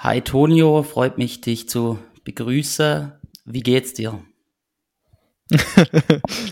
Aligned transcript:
Hi 0.00 0.20
Tonio, 0.20 0.84
freut 0.84 1.18
mich, 1.18 1.40
dich 1.40 1.68
zu 1.68 1.98
begrüßen. 2.22 3.10
Wie 3.46 3.62
geht's 3.64 3.94
dir? 3.94 4.22
das 5.50 5.64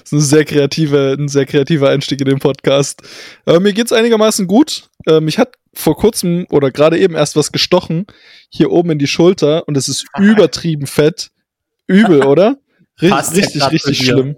ist 0.02 0.12
ein 0.12 0.20
sehr, 0.20 0.44
kreative, 0.44 1.14
ein 1.16 1.28
sehr 1.28 1.46
kreativer 1.46 1.90
Einstieg 1.90 2.20
in 2.20 2.26
den 2.26 2.40
Podcast. 2.40 3.02
Äh, 3.46 3.60
mir 3.60 3.72
geht's 3.72 3.92
einigermaßen 3.92 4.48
gut. 4.48 4.90
Äh, 5.06 5.20
mich 5.20 5.38
hat 5.38 5.54
vor 5.72 5.96
kurzem 5.96 6.48
oder 6.50 6.72
gerade 6.72 6.98
eben 6.98 7.14
erst 7.14 7.36
was 7.36 7.52
gestochen, 7.52 8.08
hier 8.48 8.72
oben 8.72 8.90
in 8.90 8.98
die 8.98 9.06
Schulter 9.06 9.68
und 9.68 9.76
es 9.76 9.88
ist 9.88 10.06
übertrieben 10.18 10.88
fett. 10.88 11.30
Übel, 11.86 12.24
oder? 12.26 12.58
Passt 12.98 13.36
richtig, 13.36 13.62
richtig 13.70 13.98
dir. 14.00 14.04
schlimm. 14.06 14.36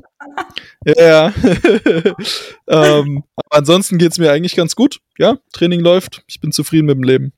Ja, 0.84 1.02
ja. 1.02 1.34
ähm, 2.68 3.24
aber 3.36 3.56
ansonsten 3.56 3.96
geht's 3.96 4.18
mir 4.18 4.32
eigentlich 4.32 4.54
ganz 4.54 4.76
gut. 4.76 5.00
Ja, 5.16 5.38
Training 5.54 5.80
läuft. 5.80 6.24
Ich 6.26 6.42
bin 6.42 6.52
zufrieden 6.52 6.84
mit 6.84 6.96
dem 6.96 7.04
Leben. 7.04 7.32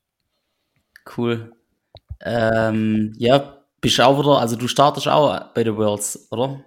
Cool. 1.17 1.53
Ähm, 2.25 3.15
ja, 3.19 3.57
bist 3.81 4.01
auch 4.01 4.19
wieder, 4.19 4.39
also 4.39 4.57
du 4.57 4.69
startest 4.69 5.09
auch 5.09 5.53
bei 5.55 5.65
The 5.65 5.75
Worlds, 5.75 6.29
oder? 6.31 6.65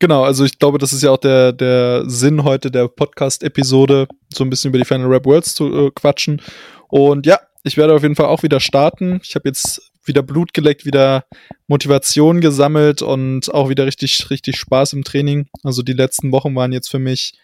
Genau, 0.00 0.24
also 0.24 0.44
ich 0.44 0.58
glaube, 0.58 0.78
das 0.78 0.92
ist 0.92 1.02
ja 1.02 1.10
auch 1.10 1.18
der, 1.18 1.52
der 1.52 2.04
Sinn 2.08 2.42
heute 2.42 2.70
der 2.70 2.88
Podcast-Episode, 2.88 4.08
so 4.32 4.44
ein 4.44 4.50
bisschen 4.50 4.70
über 4.70 4.78
die 4.78 4.86
Final 4.86 5.08
Rap 5.08 5.26
Worlds 5.26 5.54
zu 5.54 5.86
äh, 5.86 5.90
quatschen. 5.90 6.40
Und 6.88 7.26
ja, 7.26 7.38
ich 7.64 7.76
werde 7.76 7.94
auf 7.94 8.02
jeden 8.02 8.16
Fall 8.16 8.26
auch 8.26 8.42
wieder 8.42 8.60
starten. 8.60 9.20
Ich 9.22 9.34
habe 9.34 9.48
jetzt 9.48 9.92
wieder 10.04 10.22
Blut 10.22 10.54
geleckt, 10.54 10.86
wieder 10.86 11.26
Motivation 11.66 12.40
gesammelt 12.40 13.02
und 13.02 13.52
auch 13.52 13.68
wieder 13.68 13.84
richtig, 13.84 14.30
richtig 14.30 14.56
Spaß 14.56 14.94
im 14.94 15.04
Training. 15.04 15.48
Also 15.62 15.82
die 15.82 15.92
letzten 15.92 16.32
Wochen 16.32 16.54
waren 16.56 16.72
jetzt 16.72 16.88
für 16.88 16.98
mich 16.98 17.34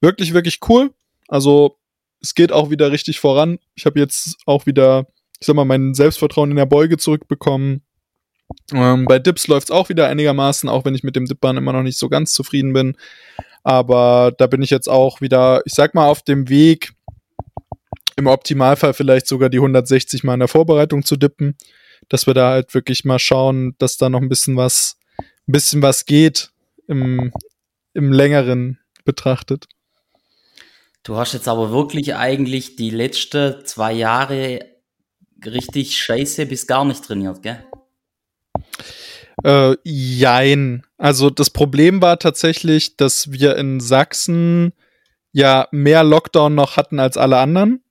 wirklich, 0.00 0.34
wirklich 0.34 0.58
cool. 0.68 0.90
Also 1.28 1.78
es 2.20 2.34
geht 2.34 2.50
auch 2.50 2.70
wieder 2.70 2.90
richtig 2.90 3.20
voran. 3.20 3.58
Ich 3.76 3.86
habe 3.86 4.00
jetzt 4.00 4.36
auch 4.46 4.66
wieder, 4.66 5.06
ich 5.44 5.46
sag 5.46 5.56
mal, 5.56 5.66
mein 5.66 5.92
Selbstvertrauen 5.92 6.48
in 6.48 6.56
der 6.56 6.64
Beuge 6.64 6.96
zurückbekommen. 6.96 7.82
Ähm, 8.72 9.04
bei 9.04 9.18
Dips 9.18 9.46
läuft 9.46 9.68
es 9.68 9.70
auch 9.70 9.90
wieder 9.90 10.08
einigermaßen, 10.08 10.70
auch 10.70 10.86
wenn 10.86 10.94
ich 10.94 11.02
mit 11.02 11.16
dem 11.16 11.26
Dipbahn 11.26 11.58
immer 11.58 11.74
noch 11.74 11.82
nicht 11.82 11.98
so 11.98 12.08
ganz 12.08 12.32
zufrieden 12.32 12.72
bin. 12.72 12.96
Aber 13.62 14.32
da 14.38 14.46
bin 14.46 14.62
ich 14.62 14.70
jetzt 14.70 14.88
auch 14.88 15.20
wieder, 15.20 15.60
ich 15.66 15.74
sag 15.74 15.94
mal, 15.94 16.08
auf 16.08 16.22
dem 16.22 16.48
Weg, 16.48 16.94
im 18.16 18.26
Optimalfall 18.26 18.94
vielleicht 18.94 19.26
sogar 19.26 19.50
die 19.50 19.58
160 19.58 20.24
mal 20.24 20.32
in 20.32 20.40
der 20.40 20.48
Vorbereitung 20.48 21.04
zu 21.04 21.16
dippen, 21.16 21.58
dass 22.08 22.26
wir 22.26 22.32
da 22.32 22.52
halt 22.52 22.72
wirklich 22.72 23.04
mal 23.04 23.18
schauen, 23.18 23.74
dass 23.76 23.98
da 23.98 24.08
noch 24.08 24.22
ein 24.22 24.30
bisschen 24.30 24.56
was, 24.56 24.96
ein 25.18 25.52
bisschen 25.52 25.82
was 25.82 26.06
geht 26.06 26.52
im, 26.88 27.34
im 27.92 28.12
längeren 28.12 28.78
betrachtet. 29.04 29.66
Du 31.02 31.16
hast 31.16 31.34
jetzt 31.34 31.48
aber 31.48 31.70
wirklich 31.70 32.14
eigentlich 32.14 32.76
die 32.76 32.88
letzten 32.88 33.66
zwei 33.66 33.92
Jahre 33.92 34.73
richtig 35.46 35.96
scheiße 35.96 36.46
bis 36.46 36.66
gar 36.66 36.84
nicht 36.84 37.04
trainiert, 37.04 37.42
gell? 37.42 37.64
Äh, 39.44 39.76
jein. 39.84 40.84
Also 40.96 41.30
das 41.30 41.50
Problem 41.50 42.00
war 42.00 42.18
tatsächlich, 42.18 42.96
dass 42.96 43.32
wir 43.32 43.56
in 43.56 43.80
Sachsen 43.80 44.72
ja 45.32 45.66
mehr 45.72 46.04
Lockdown 46.04 46.54
noch 46.54 46.76
hatten 46.76 47.00
als 47.00 47.16
alle 47.16 47.38
anderen. 47.38 47.82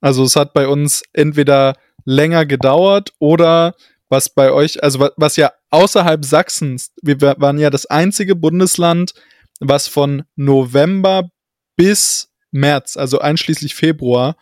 Also 0.00 0.24
es 0.24 0.34
hat 0.36 0.52
bei 0.52 0.66
uns 0.66 1.02
entweder 1.12 1.76
länger 2.04 2.46
gedauert 2.46 3.12
oder 3.18 3.74
was 4.08 4.28
bei 4.30 4.50
euch, 4.50 4.82
also 4.82 4.98
wa- 5.00 5.12
was 5.16 5.36
ja 5.36 5.52
außerhalb 5.70 6.24
Sachsens, 6.24 6.92
wir 7.02 7.20
wa- 7.20 7.36
waren 7.38 7.58
ja 7.58 7.70
das 7.70 7.86
einzige 7.86 8.34
Bundesland, 8.34 9.12
was 9.60 9.86
von 9.86 10.24
November 10.34 11.30
bis 11.76 12.32
März, 12.50 12.96
also 12.96 13.20
einschließlich 13.20 13.74
Februar, 13.76 14.36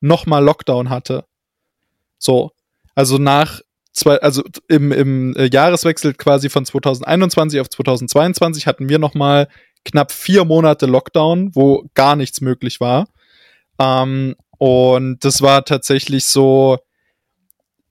nochmal 0.00 0.42
Lockdown 0.42 0.90
hatte. 0.90 1.24
So. 2.22 2.52
Also 2.94 3.18
nach 3.18 3.60
zwei, 3.92 4.16
also 4.18 4.42
im, 4.68 4.92
im 4.92 5.36
äh, 5.36 5.48
Jahreswechsel 5.50 6.14
quasi 6.14 6.48
von 6.48 6.64
2021 6.64 7.60
auf 7.60 7.68
2022 7.68 8.66
hatten 8.66 8.88
wir 8.88 8.98
nochmal 8.98 9.48
knapp 9.84 10.12
vier 10.12 10.44
Monate 10.44 10.86
Lockdown, 10.86 11.54
wo 11.54 11.84
gar 11.94 12.16
nichts 12.16 12.40
möglich 12.40 12.80
war. 12.80 13.08
Ähm, 13.78 14.36
und 14.58 15.24
das 15.24 15.42
war 15.42 15.64
tatsächlich 15.64 16.26
so 16.26 16.78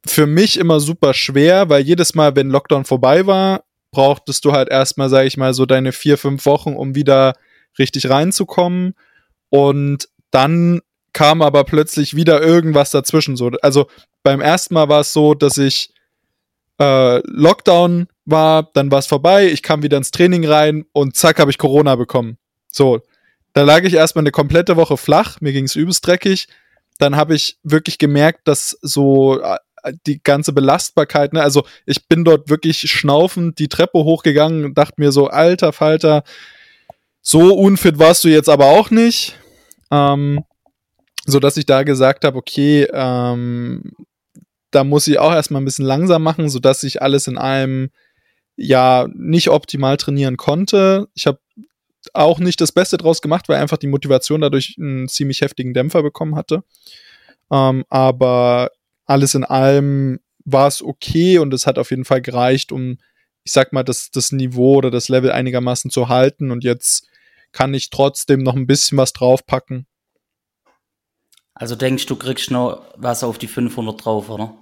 für 0.05 0.25
mich 0.25 0.57
immer 0.57 0.79
super 0.79 1.13
schwer, 1.13 1.69
weil 1.69 1.83
jedes 1.83 2.15
Mal, 2.15 2.35
wenn 2.35 2.49
Lockdown 2.49 2.85
vorbei 2.85 3.27
war, 3.27 3.63
brauchtest 3.91 4.45
du 4.45 4.53
halt 4.53 4.69
erstmal, 4.69 5.09
sag 5.09 5.25
ich 5.25 5.37
mal, 5.37 5.53
so 5.53 5.65
deine 5.65 5.91
vier, 5.91 6.17
fünf 6.17 6.45
Wochen, 6.45 6.73
um 6.75 6.95
wieder 6.95 7.33
richtig 7.77 8.09
reinzukommen. 8.09 8.95
Und 9.49 10.07
dann 10.31 10.81
kam 11.13 11.41
aber 11.41 11.63
plötzlich 11.63 12.15
wieder 12.15 12.41
irgendwas 12.41 12.91
dazwischen. 12.91 13.35
So, 13.35 13.51
also 13.61 13.87
beim 14.23 14.41
ersten 14.41 14.73
Mal 14.73 14.89
war 14.89 15.01
es 15.01 15.13
so, 15.13 15.33
dass 15.33 15.57
ich 15.57 15.93
äh, 16.79 17.19
Lockdown 17.27 18.07
war, 18.25 18.69
dann 18.73 18.91
war 18.91 18.99
es 18.99 19.07
vorbei, 19.07 19.47
ich 19.47 19.63
kam 19.63 19.83
wieder 19.83 19.97
ins 19.97 20.11
Training 20.11 20.45
rein 20.45 20.85
und 20.93 21.15
zack, 21.15 21.39
habe 21.39 21.51
ich 21.51 21.57
Corona 21.57 21.95
bekommen. 21.95 22.37
So, 22.71 23.01
da 23.53 23.63
lag 23.63 23.83
ich 23.83 23.93
erstmal 23.93 24.23
eine 24.23 24.31
komplette 24.31 24.77
Woche 24.77 24.97
flach, 24.97 25.41
mir 25.41 25.51
ging 25.51 25.65
es 25.65 25.75
übelst 25.75 26.05
dreckig. 26.05 26.47
Dann 26.97 27.15
habe 27.15 27.35
ich 27.35 27.57
wirklich 27.63 27.97
gemerkt, 27.97 28.47
dass 28.47 28.77
so 28.81 29.41
äh, 29.41 29.57
die 30.05 30.21
ganze 30.21 30.53
Belastbarkeit, 30.53 31.33
ne, 31.33 31.41
also 31.41 31.65
ich 31.85 32.07
bin 32.07 32.23
dort 32.23 32.49
wirklich 32.49 32.79
schnaufend 32.81 33.59
die 33.59 33.67
Treppe 33.67 33.99
hochgegangen 34.03 34.65
und 34.65 34.77
dachte 34.77 34.95
mir 34.97 35.11
so, 35.11 35.27
alter 35.27 35.73
Falter, 35.73 36.23
so 37.21 37.55
unfit 37.55 37.99
warst 37.99 38.23
du 38.23 38.29
jetzt 38.29 38.49
aber 38.49 38.65
auch 38.67 38.89
nicht. 38.89 39.37
Ähm, 39.91 40.43
so 41.25 41.39
dass 41.39 41.57
ich 41.57 41.65
da 41.65 41.83
gesagt 41.83 42.25
habe, 42.25 42.37
okay, 42.37 42.87
ähm, 42.91 43.93
da 44.71 44.83
muss 44.83 45.07
ich 45.07 45.19
auch 45.19 45.33
erstmal 45.33 45.61
ein 45.61 45.65
bisschen 45.65 45.85
langsam 45.85 46.23
machen, 46.23 46.49
so 46.49 46.59
dass 46.59 46.83
ich 46.83 47.01
alles 47.01 47.27
in 47.27 47.37
allem 47.37 47.89
ja 48.55 49.07
nicht 49.13 49.49
optimal 49.49 49.97
trainieren 49.97 50.37
konnte. 50.37 51.07
Ich 51.13 51.27
habe 51.27 51.39
auch 52.13 52.39
nicht 52.39 52.61
das 52.61 52.71
Beste 52.71 52.97
draus 52.97 53.21
gemacht, 53.21 53.47
weil 53.49 53.57
einfach 53.57 53.77
die 53.77 53.87
Motivation 53.87 54.41
dadurch 54.41 54.75
einen 54.79 55.07
ziemlich 55.07 55.41
heftigen 55.41 55.73
Dämpfer 55.73 56.01
bekommen 56.01 56.35
hatte. 56.35 56.63
Ähm, 57.51 57.83
aber 57.89 58.71
alles 59.05 59.35
in 59.35 59.43
allem 59.43 60.19
war 60.45 60.67
es 60.67 60.81
okay 60.81 61.37
und 61.37 61.53
es 61.53 61.67
hat 61.67 61.77
auf 61.77 61.91
jeden 61.91 62.05
Fall 62.05 62.21
gereicht, 62.21 62.71
um, 62.71 62.97
ich 63.43 63.51
sag 63.51 63.73
mal, 63.73 63.83
das, 63.83 64.09
das 64.11 64.31
Niveau 64.31 64.75
oder 64.75 64.89
das 64.89 65.09
Level 65.09 65.31
einigermaßen 65.31 65.91
zu 65.91 66.09
halten. 66.09 66.49
Und 66.49 66.63
jetzt 66.63 67.07
kann 67.51 67.73
ich 67.73 67.89
trotzdem 67.89 68.41
noch 68.41 68.55
ein 68.55 68.67
bisschen 68.67 68.97
was 68.97 69.13
draufpacken. 69.13 69.85
Also 71.61 71.75
denkst 71.75 72.07
du, 72.07 72.15
kriegst 72.15 72.49
noch 72.49 72.81
was 72.97 73.23
auf 73.23 73.37
die 73.37 73.45
500 73.47 74.03
drauf, 74.03 74.29
oder? 74.29 74.55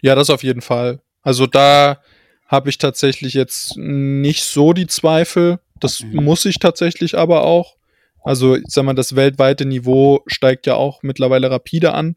Ja, 0.00 0.16
das 0.16 0.28
auf 0.28 0.42
jeden 0.42 0.60
Fall. 0.60 1.00
Also 1.22 1.46
da 1.46 2.02
habe 2.48 2.68
ich 2.68 2.78
tatsächlich 2.78 3.34
jetzt 3.34 3.76
nicht 3.76 4.42
so 4.42 4.72
die 4.72 4.88
Zweifel. 4.88 5.60
Das 5.78 6.00
Mhm. 6.00 6.24
muss 6.24 6.44
ich 6.46 6.58
tatsächlich 6.58 7.16
aber 7.16 7.44
auch. 7.44 7.76
Also, 8.24 8.56
ich 8.56 8.64
sag 8.66 8.84
mal, 8.84 8.94
das 8.94 9.14
weltweite 9.14 9.64
Niveau 9.64 10.24
steigt 10.26 10.66
ja 10.66 10.74
auch 10.74 11.04
mittlerweile 11.04 11.48
rapide 11.48 11.94
an. 11.94 12.16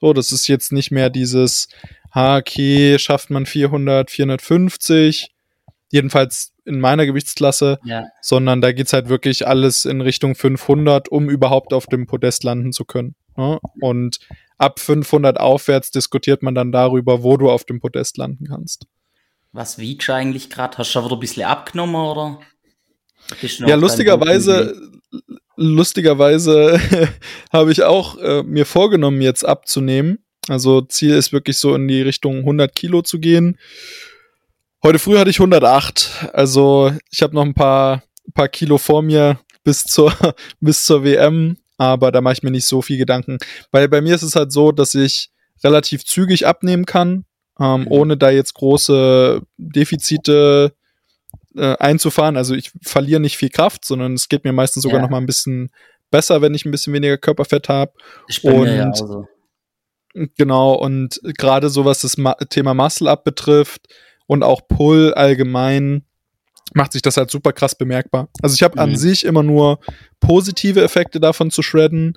So, 0.00 0.12
das 0.12 0.30
ist 0.30 0.46
jetzt 0.46 0.70
nicht 0.70 0.92
mehr 0.92 1.10
dieses, 1.10 1.66
ha, 2.14 2.36
okay, 2.36 2.96
schafft 3.00 3.30
man 3.30 3.44
400, 3.44 4.08
450. 4.12 5.32
Jedenfalls 5.90 6.52
in 6.68 6.78
meiner 6.80 7.06
Gewichtsklasse, 7.06 7.78
Ja. 7.84 8.04
sondern 8.22 8.60
da 8.60 8.72
geht's 8.72 8.92
halt 8.92 9.08
wirklich 9.08 9.46
alles 9.48 9.84
in 9.84 10.00
Richtung 10.00 10.34
500, 10.34 11.08
um 11.08 11.28
überhaupt 11.30 11.72
auf 11.72 11.86
dem 11.86 12.06
Podest 12.06 12.44
landen 12.44 12.72
zu 12.72 12.84
können. 12.84 13.14
Ne? 13.36 13.58
Und 13.80 14.18
ab 14.58 14.78
500 14.78 15.40
aufwärts 15.40 15.90
diskutiert 15.90 16.42
man 16.42 16.54
dann 16.54 16.70
darüber, 16.72 17.22
wo 17.22 17.36
du 17.36 17.50
auf 17.50 17.64
dem 17.64 17.80
Podest 17.80 18.16
landen 18.18 18.46
kannst. 18.46 18.86
Was 19.52 19.78
wiegst 19.78 20.08
du 20.08 20.12
eigentlich 20.12 20.50
gerade? 20.50 20.76
Hast 20.78 20.88
du 20.90 20.92
schon 20.92 21.04
wieder 21.06 21.16
ein 21.16 21.20
bisschen 21.20 21.44
abgenommen, 21.44 21.96
oder? 21.96 22.40
Ja, 23.66 23.74
lustigerweise, 23.74 24.74
lustigerweise 25.56 26.80
habe 27.52 27.72
ich 27.72 27.82
auch 27.82 28.16
äh, 28.18 28.42
mir 28.42 28.66
vorgenommen, 28.66 29.20
jetzt 29.20 29.44
abzunehmen. 29.44 30.18
Also 30.48 30.80
Ziel 30.82 31.14
ist 31.14 31.32
wirklich 31.32 31.58
so 31.58 31.74
in 31.74 31.88
die 31.88 32.00
Richtung 32.02 32.38
100 32.38 32.74
Kilo 32.74 33.02
zu 33.02 33.18
gehen. 33.18 33.58
Heute 34.82 34.98
früh 34.98 35.18
hatte 35.18 35.30
ich 35.30 35.40
108. 35.40 36.28
Also 36.32 36.92
ich 37.10 37.22
habe 37.22 37.34
noch 37.34 37.42
ein 37.44 37.54
paar, 37.54 38.02
paar 38.34 38.48
Kilo 38.48 38.78
vor 38.78 39.02
mir 39.02 39.40
bis 39.64 39.84
zur, 39.84 40.12
bis 40.60 40.84
zur 40.84 41.04
WM. 41.04 41.56
Aber 41.78 42.10
da 42.10 42.20
mache 42.20 42.34
ich 42.34 42.42
mir 42.42 42.50
nicht 42.50 42.66
so 42.66 42.82
viel 42.82 42.98
Gedanken. 42.98 43.38
Weil 43.70 43.88
bei 43.88 44.00
mir 44.00 44.14
ist 44.14 44.22
es 44.22 44.34
halt 44.36 44.52
so, 44.52 44.72
dass 44.72 44.94
ich 44.94 45.30
relativ 45.62 46.04
zügig 46.04 46.46
abnehmen 46.46 46.86
kann, 46.86 47.24
ähm, 47.60 47.82
Mhm. 47.82 47.86
ohne 47.90 48.16
da 48.16 48.30
jetzt 48.30 48.54
große 48.54 49.42
Defizite 49.56 50.72
äh, 51.56 51.76
einzufahren. 51.78 52.36
Also 52.36 52.54
ich 52.54 52.70
verliere 52.82 53.20
nicht 53.20 53.36
viel 53.36 53.48
Kraft, 53.48 53.84
sondern 53.84 54.14
es 54.14 54.28
geht 54.28 54.44
mir 54.44 54.52
meistens 54.52 54.84
sogar 54.84 54.98
Ja. 54.98 55.02
noch 55.02 55.10
mal 55.10 55.18
ein 55.18 55.26
bisschen 55.26 55.70
besser, 56.10 56.40
wenn 56.40 56.54
ich 56.54 56.64
ein 56.64 56.70
bisschen 56.70 56.92
weniger 56.92 57.18
Körperfett 57.18 57.68
habe. 57.68 57.92
Ja 58.42 58.52
und- 58.52 58.92
auch 58.92 58.94
so. 58.96 59.26
Genau, 60.36 60.72
und 60.74 61.20
gerade 61.36 61.68
so 61.68 61.84
was 61.84 62.00
das 62.00 62.16
Ma 62.16 62.34
Thema 62.48 62.74
Muscle 62.74 63.08
Up 63.08 63.24
betrifft 63.24 63.82
und 64.28 64.44
auch 64.44 64.68
Pull 64.68 65.12
allgemein, 65.14 66.04
macht 66.74 66.92
sich 66.92 67.02
das 67.02 67.16
halt 67.16 67.30
super 67.30 67.52
krass 67.52 67.74
bemerkbar. 67.74 68.28
Also 68.42 68.54
ich 68.54 68.62
habe 68.62 68.78
an 68.78 68.90
Mhm. 68.90 68.96
sich 68.96 69.24
immer 69.24 69.42
nur 69.42 69.80
positive 70.20 70.82
Effekte 70.82 71.18
davon 71.18 71.50
zu 71.50 71.62
shredden, 71.62 72.16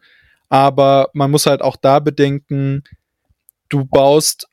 aber 0.49 1.09
man 1.13 1.31
muss 1.31 1.45
halt 1.45 1.61
auch 1.61 1.77
da 1.77 1.99
bedenken, 1.99 2.83
du 3.69 3.85
baust 3.85 4.47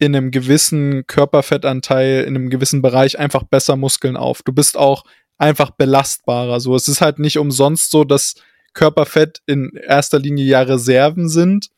in 0.00 0.14
einem 0.14 0.32
gewissen 0.32 1.06
Körperfettanteil, 1.06 2.24
in 2.24 2.34
einem 2.34 2.50
gewissen 2.50 2.82
Bereich 2.82 3.16
einfach 3.18 3.44
besser 3.44 3.76
Muskeln 3.76 4.16
auf. 4.16 4.42
Du 4.42 4.52
bist 4.52 4.76
auch 4.76 5.04
einfach 5.38 5.70
belastbarer. 5.70 6.58
So, 6.58 6.74
es 6.74 6.88
ist 6.88 7.00
halt 7.00 7.20
nicht 7.20 7.38
umsonst 7.38 7.92
so, 7.92 8.02
dass 8.02 8.34
Körperfett 8.72 9.40
in 9.46 9.70
erster 9.86 10.18
Linie 10.18 10.44
ja 10.46 10.62
Reserven 10.62 11.28
sind. 11.28 11.68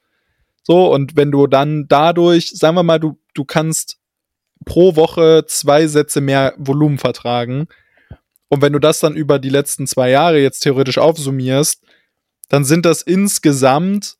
So, 0.63 0.93
und 0.93 1.15
wenn 1.15 1.31
du 1.31 1.47
dann 1.47 1.87
dadurch, 1.89 2.51
sagen 2.53 2.77
wir 2.77 2.83
mal, 2.83 2.99
du, 2.99 3.19
du 3.35 3.45
kannst 3.45 3.99
pro 4.67 4.97
Woche 4.97 5.45
zwei 5.47 5.87
Sätze 5.87 6.21
mehr 6.21 6.53
Volumen 6.59 6.99
vertragen. 6.99 7.69
Und 8.49 8.61
wenn 8.61 8.75
du 8.75 8.79
das 8.79 9.01
dann 9.01 9.17
über 9.17 9.39
die 9.39 9.49
letzten 9.49 9.87
zwei 9.87 10.11
Jahre 10.11 10.39
jetzt 10.39 10.61
theoretisch 10.61 10.99
aufsummierst, 10.99 11.83
dann 12.49 12.65
sind 12.65 12.85
das 12.85 13.01
insgesamt 13.01 14.17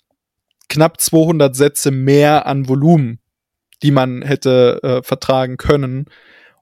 knapp 0.69 1.01
200 1.01 1.55
Sätze 1.55 1.91
mehr 1.91 2.47
an 2.47 2.69
Volumen, 2.69 3.21
die 3.83 3.91
man 3.91 4.23
hätte 4.23 4.81
äh, 4.83 5.03
vertragen 5.03 5.59
können. 5.59 6.07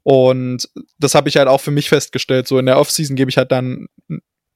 Und 0.02 0.68
das 0.98 1.14
habe 1.14 1.28
ich 1.28 1.36
halt 1.36 1.48
auch 1.48 1.60
für 1.60 1.70
mich 1.70 1.88
festgestellt. 1.88 2.48
So 2.48 2.58
in 2.58 2.66
der 2.66 2.78
Offseason 2.78 3.16
gebe 3.16 3.30
ich 3.30 3.38
halt 3.38 3.52
dann, 3.52 3.86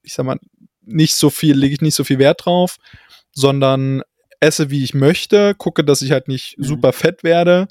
ich 0.03 0.15
sag 0.15 0.27
mal, 0.27 0.39
nicht 0.83 1.15
so 1.15 1.31
viel, 1.31 1.57
lege 1.57 1.75
ich 1.75 1.81
nicht 1.81 1.95
so 1.95 2.05
viel 2.05 2.19
Wert 2.19 2.45
drauf, 2.45 2.77
sondern 3.33 4.03
esse, 4.41 4.71
wie 4.71 4.85
ich 4.85 4.95
möchte, 4.95 5.55
gucke, 5.55 5.85
dass 5.85 6.03
ich 6.03 6.13
halt 6.13 6.29
nicht 6.29 6.59
mhm. 6.59 6.65
super 6.65 6.93
fett 6.93 7.25
werde, 7.25 7.69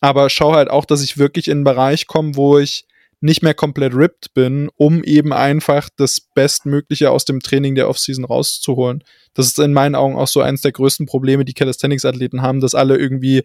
aber 0.00 0.30
schaue 0.30 0.56
halt 0.56 0.70
auch, 0.70 0.84
dass 0.84 1.02
ich 1.02 1.18
wirklich 1.18 1.48
in 1.48 1.58
einen 1.58 1.64
Bereich 1.64 2.06
komme, 2.06 2.36
wo 2.36 2.58
ich 2.58 2.86
nicht 3.20 3.42
mehr 3.42 3.54
komplett 3.54 3.94
ripped 3.94 4.32
bin, 4.32 4.70
um 4.76 5.04
eben 5.04 5.32
einfach 5.32 5.90
das 5.94 6.20
Bestmögliche 6.20 7.10
aus 7.10 7.26
dem 7.26 7.40
Training 7.40 7.74
der 7.74 7.88
Offseason 7.88 8.24
rauszuholen. 8.24 9.04
Das 9.34 9.46
ist 9.46 9.58
in 9.58 9.74
meinen 9.74 9.94
Augen 9.94 10.16
auch 10.16 10.26
so 10.26 10.40
eines 10.40 10.62
der 10.62 10.72
größten 10.72 11.06
Probleme, 11.06 11.44
die 11.44 11.52
Calisthenics-Athleten 11.52 12.40
haben, 12.40 12.60
dass 12.60 12.74
alle 12.74 12.96
irgendwie 12.96 13.44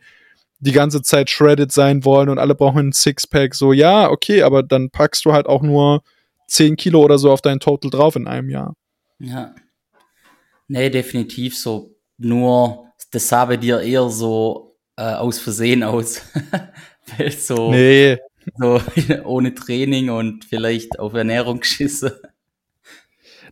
die 0.60 0.72
ganze 0.72 1.02
Zeit 1.02 1.30
shredded 1.30 1.74
sein 1.74 2.06
wollen 2.06 2.30
und 2.30 2.40
alle 2.40 2.56
brauchen 2.56 2.88
ein 2.88 2.94
Sixpack. 2.94 3.54
So, 3.54 3.74
ja, 3.74 4.10
okay, 4.10 4.44
aber 4.44 4.64
dann 4.64 4.90
packst 4.90 5.26
du 5.26 5.34
halt 5.34 5.48
auch 5.48 5.62
nur 5.62 6.04
10 6.48 6.78
Kilo 6.78 7.04
oder 7.04 7.18
so 7.18 7.32
auf 7.32 7.42
dein 7.42 7.60
Total 7.60 7.92
drauf 7.92 8.16
in 8.16 8.28
einem 8.28 8.50
Jahr. 8.50 8.76
Ja. 9.20 9.54
Nee, 10.70 10.90
definitiv 10.90 11.58
so. 11.58 11.96
Nur, 12.18 12.88
das 13.12 13.28
sah 13.28 13.44
bei 13.44 13.58
dir 13.58 13.82
eher 13.82 14.10
so 14.10 14.65
äh, 14.98 15.04
aus 15.04 15.40
Versehen 15.40 15.84
aus. 15.84 16.22
So, 17.38 17.70
nee. 17.70 18.18
so 18.58 18.82
ohne 19.26 19.54
Training 19.54 20.10
und 20.10 20.44
vielleicht 20.44 20.98
auf 20.98 21.14
Ernährung 21.14 21.60
geschissen. 21.60 22.14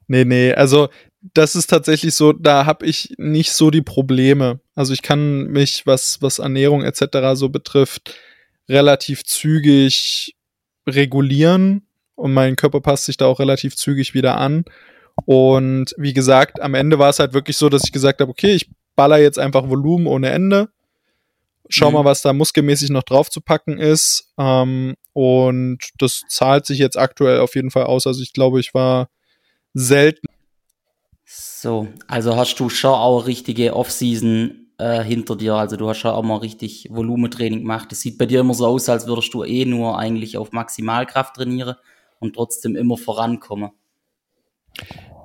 Nee, 0.08 0.26
nee, 0.26 0.54
also 0.54 0.90
das 1.34 1.56
ist 1.56 1.68
tatsächlich 1.68 2.16
so, 2.16 2.34
da 2.34 2.66
habe 2.66 2.86
ich 2.86 3.14
nicht 3.18 3.52
so 3.54 3.70
die 3.70 3.82
Probleme. 3.82 4.60
Also 4.76 4.92
ich 4.94 5.02
kann 5.02 5.46
mich, 5.46 5.86
was, 5.86 6.22
was 6.22 6.40
Ernährung 6.40 6.84
etc. 6.84 7.36
so 7.36 7.50
betrifft, 7.50 8.16
relativ 8.68 9.24
zügig 9.24 10.36
regulieren 10.88 11.88
und 12.16 12.34
mein 12.34 12.56
Körper 12.56 12.82
passt 12.82 13.06
sich 13.06 13.18
da 13.18 13.26
auch 13.26 13.40
relativ 13.40 13.76
zügig 13.76 14.14
wieder 14.14 14.38
an. 14.38 14.66
Und 15.26 15.94
wie 15.98 16.14
gesagt, 16.14 16.62
am 16.62 16.74
Ende 16.74 17.00
war 17.00 17.10
es 17.10 17.20
halt 17.20 17.34
wirklich 17.34 17.56
so, 17.56 17.70
dass 17.70 17.84
ich 17.86 17.92
gesagt 17.92 18.20
habe, 18.20 18.32
okay, 18.32 18.54
ich 18.54 18.70
baller 18.96 19.18
jetzt 19.18 19.40
einfach 19.40 19.70
Volumen 19.70 20.08
ohne 20.08 20.30
Ende. 20.32 20.70
Schau 21.70 21.90
mhm. 21.90 21.96
mal, 21.96 22.06
was 22.06 22.22
da 22.22 22.34
muskelmäßig 22.34 22.90
noch 22.90 23.04
drauf 23.04 23.30
zu 23.30 23.42
packen 23.42 23.78
ist. 23.78 24.32
Ähm, 24.38 24.96
und 25.14 25.80
das 25.98 26.22
zahlt 26.28 26.66
sich 26.66 26.80
jetzt 26.80 26.98
aktuell 26.98 27.40
auf 27.40 27.56
jeden 27.56 27.72
Fall 27.72 27.84
aus. 27.84 28.08
Also 28.08 28.22
ich 28.22 28.34
glaube, 28.34 28.60
ich 28.60 28.74
war 28.74 29.10
selten. 29.74 30.28
So, 31.26 31.88
also 32.08 32.36
hast 32.36 32.60
du 32.60 32.70
schon 32.70 32.94
auch 32.94 33.26
richtige 33.26 33.76
Off-Season 33.76 34.68
äh, 34.78 35.04
hinter 35.04 35.36
dir. 35.36 35.56
Also 35.56 35.78
du 35.78 35.88
hast 35.88 36.00
schon 36.00 36.12
auch 36.12 36.24
mal 36.24 36.38
richtig 36.38 36.88
Volumentraining 36.92 37.60
gemacht. 37.60 37.92
Es 37.92 38.02
sieht 38.02 38.18
bei 38.18 38.26
dir 38.26 38.42
immer 38.42 38.54
so 38.54 38.68
aus, 38.68 38.90
als 38.90 39.08
würdest 39.08 39.34
du 39.34 39.44
eh 39.44 39.66
nur 39.66 39.98
eigentlich 39.98 40.38
auf 40.38 40.52
Maximalkraft 40.52 41.36
trainieren 41.36 41.76
und 42.20 42.36
trotzdem 42.36 42.76
immer 42.76 42.98
vorankommen. 42.98 43.72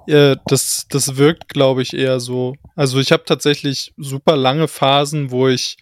Äh, 0.06 0.37
das, 0.46 0.87
das 0.88 1.17
wirkt, 1.17 1.49
glaube 1.49 1.82
ich, 1.82 1.93
eher 1.93 2.20
so. 2.20 2.55
Also 2.76 2.99
ich 2.99 3.12
habe 3.12 3.25
tatsächlich 3.25 3.93
super 3.96 4.37
lange 4.37 4.69
Phasen, 4.69 5.31
wo 5.31 5.49
ich 5.49 5.76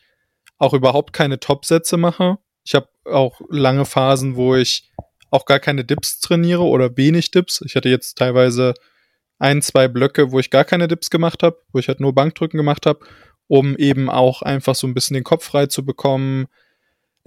auch 0.59 0.75
überhaupt 0.75 1.13
keine 1.13 1.41
Top-Sätze 1.41 1.97
mache. 1.97 2.39
Ich 2.65 2.75
habe 2.75 2.89
auch 3.05 3.41
lange 3.49 3.85
Phasen, 3.85 4.37
wo 4.37 4.55
ich 4.57 4.91
auch 5.31 5.45
gar 5.45 5.61
keine 5.61 5.85
Dips 5.85 6.21
trainiere 6.21 6.63
oder 6.63 6.97
wenig 6.97 7.31
Dips. 7.31 7.63
Ich 7.67 7.77
hatte 7.77 7.89
jetzt 7.89 8.19
teilweise 8.19 8.75
ein, 9.39 9.61
zwei 9.63 9.89
Blöcke, 9.89 10.33
wo 10.33 10.39
ich 10.39 10.51
gar 10.51 10.65
keine 10.65 10.89
Dips 10.89 11.11
gemacht 11.11 11.43
habe, 11.43 11.61
wo 11.73 11.79
ich 11.79 11.89
halt 11.89 12.01
nur 12.01 12.15
Bankdrücken 12.15 12.57
gemacht 12.57 12.87
habe, 12.87 13.01
um 13.49 13.77
eben 13.77 14.09
auch 14.09 14.43
einfach 14.43 14.75
so 14.75 14.87
ein 14.87 14.95
bisschen 14.95 15.15
den 15.15 15.25
Kopf 15.25 15.45
frei 15.45 15.67
zu 15.67 15.85
bekommen, 15.85 16.47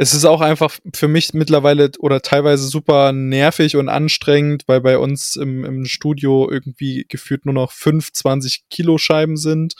es 0.01 0.13
ist 0.13 0.23
auch 0.23 0.39
einfach 0.39 0.73
für 0.95 1.09
mich 1.09 1.33
mittlerweile 1.33 1.91
oder 1.99 2.21
teilweise 2.21 2.69
super 2.69 3.11
nervig 3.11 3.75
und 3.75 3.89
anstrengend, 3.89 4.63
weil 4.65 4.79
bei 4.79 4.97
uns 4.97 5.35
im, 5.35 5.65
im 5.65 5.83
Studio 5.83 6.49
irgendwie 6.49 7.05
gefühlt 7.09 7.45
nur 7.45 7.53
noch 7.53 7.73
25 7.73 8.69
Kilo 8.69 8.97
Scheiben 8.97 9.35
sind. 9.35 9.75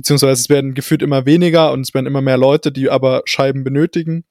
Beziehungsweise 0.00 0.40
es 0.40 0.48
werden 0.48 0.72
gefühlt 0.72 1.02
immer 1.02 1.26
weniger 1.26 1.72
und 1.72 1.82
es 1.82 1.92
werden 1.92 2.06
immer 2.06 2.22
mehr 2.22 2.38
Leute, 2.38 2.72
die 2.72 2.88
aber 2.88 3.20
Scheiben 3.26 3.64
benötigen. 3.64 4.24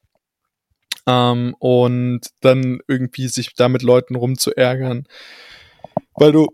Ähm, 1.06 1.56
und 1.60 2.22
dann 2.42 2.80
irgendwie 2.88 3.28
sich 3.28 3.54
da 3.54 3.70
mit 3.70 3.84
Leuten 3.84 4.16
rumzuärgern. 4.16 5.06
Weil 6.16 6.32
du 6.32 6.48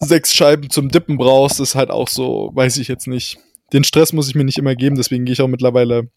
sechs 0.00 0.34
Scheiben 0.34 0.68
zum 0.68 0.90
Dippen 0.90 1.16
brauchst, 1.16 1.60
ist 1.60 1.74
halt 1.74 1.90
auch 1.90 2.08
so, 2.08 2.50
weiß 2.52 2.76
ich 2.76 2.88
jetzt 2.88 3.06
nicht. 3.06 3.38
Den 3.72 3.84
Stress 3.84 4.12
muss 4.12 4.28
ich 4.28 4.34
mir 4.34 4.44
nicht 4.44 4.58
immer 4.58 4.74
geben, 4.74 4.96
deswegen 4.96 5.24
gehe 5.24 5.32
ich 5.32 5.40
auch 5.40 5.48
mittlerweile 5.48 6.10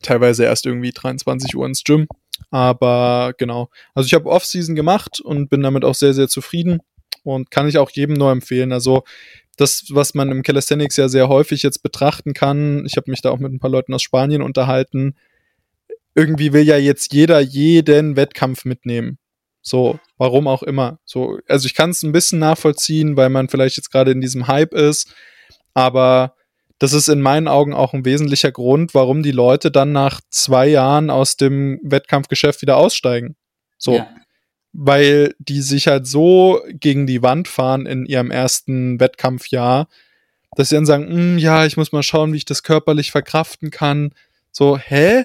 teilweise 0.00 0.44
erst 0.44 0.64
irgendwie 0.64 0.92
23 0.92 1.54
Uhr 1.54 1.66
ins 1.66 1.84
Gym. 1.84 2.08
Aber 2.50 3.34
genau. 3.36 3.68
Also 3.94 4.06
ich 4.06 4.14
habe 4.14 4.30
Off-Season 4.30 4.74
gemacht 4.74 5.20
und 5.20 5.50
bin 5.50 5.62
damit 5.62 5.84
auch 5.84 5.94
sehr, 5.94 6.14
sehr 6.14 6.28
zufrieden 6.28 6.80
und 7.24 7.50
kann 7.50 7.68
ich 7.68 7.76
auch 7.76 7.90
jedem 7.90 8.14
nur 8.14 8.32
empfehlen. 8.32 8.72
Also 8.72 9.04
das, 9.62 9.84
was 9.90 10.14
man 10.14 10.30
im 10.30 10.42
Calisthenics 10.42 10.96
ja 10.96 11.08
sehr 11.08 11.28
häufig 11.28 11.62
jetzt 11.62 11.82
betrachten 11.82 12.34
kann, 12.34 12.84
ich 12.86 12.96
habe 12.96 13.10
mich 13.10 13.22
da 13.22 13.30
auch 13.30 13.38
mit 13.38 13.52
ein 13.52 13.60
paar 13.60 13.70
Leuten 13.70 13.94
aus 13.94 14.02
Spanien 14.02 14.42
unterhalten, 14.42 15.14
irgendwie 16.14 16.52
will 16.52 16.64
ja 16.64 16.76
jetzt 16.76 17.12
jeder 17.12 17.40
jeden 17.40 18.16
Wettkampf 18.16 18.64
mitnehmen. 18.64 19.18
So, 19.62 19.98
warum 20.18 20.48
auch 20.48 20.62
immer. 20.64 20.98
So, 21.04 21.38
also 21.48 21.66
ich 21.66 21.74
kann 21.74 21.90
es 21.90 22.02
ein 22.02 22.12
bisschen 22.12 22.40
nachvollziehen, 22.40 23.16
weil 23.16 23.30
man 23.30 23.48
vielleicht 23.48 23.76
jetzt 23.76 23.90
gerade 23.90 24.10
in 24.10 24.20
diesem 24.20 24.48
Hype 24.48 24.74
ist, 24.74 25.14
aber 25.72 26.34
das 26.78 26.92
ist 26.92 27.08
in 27.08 27.20
meinen 27.20 27.46
Augen 27.46 27.72
auch 27.72 27.94
ein 27.94 28.04
wesentlicher 28.04 28.50
Grund, 28.50 28.92
warum 28.92 29.22
die 29.22 29.30
Leute 29.30 29.70
dann 29.70 29.92
nach 29.92 30.20
zwei 30.30 30.66
Jahren 30.66 31.10
aus 31.10 31.36
dem 31.36 31.78
Wettkampfgeschäft 31.84 32.60
wieder 32.60 32.76
aussteigen. 32.76 33.36
So. 33.78 33.96
Ja. 33.96 34.08
Weil 34.72 35.34
die 35.38 35.60
sich 35.60 35.86
halt 35.86 36.06
so 36.06 36.62
gegen 36.68 37.06
die 37.06 37.22
Wand 37.22 37.48
fahren 37.48 37.86
in 37.86 38.06
ihrem 38.06 38.30
ersten 38.30 38.98
Wettkampfjahr, 39.00 39.88
dass 40.56 40.68
sie 40.68 40.74
dann 40.76 40.86
sagen, 40.86 41.08
hm, 41.08 41.38
ja, 41.38 41.66
ich 41.66 41.76
muss 41.76 41.92
mal 41.92 42.02
schauen, 42.02 42.32
wie 42.32 42.38
ich 42.38 42.44
das 42.44 42.62
körperlich 42.62 43.10
verkraften 43.10 43.70
kann. 43.70 44.14
So, 44.50 44.78
hä? 44.78 45.24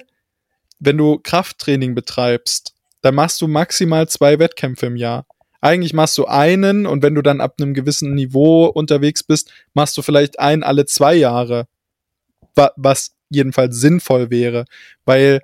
Wenn 0.78 0.96
du 0.96 1.18
Krafttraining 1.18 1.94
betreibst, 1.94 2.74
dann 3.00 3.14
machst 3.14 3.40
du 3.40 3.48
maximal 3.48 4.08
zwei 4.08 4.38
Wettkämpfe 4.38 4.86
im 4.86 4.96
Jahr. 4.96 5.26
Eigentlich 5.60 5.92
machst 5.92 6.16
du 6.18 6.26
einen 6.26 6.86
und 6.86 7.02
wenn 7.02 7.14
du 7.14 7.22
dann 7.22 7.40
ab 7.40 7.56
einem 7.58 7.74
gewissen 7.74 8.14
Niveau 8.14 8.66
unterwegs 8.66 9.24
bist, 9.24 9.50
machst 9.74 9.96
du 9.96 10.02
vielleicht 10.02 10.38
einen 10.38 10.62
alle 10.62 10.86
zwei 10.86 11.14
Jahre. 11.14 11.66
Was 12.76 13.16
jedenfalls 13.28 13.76
sinnvoll 13.76 14.30
wäre, 14.30 14.64
weil 15.04 15.42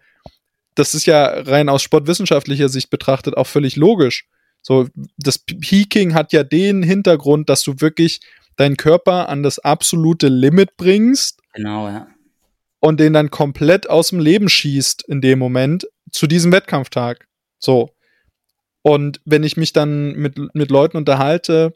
das 0.74 0.94
ist 0.94 1.06
ja 1.06 1.26
rein 1.26 1.68
aus 1.68 1.82
sportwissenschaftlicher 1.82 2.68
Sicht 2.68 2.90
betrachtet 2.90 3.36
auch 3.36 3.46
völlig 3.46 3.76
logisch. 3.76 4.26
So, 4.62 4.88
das 5.16 5.38
Peaking 5.38 6.14
hat 6.14 6.32
ja 6.32 6.42
den 6.42 6.82
Hintergrund, 6.82 7.48
dass 7.48 7.62
du 7.62 7.80
wirklich 7.80 8.20
deinen 8.56 8.76
Körper 8.76 9.28
an 9.28 9.42
das 9.42 9.58
absolute 9.58 10.28
Limit 10.28 10.76
bringst. 10.76 11.40
Genau, 11.52 11.88
ja. 11.88 12.08
Und 12.80 13.00
den 13.00 13.12
dann 13.12 13.30
komplett 13.30 13.88
aus 13.88 14.08
dem 14.08 14.20
Leben 14.20 14.48
schießt 14.48 15.04
in 15.08 15.20
dem 15.20 15.38
Moment 15.38 15.86
zu 16.10 16.26
diesem 16.26 16.52
Wettkampftag. 16.52 17.26
So. 17.58 17.90
Und 18.82 19.20
wenn 19.24 19.42
ich 19.42 19.56
mich 19.56 19.72
dann 19.72 20.12
mit, 20.12 20.38
mit 20.54 20.70
Leuten 20.70 20.96
unterhalte, 20.96 21.72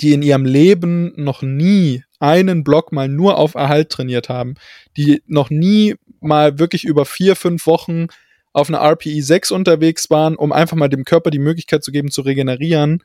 die 0.00 0.12
in 0.12 0.22
ihrem 0.22 0.44
Leben 0.44 1.12
noch 1.16 1.42
nie 1.42 2.02
einen 2.18 2.64
Block 2.64 2.92
mal 2.92 3.08
nur 3.08 3.38
auf 3.38 3.54
Erhalt 3.54 3.90
trainiert 3.90 4.28
haben, 4.28 4.54
die 4.96 5.22
noch 5.26 5.50
nie 5.50 5.94
mal 6.26 6.58
wirklich 6.58 6.84
über 6.84 7.04
vier, 7.04 7.36
fünf 7.36 7.66
Wochen 7.66 8.08
auf 8.52 8.68
einer 8.68 8.80
RPE 8.80 9.22
6 9.22 9.50
unterwegs 9.50 10.08
waren, 10.10 10.36
um 10.36 10.52
einfach 10.52 10.76
mal 10.76 10.88
dem 10.88 11.04
Körper 11.04 11.30
die 11.30 11.38
Möglichkeit 11.38 11.84
zu 11.84 11.92
geben, 11.92 12.10
zu 12.10 12.22
regenerieren, 12.22 13.02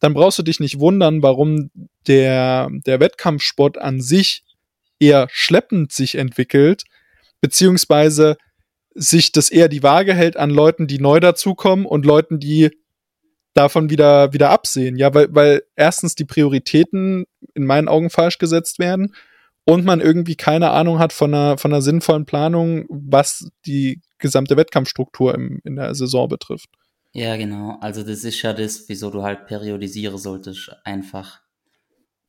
dann 0.00 0.14
brauchst 0.14 0.38
du 0.38 0.42
dich 0.42 0.60
nicht 0.60 0.80
wundern, 0.80 1.22
warum 1.22 1.70
der, 2.06 2.68
der 2.70 3.00
Wettkampfsport 3.00 3.78
an 3.78 4.00
sich 4.00 4.44
eher 4.98 5.28
schleppend 5.30 5.92
sich 5.92 6.14
entwickelt, 6.14 6.84
beziehungsweise 7.40 8.36
sich 8.94 9.32
das 9.32 9.50
eher 9.50 9.68
die 9.68 9.82
Waage 9.82 10.14
hält 10.14 10.36
an 10.36 10.50
Leuten, 10.50 10.86
die 10.86 10.98
neu 10.98 11.20
dazukommen 11.20 11.84
und 11.84 12.06
Leuten, 12.06 12.40
die 12.40 12.70
davon 13.52 13.90
wieder, 13.90 14.32
wieder 14.32 14.50
absehen. 14.50 14.96
Ja, 14.96 15.12
weil, 15.14 15.28
weil 15.30 15.62
erstens 15.76 16.14
die 16.14 16.24
Prioritäten 16.24 17.26
in 17.54 17.66
meinen 17.66 17.88
Augen 17.88 18.10
falsch 18.10 18.38
gesetzt 18.38 18.78
werden 18.78 19.14
und 19.66 19.84
man 19.84 20.00
irgendwie 20.00 20.36
keine 20.36 20.70
Ahnung 20.70 20.98
hat 20.98 21.12
von 21.12 21.34
einer, 21.34 21.58
von 21.58 21.72
einer 21.72 21.82
sinnvollen 21.82 22.24
Planung, 22.24 22.86
was 22.88 23.50
die 23.66 24.00
gesamte 24.18 24.56
Wettkampfstruktur 24.56 25.34
im, 25.34 25.60
in 25.64 25.76
der 25.76 25.94
Saison 25.94 26.28
betrifft. 26.28 26.70
Ja, 27.12 27.36
genau. 27.36 27.76
Also 27.80 28.02
das 28.02 28.24
ist 28.24 28.40
ja 28.42 28.52
das, 28.52 28.88
wieso 28.88 29.10
du 29.10 29.22
halt 29.22 29.46
periodisieren 29.46 30.18
solltest, 30.18 30.70
einfach. 30.84 31.40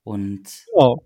Und 0.03 0.43
genau. 0.73 1.03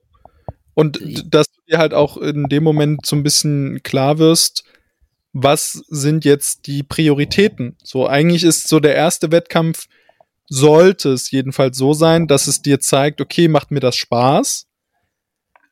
Und 0.74 1.00
dass 1.30 1.48
du 1.48 1.62
dir 1.68 1.80
halt 1.80 1.94
auch 1.94 2.16
in 2.18 2.46
dem 2.46 2.64
Moment 2.64 3.06
so 3.06 3.16
ein 3.16 3.24
bisschen 3.24 3.84
klar 3.84 4.18
wirst, 4.18 4.64
was 5.34 5.84
sind 5.90 6.24
jetzt 6.24 6.66
die 6.66 6.82
Prioritäten? 6.82 7.76
So, 7.84 8.08
eigentlich 8.08 8.44
ist 8.44 8.70
so 8.70 8.80
der 8.80 8.96
erste 8.96 9.32
Wettkampf, 9.32 9.88
sollte 10.48 11.10
es 11.12 11.30
jedenfalls 11.32 11.78
so 11.78 11.94
sein, 11.94 12.28
dass 12.28 12.48
es 12.48 12.62
dir 12.62 12.80
zeigt, 12.80 13.20
okay, 13.20 13.48
macht 13.48 13.72
mir 13.72 13.80
das 13.80 13.96
Spaß? 13.96 14.68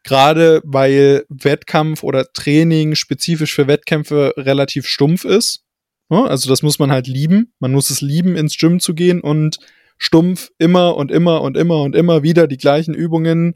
Gerade 0.04 0.62
weil 0.64 1.26
Wettkampf 1.30 2.04
oder 2.04 2.32
Training 2.32 2.96
spezifisch 2.96 3.54
für 3.54 3.68
Wettkämpfe 3.68 4.34
relativ 4.38 4.88
stumpf 4.88 5.26
ist. 5.26 5.64
Also 6.10 6.50
das 6.50 6.64
muss 6.64 6.80
man 6.80 6.92
halt 6.92 7.08
lieben. 7.08 7.54
Man 7.60 7.72
muss 7.72 7.90
es 7.90 8.02
lieben, 8.02 8.36
ins 8.36 8.58
Gym 8.58 8.80
zu 8.80 8.94
gehen 8.96 9.22
und 9.22 9.60
stumpf 9.98 10.50
immer 10.58 10.96
und 10.96 11.12
immer 11.12 11.42
und 11.42 11.58
immer 11.58 11.82
und 11.84 11.96
immer 11.96 12.24
wieder 12.24 12.48
die 12.48 12.58
gleichen 12.58 12.94
Übungen 12.94 13.56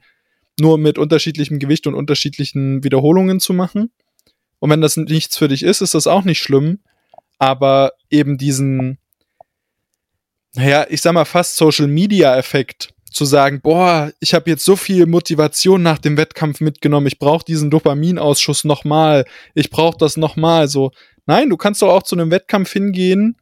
nur 0.59 0.77
mit 0.77 0.97
unterschiedlichem 0.97 1.57
Gewicht 1.57 1.87
und 1.87 1.95
unterschiedlichen 1.95 2.83
Wiederholungen 2.83 3.39
zu 3.39 3.53
machen. 3.53 3.91
Und 4.59 4.69
wenn 4.69 4.81
das 4.81 4.97
nichts 4.97 5.37
für 5.37 5.47
dich 5.47 5.63
ist, 5.63 5.81
ist 5.81 5.95
das 5.95 6.05
auch 6.05 6.23
nicht 6.23 6.41
schlimm. 6.41 6.79
Aber 7.39 7.93
eben 8.09 8.37
diesen, 8.37 8.99
naja, 10.53 10.85
ich 10.89 11.01
sag 11.01 11.13
mal 11.13 11.25
fast 11.25 11.55
Social 11.55 11.87
Media 11.87 12.37
Effekt 12.37 12.93
zu 13.13 13.25
sagen, 13.25 13.61
boah, 13.61 14.11
ich 14.19 14.33
habe 14.33 14.49
jetzt 14.49 14.65
so 14.65 14.75
viel 14.75 15.05
Motivation 15.05 15.83
nach 15.83 15.99
dem 15.99 16.17
Wettkampf 16.17 16.61
mitgenommen, 16.61 17.07
ich 17.07 17.19
brauche 17.19 17.45
diesen 17.45 17.69
Dopaminausschuss 17.69 18.63
nochmal, 18.63 19.25
ich 19.53 19.69
brauche 19.69 19.97
das 19.97 20.17
nochmal. 20.17 20.67
So, 20.67 20.91
nein, 21.25 21.49
du 21.49 21.57
kannst 21.57 21.81
doch 21.81 21.89
auch 21.89 22.03
zu 22.03 22.15
einem 22.15 22.31
Wettkampf 22.31 22.71
hingehen 22.73 23.37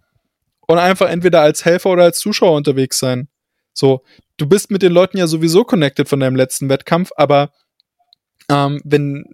und 0.68 0.78
einfach 0.78 1.10
entweder 1.10 1.42
als 1.42 1.64
Helfer 1.64 1.90
oder 1.90 2.04
als 2.04 2.20
Zuschauer 2.20 2.56
unterwegs 2.58 3.00
sein. 3.00 3.30
So, 3.74 4.04
du 4.38 4.46
bist 4.46 4.72
mit 4.72 4.82
den 4.82 4.92
Leuten 4.92 5.18
ja 5.18 5.28
sowieso 5.28 5.64
connected 5.64 6.10
von 6.10 6.20
deinem 6.20 6.36
letzten 6.36 6.68
Wettkampf, 6.68 7.12
aber 7.16 7.52
ähm, 8.50 8.82
wenn 8.84 9.26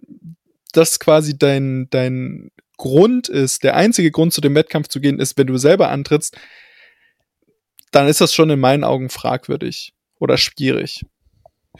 das 0.72 1.00
quasi 1.00 1.36
dein, 1.36 1.88
dein 1.90 2.52
Grund 2.76 3.28
ist, 3.28 3.64
der 3.64 3.74
einzige 3.74 4.12
Grund 4.12 4.32
zu 4.32 4.40
dem 4.40 4.54
Wettkampf 4.54 4.86
zu 4.86 5.00
gehen 5.00 5.18
ist, 5.18 5.36
wenn 5.36 5.48
du 5.48 5.58
selber 5.58 5.88
antrittst, 5.88 6.36
dann 7.90 8.06
ist 8.06 8.20
das 8.20 8.32
schon 8.32 8.50
in 8.50 8.60
meinen 8.60 8.84
Augen 8.84 9.08
fragwürdig 9.08 9.94
oder 10.18 10.36
schwierig. 10.36 11.04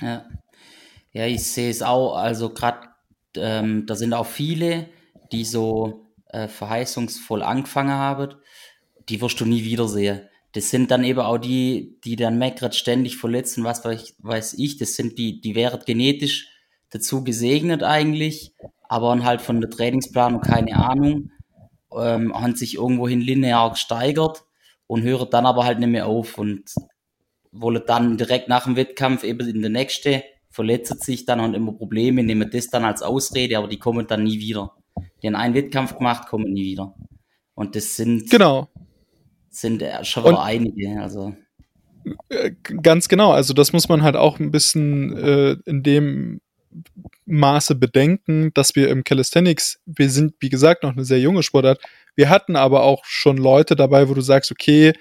Ja, 0.01 0.27
ja 1.13 1.27
ich 1.27 1.45
sehe 1.45 1.71
es 1.71 1.83
auch. 1.83 2.17
Also 2.17 2.51
gerade, 2.51 2.89
ähm, 3.37 3.87
da 3.87 3.95
sind 3.95 4.13
auch 4.15 4.27
viele, 4.27 4.89
die 5.33 5.45
so 5.45 6.07
äh, 6.31 6.49
verheißungsvoll 6.49 7.43
angefangen 7.43 7.93
haben, 7.93 8.35
die 9.09 9.21
wirst 9.21 9.41
du 9.41 9.45
nie 9.45 9.65
wiedersehen. 9.65 10.23
Das 10.53 10.71
sind 10.71 10.91
dann 10.91 11.05
eben 11.05 11.21
auch 11.21 11.39
die, 11.39 11.99
die 12.05 12.17
dann 12.17 12.39
meckert 12.39 12.75
ständig 12.75 13.17
verletzen, 13.17 13.65
was 13.65 13.85
weiß 13.85 14.55
ich. 14.55 14.79
Das 14.79 14.95
sind 14.95 15.19
die, 15.19 15.41
die 15.41 15.55
wären 15.55 15.81
genetisch 15.85 16.49
dazu 16.91 17.23
gesegnet 17.23 17.83
eigentlich, 17.83 18.55
aber 18.89 19.11
haben 19.11 19.25
halt 19.25 19.43
von 19.43 19.61
der 19.61 19.71
Trainingsplanung 19.71 20.41
keine 20.41 20.77
Ahnung, 20.77 21.31
ähm, 21.95 22.35
haben 22.35 22.57
sich 22.57 22.77
irgendwohin 22.77 23.21
linear 23.21 23.71
gesteigert 23.71 24.45
und 24.87 25.03
hören 25.03 25.29
dann 25.31 25.47
aber 25.47 25.65
halt 25.65 25.79
nicht 25.79 25.91
mehr 25.91 26.07
auf 26.07 26.39
und 26.39 26.73
wollen 27.53 27.83
dann 27.87 28.17
direkt 28.17 28.49
nach 28.49 28.65
dem 28.65 28.77
Wettkampf 28.77 29.25
eben 29.25 29.49
in 29.49 29.61
der 29.61 29.71
nächste, 29.71 30.25
verletzt 30.51 31.05
sich 31.05 31.25
dann 31.25 31.41
und 31.41 31.55
immer 31.55 31.73
Probleme, 31.73 32.23
nehmen 32.23 32.51
das 32.51 32.69
dann 32.69 32.85
als 32.85 33.03
Ausrede, 33.03 33.59
aber 33.59 33.69
die 33.69 33.79
kommen 33.79 34.07
dann 34.07 34.25
nie 34.25 34.39
wieder. 34.39 34.73
Die 35.23 35.29
haben 35.29 35.37
einen 35.37 35.55
Wettkampf 35.55 35.97
gemacht, 35.97 36.29
kommen 36.29 36.53
nie 36.53 36.65
wieder. 36.65 36.95
Und 37.55 37.77
das 37.77 37.97
sind, 37.97 38.31
genau. 38.31 38.69
sind 39.51 39.85
schon 40.03 40.25
wieder 40.25 40.43
einige, 40.43 41.01
also. 41.01 41.35
Äh, 42.29 42.53
ganz 42.83 43.09
genau, 43.09 43.33
also 43.33 43.53
das 43.53 43.73
muss 43.73 43.89
man 43.89 44.03
halt 44.03 44.17
auch 44.17 44.39
ein 44.39 44.51
bisschen 44.51 45.17
äh, 45.17 45.57
in 45.67 45.83
dem 45.83 46.41
Maße 47.27 47.75
bedenken, 47.75 48.53
dass 48.55 48.75
wir 48.77 48.89
im 48.89 49.05
Calisthenics, 49.05 49.81
wir 49.87 50.11
sind, 50.11 50.35
wie 50.41 50.49
gesagt, 50.49 50.83
noch 50.83 50.93
eine 50.93 51.05
sehr 51.05 51.21
junge 51.21 51.43
Sportart. 51.43 51.81
Wir 52.15 52.29
hatten 52.31 52.57
aber 52.57 52.83
auch 52.83 53.05
schon 53.05 53.37
Leute 53.37 53.77
dabei, 53.77 54.09
wo 54.09 54.15
du 54.15 54.21
sagst, 54.21 54.51
okay, 54.51 54.93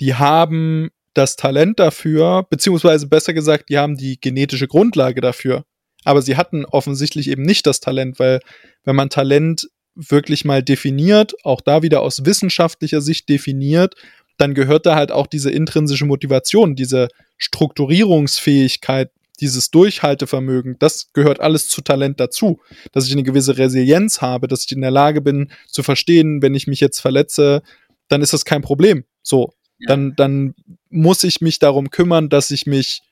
die 0.00 0.14
haben 0.14 0.90
das 1.14 1.36
Talent 1.36 1.78
dafür, 1.78 2.46
beziehungsweise 2.48 3.06
besser 3.06 3.34
gesagt, 3.34 3.68
die 3.68 3.78
haben 3.78 3.96
die 3.96 4.20
genetische 4.20 4.68
Grundlage 4.68 5.20
dafür. 5.20 5.64
Aber 6.04 6.22
sie 6.22 6.36
hatten 6.36 6.64
offensichtlich 6.64 7.28
eben 7.28 7.42
nicht 7.42 7.66
das 7.66 7.80
Talent, 7.80 8.18
weil 8.18 8.40
wenn 8.84 8.96
man 8.96 9.10
Talent 9.10 9.68
wirklich 9.94 10.44
mal 10.44 10.62
definiert, 10.62 11.34
auch 11.44 11.60
da 11.60 11.82
wieder 11.82 12.00
aus 12.00 12.24
wissenschaftlicher 12.24 13.00
Sicht 13.00 13.28
definiert, 13.28 13.94
dann 14.38 14.54
gehört 14.54 14.86
da 14.86 14.96
halt 14.96 15.12
auch 15.12 15.26
diese 15.26 15.50
intrinsische 15.50 16.06
Motivation, 16.06 16.74
diese 16.74 17.08
Strukturierungsfähigkeit, 17.36 19.10
dieses 19.40 19.70
Durchhaltevermögen, 19.70 20.76
das 20.78 21.12
gehört 21.12 21.40
alles 21.40 21.68
zu 21.68 21.82
Talent 21.82 22.20
dazu. 22.20 22.60
Dass 22.92 23.06
ich 23.06 23.12
eine 23.12 23.22
gewisse 23.22 23.58
Resilienz 23.58 24.20
habe, 24.20 24.48
dass 24.48 24.64
ich 24.64 24.72
in 24.72 24.80
der 24.80 24.90
Lage 24.90 25.20
bin 25.20 25.50
zu 25.66 25.82
verstehen, 25.82 26.42
wenn 26.42 26.54
ich 26.54 26.66
mich 26.66 26.80
jetzt 26.80 27.00
verletze, 27.00 27.62
dann 28.08 28.22
ist 28.22 28.32
das 28.32 28.44
kein 28.44 28.62
Problem. 28.62 29.04
So, 29.22 29.52
dann, 29.86 30.14
dann 30.16 30.54
muss 30.90 31.24
ich 31.24 31.40
mich 31.40 31.58
darum 31.58 31.90
kümmern, 31.90 32.28
dass 32.28 32.50
ich 32.50 32.66
mich 32.66 33.02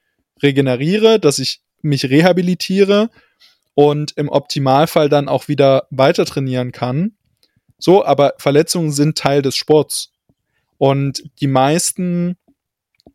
regeneriere, 0.42 1.18
dass 1.18 1.38
ich 1.38 1.60
mich 1.82 2.04
rehabilitiere 2.04 3.10
und 3.74 4.12
im 4.16 4.28
Optimalfall 4.28 5.08
dann 5.08 5.28
auch 5.28 5.48
wieder 5.48 5.86
weiter 5.90 6.24
trainieren 6.24 6.72
kann. 6.72 7.12
So, 7.78 8.04
aber 8.04 8.34
Verletzungen 8.38 8.92
sind 8.92 9.16
Teil 9.16 9.42
des 9.42 9.56
Sports. 9.56 10.12
Und 10.76 11.22
die 11.40 11.46
meisten, 11.46 12.36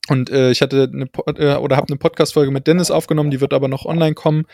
und 0.08 0.30
äh, 0.30 0.52
ich 0.52 0.62
hatte 0.62 0.90
eine 0.92 1.08
äh, 1.38 1.56
oder 1.58 1.78
habe 1.78 1.88
eine 1.88 1.98
Podcast-Folge 1.98 2.52
mit 2.52 2.68
Dennis 2.68 2.92
aufgenommen, 2.92 3.32
die 3.32 3.42
wird 3.42 3.54
aber 3.54 3.68
noch 3.68 3.86
online 3.86 4.16
kommen. 4.16 4.46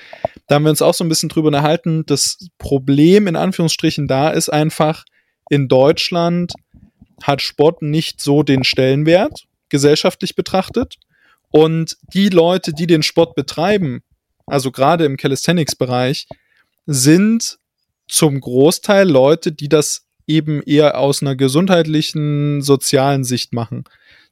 Da 0.47 0.55
haben 0.55 0.63
wir 0.63 0.69
uns 0.69 0.81
auch 0.81 0.93
so 0.93 1.03
ein 1.03 1.09
bisschen 1.09 1.29
drüber 1.29 1.47
unterhalten. 1.47 2.05
Das 2.05 2.37
Problem 2.57 3.27
in 3.27 3.35
Anführungsstrichen 3.35 4.07
da 4.07 4.29
ist 4.29 4.49
einfach, 4.49 5.05
in 5.49 5.67
Deutschland 5.67 6.53
hat 7.23 7.41
Sport 7.41 7.81
nicht 7.81 8.21
so 8.21 8.43
den 8.43 8.63
Stellenwert, 8.63 9.45
gesellschaftlich 9.69 10.35
betrachtet. 10.35 10.95
Und 11.49 11.97
die 12.13 12.29
Leute, 12.29 12.73
die 12.73 12.87
den 12.87 13.03
Sport 13.03 13.35
betreiben, 13.35 14.01
also 14.45 14.71
gerade 14.71 15.05
im 15.05 15.17
Calisthenics-Bereich, 15.17 16.27
sind 16.85 17.57
zum 18.07 18.39
Großteil 18.39 19.09
Leute, 19.09 19.51
die 19.51 19.69
das 19.69 20.05
eben 20.27 20.61
eher 20.63 20.97
aus 20.97 21.21
einer 21.21 21.35
gesundheitlichen, 21.35 22.61
sozialen 22.61 23.23
Sicht 23.23 23.53
machen. 23.53 23.83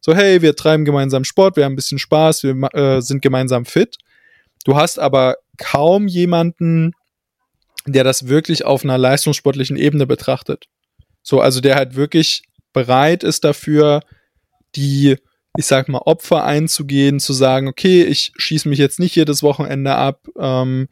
So, 0.01 0.15
hey, 0.15 0.41
wir 0.41 0.55
treiben 0.55 0.86
gemeinsam 0.86 1.24
Sport, 1.24 1.58
wir 1.58 1.65
haben 1.65 1.74
ein 1.74 1.77
bisschen 1.77 2.00
Spaß, 2.00 2.43
wir 2.43 2.74
äh, 2.74 3.01
sind 3.01 3.22
gemeinsam 3.22 3.65
fit. 3.65 3.98
Du 4.65 4.75
hast 4.75 5.00
aber 5.00 5.36
kaum 5.58 6.08
jemanden, 6.08 6.93
der 7.86 8.03
das 8.03 8.27
wirklich 8.27 8.65
auf 8.65 8.84
einer 8.84 8.98
leistungssportlichen 8.98 9.77
Ebene 9.77 10.05
betrachtet. 10.05 10.65
So, 11.22 11.41
also 11.41 11.60
der 11.60 11.75
halt 11.75 11.96
wirklich 11.96 12.43
bereit 12.73 13.23
ist 13.23 13.43
dafür, 13.43 14.01
die 14.75 15.17
ich 15.57 15.65
sag 15.65 15.89
mal, 15.89 15.99
Opfer 16.05 16.45
einzugehen, 16.45 17.19
zu 17.19 17.33
sagen, 17.33 17.67
okay, 17.67 18.03
ich 18.03 18.31
schieße 18.38 18.69
mich 18.69 18.79
jetzt 18.79 18.99
nicht 18.99 19.15
jedes 19.15 19.43
Wochenende 19.43 19.95
ab, 19.95 20.25
ähm, 20.39 20.88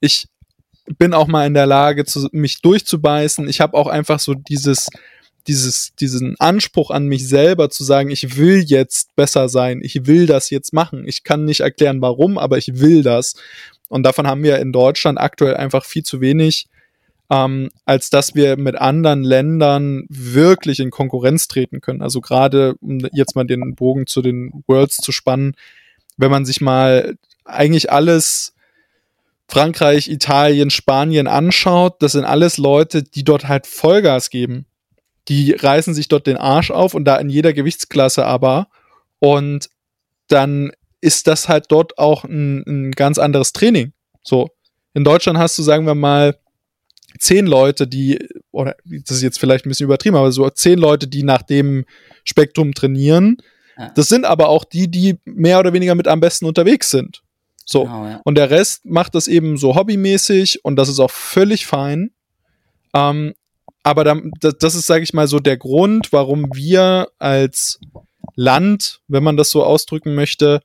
ich 0.00 0.28
bin 0.98 1.14
auch 1.14 1.26
mal 1.26 1.46
in 1.46 1.54
der 1.54 1.66
Lage, 1.66 2.04
zu, 2.04 2.28
mich 2.32 2.60
durchzubeißen. 2.60 3.48
Ich 3.48 3.60
habe 3.60 3.76
auch 3.76 3.86
einfach 3.86 4.20
so 4.20 4.34
dieses, 4.34 4.88
dieses, 5.46 5.94
diesen 5.98 6.36
Anspruch 6.38 6.90
an 6.90 7.06
mich 7.06 7.28
selber 7.28 7.70
zu 7.70 7.84
sagen, 7.84 8.10
ich 8.10 8.36
will 8.36 8.62
jetzt 8.64 9.14
besser 9.16 9.48
sein, 9.48 9.80
ich 9.82 10.06
will 10.06 10.26
das 10.26 10.50
jetzt 10.50 10.72
machen. 10.72 11.06
Ich 11.06 11.24
kann 11.24 11.44
nicht 11.44 11.60
erklären, 11.60 12.00
warum, 12.02 12.38
aber 12.38 12.58
ich 12.58 12.80
will 12.80 13.02
das. 13.02 13.34
Und 13.88 14.02
davon 14.04 14.26
haben 14.26 14.42
wir 14.42 14.58
in 14.58 14.72
Deutschland 14.72 15.20
aktuell 15.20 15.56
einfach 15.56 15.84
viel 15.84 16.02
zu 16.02 16.20
wenig 16.20 16.66
ähm, 17.32 17.70
als 17.86 18.10
dass 18.10 18.34
wir 18.34 18.58
mit 18.58 18.76
anderen 18.76 19.22
Ländern 19.22 20.04
wirklich 20.10 20.80
in 20.80 20.90
Konkurrenz 20.90 21.48
treten 21.48 21.80
können. 21.80 22.02
Also 22.02 22.20
gerade, 22.20 22.74
um 22.82 22.98
jetzt 23.12 23.34
mal 23.34 23.44
den 23.44 23.74
Bogen 23.74 24.06
zu 24.06 24.20
den 24.20 24.62
Worlds 24.66 24.98
zu 24.98 25.12
spannen, 25.12 25.56
wenn 26.18 26.30
man 26.30 26.44
sich 26.44 26.60
mal 26.60 27.16
eigentlich 27.46 27.90
alles 27.90 28.52
Frankreich, 29.48 30.10
Italien, 30.10 30.68
Spanien 30.68 31.26
anschaut, 31.26 32.02
das 32.02 32.12
sind 32.12 32.26
alles 32.26 32.58
Leute, 32.58 33.02
die 33.02 33.24
dort 33.24 33.48
halt 33.48 33.66
Vollgas 33.66 34.28
geben. 34.28 34.66
Die 35.28 35.52
reißen 35.52 35.94
sich 35.94 36.08
dort 36.08 36.26
den 36.26 36.36
Arsch 36.36 36.70
auf 36.70 36.92
und 36.92 37.06
da 37.06 37.16
in 37.16 37.30
jeder 37.30 37.54
Gewichtsklasse 37.54 38.26
aber. 38.26 38.68
Und 39.20 39.70
dann 40.28 40.72
ist 41.00 41.26
das 41.28 41.48
halt 41.48 41.66
dort 41.70 41.96
auch 41.96 42.24
ein, 42.24 42.62
ein 42.66 42.90
ganz 42.92 43.18
anderes 43.18 43.54
Training. 43.54 43.94
So. 44.22 44.50
In 44.92 45.04
Deutschland 45.04 45.38
hast 45.38 45.56
du, 45.56 45.62
sagen 45.62 45.86
wir 45.86 45.94
mal, 45.94 46.36
zehn 47.18 47.46
Leute, 47.46 47.86
die, 47.86 48.18
oder 48.50 48.76
das 48.84 49.16
ist 49.16 49.22
jetzt 49.22 49.38
vielleicht 49.38 49.66
ein 49.66 49.68
bisschen 49.68 49.84
übertrieben, 49.84 50.16
aber 50.16 50.32
so 50.32 50.48
zehn 50.50 50.78
Leute, 50.78 51.08
die 51.08 51.22
nach 51.22 51.42
dem 51.42 51.84
Spektrum 52.24 52.74
trainieren. 52.74 53.38
Ja. 53.78 53.90
Das 53.94 54.08
sind 54.08 54.24
aber 54.24 54.48
auch 54.48 54.64
die, 54.64 54.90
die 54.90 55.18
mehr 55.24 55.58
oder 55.58 55.72
weniger 55.72 55.94
mit 55.94 56.08
am 56.08 56.20
besten 56.20 56.46
unterwegs 56.46 56.90
sind. 56.90 57.22
So. 57.64 57.84
Genau, 57.84 58.06
ja. 58.06 58.20
Und 58.24 58.36
der 58.36 58.50
Rest 58.50 58.84
macht 58.84 59.14
das 59.14 59.28
eben 59.28 59.56
so 59.56 59.74
hobbymäßig 59.74 60.64
und 60.64 60.76
das 60.76 60.88
ist 60.88 61.00
auch 61.00 61.10
völlig 61.10 61.66
fein. 61.66 62.10
Ähm, 62.94 63.34
aber 63.82 64.04
dann, 64.04 64.30
das 64.40 64.74
ist, 64.74 64.86
sage 64.86 65.02
ich 65.02 65.12
mal, 65.12 65.26
so 65.26 65.38
der 65.40 65.56
Grund, 65.56 66.12
warum 66.12 66.54
wir 66.54 67.08
als 67.18 67.80
Land, 68.36 69.00
wenn 69.08 69.24
man 69.24 69.36
das 69.36 69.50
so 69.50 69.64
ausdrücken 69.64 70.14
möchte, 70.14 70.60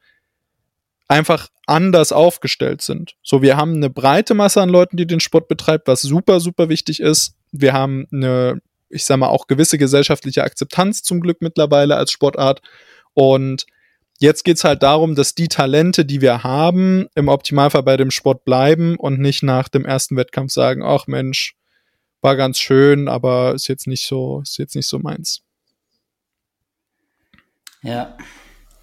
einfach 1.08 1.48
anders 1.66 2.12
aufgestellt 2.12 2.82
sind. 2.82 3.16
So, 3.24 3.42
wir 3.42 3.58
haben 3.58 3.76
eine 3.76 3.90
breite 3.90 4.34
Masse 4.34 4.62
an 4.62 4.70
Leuten, 4.70 4.98
die 4.98 5.08
den 5.08 5.20
Sport 5.20 5.48
betreibt, 5.48 5.88
was 5.88 6.02
super, 6.02 6.40
super 6.40 6.70
wichtig 6.70 7.00
ist. 7.00 7.36
Wir 7.52 7.74
haben 7.74 8.08
eine, 8.12 8.62
ich 8.90 9.06
sag 9.06 9.18
mal, 9.18 9.28
auch 9.28 9.48
gewisse 9.48 9.78
gesellschaftliche 9.78 10.44
Akzeptanz 10.44 11.04
zum 11.04 11.22
Glück 11.22 11.38
mittlerweile 11.42 11.96
als 11.96 12.12
Sportart. 12.12 12.62
Und 13.14 13.66
jetzt 14.20 14.44
geht's 14.44 14.64
halt 14.64 14.84
darum, 14.84 15.16
dass 15.16 15.36
die 15.36 15.48
Talente, 15.48 16.06
die 16.06 16.22
wir 16.22 16.44
haben, 16.44 17.08
im 17.16 17.30
Optimalfall 17.30 17.84
bei 17.84 17.98
dem 17.98 18.12
Sport 18.12 18.44
bleiben 18.44 18.96
und 18.98 19.20
nicht 19.20 19.44
nach 19.44 19.70
dem 19.70 19.86
ersten 19.86 20.18
Wettkampf 20.18 20.52
sagen, 20.52 20.84
ach 20.84 21.08
Mensch, 21.08 21.56
war 22.22 22.36
ganz 22.36 22.60
schön, 22.60 23.08
aber 23.08 23.54
ist 23.54 23.68
jetzt 23.68 23.88
nicht 23.88 24.06
so, 24.06 24.42
ist 24.42 24.58
jetzt 24.58 24.76
nicht 24.76 24.88
so 24.88 25.00
meins. 25.00 25.42
Ja, 27.84 28.18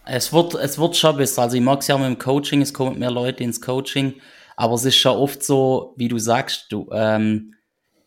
es 0.07 0.33
wird, 0.33 0.55
es 0.55 0.79
wird 0.79 0.97
schon 0.97 1.17
besser. 1.17 1.43
Also 1.43 1.57
ich 1.57 1.63
mag 1.63 1.81
es 1.81 1.89
ja 1.89 1.97
mit 1.97 2.07
dem 2.07 2.19
Coaching, 2.19 2.63
es 2.63 2.75
kommen 2.75 2.99
mehr 2.99 3.11
Leute 3.11 3.45
ins 3.45 3.61
Coaching, 3.61 4.15
aber 4.57 4.75
es 4.75 4.85
ist 4.85 4.97
schon 4.97 5.17
oft 5.17 5.43
so, 5.43 5.95
wie 5.97 6.09
du 6.09 6.19
sagst, 6.19 6.67
du, 6.71 6.89
ähm, 6.93 7.55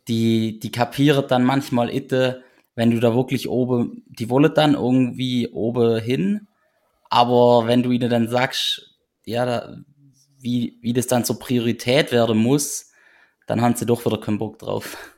die, 0.08 0.60
die 0.60 0.72
kapieren 0.72 1.26
dann 1.28 1.44
manchmal 1.44 1.94
itte, 1.94 2.44
wenn 2.76 2.92
du 2.92 3.00
da 3.00 3.16
wirklich 3.16 3.50
oben, 3.50 4.04
die 4.08 4.30
wollen 4.30 4.54
dann 4.54 4.76
irgendwie 4.76 5.50
oben 5.50 6.00
hin, 6.00 6.48
aber 7.10 7.68
wenn 7.68 7.84
du 7.84 7.92
ihnen 7.92 8.10
dann 8.10 8.30
sagst, 8.30 8.96
ja, 9.26 9.46
da, 9.46 9.78
wie, 10.40 10.78
wie 10.82 10.94
das 10.94 11.08
dann 11.08 11.26
zur 11.26 11.40
Priorität 11.40 12.12
werden 12.12 12.38
muss, 12.38 12.92
dann 13.48 13.62
haben 13.62 13.76
sie 13.76 13.86
doch 13.86 14.06
wieder 14.06 14.20
keinen 14.20 14.38
Bock 14.38 14.60
drauf. 14.60 15.17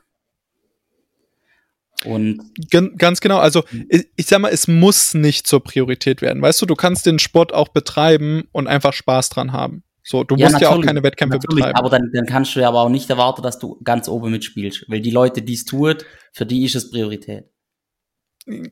Und 2.04 2.40
ganz 2.70 3.20
genau, 3.20 3.38
also 3.38 3.62
hm. 3.68 3.86
ich, 3.88 4.06
ich 4.16 4.26
sag 4.26 4.40
mal, 4.40 4.50
es 4.50 4.68
muss 4.68 5.14
nicht 5.14 5.46
zur 5.46 5.62
Priorität 5.62 6.22
werden. 6.22 6.40
Weißt 6.40 6.60
du, 6.62 6.66
du 6.66 6.74
kannst 6.74 7.06
den 7.06 7.18
Sport 7.18 7.52
auch 7.52 7.68
betreiben 7.68 8.44
und 8.52 8.66
einfach 8.66 8.92
Spaß 8.92 9.28
dran 9.28 9.52
haben. 9.52 9.82
So, 10.02 10.24
du 10.24 10.36
ja, 10.36 10.48
musst 10.48 10.60
ja 10.60 10.70
auch 10.70 10.80
keine 10.80 11.02
Wettkämpfe 11.02 11.38
betreiben. 11.38 11.76
Aber 11.76 11.90
dann, 11.90 12.10
dann 12.12 12.26
kannst 12.26 12.56
du 12.56 12.60
ja 12.60 12.68
aber 12.68 12.80
auch 12.80 12.88
nicht 12.88 13.08
erwarten, 13.10 13.42
dass 13.42 13.58
du 13.58 13.78
ganz 13.84 14.08
oben 14.08 14.30
mitspielst. 14.30 14.86
Weil 14.88 15.00
die 15.00 15.10
Leute, 15.10 15.42
die 15.42 15.54
es 15.54 15.64
tun, 15.66 15.96
für 16.32 16.46
die 16.46 16.64
ist 16.64 16.74
es 16.74 16.90
Priorität. 16.90 17.44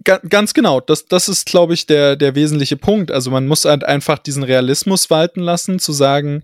Ganz 0.02 0.54
genau, 0.54 0.80
das, 0.80 1.06
das 1.06 1.28
ist, 1.28 1.46
glaube 1.46 1.74
ich, 1.74 1.86
der, 1.86 2.16
der 2.16 2.34
wesentliche 2.34 2.76
Punkt. 2.76 3.10
Also 3.10 3.30
man 3.30 3.46
muss 3.46 3.66
halt 3.66 3.84
einfach 3.84 4.18
diesen 4.18 4.42
Realismus 4.42 5.10
walten 5.10 5.40
lassen, 5.40 5.78
zu 5.78 5.92
sagen, 5.92 6.42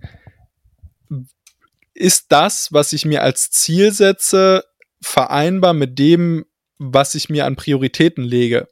ist 1.94 2.26
das, 2.30 2.72
was 2.72 2.92
ich 2.92 3.04
mir 3.04 3.22
als 3.22 3.50
Ziel 3.50 3.92
setze, 3.92 4.64
vereinbar 5.00 5.72
mit 5.72 5.98
dem, 5.98 6.44
was 6.78 7.14
ich 7.14 7.28
mir 7.28 7.46
an 7.46 7.56
Prioritäten 7.56 8.24
lege. 8.24 8.68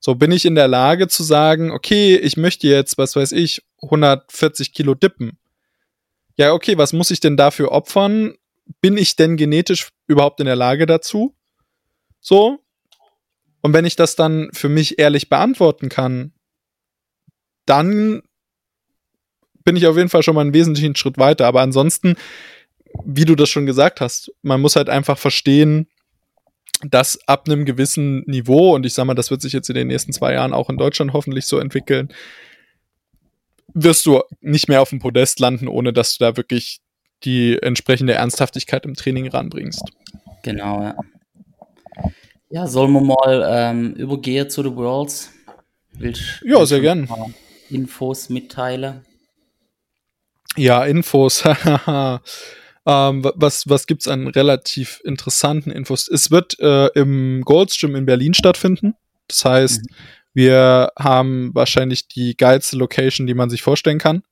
So 0.00 0.14
bin 0.14 0.32
ich 0.32 0.44
in 0.44 0.54
der 0.54 0.68
Lage 0.68 1.08
zu 1.08 1.22
sagen, 1.22 1.70
okay, 1.70 2.16
ich 2.16 2.36
möchte 2.36 2.68
jetzt, 2.68 2.98
was 2.98 3.16
weiß 3.16 3.32
ich, 3.32 3.62
140 3.82 4.72
Kilo 4.72 4.94
dippen. 4.94 5.38
Ja, 6.36 6.52
okay, 6.52 6.76
was 6.76 6.92
muss 6.92 7.10
ich 7.10 7.20
denn 7.20 7.36
dafür 7.36 7.72
opfern? 7.72 8.34
Bin 8.80 8.96
ich 8.96 9.16
denn 9.16 9.36
genetisch 9.36 9.88
überhaupt 10.06 10.40
in 10.40 10.46
der 10.46 10.56
Lage 10.56 10.86
dazu? 10.86 11.34
So. 12.20 12.58
Und 13.62 13.72
wenn 13.72 13.86
ich 13.86 13.96
das 13.96 14.14
dann 14.14 14.50
für 14.52 14.68
mich 14.68 14.98
ehrlich 14.98 15.30
beantworten 15.30 15.88
kann, 15.88 16.34
dann 17.64 18.22
bin 19.64 19.76
ich 19.76 19.86
auf 19.86 19.96
jeden 19.96 20.10
Fall 20.10 20.22
schon 20.22 20.34
mal 20.34 20.42
einen 20.42 20.54
wesentlichen 20.54 20.96
Schritt 20.96 21.16
weiter. 21.16 21.46
Aber 21.46 21.62
ansonsten, 21.62 22.16
wie 23.04 23.24
du 23.24 23.34
das 23.34 23.48
schon 23.48 23.64
gesagt 23.64 24.00
hast, 24.00 24.32
man 24.42 24.60
muss 24.60 24.76
halt 24.76 24.90
einfach 24.90 25.16
verstehen, 25.16 25.88
dass 26.90 27.18
ab 27.26 27.48
einem 27.48 27.64
gewissen 27.64 28.22
Niveau, 28.26 28.74
und 28.74 28.86
ich 28.86 28.94
sag 28.94 29.04
mal, 29.04 29.14
das 29.14 29.30
wird 29.30 29.42
sich 29.42 29.52
jetzt 29.52 29.68
in 29.68 29.74
den 29.74 29.88
nächsten 29.88 30.12
zwei 30.12 30.34
Jahren 30.34 30.52
auch 30.52 30.70
in 30.70 30.76
Deutschland 30.76 31.12
hoffentlich 31.12 31.46
so 31.46 31.58
entwickeln, 31.58 32.08
wirst 33.72 34.06
du 34.06 34.22
nicht 34.40 34.68
mehr 34.68 34.82
auf 34.82 34.90
dem 34.90 35.00
Podest 35.00 35.40
landen, 35.40 35.68
ohne 35.68 35.92
dass 35.92 36.16
du 36.16 36.24
da 36.24 36.36
wirklich 36.36 36.80
die 37.24 37.58
entsprechende 37.60 38.14
Ernsthaftigkeit 38.14 38.84
im 38.84 38.94
Training 38.94 39.28
ranbringst. 39.28 39.82
Genau, 40.42 40.82
ja. 40.82 40.96
Ja, 42.50 42.66
sollen 42.66 42.92
wir 42.92 43.00
mal 43.00 43.44
ähm, 43.48 43.94
übergehen 43.94 44.48
zu 44.48 44.62
The 44.62 44.74
Worlds? 44.76 45.32
Willst, 45.92 46.42
ja, 46.44 46.64
sehr 46.66 46.80
gern. 46.80 47.08
Infos 47.70 48.28
mitteilen? 48.28 49.04
Ja, 50.56 50.84
Infos. 50.84 51.42
Ähm, 52.86 53.24
was 53.34 53.68
was 53.68 53.86
gibt's 53.86 54.08
an 54.08 54.26
relativ 54.28 55.00
interessanten 55.04 55.70
Infos? 55.70 56.08
Es 56.08 56.30
wird 56.30 56.58
äh, 56.60 56.88
im 56.94 57.42
Goldstream 57.42 57.96
in 57.96 58.06
Berlin 58.06 58.34
stattfinden. 58.34 58.94
Das 59.28 59.44
heißt, 59.44 59.82
mhm. 59.82 59.94
wir 60.34 60.92
haben 60.98 61.54
wahrscheinlich 61.54 62.08
die 62.08 62.36
geilste 62.36 62.76
Location, 62.76 63.26
die 63.26 63.34
man 63.34 63.48
sich 63.48 63.62
vorstellen 63.62 63.98
kann. 63.98 64.22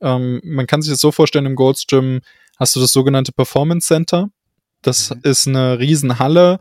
Ähm, 0.00 0.40
man 0.44 0.66
kann 0.66 0.82
sich 0.82 0.92
das 0.92 1.00
so 1.00 1.12
vorstellen, 1.12 1.46
im 1.46 1.54
Goldstream 1.54 2.20
hast 2.58 2.74
du 2.74 2.80
das 2.80 2.92
sogenannte 2.92 3.32
Performance 3.32 3.86
Center. 3.86 4.30
Das 4.82 5.10
mhm. 5.10 5.20
ist 5.22 5.46
eine 5.46 5.78
Riesenhalle, 5.78 6.60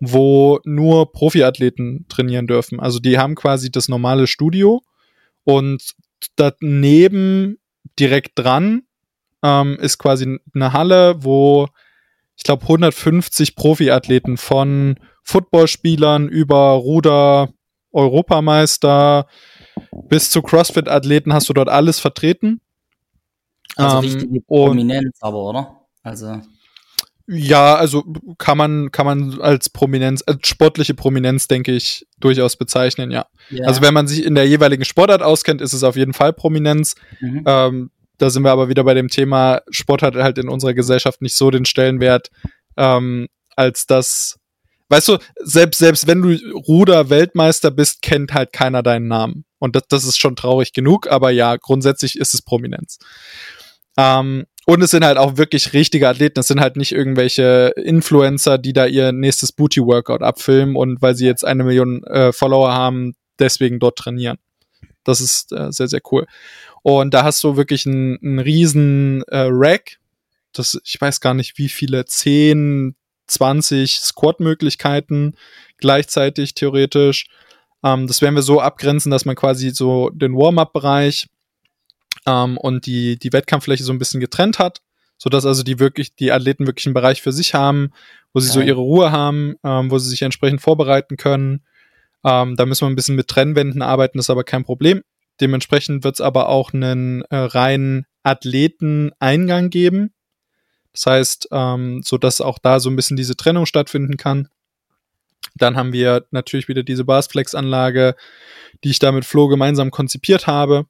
wo 0.00 0.60
nur 0.64 1.12
Profiathleten 1.12 2.06
trainieren 2.08 2.46
dürfen. 2.46 2.80
Also 2.80 2.98
die 2.98 3.18
haben 3.18 3.36
quasi 3.36 3.70
das 3.70 3.88
normale 3.88 4.26
Studio 4.26 4.82
und 5.44 5.94
daneben 6.36 7.58
direkt 7.98 8.32
dran 8.38 8.82
ähm, 9.44 9.76
ist 9.80 9.98
quasi 9.98 10.40
eine 10.54 10.72
Halle, 10.72 11.22
wo 11.22 11.68
ich 12.36 12.42
glaube 12.42 12.62
150 12.62 13.54
Profiathleten 13.54 14.38
von 14.38 14.98
Footballspielern 15.22 16.28
über 16.28 16.72
Ruder, 16.72 17.50
Europameister 17.92 19.26
bis 20.08 20.30
zu 20.30 20.42
CrossFit-Athleten 20.42 21.32
hast 21.32 21.48
du 21.48 21.52
dort 21.52 21.68
alles 21.68 22.00
vertreten. 22.00 22.60
Also 23.76 23.98
ähm, 23.98 24.02
richtige 24.02 24.40
Prominenz 24.40 25.18
aber, 25.20 25.38
oder? 25.38 25.80
Also 26.02 26.40
ja, 27.26 27.74
also 27.76 28.04
kann 28.36 28.58
man, 28.58 28.92
kann 28.92 29.06
man 29.06 29.40
als 29.40 29.70
Prominenz, 29.70 30.22
als 30.26 30.46
sportliche 30.46 30.92
Prominenz, 30.92 31.48
denke 31.48 31.72
ich, 31.72 32.06
durchaus 32.20 32.56
bezeichnen, 32.56 33.10
ja. 33.10 33.26
ja. 33.48 33.66
Also 33.66 33.80
wenn 33.80 33.94
man 33.94 34.06
sich 34.06 34.24
in 34.24 34.34
der 34.34 34.46
jeweiligen 34.46 34.84
Sportart 34.84 35.22
auskennt, 35.22 35.62
ist 35.62 35.72
es 35.72 35.84
auf 35.84 35.96
jeden 35.96 36.12
Fall 36.12 36.34
Prominenz. 36.34 36.96
Mhm. 37.20 37.44
Ähm, 37.46 37.90
da 38.18 38.30
sind 38.30 38.42
wir 38.42 38.52
aber 38.52 38.68
wieder 38.68 38.84
bei 38.84 38.94
dem 38.94 39.08
Thema, 39.08 39.62
Sport 39.70 40.02
hat 40.02 40.14
halt 40.14 40.38
in 40.38 40.48
unserer 40.48 40.74
Gesellschaft 40.74 41.22
nicht 41.22 41.36
so 41.36 41.50
den 41.50 41.64
Stellenwert, 41.64 42.30
ähm, 42.76 43.28
als 43.56 43.86
dass, 43.86 44.38
weißt 44.88 45.08
du, 45.08 45.18
selbst, 45.40 45.78
selbst 45.78 46.06
wenn 46.06 46.22
du 46.22 46.36
Ruder-Weltmeister 46.52 47.70
bist, 47.70 48.02
kennt 48.02 48.34
halt 48.34 48.52
keiner 48.52 48.82
deinen 48.82 49.08
Namen. 49.08 49.44
Und 49.58 49.76
das, 49.76 49.84
das 49.88 50.04
ist 50.04 50.18
schon 50.18 50.36
traurig 50.36 50.72
genug, 50.72 51.08
aber 51.08 51.30
ja, 51.30 51.56
grundsätzlich 51.56 52.18
ist 52.18 52.34
es 52.34 52.42
Prominenz. 52.42 52.98
Ähm, 53.96 54.44
und 54.66 54.82
es 54.82 54.90
sind 54.90 55.04
halt 55.04 55.18
auch 55.18 55.36
wirklich 55.36 55.72
richtige 55.72 56.08
Athleten. 56.08 56.40
Es 56.40 56.48
sind 56.48 56.60
halt 56.60 56.76
nicht 56.76 56.92
irgendwelche 56.92 57.74
Influencer, 57.76 58.56
die 58.56 58.72
da 58.72 58.86
ihr 58.86 59.12
nächstes 59.12 59.52
Booty-Workout 59.52 60.22
abfilmen 60.22 60.74
und 60.74 61.02
weil 61.02 61.14
sie 61.14 61.26
jetzt 61.26 61.44
eine 61.44 61.64
Million 61.64 62.02
äh, 62.04 62.32
Follower 62.32 62.72
haben, 62.72 63.14
deswegen 63.38 63.78
dort 63.78 63.98
trainieren. 63.98 64.38
Das 65.04 65.20
ist 65.20 65.52
äh, 65.52 65.70
sehr, 65.70 65.88
sehr 65.88 66.00
cool. 66.10 66.26
Und 66.84 67.14
da 67.14 67.24
hast 67.24 67.42
du 67.42 67.56
wirklich 67.56 67.86
einen, 67.86 68.18
einen 68.22 68.38
riesen 68.38 69.22
äh, 69.28 69.46
Rack. 69.48 69.96
Das, 70.52 70.78
ich 70.84 71.00
weiß 71.00 71.20
gar 71.20 71.32
nicht, 71.32 71.56
wie 71.56 71.70
viele, 71.70 72.04
10, 72.04 72.94
20 73.26 74.00
Squat-Möglichkeiten 74.00 75.32
gleichzeitig 75.78 76.52
theoretisch. 76.52 77.24
Ähm, 77.82 78.06
das 78.06 78.20
werden 78.20 78.34
wir 78.34 78.42
so 78.42 78.60
abgrenzen, 78.60 79.10
dass 79.10 79.24
man 79.24 79.34
quasi 79.34 79.70
so 79.70 80.10
den 80.10 80.34
Warm-up-Bereich 80.34 81.28
ähm, 82.26 82.58
und 82.58 82.84
die, 82.84 83.18
die 83.18 83.32
Wettkampffläche 83.32 83.82
so 83.82 83.94
ein 83.94 83.98
bisschen 83.98 84.20
getrennt 84.20 84.58
hat, 84.58 84.82
sodass 85.16 85.46
also 85.46 85.62
die 85.62 85.78
wirklich, 85.78 86.14
die 86.14 86.32
Athleten 86.32 86.66
wirklich 86.66 86.84
einen 86.84 86.94
Bereich 86.94 87.22
für 87.22 87.32
sich 87.32 87.54
haben, 87.54 87.92
wo 88.34 88.40
sie 88.40 88.48
ja. 88.48 88.52
so 88.52 88.60
ihre 88.60 88.80
Ruhe 88.80 89.10
haben, 89.10 89.54
ähm, 89.64 89.90
wo 89.90 89.98
sie 89.98 90.10
sich 90.10 90.20
entsprechend 90.20 90.60
vorbereiten 90.60 91.16
können. 91.16 91.62
Ähm, 92.26 92.56
da 92.56 92.66
müssen 92.66 92.82
wir 92.82 92.90
ein 92.90 92.94
bisschen 92.96 93.16
mit 93.16 93.28
Trennwänden 93.28 93.80
arbeiten, 93.80 94.18
das 94.18 94.26
ist 94.26 94.30
aber 94.30 94.44
kein 94.44 94.64
Problem. 94.64 95.02
Dementsprechend 95.40 96.04
wird 96.04 96.14
es 96.14 96.20
aber 96.20 96.48
auch 96.48 96.72
einen 96.72 97.22
äh, 97.22 97.36
reinen 97.36 98.06
Athleteneingang 98.22 99.70
geben. 99.70 100.12
Das 100.92 101.06
heißt, 101.06 101.48
ähm, 101.50 102.02
so 102.04 102.18
dass 102.18 102.40
auch 102.40 102.58
da 102.58 102.80
so 102.80 102.88
ein 102.88 102.96
bisschen 102.96 103.16
diese 103.16 103.36
Trennung 103.36 103.66
stattfinden 103.66 104.16
kann. 104.16 104.48
Dann 105.56 105.76
haben 105.76 105.92
wir 105.92 106.26
natürlich 106.30 106.68
wieder 106.68 106.82
diese 106.82 107.04
Barsflex-Anlage, 107.04 108.16
die 108.82 108.90
ich 108.90 108.98
da 108.98 109.12
mit 109.12 109.24
Flo 109.24 109.48
gemeinsam 109.48 109.90
konzipiert 109.90 110.46
habe. 110.46 110.86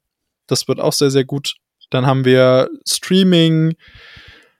Das 0.47 0.67
wird 0.67 0.79
auch 0.79 0.93
sehr, 0.93 1.11
sehr 1.11 1.25
gut. 1.25 1.55
Dann 1.89 2.05
haben 2.05 2.25
wir 2.25 2.69
Streaming. 2.87 3.75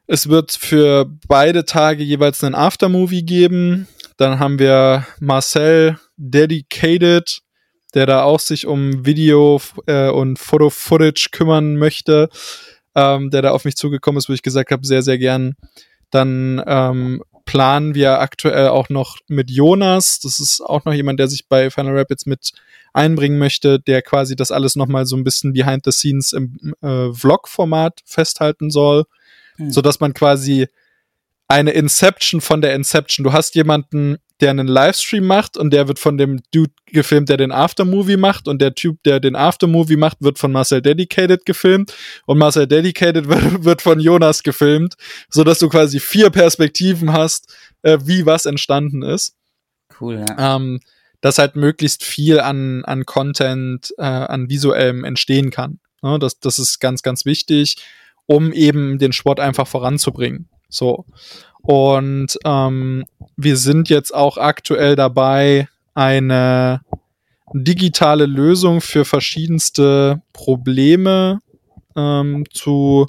Es 0.08 0.30
wird 0.30 0.52
für 0.52 1.06
beide 1.28 1.66
Tage 1.66 2.04
jeweils 2.04 2.44
einen 2.44 2.56
Aftermovie 2.56 3.24
geben. 3.24 3.88
Dann 4.18 4.40
haben 4.40 4.60
wir 4.60 5.06
Marcel 5.20 6.00
Dedicated 6.18 7.42
der 7.96 8.06
da 8.06 8.24
auch 8.24 8.40
sich 8.40 8.68
um 8.68 9.06
Video 9.06 9.62
äh, 9.88 10.10
und 10.10 10.38
Foto-Footage 10.38 11.30
kümmern 11.32 11.78
möchte, 11.78 12.30
ähm, 12.94 13.32
der 13.32 13.42
da 13.42 13.52
auf 13.52 13.66
mich 13.66 13.76
zugekommen 13.76 14.18
ist, 14.18 14.30
wo 14.30 14.34
ich 14.34 14.42
gesagt 14.42 14.72
habe, 14.72 14.86
sehr, 14.86 15.02
sehr 15.02 15.18
gern. 15.18 15.56
Dann 16.12 16.62
ähm, 16.68 17.24
planen 17.46 17.96
wir 17.96 18.20
aktuell 18.20 18.68
auch 18.68 18.90
noch 18.90 19.18
mit 19.28 19.50
Jonas. 19.50 20.20
Das 20.20 20.40
ist 20.40 20.62
auch 20.62 20.84
noch 20.86 20.94
jemand, 20.94 21.20
der 21.20 21.28
sich 21.28 21.48
bei 21.48 21.70
Final 21.70 21.98
Rapids 21.98 22.26
mit 22.26 22.52
einbringen 22.94 23.38
möchte, 23.38 23.80
der 23.80 24.02
quasi 24.02 24.36
das 24.36 24.52
alles 24.52 24.76
nochmal 24.76 25.06
so 25.06 25.16
ein 25.16 25.24
bisschen 25.24 25.54
behind 25.54 25.84
the 25.86 25.92
scenes 25.92 26.34
im 26.34 26.76
äh, 26.82 27.14
Vlog-Format 27.14 28.02
festhalten 28.06 28.72
soll, 28.72 29.06
hm. 29.58 29.72
so 29.72 29.82
dass 29.82 30.00
man 30.00 30.14
quasi 30.14 30.68
eine 31.48 31.72
Inception 31.72 32.42
von 32.42 32.62
der 32.62 32.74
Inception. 32.74 33.24
Du 33.24 33.34
hast 33.34 33.56
jemanden, 33.56 34.18
der 34.42 34.50
einen 34.50 34.68
Livestream 34.68 35.26
macht 35.26 35.58
und 35.58 35.72
der 35.72 35.88
wird 35.88 36.00
von 36.00 36.18
dem 36.18 36.42
Dude 36.54 36.74
gefilmt, 36.88 37.30
der 37.30 37.38
den 37.38 37.52
Aftermovie 37.52 38.18
macht 38.18 38.48
und 38.48 38.62
der 38.62 38.76
Typ, 38.76 39.02
der 39.04 39.20
den 39.20 39.36
Aftermovie 39.36 39.96
macht, 39.96 40.18
wird 40.20 40.40
von 40.40 40.52
Marcel 40.52 40.82
Dedicated 40.82 41.46
gefilmt 41.46 41.94
und 42.26 42.38
Marcel 42.38 42.68
Dedicated 42.68 43.28
wird, 43.30 43.64
wird 43.64 43.82
von 43.82 44.00
Jonas 44.00 44.44
gefilmt, 44.44 44.96
so 45.30 45.44
dass 45.44 45.60
du 45.60 45.70
quasi 45.70 46.00
vier 46.00 46.30
Perspektiven 46.30 47.14
hast, 47.14 47.56
äh, 47.82 47.98
wie 48.04 48.26
was 48.26 48.46
entstanden 48.46 49.04
ist. 49.04 49.36
Cool, 50.00 50.26
ja. 50.28 50.56
Ähm, 50.56 50.80
dass 51.22 51.40
halt 51.40 51.56
möglichst 51.56 52.04
viel 52.04 52.40
an, 52.40 52.84
an 52.86 53.06
Content, 53.06 53.94
äh, 53.98 54.04
an 54.04 54.50
visuellem 54.50 55.04
entstehen 55.06 55.50
kann. 55.50 55.80
Ne? 56.02 56.20
Das, 56.20 56.40
das 56.40 56.60
ist 56.60 56.80
ganz, 56.80 57.02
ganz 57.02 57.26
wichtig, 57.26 57.78
um 58.26 58.52
eben 58.52 59.00
den 59.00 59.14
Sport 59.14 59.40
einfach 59.40 59.68
voranzubringen. 59.68 60.50
So. 60.70 61.06
Und 61.66 62.38
ähm, 62.46 63.06
wir 63.38 63.58
sind 63.58 63.90
jetzt 63.90 64.14
auch 64.14 64.38
aktuell 64.38 64.96
dabei, 64.96 65.68
eine 65.94 66.82
digitale 67.54 68.26
Lösung 68.26 68.82
für 68.82 69.06
verschiedenste 69.06 70.22
Probleme 70.34 71.40
ähm, 71.96 72.46
zu 72.52 73.08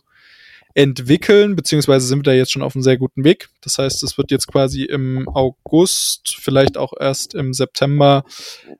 entwickeln, 0.74 1.56
beziehungsweise 1.56 2.06
sind 2.06 2.18
wir 2.18 2.24
da 2.24 2.32
jetzt 2.32 2.52
schon 2.52 2.62
auf 2.62 2.76
einem 2.76 2.82
sehr 2.82 2.98
guten 2.98 3.24
Weg. 3.24 3.48
Das 3.62 3.78
heißt, 3.78 4.02
es 4.02 4.18
wird 4.18 4.30
jetzt 4.30 4.46
quasi 4.46 4.84
im 4.84 5.26
August, 5.28 6.36
vielleicht 6.38 6.76
auch 6.76 6.92
erst 6.98 7.34
im 7.34 7.54
September, 7.54 8.24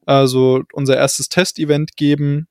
also 0.05 0.63
unser 0.73 0.97
erstes 0.97 1.31
Testevent 1.31 1.97
geben. 1.97 2.49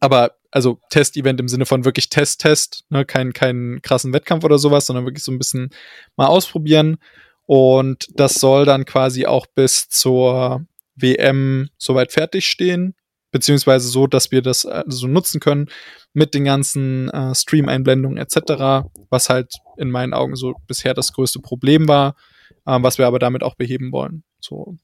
Aber 0.00 0.36
also 0.50 0.80
Test-Event 0.90 1.40
im 1.40 1.48
Sinne 1.48 1.66
von 1.66 1.84
wirklich 1.84 2.08
Test-Test, 2.08 2.84
ne? 2.88 3.04
kein, 3.04 3.32
kein 3.32 3.80
krassen 3.82 4.12
Wettkampf 4.12 4.44
oder 4.44 4.58
sowas, 4.58 4.86
sondern 4.86 5.04
wirklich 5.04 5.24
so 5.24 5.32
ein 5.32 5.38
bisschen 5.38 5.70
mal 6.16 6.26
ausprobieren. 6.26 6.96
Und 7.44 8.06
das 8.14 8.34
soll 8.34 8.64
dann 8.64 8.84
quasi 8.84 9.26
auch 9.26 9.46
bis 9.46 9.88
zur 9.88 10.66
WM 10.96 11.68
soweit 11.78 12.12
fertig 12.12 12.46
stehen, 12.46 12.94
beziehungsweise 13.30 13.88
so, 13.88 14.06
dass 14.06 14.32
wir 14.32 14.42
das 14.42 14.64
äh, 14.64 14.82
so 14.86 15.06
nutzen 15.06 15.40
können 15.40 15.68
mit 16.12 16.34
den 16.34 16.44
ganzen 16.44 17.10
äh, 17.10 17.34
Stream-Einblendungen 17.34 18.18
etc., 18.18 18.88
was 19.10 19.28
halt 19.28 19.52
in 19.76 19.90
meinen 19.90 20.14
Augen 20.14 20.36
so 20.36 20.54
bisher 20.66 20.94
das 20.94 21.12
größte 21.12 21.40
Problem 21.40 21.86
war, 21.86 22.16
äh, 22.64 22.78
was 22.80 22.98
wir 22.98 23.06
aber 23.06 23.18
damit 23.18 23.42
auch 23.42 23.54
beheben 23.54 23.92
wollen. 23.92 24.24
So. 24.40 24.78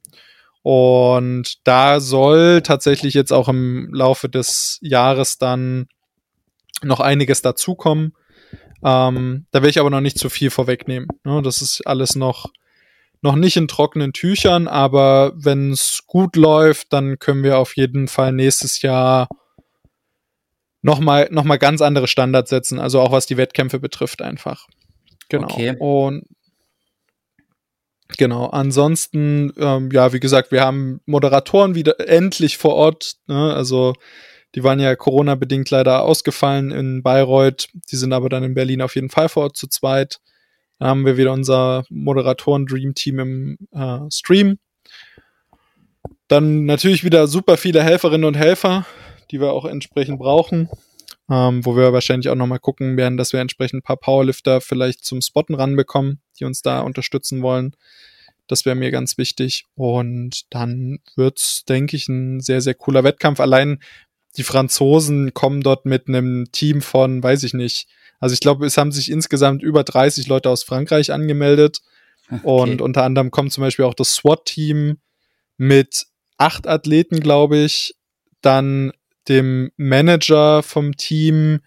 Und 0.63 1.67
da 1.67 1.99
soll 2.01 2.63
tatsächlich 2.63 3.15
jetzt 3.15 3.33
auch 3.33 3.49
im 3.49 3.93
Laufe 3.93 4.29
des 4.29 4.79
Jahres 4.81 5.39
dann 5.39 5.89
noch 6.83 7.01
einiges 7.01 7.43
dazukommen. 7.43 8.13
Ähm, 8.85 9.47
da 9.51 9.63
will 9.63 9.71
ich 9.71 9.81
aber 9.81 9.91
noch 9.91 10.01
nicht 10.01 10.19
zu 10.19 10.29
viel 10.29 10.51
vorwegnehmen. 10.51 11.09
Ne? 11.25 11.43
Das 11.43 11.63
ist 11.63 11.87
alles 11.87 12.15
noch, 12.17 12.51
noch 13.23 13.37
nicht 13.37 13.57
in 13.57 13.69
trockenen 13.69 14.13
Tüchern, 14.13 14.69
aber 14.69 15.33
wenn 15.37 15.73
es 15.73 16.03
gut 16.07 16.37
läuft, 16.37 16.93
dann 16.93 17.19
können 17.19 17.45
wir 17.45 17.59
auf 17.59 17.77
jeden 17.77 18.09
Fall 18.09 18.33
nächstes 18.33 18.83
Jahr 18.83 19.29
nochmal 20.83 21.29
noch 21.31 21.45
mal 21.45 21.59
ganz 21.59 21.81
andere 21.81 22.09
Standards 22.09 22.51
setzen, 22.51 22.81
also 22.81 23.01
auch 23.01 23.13
was 23.13 23.27
die 23.27 23.37
Wettkämpfe 23.37 23.79
betrifft 23.79 24.21
einfach. 24.21 24.67
Genau. 25.29 25.47
Okay. 25.47 25.77
Und 25.79 26.25
Genau, 28.19 28.47
ansonsten, 28.47 29.53
ähm, 29.57 29.91
ja, 29.93 30.13
wie 30.13 30.21
gesagt, 30.21 30.53
wir 30.53 30.63
haben 30.63 31.01
Moderatoren 31.07 31.75
wieder 31.75 32.01
endlich 32.09 32.59
vor 32.59 32.75
Ort. 32.75 33.15
Ne? 33.27 33.55
Also 33.55 33.95
die 34.55 34.65
waren 34.65 34.81
ja 34.81 34.95
Corona-bedingt 34.97 35.71
leider 35.71 36.03
ausgefallen 36.03 36.71
in 36.71 37.03
Bayreuth. 37.03 37.69
Die 37.91 37.97
sind 37.97 38.13
aber 38.13 38.29
dann 38.29 38.45
in 38.45 38.55
Berlin 38.55 38.83
auf 38.83 38.95
jeden 38.95 39.09
Fall 39.09 39.29
vor 39.29 39.45
Ort 39.45 39.57
zu 39.57 39.67
zweit. 39.67 40.21
Dann 40.79 40.89
haben 40.89 41.07
wir 41.07 41.17
wieder 41.17 41.33
unser 41.33 41.85
Moderatoren-Dream-Team 41.89 43.19
im 43.19 43.59
äh, 43.73 44.11
Stream. 44.11 44.59
Dann 46.29 46.65
natürlich 46.65 47.05
wieder 47.05 47.27
super 47.27 47.57
viele 47.57 47.83
Helferinnen 47.83 48.25
und 48.25 48.37
Helfer, 48.37 48.87
die 49.31 49.41
wir 49.41 49.53
auch 49.53 49.65
entsprechend 49.65 50.19
brauchen. 50.19 50.69
Ähm, 51.33 51.65
wo 51.65 51.77
wir 51.77 51.95
wahrscheinlich 51.95 52.29
auch 52.29 52.35
nochmal 52.35 52.59
gucken 52.59 52.99
werden, 52.99 53.17
dass 53.17 53.33
wir 53.33 53.41
entsprechend 53.41 53.79
ein 53.79 53.83
paar 53.83 53.97
Powerlifter 53.97 54.61
vielleicht 54.61 55.03
zum 55.07 55.23
Spotten 55.23 55.55
ranbekommen, 55.55 56.21
die 56.39 56.45
uns 56.45 56.61
da 56.61 56.81
unterstützen 56.81 57.41
wollen. 57.41 57.75
Das 58.49 58.67
wäre 58.67 58.77
mir 58.77 58.91
ganz 58.91 59.17
wichtig. 59.17 59.65
Und 59.75 60.43
dann 60.51 60.99
wird's, 61.17 61.65
denke 61.65 61.97
ich, 61.97 62.07
ein 62.09 62.41
sehr, 62.41 62.61
sehr 62.61 62.75
cooler 62.75 63.03
Wettkampf. 63.03 63.41
Allein 63.41 63.79
die 64.37 64.43
Franzosen 64.43 65.33
kommen 65.33 65.63
dort 65.63 65.87
mit 65.87 66.07
einem 66.07 66.53
Team 66.53 66.83
von, 66.83 67.23
weiß 67.23 67.45
ich 67.45 67.55
nicht. 67.55 67.89
Also 68.21 68.35
ich 68.35 68.41
glaube, 68.41 68.67
es 68.67 68.77
haben 68.77 68.93
sich 68.93 69.11
insgesamt 69.11 69.63
über 69.63 69.85
30 69.85 70.27
Leute 70.27 70.51
aus 70.51 70.65
Frankreich 70.65 71.13
angemeldet. 71.13 71.81
Okay. 72.31 72.41
Und 72.43 72.83
unter 72.83 73.05
anderem 73.05 73.31
kommt 73.31 73.55
zum 73.55 73.63
Beispiel 73.63 73.87
auch 73.87 73.95
das 73.95 74.17
SWAT-Team 74.17 74.99
mit 75.57 76.05
acht 76.37 76.67
Athleten, 76.67 77.21
glaube 77.21 77.57
ich. 77.57 77.95
Dann 78.43 78.93
dem 79.29 79.71
Manager 79.77 80.63
vom 80.63 80.97
Team, 80.97 81.61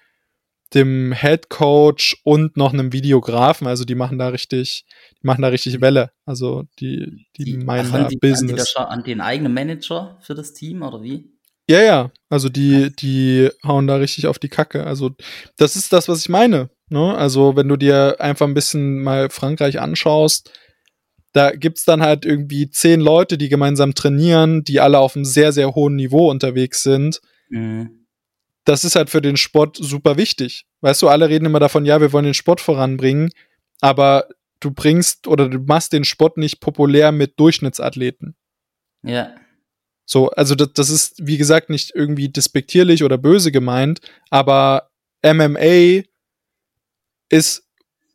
dem 0.73 1.13
Head 1.13 1.49
Coach 1.49 2.17
und 2.23 2.57
noch 2.57 2.73
einem 2.73 2.91
Videografen. 2.91 3.67
Also 3.67 3.85
die 3.85 3.95
machen 3.95 4.17
da 4.17 4.29
richtig, 4.29 4.85
die 5.21 5.27
machen 5.27 5.41
da 5.41 5.47
richtig 5.47 5.79
Welle. 5.81 6.11
Also 6.25 6.63
die, 6.79 7.27
die, 7.37 7.43
die 7.43 7.57
meinen 7.57 7.91
da 7.91 8.07
die, 8.07 8.17
Business. 8.17 8.75
An, 8.75 8.85
an 8.85 9.03
den 9.03 9.21
eigenen 9.21 9.53
Manager 9.53 10.17
für 10.21 10.35
das 10.35 10.53
Team 10.53 10.81
oder 10.81 11.01
wie? 11.01 11.31
Ja, 11.67 11.81
ja. 11.81 12.11
Also 12.29 12.49
die, 12.49 12.95
die 12.95 13.49
hauen 13.63 13.87
da 13.87 13.95
richtig 13.95 14.27
auf 14.27 14.37
die 14.37 14.49
Kacke. 14.49 14.85
Also 14.85 15.11
das 15.57 15.75
ist 15.75 15.93
das, 15.93 16.07
was 16.07 16.21
ich 16.21 16.29
meine. 16.29 16.69
Ne? 16.89 17.15
Also 17.15 17.55
wenn 17.55 17.67
du 17.67 17.77
dir 17.77 18.17
einfach 18.19 18.47
ein 18.47 18.53
bisschen 18.53 19.01
mal 19.01 19.29
Frankreich 19.29 19.79
anschaust, 19.79 20.51
da 21.31 21.51
gibt's 21.51 21.83
dann 21.83 22.01
halt 22.01 22.25
irgendwie 22.25 22.69
zehn 22.69 23.01
Leute, 23.01 23.37
die 23.37 23.49
gemeinsam 23.49 23.93
trainieren, 23.93 24.63
die 24.63 24.79
alle 24.79 24.99
auf 24.99 25.15
einem 25.15 25.25
sehr, 25.25 25.51
sehr 25.51 25.75
hohen 25.75 25.95
Niveau 25.95 26.29
unterwegs 26.29 26.83
sind. 26.83 27.19
Mhm. 27.55 28.05
Das 28.65 28.83
ist 28.83 28.95
halt 28.95 29.09
für 29.09 29.21
den 29.21 29.37
Sport 29.37 29.77
super 29.79 30.17
wichtig. 30.17 30.65
Weißt 30.81 31.01
du, 31.01 31.07
alle 31.07 31.29
reden 31.29 31.45
immer 31.45 31.59
davon, 31.59 31.85
ja, 31.85 32.01
wir 32.01 32.11
wollen 32.11 32.25
den 32.25 32.33
Sport 32.33 32.59
voranbringen, 32.61 33.29
aber 33.79 34.27
du 34.59 34.71
bringst 34.71 35.27
oder 35.27 35.47
du 35.47 35.59
machst 35.59 35.93
den 35.93 36.03
Sport 36.03 36.37
nicht 36.37 36.59
populär 36.59 37.11
mit 37.11 37.39
Durchschnittsathleten. 37.39 38.35
Ja. 39.03 39.35
So, 40.05 40.29
also 40.31 40.55
das, 40.55 40.73
das 40.73 40.89
ist, 40.89 41.25
wie 41.25 41.37
gesagt, 41.37 41.69
nicht 41.69 41.91
irgendwie 41.95 42.29
despektierlich 42.29 43.03
oder 43.03 43.17
böse 43.17 43.51
gemeint, 43.51 44.01
aber 44.29 44.89
MMA 45.23 46.03
ist 47.29 47.67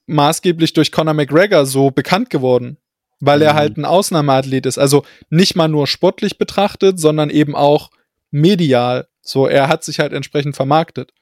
maßgeblich 0.06 0.72
durch 0.72 0.92
Conor 0.92 1.14
McGregor 1.14 1.66
so 1.66 1.90
bekannt 1.90 2.30
geworden, 2.30 2.76
weil 3.20 3.38
mhm. 3.38 3.44
er 3.44 3.54
halt 3.54 3.76
ein 3.76 3.84
Ausnahmeathlet 3.84 4.66
ist. 4.66 4.78
Also 4.78 5.04
nicht 5.30 5.56
mal 5.56 5.68
nur 5.68 5.86
sportlich 5.86 6.38
betrachtet, 6.38 6.98
sondern 7.00 7.30
eben 7.30 7.54
auch 7.54 7.90
medial. 8.30 9.08
So, 9.22 9.46
er 9.46 9.68
hat 9.68 9.84
sich 9.84 10.00
halt 10.00 10.12
entsprechend 10.12 10.56
vermarktet. 10.56 11.12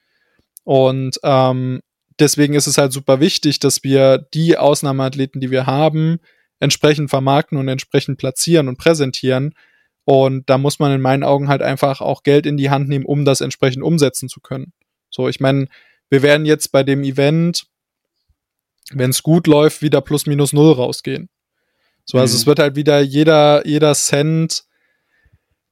Und 0.63 1.19
ähm, 1.23 1.81
deswegen 2.19 2.53
ist 2.53 2.67
es 2.67 2.77
halt 2.77 2.91
super 2.91 3.19
wichtig, 3.19 3.59
dass 3.59 3.83
wir 3.83 4.17
die 4.17 4.57
Ausnahmeathleten, 4.57 5.41
die 5.41 5.51
wir 5.51 5.65
haben, 5.65 6.19
entsprechend 6.59 7.09
vermarkten 7.09 7.57
und 7.57 7.67
entsprechend 7.67 8.17
platzieren 8.17 8.67
und 8.67 8.77
präsentieren. 8.77 9.53
Und 10.05 10.49
da 10.49 10.57
muss 10.57 10.79
man 10.79 10.91
in 10.91 11.01
meinen 11.01 11.23
Augen 11.23 11.47
halt 11.47 11.61
einfach 11.61 12.01
auch 12.01 12.23
Geld 12.23 12.45
in 12.45 12.57
die 12.57 12.69
Hand 12.69 12.89
nehmen, 12.89 13.05
um 13.05 13.25
das 13.25 13.41
entsprechend 13.41 13.83
umsetzen 13.83 14.29
zu 14.29 14.41
können. 14.41 14.73
So, 15.09 15.27
ich 15.27 15.39
meine, 15.39 15.67
wir 16.09 16.21
werden 16.21 16.45
jetzt 16.45 16.71
bei 16.71 16.83
dem 16.83 17.03
Event, 17.03 17.67
wenn 18.91 19.11
es 19.11 19.23
gut 19.23 19.47
läuft, 19.47 19.81
wieder 19.81 20.01
plus 20.01 20.25
minus 20.25 20.53
null 20.53 20.73
rausgehen. 20.73 21.29
So, 22.05 22.17
also 22.17 22.33
mhm. 22.33 22.37
es 22.37 22.45
wird 22.47 22.59
halt 22.59 22.75
wieder 22.75 22.99
jeder, 22.99 23.65
jeder 23.67 23.93
Cent 23.93 24.63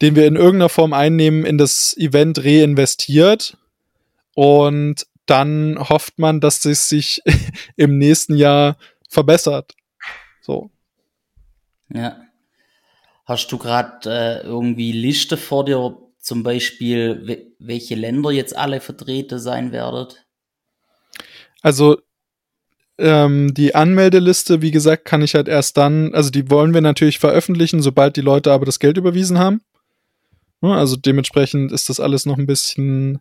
den 0.01 0.15
wir 0.15 0.27
in 0.27 0.35
irgendeiner 0.35 0.69
Form 0.69 0.93
einnehmen, 0.93 1.45
in 1.45 1.57
das 1.57 1.95
Event 1.97 2.43
reinvestiert. 2.43 3.57
Und 4.35 5.07
dann 5.25 5.77
hofft 5.77 6.19
man, 6.19 6.39
dass 6.39 6.63
es 6.65 6.89
sich 6.89 7.21
im 7.75 7.97
nächsten 7.97 8.35
Jahr 8.35 8.77
verbessert. 9.09 9.75
So. 10.41 10.69
Ja. 11.93 12.21
Hast 13.25 13.51
du 13.51 13.57
gerade 13.57 14.09
äh, 14.09 14.45
irgendwie 14.45 14.91
Liste 14.93 15.35
vor 15.35 15.65
dir, 15.65 15.97
zum 16.19 16.43
Beispiel, 16.43 17.47
welche 17.57 17.95
Länder 17.95 18.31
jetzt 18.31 18.55
alle 18.55 18.81
vertreten 18.81 19.39
sein 19.39 19.71
werden? 19.71 20.07
Also 21.61 22.01
ähm, 22.97 23.53
die 23.53 23.75
Anmeldeliste, 23.75 24.61
wie 24.61 24.71
gesagt, 24.71 25.05
kann 25.05 25.21
ich 25.21 25.35
halt 25.35 25.47
erst 25.47 25.77
dann, 25.77 26.13
also 26.13 26.29
die 26.29 26.49
wollen 26.49 26.73
wir 26.73 26.81
natürlich 26.81 27.19
veröffentlichen, 27.19 27.81
sobald 27.81 28.15
die 28.15 28.21
Leute 28.21 28.51
aber 28.51 28.65
das 28.65 28.79
Geld 28.79 28.97
überwiesen 28.97 29.39
haben. 29.39 29.61
Also 30.61 30.95
dementsprechend 30.95 31.71
ist 31.71 31.89
das 31.89 31.99
alles 31.99 32.25
noch 32.25 32.37
ein 32.37 32.47
bisschen, 32.47 33.19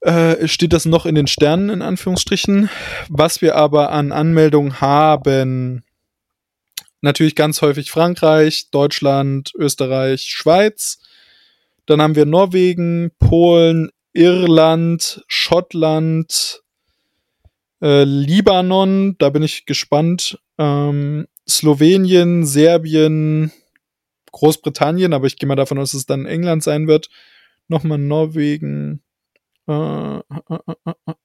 äh, 0.00 0.46
steht 0.46 0.72
das 0.72 0.84
noch 0.84 1.06
in 1.06 1.14
den 1.14 1.26
Sternen 1.26 1.70
in 1.70 1.82
Anführungsstrichen. 1.82 2.68
Was 3.08 3.40
wir 3.40 3.56
aber 3.56 3.90
an 3.92 4.12
Anmeldungen 4.12 4.80
haben, 4.80 5.84
natürlich 7.00 7.34
ganz 7.34 7.62
häufig 7.62 7.90
Frankreich, 7.90 8.70
Deutschland, 8.70 9.52
Österreich, 9.54 10.22
Schweiz. 10.22 10.98
Dann 11.86 12.02
haben 12.02 12.14
wir 12.14 12.26
Norwegen, 12.26 13.10
Polen, 13.18 13.90
Irland, 14.12 15.24
Schottland, 15.28 16.62
äh, 17.82 18.04
Libanon, 18.04 19.16
da 19.18 19.30
bin 19.30 19.42
ich 19.42 19.66
gespannt. 19.66 20.38
Ähm, 20.58 21.26
Slowenien, 21.48 22.44
Serbien, 22.44 23.50
Großbritannien, 24.32 25.12
aber 25.12 25.26
ich 25.26 25.36
gehe 25.36 25.46
mal 25.48 25.56
davon 25.56 25.78
aus, 25.78 25.92
dass 25.92 26.00
es 26.00 26.06
dann 26.06 26.26
England 26.26 26.62
sein 26.62 26.86
wird. 26.86 27.08
Nochmal 27.68 27.98
Norwegen, 27.98 29.02
äh, 29.68 30.18
äh, 30.18 30.22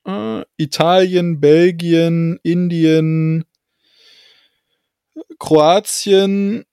äh, 0.06 0.46
Italien, 0.58 1.40
Belgien, 1.40 2.40
Indien, 2.44 3.46
Kroatien, 5.40 6.66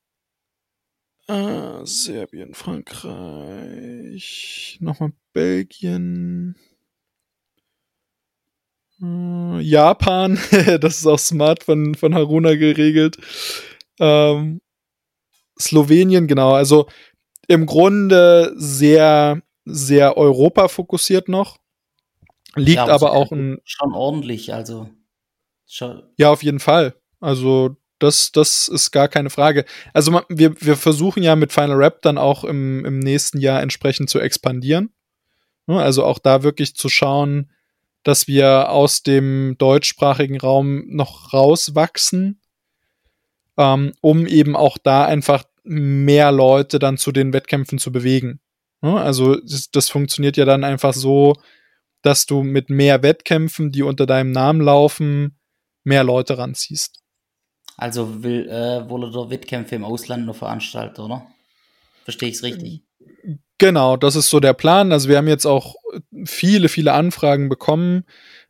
Serbien, 1.85 2.53
Frankreich, 2.53 3.07
nochmal 4.81 5.13
Belgien, 5.33 6.57
Japan, 9.03 10.39
das 10.81 10.99
ist 10.99 11.07
auch 11.07 11.19
smart 11.19 11.65
von, 11.65 11.97
von 11.97 12.15
Haruna 12.15 12.55
geregelt. 12.55 13.19
Ähm, 13.99 14.62
Slowenien, 15.61 16.27
genau. 16.27 16.53
Also 16.53 16.89
im 17.49 17.67
Grunde 17.67 18.53
sehr, 18.57 19.43
sehr 19.65 20.17
Europa 20.17 20.69
fokussiert 20.69 21.29
noch. 21.29 21.59
Liegt 22.55 22.77
ja, 22.77 22.87
aber 22.87 23.13
auch 23.13 23.33
ein. 23.33 23.59
Schon 23.65 23.95
ordentlich, 23.95 24.53
also. 24.53 24.91
Schon. 25.67 26.03
Ja, 26.19 26.31
auf 26.31 26.43
jeden 26.43 26.61
Fall. 26.61 26.95
Also, 27.21 27.77
das, 27.99 28.33
das 28.33 28.69
ist 28.69 28.91
gar 28.91 29.09
keine 29.09 29.31
Frage. 29.31 29.65
Also, 29.95 30.21
wir, 30.29 30.61
wir 30.61 30.77
versuchen 30.77 31.23
ja 31.23 31.35
mit 31.35 31.53
Final 31.53 31.77
Rap 31.77 32.03
dann 32.03 32.19
auch 32.19 32.45
im, 32.45 32.85
im 32.85 32.99
nächsten 32.99 33.39
Jahr 33.39 33.63
entsprechend 33.63 34.11
zu 34.11 34.21
expandieren. 34.21 34.93
Also 35.67 36.05
auch 36.05 36.19
da 36.19 36.43
wirklich 36.43 36.75
zu 36.75 36.89
schauen, 36.89 37.51
dass 38.03 38.27
wir 38.27 38.71
aus 38.71 39.03
dem 39.03 39.57
deutschsprachigen 39.59 40.39
Raum 40.39 40.85
noch 40.89 41.33
rauswachsen, 41.33 42.42
ähm, 43.57 43.93
um 44.01 44.27
eben 44.27 44.57
auch 44.57 44.79
da 44.79 45.05
einfach 45.05 45.45
mehr 45.65 46.33
Leute 46.33 46.79
dann 46.79 46.99
zu 46.99 47.13
den 47.13 47.33
Wettkämpfen 47.33 47.79
zu 47.79 47.93
bewegen. 47.93 48.41
Also 48.81 49.37
das, 49.37 49.71
das 49.71 49.89
funktioniert 49.89 50.37
ja 50.37 50.45
dann 50.45 50.65
einfach 50.65 50.93
so, 50.93 51.35
dass 52.03 52.27
du 52.27 52.43
mit 52.43 52.69
mehr 52.69 53.03
Wettkämpfen, 53.03 53.71
die 53.71 53.83
unter 53.83 54.07
deinem 54.07 54.33
Namen 54.33 54.61
laufen, 54.61 55.39
mehr 55.85 56.03
Leute 56.03 56.37
ranziehst. 56.37 57.01
Also 57.77 58.23
will 58.23 58.49
äh, 58.49 58.89
wohl 58.89 59.11
der 59.11 59.31
Wettkämpfe 59.31 59.77
im 59.77 59.85
Ausland 59.85 60.27
nur 60.27 60.35
veranstalten, 60.35 61.01
oder? 61.01 61.27
Verstehe 62.05 62.29
ich 62.29 62.37
es 62.37 62.43
richtig? 62.43 62.83
Genau, 63.59 63.97
das 63.97 64.17
ist 64.17 64.29
so 64.29 64.41
der 64.41 64.55
Plan. 64.55 64.91
Also 64.91 65.09
wir 65.09 65.17
haben 65.17 65.29
jetzt 65.29 65.47
auch 65.47 65.77
viele, 66.25 66.69
viele 66.69 66.93
Anfragen 66.93 67.49
bekommen, 67.49 68.05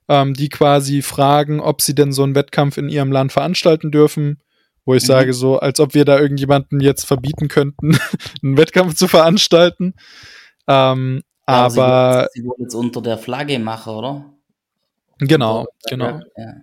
ähm, 0.09 0.33
die 0.33 0.49
quasi 0.49 1.03
fragen, 1.03 1.61
ob 1.61 1.83
sie 1.83 1.95
denn 1.95 2.13
so 2.13 2.23
einen 2.23 2.35
Wettkampf 2.35 2.79
in 2.79 2.89
ihrem 2.89 3.13
Land 3.13 3.33
veranstalten 3.33 3.91
dürfen. 3.91 4.42
Wo 4.85 4.95
ich 4.95 5.03
mhm. 5.05 5.07
sage, 5.07 5.33
so, 5.33 5.59
als 5.59 5.79
ob 5.81 5.95
wir 5.95 6.05
da 6.05 6.19
irgendjemanden 6.19 6.81
jetzt 6.81 7.07
verbieten 7.07 7.49
könnten, 7.49 7.99
einen 8.43 8.57
Wettkampf 8.57 8.95
zu 8.95 9.09
veranstalten. 9.09 9.95
Ähm, 10.67 11.23
ja, 11.49 11.55
aber. 11.55 12.29
Sie 12.33 12.45
wollen 12.45 12.63
jetzt 12.63 12.75
unter 12.75 13.01
der 13.01 13.19
Flagge 13.19 13.59
machen, 13.59 13.95
oder? 13.95 14.25
Genau, 15.19 15.67
genau. 15.89 16.21
Ja. 16.37 16.55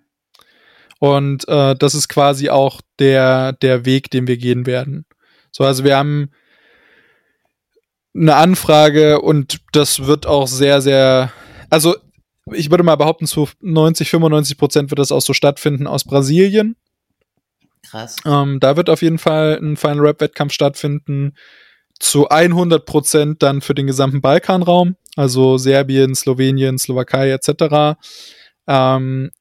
Und 1.00 1.48
äh, 1.48 1.76
das 1.76 1.96
ist 1.96 2.10
quasi 2.10 2.50
auch 2.50 2.82
der, 3.00 3.54
der 3.54 3.86
Weg, 3.86 4.12
den 4.12 4.28
wir 4.28 4.38
gehen 4.38 4.66
werden. 4.66 5.06
So, 5.52 5.64
also 5.64 5.84
wir 5.86 5.96
haben 5.96 6.32
eine 8.14 8.36
Anfrage 8.36 9.22
und 9.22 9.62
das 9.72 10.06
wird 10.06 10.26
auch 10.26 10.48
sehr, 10.48 10.82
sehr, 10.82 11.32
also 11.70 11.96
ich 12.52 12.70
würde 12.70 12.84
mal 12.84 12.96
behaupten, 12.96 13.28
zu 13.28 13.48
90, 13.62 14.10
95 14.10 14.58
Prozent 14.58 14.92
wird 14.92 15.00
das 15.00 15.12
auch 15.12 15.22
so 15.22 15.34
stattfinden 15.34 15.88
aus 15.88 16.04
Brasilien. 16.04 16.76
Krass. 17.84 18.18
Ähm, 18.26 18.60
da 18.60 18.78
wird 18.78 18.90
auf 18.90 19.02
jeden 19.02 19.18
Fall 19.18 19.60
ein 19.62 19.78
Final 19.78 20.00
Rap 20.00 20.22
Wettkampf 20.22 20.54
stattfinden. 20.54 21.36
Zu 22.00 22.30
100 22.30 22.86
Prozent 22.86 23.44
dann 23.44 23.62
für 23.62 23.76
den 23.76 23.88
gesamten 23.88 24.22
Balkanraum, 24.22 24.96
also 25.18 25.58
Serbien, 25.58 26.16
Slowenien, 26.16 26.78
Slowakei 26.78 27.32
etc. 27.32 27.98
Ähm, 28.68 29.32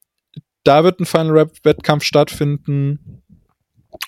da 0.64 0.84
wird 0.84 1.00
ein 1.00 1.06
Final 1.06 1.30
Rap 1.30 1.52
Wettkampf 1.62 2.04
stattfinden. 2.04 3.22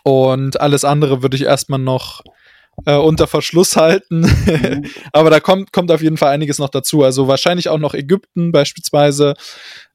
Und 0.03 0.61
alles 0.61 0.85
andere 0.85 1.23
würde 1.23 1.37
ich 1.37 1.45
erstmal 1.45 1.79
noch 1.79 2.23
äh, 2.87 2.97
unter 2.97 3.27
Verschluss 3.27 3.77
halten. 3.77 4.21
Mhm. 4.21 4.87
Aber 5.13 5.31
da 5.31 5.41
kommt, 5.41 5.73
kommt 5.73 5.91
auf 5.91 6.03
jeden 6.03 6.17
Fall 6.17 6.33
einiges 6.33 6.59
noch 6.59 6.69
dazu. 6.69 7.03
Also 7.03 7.29
wahrscheinlich 7.29 7.69
auch 7.69 7.79
noch 7.79 7.95
Ägypten 7.95 8.53
beispielsweise. 8.53 9.35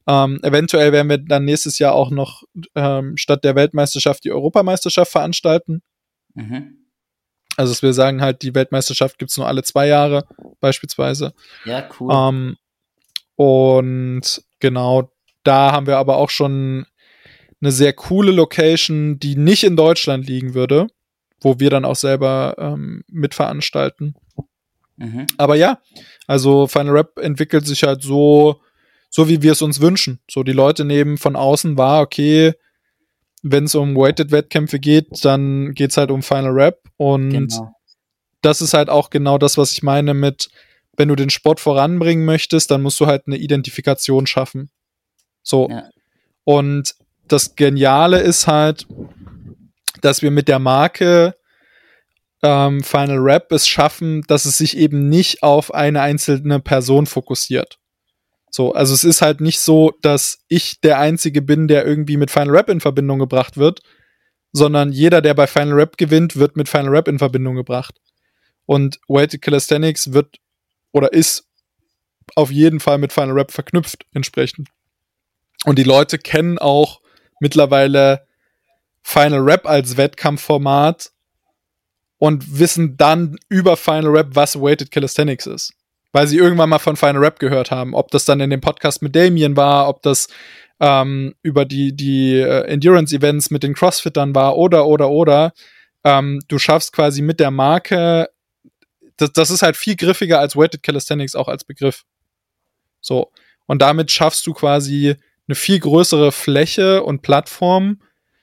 Ähm, 0.06 0.38
eventuell 0.42 0.92
werden 0.92 1.08
wir 1.08 1.18
dann 1.18 1.44
nächstes 1.44 1.78
Jahr 1.78 1.94
auch 1.94 2.10
noch 2.10 2.44
ähm, 2.74 3.16
statt 3.16 3.44
der 3.44 3.54
Weltmeisterschaft 3.56 4.24
die 4.24 4.32
Europameisterschaft 4.32 5.10
veranstalten. 5.10 5.82
Mhm. 6.34 6.86
Also 7.56 7.72
dass 7.72 7.82
wir 7.82 7.92
sagen 7.92 8.20
halt, 8.20 8.42
die 8.42 8.54
Weltmeisterschaft 8.54 9.18
gibt 9.18 9.30
es 9.30 9.36
nur 9.36 9.48
alle 9.48 9.62
zwei 9.62 9.86
Jahre 9.88 10.26
beispielsweise. 10.60 11.32
Ja, 11.64 11.88
cool. 11.98 12.12
Ähm, 12.12 12.56
und 13.34 14.42
genau, 14.60 15.10
da 15.42 15.72
haben 15.72 15.86
wir 15.86 15.98
aber 15.98 16.18
auch 16.18 16.30
schon 16.30 16.86
eine 17.60 17.72
sehr 17.72 17.92
coole 17.94 18.32
Location, 18.32 19.18
die 19.18 19.36
nicht 19.36 19.64
in 19.64 19.76
Deutschland 19.76 20.26
liegen 20.26 20.54
würde 20.54 20.88
wo 21.40 21.58
wir 21.60 21.70
dann 21.70 21.84
auch 21.84 21.96
selber 21.96 22.54
ähm, 22.58 23.04
mitveranstalten. 23.08 24.16
Mhm. 24.96 25.26
Aber 25.36 25.56
ja, 25.56 25.80
also 26.26 26.66
Final 26.66 26.92
Rap 26.92 27.18
entwickelt 27.18 27.66
sich 27.66 27.82
halt 27.82 28.02
so, 28.02 28.60
so 29.16 29.30
wie 29.30 29.40
wir 29.40 29.52
es 29.52 29.62
uns 29.62 29.80
wünschen. 29.80 30.20
So 30.30 30.42
die 30.42 30.52
Leute 30.52 30.84
nehmen 30.84 31.16
von 31.16 31.36
außen 31.36 31.78
wahr, 31.78 32.02
okay, 32.02 32.52
wenn 33.42 33.64
es 33.64 33.74
um 33.74 33.96
Weighted-Wettkämpfe 33.96 34.78
geht, 34.78 35.24
dann 35.24 35.72
geht 35.72 35.92
es 35.92 35.96
halt 35.96 36.10
um 36.10 36.22
Final 36.22 36.50
Rap. 36.50 36.82
Und 36.98 37.30
genau. 37.30 37.74
das 38.42 38.60
ist 38.60 38.74
halt 38.74 38.90
auch 38.90 39.08
genau 39.08 39.38
das, 39.38 39.56
was 39.56 39.72
ich 39.72 39.82
meine 39.82 40.12
mit, 40.12 40.50
wenn 40.98 41.08
du 41.08 41.16
den 41.16 41.30
Sport 41.30 41.60
voranbringen 41.60 42.26
möchtest, 42.26 42.70
dann 42.70 42.82
musst 42.82 43.00
du 43.00 43.06
halt 43.06 43.22
eine 43.26 43.38
Identifikation 43.38 44.26
schaffen. 44.26 44.68
So. 45.42 45.70
Ja. 45.70 45.88
Und 46.44 46.94
das 47.26 47.56
Geniale 47.56 48.20
ist 48.20 48.46
halt, 48.46 48.86
dass 50.02 50.20
wir 50.20 50.30
mit 50.30 50.46
der 50.46 50.58
Marke 50.58 51.36
ähm, 52.42 52.82
Final 52.82 53.16
Rap 53.20 53.50
es 53.50 53.66
schaffen, 53.66 54.24
dass 54.28 54.44
es 54.44 54.58
sich 54.58 54.76
eben 54.76 55.08
nicht 55.08 55.42
auf 55.42 55.72
eine 55.72 56.02
einzelne 56.02 56.60
Person 56.60 57.06
fokussiert. 57.06 57.78
So, 58.56 58.72
also 58.72 58.94
es 58.94 59.04
ist 59.04 59.20
halt 59.20 59.42
nicht 59.42 59.60
so, 59.60 59.92
dass 60.00 60.38
ich 60.48 60.80
der 60.80 60.98
Einzige 60.98 61.42
bin, 61.42 61.68
der 61.68 61.84
irgendwie 61.84 62.16
mit 62.16 62.30
Final 62.30 62.56
Rap 62.56 62.70
in 62.70 62.80
Verbindung 62.80 63.18
gebracht 63.18 63.58
wird, 63.58 63.82
sondern 64.50 64.92
jeder, 64.92 65.20
der 65.20 65.34
bei 65.34 65.46
Final 65.46 65.74
Rap 65.74 65.98
gewinnt, 65.98 66.36
wird 66.36 66.56
mit 66.56 66.66
Final 66.66 66.88
Rap 66.88 67.06
in 67.06 67.18
Verbindung 67.18 67.56
gebracht. 67.56 68.00
Und 68.64 68.98
Weighted 69.08 69.42
Calisthenics 69.42 70.14
wird 70.14 70.38
oder 70.90 71.12
ist 71.12 71.50
auf 72.34 72.50
jeden 72.50 72.80
Fall 72.80 72.96
mit 72.96 73.12
Final 73.12 73.32
Rap 73.32 73.52
verknüpft 73.52 74.06
entsprechend. 74.14 74.70
Und 75.66 75.78
die 75.78 75.82
Leute 75.82 76.16
kennen 76.16 76.56
auch 76.56 77.02
mittlerweile 77.40 78.26
Final 79.02 79.40
Rap 79.40 79.66
als 79.66 79.98
Wettkampfformat 79.98 81.12
und 82.16 82.58
wissen 82.58 82.96
dann 82.96 83.36
über 83.50 83.76
Final 83.76 84.16
Rap, 84.16 84.28
was 84.30 84.58
Weighted 84.58 84.90
Calisthenics 84.90 85.44
ist. 85.44 85.74
Weil 86.12 86.26
sie 86.26 86.38
irgendwann 86.38 86.70
mal 86.70 86.78
von 86.78 86.96
Final 86.96 87.22
Rap 87.22 87.38
gehört 87.38 87.70
haben. 87.70 87.94
Ob 87.94 88.10
das 88.10 88.24
dann 88.24 88.40
in 88.40 88.50
dem 88.50 88.60
Podcast 88.60 89.02
mit 89.02 89.14
Damien 89.14 89.56
war, 89.56 89.88
ob 89.88 90.02
das 90.02 90.28
ähm, 90.80 91.34
über 91.42 91.64
die, 91.64 91.94
die 91.94 92.34
äh, 92.34 92.62
Endurance-Events 92.66 93.50
mit 93.50 93.62
den 93.62 93.74
Crossfittern 93.74 94.34
war 94.34 94.56
oder, 94.56 94.86
oder, 94.86 95.10
oder. 95.10 95.52
Ähm, 96.04 96.40
du 96.48 96.58
schaffst 96.58 96.92
quasi 96.92 97.22
mit 97.22 97.40
der 97.40 97.50
Marke, 97.50 98.28
das, 99.16 99.32
das 99.32 99.50
ist 99.50 99.62
halt 99.62 99.76
viel 99.76 99.96
griffiger 99.96 100.38
als 100.38 100.56
Weighted 100.56 100.82
Calisthenics 100.82 101.34
auch 101.34 101.48
als 101.48 101.64
Begriff. 101.64 102.04
So. 103.00 103.32
Und 103.66 103.82
damit 103.82 104.10
schaffst 104.10 104.46
du 104.46 104.52
quasi 104.52 105.16
eine 105.48 105.54
viel 105.54 105.80
größere 105.80 106.32
Fläche 106.32 107.02
und 107.02 107.22
Plattform, 107.22 108.00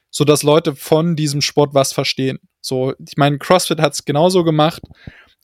so 0.09 0.23
dass 0.23 0.43
Leute 0.43 0.75
von 0.75 1.15
diesem 1.15 1.41
Sport 1.41 1.73
was 1.73 1.93
verstehen. 1.93 2.39
So, 2.61 2.93
ich 3.05 3.17
meine, 3.17 3.37
CrossFit 3.39 3.79
hat 3.79 3.93
es 3.93 4.05
genauso 4.05 4.43
gemacht. 4.43 4.81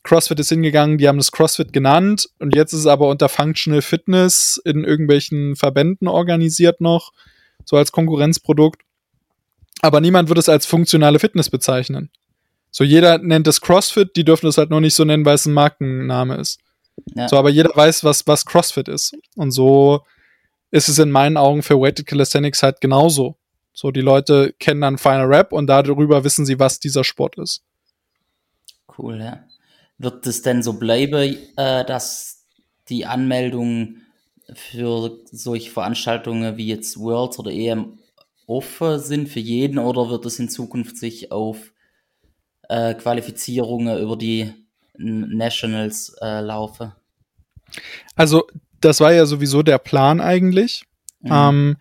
CrossFit 0.10 0.40
ist 0.40 0.50
hingegangen, 0.50 0.98
die 0.98 1.08
haben 1.08 1.20
das 1.20 1.32
CrossFit 1.32 1.72
genannt 1.72 2.28
und 2.40 2.56
jetzt 2.56 2.74
ist 2.74 2.80
es 2.80 2.88
aber 2.88 3.10
unter 3.10 3.30
Functional 3.30 3.84
Fitness 3.84 4.60
in 4.66 4.84
irgendwelchen 4.84 5.56
Verbänden 5.56 6.08
organisiert 6.08 6.82
noch, 6.82 7.14
so 7.64 7.78
als 7.78 7.92
Konkurrenzprodukt. 7.92 8.82
Aber 9.84 10.02
niemand 10.02 10.28
würde 10.28 10.40
es 10.40 10.50
als 10.50 10.66
funktionale 10.66 11.20
Fitness 11.20 11.52
bezeichnen. 11.52 12.10
So 12.72 12.84
jeder 12.84 13.20
nennt 13.20 13.48
es 13.48 13.62
CrossFit, 13.62 14.16
die 14.16 14.26
dürfen 14.26 14.48
es 14.48 14.58
halt 14.58 14.72
nur 14.72 14.82
nicht 14.82 14.96
so 14.96 15.06
nennen, 15.06 15.26
weil 15.26 15.36
es 15.36 15.46
ein 15.46 15.54
Markenname 15.54 16.38
ist. 16.38 16.60
Ja. 17.14 17.30
So, 17.30 17.38
aber 17.38 17.52
jeder 17.52 17.70
weiß, 17.76 18.04
was, 18.04 18.26
was 18.26 18.48
CrossFit 18.48 18.88
ist. 18.88 19.16
Und 19.36 19.52
so 19.52 20.02
ist 20.72 20.90
es 20.90 20.98
in 20.98 21.12
meinen 21.12 21.38
Augen 21.38 21.62
für 21.62 21.80
Weighted 21.80 22.08
Calisthenics 22.08 22.64
halt 22.64 22.82
genauso. 22.82 23.38
So, 23.74 23.92
die 23.92 24.02
Leute 24.02 24.56
kennen 24.58 24.82
dann 24.82 24.98
Final 24.98 25.28
Rap 25.28 25.54
und 25.54 25.68
darüber 25.68 26.24
wissen 26.24 26.48
sie, 26.48 26.58
was 26.58 26.80
dieser 26.80 27.04
Sport 27.04 27.38
ist. 27.38 27.64
Cool, 28.98 29.20
ja. 29.20 29.44
Wird 30.00 30.26
es 30.26 30.42
denn 30.42 30.64
so 30.64 30.74
bleiben, 30.74 31.38
äh, 31.56 31.86
dass 31.86 32.48
die 32.90 33.06
Anmeldungen 33.06 34.08
für 34.54 35.20
solche 35.26 35.70
Veranstaltungen 35.70 36.58
wie 36.58 36.68
jetzt 36.68 36.98
Worlds 36.98 37.38
oder 37.38 37.52
EM 37.52 38.00
offen 38.48 39.00
sind 39.00 39.30
für 39.30 39.40
jeden 39.40 39.78
oder 39.78 40.10
wird 40.10 40.26
es 40.26 40.40
in 40.40 40.50
Zukunft 40.50 40.98
sich 40.98 41.32
auf 41.32 41.72
äh, 42.68 42.96
Qualifizierungen 42.96 44.00
über 44.00 44.18
die 44.18 44.52
Nationals 44.98 46.16
äh, 46.22 46.42
laufen? 46.42 46.94
Also, 48.16 48.48
das 48.82 49.00
war 49.00 49.14
ja 49.14 49.26
sowieso 49.26 49.62
der 49.62 49.78
Plan 49.78 50.20
eigentlich. 50.20 50.84
Mhm. 51.22 51.32
Ähm, 51.32 51.78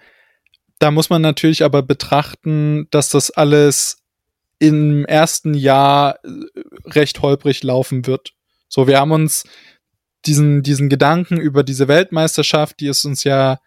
da 0.78 0.90
muss 0.90 1.11
man 1.11 1.22
natürlich 1.22 1.64
aber 1.64 1.83
betrachten, 1.83 2.87
dass 2.90 3.11
das 3.11 3.31
alles 3.31 4.02
im 4.59 5.04
ersten 5.07 5.54
Jahr 5.54 6.18
äh, 6.24 6.58
recht 6.94 7.22
holprig 7.22 7.62
laufen 7.62 8.07
wird. 8.07 8.33
So, 8.68 8.87
wir 8.87 8.98
haben 8.98 9.12
uns 9.12 9.44
diesen, 10.27 10.62
diesen 10.62 10.88
Gedanken 10.88 11.38
über 11.38 11.62
diese 11.62 11.88
Weltmeisterschaft, 11.88 12.81
die 12.81 12.88
ist 12.88 13.05
uns 13.05 13.24
ja, 13.24 13.61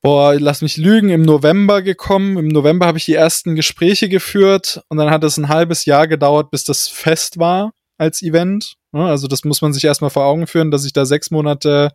boah, 0.00 0.34
lass 0.38 0.62
mich 0.62 0.76
lügen, 0.76 1.10
im 1.10 1.22
November 1.22 1.82
gekommen. 1.82 2.36
Im 2.38 2.48
November 2.48 2.86
habe 2.86 2.98
ich 2.98 3.04
die 3.04 3.14
ersten 3.14 3.56
Gespräche 3.56 4.08
geführt 4.08 4.82
und 4.88 4.98
dann 4.98 5.10
hat 5.10 5.24
es 5.24 5.36
ein 5.36 5.48
halbes 5.48 5.84
Jahr 5.86 6.06
gedauert, 6.06 6.50
bis 6.50 6.64
das 6.64 6.88
fest 6.88 7.38
war 7.38 7.72
als 7.96 8.22
Event. 8.22 8.74
Also 8.92 9.26
das 9.26 9.44
muss 9.44 9.60
man 9.60 9.72
sich 9.72 9.84
erstmal 9.84 10.10
vor 10.10 10.24
Augen 10.24 10.46
führen, 10.46 10.70
dass 10.70 10.84
ich 10.84 10.92
da 10.92 11.04
sechs 11.04 11.30
Monate 11.30 11.92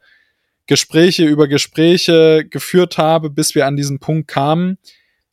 Gespräche 0.67 1.25
über 1.25 1.47
Gespräche 1.47 2.45
geführt 2.49 2.97
habe, 2.97 3.29
bis 3.29 3.55
wir 3.55 3.65
an 3.67 3.75
diesen 3.75 3.99
Punkt 3.99 4.27
kamen. 4.27 4.77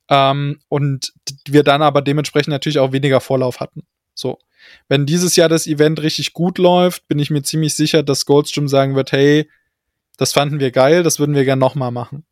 Ähm, 0.08 0.60
und 0.68 1.12
wir 1.46 1.62
dann 1.62 1.82
aber 1.82 2.02
dementsprechend 2.02 2.50
natürlich 2.50 2.78
auch 2.78 2.92
weniger 2.92 3.20
Vorlauf 3.20 3.60
hatten. 3.60 3.82
So. 4.14 4.38
Wenn 4.88 5.06
dieses 5.06 5.36
Jahr 5.36 5.48
das 5.48 5.66
Event 5.66 6.02
richtig 6.02 6.32
gut 6.32 6.58
läuft, 6.58 7.08
bin 7.08 7.18
ich 7.18 7.30
mir 7.30 7.42
ziemlich 7.42 7.74
sicher, 7.74 8.02
dass 8.02 8.26
Goldstream 8.26 8.68
sagen 8.68 8.94
wird, 8.94 9.12
hey, 9.12 9.48
das 10.18 10.32
fanden 10.32 10.60
wir 10.60 10.70
geil, 10.70 11.02
das 11.02 11.18
würden 11.18 11.34
wir 11.34 11.44
gern 11.44 11.58
nochmal 11.58 11.90
machen. 11.90 12.24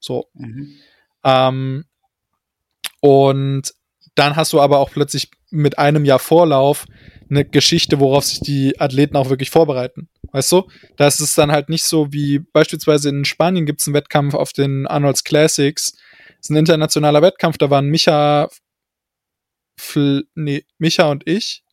So. 0.00 0.28
Mhm. 0.34 0.74
Ähm, 1.22 1.84
und 3.00 3.72
dann 4.14 4.36
hast 4.36 4.52
du 4.52 4.60
aber 4.60 4.78
auch 4.78 4.90
plötzlich 4.90 5.30
mit 5.50 5.78
einem 5.78 6.04
Jahr 6.04 6.18
Vorlauf 6.18 6.86
eine 7.28 7.44
Geschichte, 7.44 8.00
worauf 8.00 8.24
sich 8.24 8.40
die 8.40 8.80
Athleten 8.80 9.16
auch 9.16 9.30
wirklich 9.30 9.50
vorbereiten. 9.50 10.08
Weißt 10.32 10.50
du? 10.52 10.68
Da 10.96 11.06
ist 11.06 11.20
es 11.20 11.34
dann 11.34 11.52
halt 11.52 11.68
nicht 11.68 11.84
so 11.84 12.12
wie 12.12 12.40
beispielsweise 12.40 13.08
in 13.08 13.24
Spanien 13.24 13.66
gibt 13.66 13.80
es 13.80 13.86
einen 13.86 13.94
Wettkampf 13.94 14.34
auf 14.34 14.52
den 14.52 14.86
Arnolds 14.86 15.24
Classics. 15.24 15.92
Das 15.92 16.36
ist 16.40 16.50
ein 16.50 16.56
internationaler 16.56 17.22
Wettkampf, 17.22 17.58
da 17.58 17.70
waren 17.70 17.86
Micha, 17.86 18.48
Fl 19.80 20.24
nee, 20.34 20.64
Micha 20.78 21.10
und 21.10 21.26
ich. 21.26 21.64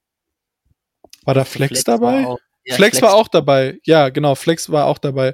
War 1.23 1.33
da 1.33 1.45
Flex, 1.45 1.69
Flex 1.69 1.83
dabei? 1.83 2.23
War 2.23 2.27
auch, 2.27 2.39
ja, 2.63 2.75
Flex, 2.75 2.97
Flex, 2.97 3.01
war 3.01 3.13
auch 3.15 3.27
dabei. 3.27 3.79
Ja, 3.83 4.09
genau, 4.09 4.35
Flex 4.35 4.71
war 4.71 4.85
auch 4.85 4.97
dabei. 4.97 5.33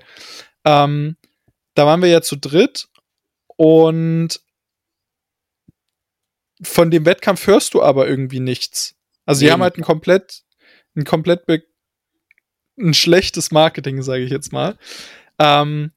Ähm, 0.65 1.17
da 1.75 1.85
waren 1.85 2.01
wir 2.01 2.09
ja 2.09 2.21
zu 2.21 2.35
dritt 2.35 2.87
und 3.55 4.39
von 6.61 6.91
dem 6.91 7.05
Wettkampf 7.05 7.47
hörst 7.47 7.73
du 7.73 7.81
aber 7.81 8.07
irgendwie 8.07 8.39
nichts. 8.39 8.95
Also, 9.25 9.39
sie 9.39 9.51
haben 9.51 9.61
halt 9.61 9.77
ein 9.77 9.83
komplett, 9.83 10.43
ein 10.95 11.03
komplett 11.03 11.45
ein 12.77 12.93
schlechtes 12.93 13.51
Marketing, 13.51 14.01
sage 14.01 14.23
ich 14.23 14.31
jetzt 14.31 14.51
mal. 14.51 14.77
Ähm, 15.39 15.91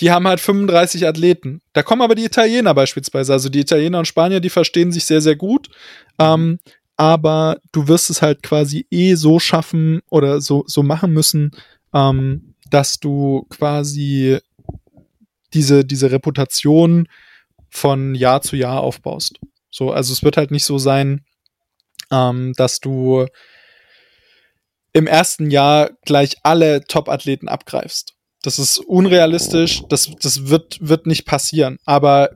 die 0.00 0.10
haben 0.10 0.26
halt 0.26 0.40
35 0.40 1.06
Athleten. 1.06 1.60
Da 1.72 1.82
kommen 1.82 2.02
aber 2.02 2.14
die 2.14 2.24
Italiener 2.24 2.74
beispielsweise. 2.74 3.32
Also 3.32 3.48
die 3.48 3.60
Italiener 3.60 3.98
und 3.98 4.08
Spanier, 4.08 4.40
die 4.40 4.50
verstehen 4.50 4.92
sich 4.92 5.04
sehr, 5.04 5.20
sehr 5.20 5.36
gut. 5.36 5.68
Ähm, 6.18 6.58
aber 6.96 7.58
du 7.72 7.88
wirst 7.88 8.10
es 8.10 8.22
halt 8.22 8.42
quasi 8.42 8.86
eh 8.90 9.14
so 9.14 9.38
schaffen 9.38 10.00
oder 10.10 10.40
so, 10.40 10.64
so 10.66 10.82
machen 10.82 11.12
müssen, 11.12 11.50
ähm, 11.94 12.54
dass 12.70 13.00
du 13.00 13.46
quasi 13.50 14.38
diese, 15.52 15.84
diese 15.84 16.10
Reputation 16.10 17.06
von 17.68 18.14
Jahr 18.14 18.42
zu 18.42 18.56
Jahr 18.56 18.80
aufbaust. 18.80 19.40
So, 19.70 19.90
also 19.90 20.12
es 20.12 20.22
wird 20.22 20.36
halt 20.36 20.50
nicht 20.50 20.64
so 20.64 20.78
sein, 20.78 21.24
ähm, 22.10 22.52
dass 22.56 22.80
du 22.80 23.26
im 24.92 25.06
ersten 25.06 25.50
Jahr 25.50 25.90
gleich 26.04 26.36
alle 26.42 26.84
Top-Athleten 26.84 27.48
abgreifst. 27.48 28.14
Das 28.42 28.58
ist 28.58 28.78
unrealistisch, 28.78 29.84
das, 29.88 30.10
das 30.20 30.48
wird, 30.48 30.78
wird 30.80 31.06
nicht 31.06 31.26
passieren. 31.26 31.78
Aber 31.84 32.30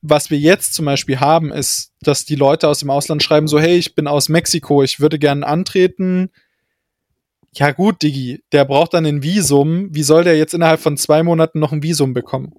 was 0.00 0.30
wir 0.30 0.38
jetzt 0.38 0.72
zum 0.74 0.86
Beispiel 0.86 1.20
haben, 1.20 1.52
ist, 1.52 1.92
dass 2.00 2.24
die 2.24 2.34
Leute 2.34 2.66
aus 2.66 2.78
dem 2.78 2.88
Ausland 2.88 3.22
schreiben 3.22 3.46
so, 3.46 3.60
hey, 3.60 3.76
ich 3.76 3.94
bin 3.94 4.06
aus 4.06 4.30
Mexiko, 4.30 4.82
ich 4.82 5.00
würde 5.00 5.18
gerne 5.18 5.46
antreten. 5.46 6.30
Ja 7.52 7.72
gut, 7.72 8.02
Digi, 8.02 8.42
der 8.52 8.64
braucht 8.64 8.94
dann 8.94 9.04
ein 9.04 9.22
Visum. 9.22 9.94
Wie 9.94 10.02
soll 10.02 10.24
der 10.24 10.38
jetzt 10.38 10.54
innerhalb 10.54 10.80
von 10.80 10.96
zwei 10.96 11.22
Monaten 11.22 11.58
noch 11.58 11.72
ein 11.72 11.82
Visum 11.82 12.14
bekommen? 12.14 12.54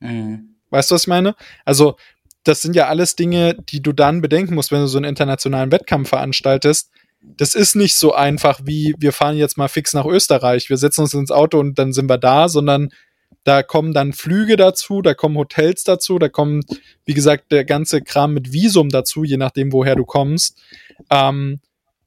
Mhm. 0.00 0.56
Weißt 0.70 0.90
du, 0.90 0.96
was 0.96 1.02
ich 1.02 1.08
meine? 1.08 1.36
Also, 1.64 1.96
das 2.42 2.62
sind 2.62 2.74
ja 2.74 2.88
alles 2.88 3.14
Dinge, 3.14 3.54
die 3.54 3.80
du 3.82 3.92
dann 3.92 4.22
bedenken 4.22 4.54
musst, 4.54 4.72
wenn 4.72 4.80
du 4.80 4.86
so 4.88 4.98
einen 4.98 5.08
internationalen 5.08 5.70
Wettkampf 5.70 6.08
veranstaltest 6.08 6.90
das 7.22 7.54
ist 7.54 7.76
nicht 7.76 7.94
so 7.94 8.12
einfach 8.14 8.60
wie, 8.64 8.94
wir 8.98 9.12
fahren 9.12 9.36
jetzt 9.36 9.58
mal 9.58 9.68
fix 9.68 9.92
nach 9.92 10.06
Österreich, 10.06 10.70
wir 10.70 10.76
setzen 10.76 11.02
uns 11.02 11.14
ins 11.14 11.30
Auto 11.30 11.58
und 11.58 11.78
dann 11.78 11.92
sind 11.92 12.08
wir 12.08 12.18
da, 12.18 12.48
sondern 12.48 12.90
da 13.44 13.62
kommen 13.62 13.94
dann 13.94 14.12
Flüge 14.12 14.56
dazu, 14.56 15.02
da 15.02 15.14
kommen 15.14 15.36
Hotels 15.36 15.84
dazu, 15.84 16.18
da 16.18 16.28
kommt, 16.28 16.64
wie 17.04 17.14
gesagt, 17.14 17.52
der 17.52 17.64
ganze 17.64 18.02
Kram 18.02 18.34
mit 18.34 18.52
Visum 18.52 18.90
dazu, 18.90 19.24
je 19.24 19.36
nachdem, 19.36 19.72
woher 19.72 19.96
du 19.96 20.04
kommst. 20.04 20.58
Ähm, 21.10 21.60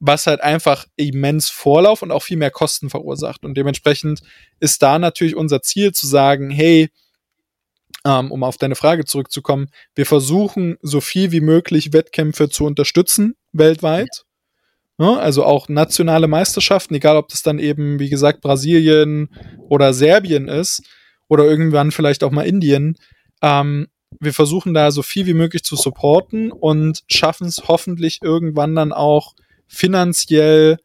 was 0.06 0.28
halt 0.28 0.42
einfach 0.42 0.86
immens 0.98 1.50
Vorlauf 1.50 2.02
und 2.02 2.12
auch 2.12 2.24
viel 2.24 2.36
mehr 2.36 2.52
Kosten 2.52 2.90
verursacht. 2.90 3.46
Und 3.46 3.56
dementsprechend 3.56 4.22
ist 4.60 4.82
da 4.82 5.00
natürlich 5.00 5.34
unser 5.34 5.62
Ziel 5.62 5.94
zu 5.94 6.08
sagen, 6.08 6.50
hey, 6.50 6.90
ähm, 8.04 8.30
um 8.30 8.44
auf 8.44 8.58
deine 8.58 8.76
Frage 8.76 9.06
zurückzukommen, 9.06 9.70
wir 9.96 10.06
versuchen 10.06 10.78
so 10.82 11.00
viel 11.00 11.32
wie 11.32 11.40
möglich 11.40 11.94
Wettkämpfe 11.94 12.50
zu 12.50 12.66
unterstützen 12.66 13.36
weltweit. 13.54 14.10
Ne? 14.10 14.33
Also 15.12 15.44
auch 15.44 15.70
nationale 15.70 16.28
Meisterschaften, 16.28 16.96
egal 16.96 17.18
ob 17.18 17.30
das 17.30 17.42
dann 17.42 17.60
eben, 17.60 18.00
wie 18.00 18.10
gesagt, 18.10 18.42
Brasilien 18.42 19.30
oder 19.70 19.94
Serbien 19.94 20.48
ist 20.48 20.84
oder 21.28 21.46
irgendwann 21.46 21.92
vielleicht 21.92 22.24
auch 22.24 22.32
mal 22.32 22.46
Indien. 22.46 22.96
Ähm, 23.42 23.88
wir 24.20 24.34
versuchen 24.34 24.74
da 24.74 24.92
so 24.92 25.02
viel 25.02 25.26
wie 25.26 25.34
möglich 25.34 25.64
zu 25.64 25.76
supporten 25.76 26.52
und 26.52 27.04
schaffen 27.08 27.48
es 27.48 27.64
hoffentlich 27.68 28.20
irgendwann 28.22 28.76
dann 28.76 28.92
auch 28.92 29.34
finanziell 29.68 30.78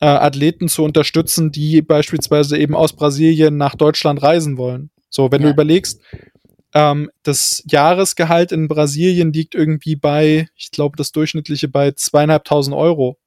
äh, 0.00 0.06
Athleten 0.06 0.68
zu 0.68 0.82
unterstützen, 0.82 1.52
die 1.52 1.82
beispielsweise 1.82 2.58
eben 2.58 2.74
aus 2.74 2.94
Brasilien 2.94 3.56
nach 3.56 3.74
Deutschland 3.74 4.22
reisen 4.22 4.56
wollen. 4.56 4.90
So, 5.08 5.30
wenn 5.30 5.42
ja. 5.42 5.48
du 5.48 5.52
überlegst, 5.52 6.00
ähm, 6.74 7.10
das 7.22 7.62
Jahresgehalt 7.70 8.52
in 8.52 8.68
Brasilien 8.68 9.32
liegt 9.32 9.54
irgendwie 9.54 9.96
bei, 9.96 10.48
ich 10.56 10.70
glaube, 10.70 10.96
das 10.96 11.12
durchschnittliche 11.12 11.68
bei 11.68 11.92
zweieinhalbtausend 11.92 12.76
Euro 12.76 13.18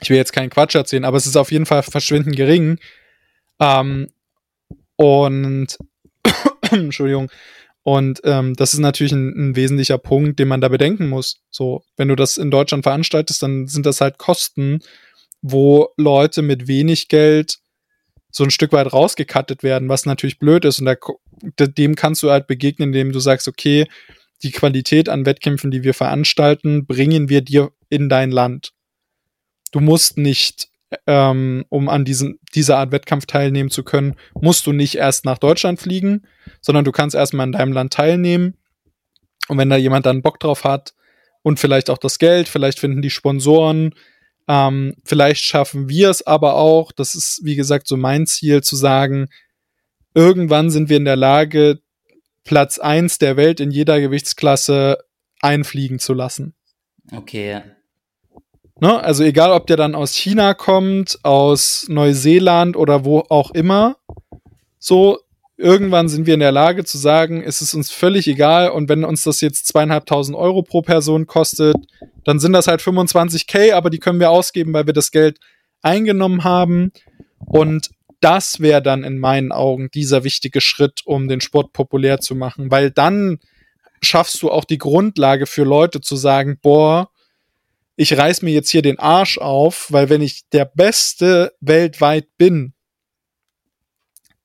ich 0.00 0.10
will 0.10 0.16
jetzt 0.16 0.32
keinen 0.32 0.50
Quatsch 0.50 0.74
erzählen, 0.74 1.04
aber 1.04 1.16
es 1.16 1.26
ist 1.26 1.36
auf 1.36 1.52
jeden 1.52 1.66
Fall 1.66 1.82
verschwindend 1.82 2.36
gering. 2.36 2.78
Ähm, 3.60 4.08
und 4.96 5.78
Entschuldigung. 6.70 7.30
Und 7.82 8.20
ähm, 8.24 8.54
das 8.54 8.74
ist 8.74 8.80
natürlich 8.80 9.12
ein, 9.12 9.50
ein, 9.50 9.56
wesentlicher 9.56 9.98
Punkt, 9.98 10.38
den 10.38 10.48
man 10.48 10.60
da 10.60 10.68
bedenken 10.68 11.08
muss. 11.08 11.40
So, 11.50 11.82
wenn 11.96 12.08
du 12.08 12.16
das 12.16 12.36
in 12.36 12.50
Deutschland 12.50 12.82
veranstaltest, 12.82 13.42
dann 13.42 13.66
sind 13.66 13.86
das 13.86 14.00
halt 14.00 14.18
Kosten, 14.18 14.80
wo 15.40 15.88
Leute 15.96 16.42
mit 16.42 16.68
wenig 16.68 17.08
Geld 17.08 17.58
so 18.30 18.44
ein 18.44 18.50
Stück 18.50 18.72
weit 18.72 18.92
rausgekattet 18.92 19.62
werden, 19.62 19.88
was 19.88 20.06
natürlich 20.06 20.38
blöd 20.38 20.64
ist. 20.64 20.80
Und 20.80 20.86
da, 20.86 21.66
dem 21.66 21.94
kannst 21.94 22.22
du 22.22 22.30
halt 22.30 22.46
begegnen, 22.46 22.90
indem 22.90 23.12
du 23.12 23.18
sagst, 23.18 23.48
okay, 23.48 23.86
die 24.42 24.52
Qualität 24.52 25.08
an 25.08 25.26
Wettkämpfen, 25.26 25.70
die 25.70 25.82
wir 25.82 25.94
veranstalten, 25.94 26.86
bringen 26.86 27.28
wir 27.28 27.40
dir 27.40 27.72
in 27.88 28.08
dein 28.08 28.30
Land 28.30 28.72
du 29.70 29.80
musst 29.80 30.18
nicht, 30.18 30.68
ähm, 31.06 31.64
um 31.68 31.88
an 31.88 32.04
diesen, 32.04 32.38
dieser 32.54 32.78
Art 32.78 32.92
Wettkampf 32.92 33.26
teilnehmen 33.26 33.70
zu 33.70 33.84
können, 33.84 34.16
musst 34.34 34.66
du 34.66 34.72
nicht 34.72 34.96
erst 34.96 35.24
nach 35.24 35.38
Deutschland 35.38 35.80
fliegen, 35.80 36.26
sondern 36.60 36.84
du 36.84 36.92
kannst 36.92 37.14
erstmal 37.14 37.46
in 37.46 37.52
deinem 37.52 37.72
Land 37.72 37.92
teilnehmen. 37.92 38.56
Und 39.48 39.58
wenn 39.58 39.70
da 39.70 39.76
jemand 39.76 40.06
dann 40.06 40.22
Bock 40.22 40.40
drauf 40.40 40.64
hat 40.64 40.94
und 41.42 41.60
vielleicht 41.60 41.90
auch 41.90 41.98
das 41.98 42.18
Geld, 42.18 42.48
vielleicht 42.48 42.78
finden 42.78 43.02
die 43.02 43.10
Sponsoren, 43.10 43.94
ähm, 44.48 44.94
vielleicht 45.04 45.44
schaffen 45.44 45.88
wir 45.88 46.10
es 46.10 46.26
aber 46.26 46.54
auch, 46.54 46.92
das 46.92 47.14
ist 47.14 47.40
wie 47.44 47.56
gesagt 47.56 47.86
so 47.86 47.96
mein 47.96 48.26
Ziel, 48.26 48.62
zu 48.62 48.74
sagen, 48.74 49.28
irgendwann 50.14 50.70
sind 50.70 50.88
wir 50.88 50.96
in 50.96 51.04
der 51.04 51.16
Lage, 51.16 51.80
Platz 52.44 52.78
eins 52.78 53.18
der 53.18 53.36
Welt 53.36 53.60
in 53.60 53.70
jeder 53.70 54.00
Gewichtsklasse 54.00 54.98
einfliegen 55.40 55.98
zu 55.98 56.14
lassen. 56.14 56.54
Okay. 57.12 57.62
Ne? 58.80 59.02
Also 59.02 59.24
egal, 59.24 59.52
ob 59.52 59.66
der 59.66 59.76
dann 59.76 59.94
aus 59.94 60.14
China 60.14 60.54
kommt, 60.54 61.18
aus 61.22 61.86
Neuseeland 61.88 62.76
oder 62.76 63.04
wo 63.04 63.24
auch 63.28 63.50
immer, 63.50 63.96
so 64.78 65.18
irgendwann 65.58 66.08
sind 66.08 66.26
wir 66.26 66.34
in 66.34 66.40
der 66.40 66.52
Lage 66.52 66.84
zu 66.84 66.96
sagen, 66.96 67.42
es 67.42 67.60
ist 67.60 67.74
uns 67.74 67.90
völlig 67.90 68.26
egal 68.26 68.70
und 68.70 68.88
wenn 68.88 69.04
uns 69.04 69.22
das 69.24 69.42
jetzt 69.42 69.66
zweieinhalbtausend 69.66 70.36
Euro 70.36 70.62
pro 70.62 70.80
Person 70.80 71.26
kostet, 71.26 71.76
dann 72.24 72.40
sind 72.40 72.54
das 72.54 72.66
halt 72.66 72.80
25k, 72.80 73.74
aber 73.74 73.90
die 73.90 73.98
können 73.98 74.20
wir 74.20 74.30
ausgeben, 74.30 74.72
weil 74.72 74.86
wir 74.86 74.94
das 74.94 75.10
Geld 75.10 75.38
eingenommen 75.82 76.44
haben 76.44 76.92
und 77.38 77.90
das 78.20 78.60
wäre 78.60 78.82
dann 78.82 79.04
in 79.04 79.18
meinen 79.18 79.52
Augen 79.52 79.90
dieser 79.92 80.24
wichtige 80.24 80.62
Schritt, 80.62 81.00
um 81.04 81.28
den 81.28 81.42
Sport 81.42 81.72
populär 81.74 82.20
zu 82.20 82.34
machen, 82.34 82.70
weil 82.70 82.90
dann 82.90 83.38
schaffst 84.02 84.42
du 84.42 84.50
auch 84.50 84.64
die 84.64 84.78
Grundlage 84.78 85.44
für 85.44 85.64
Leute 85.64 86.00
zu 86.00 86.16
sagen, 86.16 86.58
boah, 86.62 87.10
ich 88.00 88.16
reiß 88.16 88.40
mir 88.40 88.54
jetzt 88.54 88.70
hier 88.70 88.80
den 88.80 88.98
Arsch 88.98 89.36
auf, 89.36 89.92
weil 89.92 90.08
wenn 90.08 90.22
ich 90.22 90.48
der 90.48 90.64
Beste 90.64 91.52
weltweit 91.60 92.28
bin, 92.38 92.72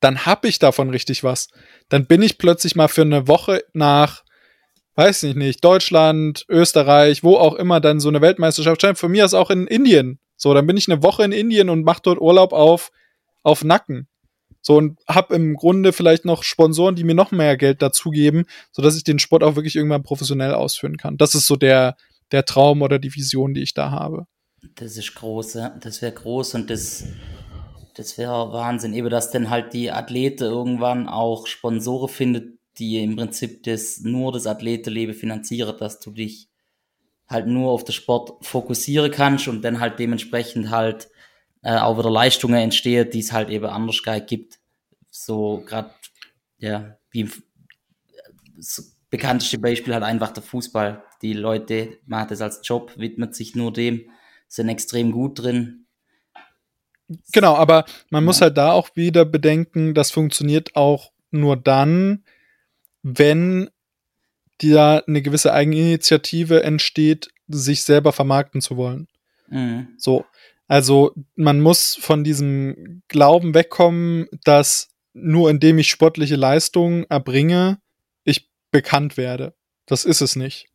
dann 0.02 0.26
hab 0.26 0.44
ich 0.44 0.60
davon 0.60 0.90
richtig 0.90 1.24
was. 1.24 1.48
Dann 1.88 2.06
bin 2.06 2.22
ich 2.22 2.38
plötzlich 2.38 2.76
mal 2.76 2.90
für 2.90 3.04
eine 3.04 3.30
Woche 3.30 3.64
nach, 3.72 4.26
weiß 4.96 5.24
ich 5.24 5.36
nicht, 5.36 5.64
Deutschland, 5.64 6.46
Österreich, 6.50 7.24
wo 7.24 7.38
auch 7.38 7.56
immer 7.56 7.80
dann 7.80 8.02
so 8.02 8.10
eine 8.10 8.20
Weltmeisterschaft 8.20 8.82
scheint. 8.82 8.98
Von 8.98 9.12
mir 9.12 9.24
ist 9.24 9.34
auch 9.34 9.50
in 9.50 9.68
Indien. 9.68 10.20
So, 10.36 10.54
dann 10.54 10.68
bin 10.68 10.76
ich 10.76 10.92
eine 10.92 11.02
Woche 11.02 11.24
in 11.24 11.32
Indien 11.32 11.70
und 11.70 11.86
mach 11.86 12.02
dort 12.02 12.20
Urlaub 12.20 12.52
auf, 12.52 12.92
auf 13.42 13.64
Nacken. 13.64 14.10
So 14.60 14.76
und 14.76 15.00
hab 15.08 15.32
im 15.32 15.56
Grunde 15.56 15.94
vielleicht 15.94 16.26
noch 16.26 16.44
Sponsoren, 16.44 16.98
die 16.98 17.06
mir 17.06 17.16
noch 17.16 17.32
mehr 17.32 17.56
Geld 17.56 17.82
dazugeben, 17.82 18.48
sodass 18.74 18.98
ich 18.98 19.06
den 19.06 19.20
Sport 19.20 19.44
auch 19.44 19.56
wirklich 19.56 19.78
irgendwann 19.78 20.04
professionell 20.04 20.56
ausführen 20.56 20.98
kann. 20.98 21.16
Das 21.16 21.36
ist 21.36 21.48
so 21.48 21.56
der, 21.56 21.96
der 22.32 22.46
Traum 22.46 22.82
oder 22.82 23.00
die 23.00 23.14
Vision, 23.14 23.54
die 23.54 23.62
ich 23.62 23.74
da 23.74 23.92
habe. 23.92 24.28
Das 24.76 24.98
ist 24.98 25.14
groß, 25.16 25.56
ja. 25.56 25.70
Das 25.70 26.02
wäre 26.02 26.14
groß 26.14 26.56
und 26.56 26.70
das, 26.70 27.06
das 27.96 28.18
wäre 28.18 28.52
Wahnsinn. 28.52 28.94
Eben, 28.94 29.10
dass 29.10 29.32
dann 29.32 29.50
halt 29.50 29.74
die 29.74 29.92
Athlete 29.92 30.46
irgendwann 30.46 31.08
auch 31.08 31.48
Sponsoren 31.48 32.10
findet, 32.10 32.58
die 32.78 33.02
im 33.04 33.16
Prinzip 33.16 33.64
das, 33.64 34.02
nur 34.02 34.32
das 34.32 34.48
Athletenleben 34.48 35.16
finanzieren, 35.16 35.76
dass 35.78 36.00
du 36.00 36.12
dich 36.12 36.50
halt 37.28 37.48
nur 37.48 37.72
auf 37.72 37.84
den 37.84 37.94
Sport 37.94 38.46
fokussieren 38.46 39.12
kannst 39.12 39.48
und 39.48 39.62
dann 39.62 39.80
halt 39.80 39.98
dementsprechend 40.00 40.70
halt 40.70 41.10
äh, 41.64 41.78
auch 41.78 41.98
wieder 41.98 42.12
Leistungen 42.12 42.56
entstehen, 42.56 43.10
die 43.10 43.20
es 43.20 43.32
halt 43.32 43.50
eben 43.50 43.66
anders 43.66 44.02
gibt. 44.28 44.60
So 45.10 45.64
gerade, 45.66 45.90
ja, 46.58 46.98
wie 47.12 47.30
das 48.56 48.95
bekannteste 49.16 49.60
Beispiel 49.60 49.94
halt 49.94 50.04
einfach 50.04 50.32
der 50.32 50.44
Fußball. 50.44 51.02
Die 51.22 51.34
Leute 51.34 52.00
machen 52.06 52.28
das 52.30 52.42
als 52.42 52.60
Job, 52.64 52.94
widmet 52.98 53.34
sich 53.34 53.56
nur 53.56 53.72
dem, 53.72 54.10
sind 54.50 54.68
extrem 54.68 55.12
gut 55.14 55.42
drin. 55.42 55.86
Genau, 57.32 57.56
aber 57.56 57.86
man 58.10 58.24
ja. 58.24 58.26
muss 58.26 58.42
halt 58.42 58.58
da 58.58 58.72
auch 58.72 58.90
wieder 58.96 59.24
bedenken, 59.24 59.94
das 59.94 60.12
funktioniert 60.12 60.76
auch 60.76 61.12
nur 61.32 61.56
dann, 61.56 62.24
wenn 63.04 63.70
da 64.62 64.98
eine 65.08 65.22
gewisse 65.22 65.54
Eigeninitiative 65.54 66.64
entsteht, 66.64 67.30
sich 67.48 67.84
selber 67.84 68.12
vermarkten 68.12 68.60
zu 68.60 68.76
wollen. 68.76 69.08
Mhm. 69.48 69.90
So, 69.98 70.26
also 70.68 71.14
man 71.36 71.62
muss 71.62 71.96
von 72.02 72.24
diesem 72.24 73.04
Glauben 73.08 73.54
wegkommen, 73.54 74.28
dass 74.44 74.90
nur 75.14 75.50
indem 75.50 75.78
ich 75.78 75.90
sportliche 75.90 76.36
Leistungen 76.36 77.06
erbringe, 77.10 77.80
bekannt 78.72 79.18
werde. 79.18 79.54
Das 79.86 80.06
ist 80.06 80.22
es 80.22 80.36
nicht. 80.36 80.68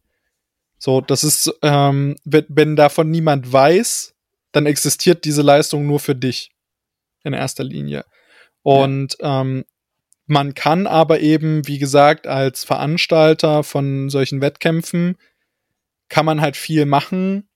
So, 0.79 1.01
das 1.01 1.25
ist, 1.25 1.53
ähm, 1.63 2.17
wenn, 2.25 2.47
wenn 2.49 2.77
davon 2.77 3.11
niemand 3.11 3.53
weiß, 3.53 4.15
dann 4.53 4.67
existiert 4.67 5.25
diese 5.25 5.43
Leistung 5.43 5.87
nur 5.87 6.01
für 6.01 6.15
dich 6.15 6.51
in 7.23 7.35
erster 7.35 7.65
Linie. 7.65 8.05
Und 8.63 9.17
ja. 9.21 9.43
ähm, 9.43 9.65
man 10.27 10.55
kann 10.55 10.87
aber 10.87 11.21
eben, 11.21 11.67
wie 11.67 11.79
gesagt, 11.79 12.27
als 12.27 12.65
Veranstalter 12.65 13.63
von 13.63 14.11
solchen 14.11 14.41
Wettkämpfen, 14.41 15.17
kann 16.09 16.25
man 16.25 16.41
halt 16.41 16.57
viel 16.57 16.87
machen, 16.87 17.49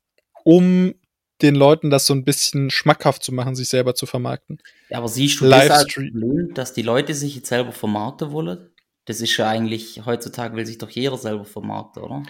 um 0.44 0.94
den 1.42 1.54
Leuten 1.54 1.90
das 1.90 2.06
so 2.06 2.14
ein 2.14 2.24
bisschen 2.24 2.70
schmackhaft 2.70 3.22
zu 3.22 3.32
machen, 3.32 3.54
sich 3.54 3.68
selber 3.68 3.94
zu 3.94 4.06
vermarkten. 4.06 4.58
Ja, 4.88 4.98
aber 4.98 5.08
siehst 5.08 5.40
du 5.40 5.48
das 5.48 5.70
als 5.70 5.94
Problem, 5.94 6.52
dass 6.54 6.72
die 6.72 6.82
Leute 6.82 7.14
sich 7.14 7.34
jetzt 7.36 7.48
selber 7.48 7.72
vermarkten 7.72 8.32
wollen? 8.32 8.70
Das 9.06 9.20
ist 9.20 9.36
ja 9.36 9.48
eigentlich, 9.48 10.02
heutzutage 10.06 10.56
will 10.56 10.66
sich 10.66 10.78
doch 10.78 10.90
jeder 10.90 11.18
selber 11.18 11.44
vermarkten, 11.44 12.02
oder? 12.02 12.22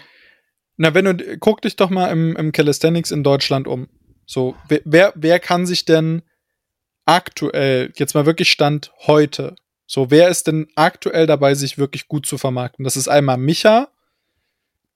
Na, 0.76 0.94
wenn 0.94 1.04
du, 1.04 1.38
guck 1.38 1.62
dich 1.62 1.76
doch 1.76 1.90
mal 1.90 2.08
im, 2.08 2.34
im 2.36 2.52
Calisthenics 2.52 3.10
in 3.10 3.22
Deutschland 3.22 3.68
um. 3.68 3.88
So, 4.26 4.56
wer, 4.68 5.12
wer 5.14 5.38
kann 5.38 5.66
sich 5.66 5.84
denn 5.84 6.22
aktuell, 7.04 7.92
jetzt 7.96 8.14
mal 8.14 8.26
wirklich 8.26 8.50
Stand 8.50 8.92
heute, 9.06 9.54
so, 9.86 10.10
wer 10.10 10.28
ist 10.28 10.46
denn 10.46 10.68
aktuell 10.74 11.26
dabei, 11.26 11.54
sich 11.54 11.78
wirklich 11.78 12.08
gut 12.08 12.26
zu 12.26 12.38
vermarkten? 12.38 12.84
Das 12.84 12.96
ist 12.96 13.08
einmal 13.08 13.36
Micha, 13.36 13.88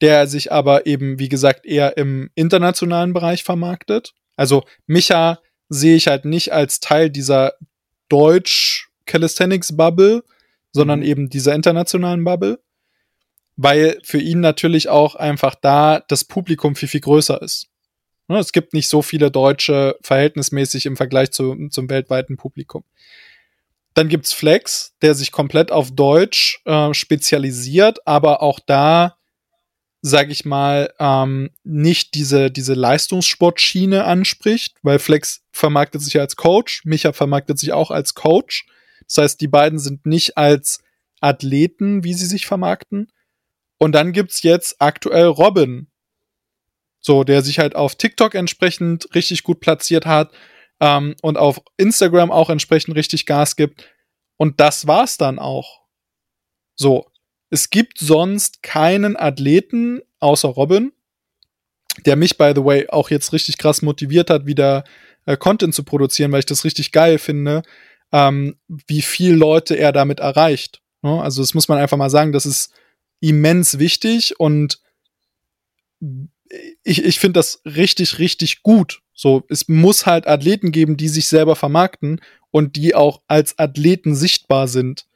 der 0.01 0.27
sich 0.27 0.51
aber 0.51 0.87
eben, 0.87 1.19
wie 1.19 1.29
gesagt, 1.29 1.67
eher 1.67 1.97
im 1.97 2.31
internationalen 2.35 3.13
Bereich 3.13 3.45
vermarktet. 3.45 4.15
Also 4.37 4.65
Micha 4.87 5.41
sehe 5.69 5.97
ich 5.97 6.07
halt 6.07 6.25
nicht 6.25 6.53
als 6.53 6.81
Teil 6.81 7.11
dieser 7.11 7.55
Deutsch 8.09 8.89
Calisthenics 9.05 9.77
Bubble, 9.77 10.25
sondern 10.73 11.01
mhm. 11.01 11.07
eben 11.07 11.29
dieser 11.31 11.55
internationalen 11.55 12.25
Bubble, 12.25 12.61
weil 13.57 13.99
für 14.03 14.21
ihn 14.21 14.41
natürlich 14.41 14.89
auch 14.89 15.15
einfach 15.15 15.55
da 15.55 16.01
das 16.09 16.25
Publikum 16.25 16.77
viel, 16.77 16.89
viel 16.89 17.01
größer 17.01 17.41
ist. 17.43 17.69
Ne, 18.29 18.39
es 18.39 18.53
gibt 18.53 18.75
nicht 18.75 18.89
so 18.89 19.03
viele 19.03 19.31
Deutsche 19.31 19.97
verhältnismäßig 20.03 20.87
im 20.87 20.97
Vergleich 20.97 21.31
zu, 21.31 21.69
zum 21.71 21.89
weltweiten 21.89 22.37
Publikum. 22.37 22.85
Dann 23.95 24.09
gibt's 24.09 24.33
Flex, 24.33 24.95
der 25.03 25.15
sich 25.15 25.33
komplett 25.33 25.73
auf 25.73 25.91
Deutsch 25.91 26.61
äh, 26.67 26.93
spezialisiert, 26.95 28.07
aber 28.07 28.43
auch 28.43 28.61
da 28.61 29.19
sag 30.01 30.31
ich 30.31 30.45
mal, 30.45 30.93
ähm, 30.99 31.51
nicht 31.65 32.15
diese, 32.15 32.51
diese 32.51 32.75
Leistungssportschiene 32.75 34.05
anspricht, 34.05 34.77
weil 34.83 34.99
Flex 34.99 35.43
vermarktet 35.51 36.03
sich 36.03 36.19
als 36.21 36.37
Coach, 36.37 36.83
Micha 36.85 37.13
vermarktet 37.13 37.59
sich 37.59 37.73
auch 37.73 37.91
als 37.91 38.15
Coach. 38.15 38.67
Das 39.09 39.19
heißt, 39.19 39.41
die 39.41 39.49
beiden 39.49 39.79
sind 39.79 40.07
nicht 40.07 40.37
als 40.37 40.83
Athleten, 41.21 42.05
wie 42.05 42.15
sie 42.15 42.27
sich 42.27 42.47
vermarkten. 42.47 43.11
Und 43.79 43.93
dann 43.93 44.13
gibt's 44.13 44.43
jetzt 44.43 44.77
aktuell 44.81 45.27
Robin, 45.27 45.89
so, 47.01 47.25
der 47.25 47.43
sich 47.43 47.59
halt 47.59 47.75
auf 47.75 47.97
TikTok 47.97 48.35
entsprechend 48.35 49.15
richtig 49.15 49.43
gut 49.43 49.61
platziert 49.61 50.05
hat 50.07 50.33
ähm, 50.81 51.15
und 51.23 51.39
auf 51.39 51.61
Instagram 51.77 52.31
auch 52.31 52.51
entsprechend 52.51 52.97
richtig 52.97 53.25
Gas 53.27 53.57
gibt. 53.57 53.89
Und 54.37 54.61
das 54.61 54.87
war's 54.87 55.17
dann 55.17 55.39
auch. 55.39 55.81
So, 56.75 57.11
es 57.51 57.71
gibt 57.71 57.99
sonst 57.99 58.63
keinen 58.63 59.17
Athleten 59.17 60.01
außer 60.21 60.49
Robin, 60.49 60.93
der 62.05 62.17
mich, 62.17 62.37
by 62.37 62.53
the 62.55 62.65
way, 62.65 62.89
auch 62.89 63.11
jetzt 63.11 63.33
richtig 63.33 63.59
krass 63.59 63.83
motiviert 63.83 64.31
hat, 64.31 64.47
wieder 64.47 64.85
äh, 65.25 65.37
Content 65.37 65.75
zu 65.75 65.83
produzieren, 65.83 66.31
weil 66.33 66.41
ich 66.41 66.47
das 66.47 66.65
richtig 66.65 66.93
geil 66.93 67.19
finde, 67.19 67.63
ähm, 68.13 68.57
wie 68.69 69.03
viel 69.03 69.35
Leute 69.35 69.77
er 69.77 69.93
damit 69.93 70.21
erreicht. 70.21 70.81
Ne? 71.03 71.23
Also 71.23 71.43
das 71.43 71.55
muss 71.55 71.69
man 71.69 71.79
einfach 71.79 71.97
mal 71.97 72.11
sagen, 72.11 72.33
das 72.33 72.47
ist 72.47 72.73
immens 73.21 73.79
wichtig 73.79 74.39
und 74.39 74.81
ich, 76.83 77.05
ich 77.05 77.19
finde 77.19 77.39
das 77.39 77.61
richtig, 77.65 78.19
richtig 78.19 78.63
gut. 78.63 79.03
So, 79.13 79.45
es 79.49 79.69
muss 79.69 80.07
halt 80.07 80.27
Athleten 80.27 80.73
geben, 80.73 80.97
die 80.97 81.09
sich 81.09 81.29
selber 81.29 81.57
vermarkten 81.57 82.21
und 82.51 82.77
die 82.77 82.95
auch 82.95 83.21
als 83.27 83.59
Athleten 83.59 84.15
sichtbar 84.15 84.69
sind. 84.69 85.07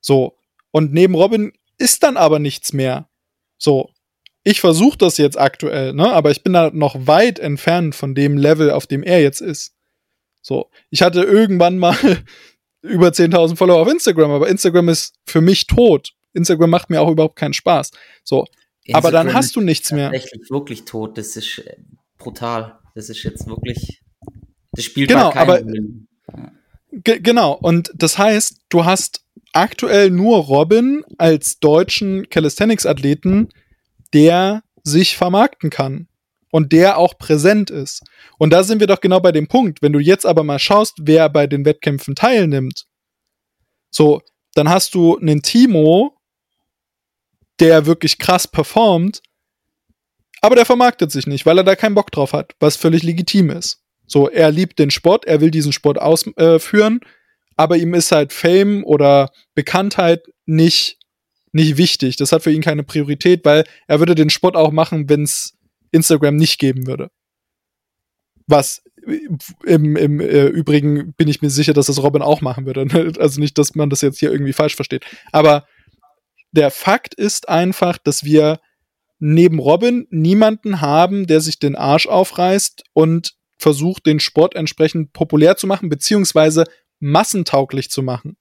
So, 0.00 0.36
und 0.72 0.92
neben 0.92 1.14
Robin 1.14 1.52
ist 1.78 2.02
dann 2.02 2.16
aber 2.16 2.38
nichts 2.38 2.72
mehr. 2.72 3.08
So. 3.56 3.90
Ich 4.46 4.60
versuche 4.60 4.98
das 4.98 5.16
jetzt 5.16 5.38
aktuell, 5.38 5.94
ne? 5.94 6.12
Aber 6.12 6.30
ich 6.30 6.42
bin 6.42 6.52
da 6.52 6.70
noch 6.70 7.06
weit 7.06 7.38
entfernt 7.38 7.94
von 7.94 8.14
dem 8.14 8.36
Level, 8.36 8.70
auf 8.70 8.86
dem 8.86 9.02
er 9.02 9.22
jetzt 9.22 9.40
ist. 9.40 9.73
So. 10.44 10.70
Ich 10.90 11.02
hatte 11.02 11.22
irgendwann 11.22 11.78
mal 11.78 11.96
über 12.82 13.08
10.000 13.08 13.56
Follower 13.56 13.80
auf 13.80 13.88
Instagram, 13.88 14.30
aber 14.30 14.48
Instagram 14.48 14.90
ist 14.90 15.16
für 15.26 15.40
mich 15.40 15.66
tot. 15.66 16.12
Instagram 16.34 16.70
macht 16.70 16.90
mir 16.90 17.00
auch 17.00 17.10
überhaupt 17.10 17.36
keinen 17.36 17.54
Spaß. 17.54 17.90
So. 18.22 18.46
Instagram 18.84 18.96
aber 18.98 19.10
dann 19.10 19.34
hast 19.34 19.56
du 19.56 19.62
nichts 19.62 19.90
mehr. 19.90 20.10
Tatsächlich 20.12 20.50
wirklich 20.50 20.84
tot. 20.84 21.16
Das 21.16 21.36
ist 21.36 21.58
äh, 21.58 21.76
brutal. 22.18 22.78
Das 22.94 23.08
ist 23.08 23.22
jetzt 23.22 23.46
wirklich. 23.48 24.02
Das 24.72 24.84
spielt 24.84 25.08
genau, 25.08 25.32
aber, 25.32 25.62
Genau. 26.90 27.52
Und 27.52 27.90
das 27.94 28.18
heißt, 28.18 28.60
du 28.68 28.84
hast 28.84 29.24
aktuell 29.52 30.10
nur 30.10 30.38
Robin 30.38 31.04
als 31.16 31.58
deutschen 31.58 32.28
Calisthenics-Athleten, 32.28 33.48
der 34.12 34.62
sich 34.82 35.16
vermarkten 35.16 35.70
kann 35.70 36.08
und 36.54 36.70
der 36.70 36.98
auch 36.98 37.18
präsent 37.18 37.68
ist. 37.68 38.04
Und 38.38 38.52
da 38.52 38.62
sind 38.62 38.78
wir 38.78 38.86
doch 38.86 39.00
genau 39.00 39.18
bei 39.18 39.32
dem 39.32 39.48
Punkt. 39.48 39.82
Wenn 39.82 39.92
du 39.92 39.98
jetzt 39.98 40.24
aber 40.24 40.44
mal 40.44 40.60
schaust, 40.60 40.94
wer 41.00 41.28
bei 41.28 41.48
den 41.48 41.64
Wettkämpfen 41.64 42.14
teilnimmt, 42.14 42.84
so, 43.90 44.22
dann 44.54 44.68
hast 44.68 44.94
du 44.94 45.18
einen 45.18 45.42
Timo, 45.42 46.16
der 47.58 47.86
wirklich 47.86 48.18
krass 48.18 48.46
performt, 48.46 49.20
Aber 50.42 50.54
der 50.54 50.64
vermarktet 50.64 51.10
sich 51.10 51.26
nicht, 51.26 51.44
weil 51.44 51.58
er 51.58 51.64
da 51.64 51.74
keinen 51.74 51.96
Bock 51.96 52.12
drauf 52.12 52.34
hat, 52.34 52.52
was 52.60 52.76
völlig 52.76 53.02
legitim 53.02 53.50
ist. 53.50 53.80
So, 54.06 54.28
er 54.28 54.52
liebt 54.52 54.78
den 54.78 54.92
Sport, 54.92 55.24
er 55.24 55.40
will 55.40 55.50
diesen 55.50 55.72
Sport 55.72 55.98
ausführen, 55.98 57.00
äh, 57.02 57.06
aber 57.56 57.78
ihm 57.78 57.94
ist 57.94 58.12
halt 58.12 58.32
Fame 58.32 58.84
oder 58.84 59.32
Bekanntheit 59.56 60.22
nicht, 60.46 60.98
nicht 61.50 61.78
wichtig. 61.78 62.14
Das 62.14 62.30
hat 62.30 62.44
für 62.44 62.52
ihn 62.52 62.62
keine 62.62 62.84
Priorität, 62.84 63.44
weil 63.44 63.64
er 63.88 63.98
würde 63.98 64.14
den 64.14 64.30
Sport 64.30 64.54
auch 64.54 64.70
machen, 64.70 65.08
wenn 65.08 65.24
es 65.24 65.53
Instagram 65.94 66.36
nicht 66.36 66.58
geben 66.58 66.86
würde. 66.86 67.10
Was 68.46 68.82
im, 69.64 69.96
im 69.96 70.20
äh, 70.20 70.46
Übrigen 70.46 71.14
bin 71.14 71.28
ich 71.28 71.42
mir 71.42 71.50
sicher, 71.50 71.72
dass 71.72 71.86
das 71.86 72.02
Robin 72.02 72.22
auch 72.22 72.40
machen 72.40 72.66
würde. 72.66 72.86
Also 73.20 73.40
nicht, 73.40 73.56
dass 73.58 73.74
man 73.74 73.90
das 73.90 74.00
jetzt 74.02 74.18
hier 74.18 74.32
irgendwie 74.32 74.52
falsch 74.52 74.76
versteht. 74.76 75.04
Aber 75.32 75.66
der 76.52 76.70
Fakt 76.70 77.14
ist 77.14 77.48
einfach, 77.48 77.98
dass 77.98 78.24
wir 78.24 78.60
neben 79.18 79.58
Robin 79.58 80.06
niemanden 80.10 80.80
haben, 80.80 81.26
der 81.26 81.40
sich 81.40 81.58
den 81.58 81.76
Arsch 81.76 82.06
aufreißt 82.06 82.84
und 82.92 83.34
versucht, 83.58 84.06
den 84.06 84.20
Sport 84.20 84.54
entsprechend 84.54 85.12
populär 85.12 85.56
zu 85.56 85.66
machen, 85.66 85.88
beziehungsweise 85.88 86.64
massentauglich 87.00 87.90
zu 87.90 88.02
machen. 88.02 88.36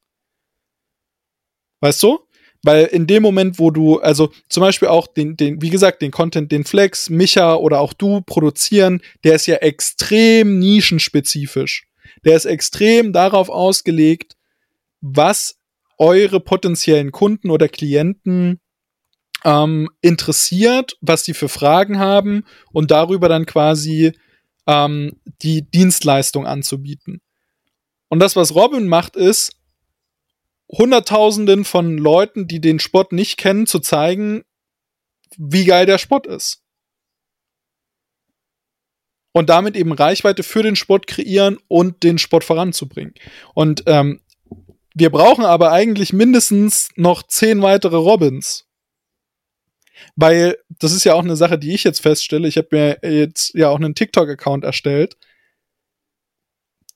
Weißt 1.82 2.02
du? 2.04 2.20
Weil 2.64 2.86
in 2.86 3.08
dem 3.08 3.22
Moment, 3.22 3.60
wo 3.60 3.72
du, 3.72 4.00
also 4.00 4.32
zum 4.48 4.62
Beispiel 4.62 4.88
auch 4.88 5.08
den, 5.08 5.36
den, 5.36 5.62
wie 5.62 5.70
gesagt, 5.70 6.02
den 6.02 6.12
Content, 6.12 6.52
den 6.52 6.64
Flex, 6.64 7.10
Micha 7.10 7.56
oder 7.56 7.82
auch 7.82 7.92
du 7.92 8.22
produzieren, 8.22 9.02
der 9.26 9.36
ist 9.36 9.48
ja 9.48 9.58
extrem 9.58 10.60
nischenspezifisch. 10.60 11.86
Der 12.24 12.38
ist 12.38 12.46
extrem 12.46 13.12
darauf 13.12 13.50
ausgelegt, 13.50 14.38
was 15.02 15.58
eure 15.98 16.40
potenziellen 16.40 17.12
Kunden 17.12 17.50
oder 17.50 17.68
Klienten 17.68 18.62
ähm, 19.44 19.90
interessiert, 20.02 20.98
was 21.02 21.24
die 21.24 21.34
für 21.34 21.50
Fragen 21.50 22.00
haben 22.00 22.46
und 22.72 22.92
darüber 22.92 23.28
dann 23.28 23.46
quasi 23.46 24.14
ähm, 24.68 25.18
die 25.42 25.70
Dienstleistung 25.70 26.48
anzubieten. 26.48 27.22
Und 28.08 28.20
das, 28.20 28.36
was 28.36 28.56
Robin 28.56 28.88
macht, 28.88 29.18
ist, 29.18 29.52
Hunderttausenden 30.70 31.66
von 31.66 31.98
Leuten, 31.98 32.48
die 32.48 32.62
den 32.62 32.80
Sport 32.80 33.12
nicht 33.12 33.38
kennen, 33.38 33.68
zu 33.68 33.80
zeigen, 33.80 34.44
wie 35.38 35.66
geil 35.66 35.86
der 35.86 35.98
Sport 35.98 36.28
ist. 36.28 36.62
Und 39.34 39.50
damit 39.50 39.76
eben 39.76 39.92
Reichweite 39.92 40.44
für 40.44 40.62
den 40.62 40.76
Sport 40.76 41.08
kreieren 41.08 41.58
und 41.68 42.04
den 42.04 42.20
Sport 42.20 42.44
voranzubringen. 42.44 43.16
Und 43.56 43.84
ähm, 43.88 44.22
wir 44.94 45.10
brauchen 45.10 45.44
aber 45.44 45.72
eigentlich 45.72 46.14
mindestens 46.14 46.90
noch 46.96 47.24
zehn 47.24 47.62
weitere 47.64 47.96
Robins. 47.96 48.68
Weil 50.16 50.58
das 50.70 50.92
ist 50.92 51.04
ja 51.04 51.16
auch 51.16 51.24
eine 51.24 51.36
Sache, 51.36 51.58
die 51.58 51.74
ich 51.74 51.84
jetzt 51.84 52.02
feststelle. 52.02 52.48
Ich 52.48 52.58
habe 52.58 52.68
mir 52.72 53.00
jetzt 53.02 53.56
ja 53.56 53.70
auch 53.70 53.78
einen 53.78 53.96
TikTok-Account 53.96 54.64
erstellt 54.64 55.18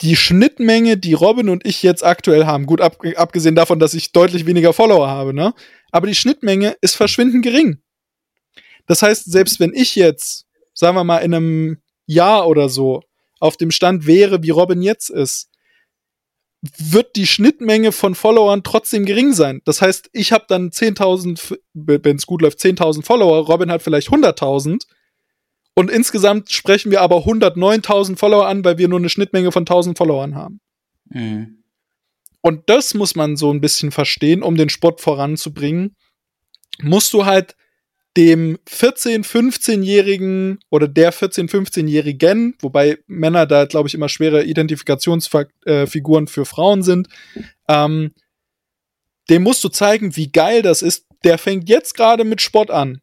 die 0.01 0.15
Schnittmenge, 0.15 0.97
die 0.97 1.13
Robin 1.13 1.49
und 1.49 1.65
ich 1.65 1.81
jetzt 1.81 2.03
aktuell 2.03 2.45
haben, 2.45 2.65
gut 2.65 2.81
ab, 2.81 2.97
abgesehen 3.15 3.55
davon, 3.55 3.79
dass 3.79 3.93
ich 3.93 4.11
deutlich 4.11 4.45
weniger 4.45 4.73
Follower 4.73 5.07
habe, 5.07 5.33
ne? 5.33 5.53
Aber 5.91 6.07
die 6.07 6.15
Schnittmenge 6.15 6.75
ist 6.81 6.95
verschwindend 6.95 7.43
gering. 7.43 7.81
Das 8.85 9.01
heißt, 9.01 9.25
selbst 9.31 9.59
wenn 9.59 9.73
ich 9.73 9.95
jetzt, 9.95 10.45
sagen 10.73 10.95
wir 10.95 11.03
mal, 11.03 11.19
in 11.19 11.33
einem 11.33 11.77
Jahr 12.05 12.47
oder 12.47 12.69
so 12.69 13.01
auf 13.39 13.57
dem 13.57 13.71
Stand 13.71 14.05
wäre, 14.05 14.43
wie 14.43 14.49
Robin 14.51 14.81
jetzt 14.81 15.09
ist, 15.09 15.49
wird 16.77 17.15
die 17.15 17.27
Schnittmenge 17.27 17.91
von 17.91 18.15
Followern 18.15 18.63
trotzdem 18.63 19.05
gering 19.05 19.33
sein. 19.33 19.61
Das 19.65 19.81
heißt, 19.81 20.09
ich 20.13 20.31
habe 20.31 20.45
dann 20.47 20.69
10.000, 20.69 21.57
wenn 21.73 22.15
es 22.15 22.25
gut 22.25 22.41
läuft, 22.41 22.59
10.000 22.59 23.03
Follower, 23.03 23.45
Robin 23.45 23.71
hat 23.71 23.81
vielleicht 23.81 24.09
100.000 24.09 24.85
und 25.77 25.91
insgesamt 25.91 26.51
sprechen 26.51 26.89
wir 26.89 27.01
aber 27.01 27.17
109.000 27.17 28.17
Follower 28.17 28.47
an, 28.47 28.65
weil 28.65 28.79
wir 28.79 28.87
nur 28.87 28.97
eine 28.97 29.09
Schnittmenge 29.09 29.51
von 29.51 29.61
1000 29.61 29.95
Followern 29.95 30.33
haben. 30.33 30.59
Mhm. 31.07 31.61
Und 32.41 32.67
das 32.67 32.95
muss 32.95 33.13
man 33.13 33.37
so 33.37 33.53
ein 33.53 33.61
bisschen 33.61 33.91
verstehen, 33.91 34.41
um 34.41 34.55
den 34.55 34.69
Sport 34.69 35.01
voranzubringen. 35.01 35.95
Musst 36.81 37.13
du 37.13 37.25
halt 37.25 37.55
dem 38.17 38.57
14-, 38.67 39.23
15-Jährigen 39.23 40.57
oder 40.71 40.87
der 40.87 41.13
14-, 41.13 41.47
15-Jährigen, 41.47 42.55
wobei 42.59 42.97
Männer 43.05 43.45
da, 43.45 43.65
glaube 43.65 43.87
ich, 43.87 43.93
immer 43.93 44.09
schwere 44.09 44.45
Identifikationsfiguren 44.45 46.25
für 46.25 46.45
Frauen 46.45 46.81
sind, 46.81 47.07
ähm, 47.69 48.15
dem 49.29 49.43
musst 49.43 49.63
du 49.63 49.69
zeigen, 49.69 50.15
wie 50.15 50.31
geil 50.31 50.63
das 50.63 50.81
ist. 50.81 51.05
Der 51.23 51.37
fängt 51.37 51.69
jetzt 51.69 51.93
gerade 51.93 52.23
mit 52.23 52.41
Sport 52.41 52.71
an. 52.71 52.99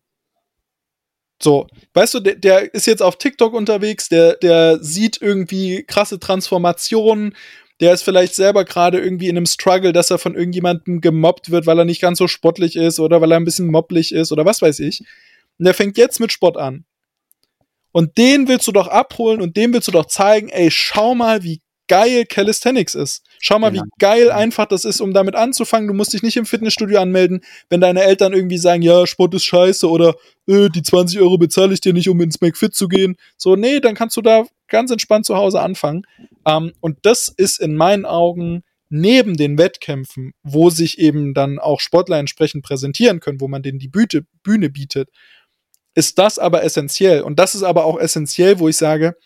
So, 1.45 1.67
weißt 1.93 2.15
du, 2.15 2.21
der, 2.21 2.37
der 2.37 2.73
ist 2.73 2.87
jetzt 2.87 3.03
auf 3.03 3.19
TikTok 3.19 3.53
unterwegs, 3.53 4.09
der, 4.09 4.37
der 4.37 4.83
sieht 4.83 5.21
irgendwie 5.21 5.85
krasse 5.87 6.19
Transformationen, 6.19 7.37
der 7.81 7.93
ist 7.93 8.03
vielleicht 8.03 8.35
selber 8.35 8.65
gerade 8.65 8.99
irgendwie 8.99 9.29
in 9.29 9.37
einem 9.37 9.45
Struggle, 9.45 9.93
dass 9.93 10.11
er 10.11 10.17
von 10.17 10.35
irgendjemandem 10.35 11.03
gemobbt 11.03 11.51
wird, 11.51 11.67
weil 11.67 11.79
er 11.79 11.85
nicht 11.85 12.01
ganz 12.01 12.17
so 12.17 12.29
sportlich 12.29 12.77
ist 12.77 12.99
oder 12.99 13.21
weil 13.21 13.31
er 13.31 13.37
ein 13.37 13.45
bisschen 13.45 13.67
mobblich 13.67 14.13
ist 14.13 14.33
oder 14.33 14.47
was 14.47 14.63
weiß 14.63 14.81
ich. 14.81 15.01
Und 15.59 15.67
der 15.67 15.75
fängt 15.75 15.99
jetzt 15.99 16.19
mit 16.19 16.33
Sport 16.33 16.57
an. 16.57 16.87
Und 17.93 18.17
den 18.17 18.49
willst 18.49 18.67
du 18.67 18.73
doch 18.73 18.89
abholen 18.89 19.43
und 19.43 19.55
dem 19.59 19.75
willst 19.75 19.89
du 19.89 19.93
doch 19.93 20.07
zeigen, 20.07 20.49
ey, 20.49 20.71
schau 20.71 21.15
mal, 21.15 21.43
wie 21.43 21.61
geil 21.89 22.25
Calisthenics 22.25 22.95
ist. 22.95 23.23
Schau 23.47 23.59
mal, 23.59 23.71
genau. 23.71 23.85
wie 23.85 23.89
geil 23.99 24.31
einfach 24.31 24.65
das 24.65 24.87
ist, 24.87 25.03
um 25.03 25.13
damit 25.13 25.35
anzufangen. 25.35 25.87
Du 25.87 25.93
musst 25.93 26.15
dich 26.15 26.23
nicht 26.23 26.39
im 26.39 26.47
Fitnessstudio 26.47 26.99
anmelden, 26.99 27.43
wenn 27.69 27.83
deine 27.83 28.03
Eltern 28.03 28.33
irgendwie 28.33 28.57
sagen, 28.57 28.81
ja, 28.81 29.07
Sport 29.07 29.35
ist 29.35 29.45
scheiße 29.45 29.87
oder 29.87 30.15
äh, 30.47 30.71
die 30.71 30.83
20 30.83 31.21
Euro 31.21 31.37
bezahle 31.37 31.75
ich 31.75 31.83
dir 31.83 31.93
nicht, 31.93 32.09
um 32.09 32.19
ins 32.23 32.41
McFit 32.41 32.75
zu 32.75 32.89
gehen. 32.89 33.17
So, 33.37 33.55
nee, 33.55 33.81
dann 33.81 33.95
kannst 33.95 34.17
du 34.17 34.23
da 34.23 34.45
ganz 34.69 34.91
entspannt 34.91 35.27
zu 35.27 35.37
Hause 35.37 35.61
anfangen. 35.61 36.07
Ähm, 36.47 36.73
und 36.81 36.97
das 37.03 37.29
ist 37.29 37.61
in 37.61 37.75
meinen 37.75 38.07
Augen 38.07 38.63
neben 38.89 39.37
den 39.37 39.59
Wettkämpfen, 39.59 40.33
wo 40.43 40.71
sich 40.71 40.99
eben 40.99 41.35
dann 41.35 41.59
auch 41.59 41.81
Sportler 41.81 42.19
entsprechend 42.19 42.65
präsentieren 42.65 43.21
können, 43.21 43.43
wo 43.43 43.49
man 43.49 43.63
denen 43.63 43.79
die 43.79 43.89
Bühne, 43.89 44.25
Bühne 44.43 44.71
bietet, 44.71 45.11
ist 45.95 46.19
das 46.19 46.39
aber 46.39 46.65
essentiell. 46.65 47.21
Und 47.21 47.39
das 47.39 47.55
ist 47.55 47.63
aber 47.63 47.85
auch 47.85 47.99
essentiell, 47.99 48.59
wo 48.59 48.71
ich 48.71 48.79
sage, 48.79 49.17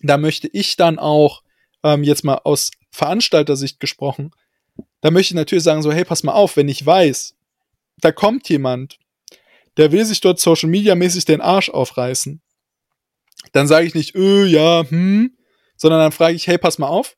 da 0.00 0.16
möchte 0.16 0.48
ich 0.50 0.76
dann 0.76 0.98
auch 0.98 1.42
ähm, 1.84 2.04
jetzt 2.04 2.24
mal 2.24 2.40
aus 2.44 2.70
Veranstalter-Sicht 2.90 3.80
gesprochen, 3.80 4.32
da 5.00 5.10
möchte 5.10 5.32
ich 5.32 5.36
natürlich 5.36 5.64
sagen, 5.64 5.82
so, 5.82 5.92
hey, 5.92 6.04
pass 6.04 6.22
mal 6.22 6.32
auf, 6.32 6.56
wenn 6.56 6.68
ich 6.68 6.84
weiß, 6.84 7.34
da 8.00 8.12
kommt 8.12 8.48
jemand, 8.48 8.98
der 9.76 9.92
will 9.92 10.04
sich 10.04 10.20
dort 10.20 10.40
Social 10.40 10.68
Media 10.68 10.94
mäßig 10.94 11.24
den 11.24 11.40
Arsch 11.40 11.70
aufreißen, 11.70 12.42
dann 13.52 13.68
sage 13.68 13.86
ich 13.86 13.94
nicht, 13.94 14.14
öh, 14.14 14.46
ja, 14.46 14.84
hm, 14.88 15.36
sondern 15.76 16.00
dann 16.00 16.12
frage 16.12 16.34
ich, 16.34 16.46
hey, 16.46 16.58
pass 16.58 16.78
mal 16.78 16.88
auf, 16.88 17.16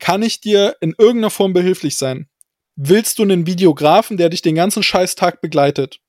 kann 0.00 0.22
ich 0.22 0.40
dir 0.40 0.76
in 0.80 0.94
irgendeiner 0.96 1.30
Form 1.30 1.52
behilflich 1.52 1.96
sein? 1.96 2.28
Willst 2.76 3.18
du 3.18 3.22
einen 3.22 3.46
Videografen, 3.46 4.16
der 4.16 4.30
dich 4.30 4.42
den 4.42 4.54
ganzen 4.54 4.82
Scheißtag 4.82 5.40
begleitet? 5.40 6.00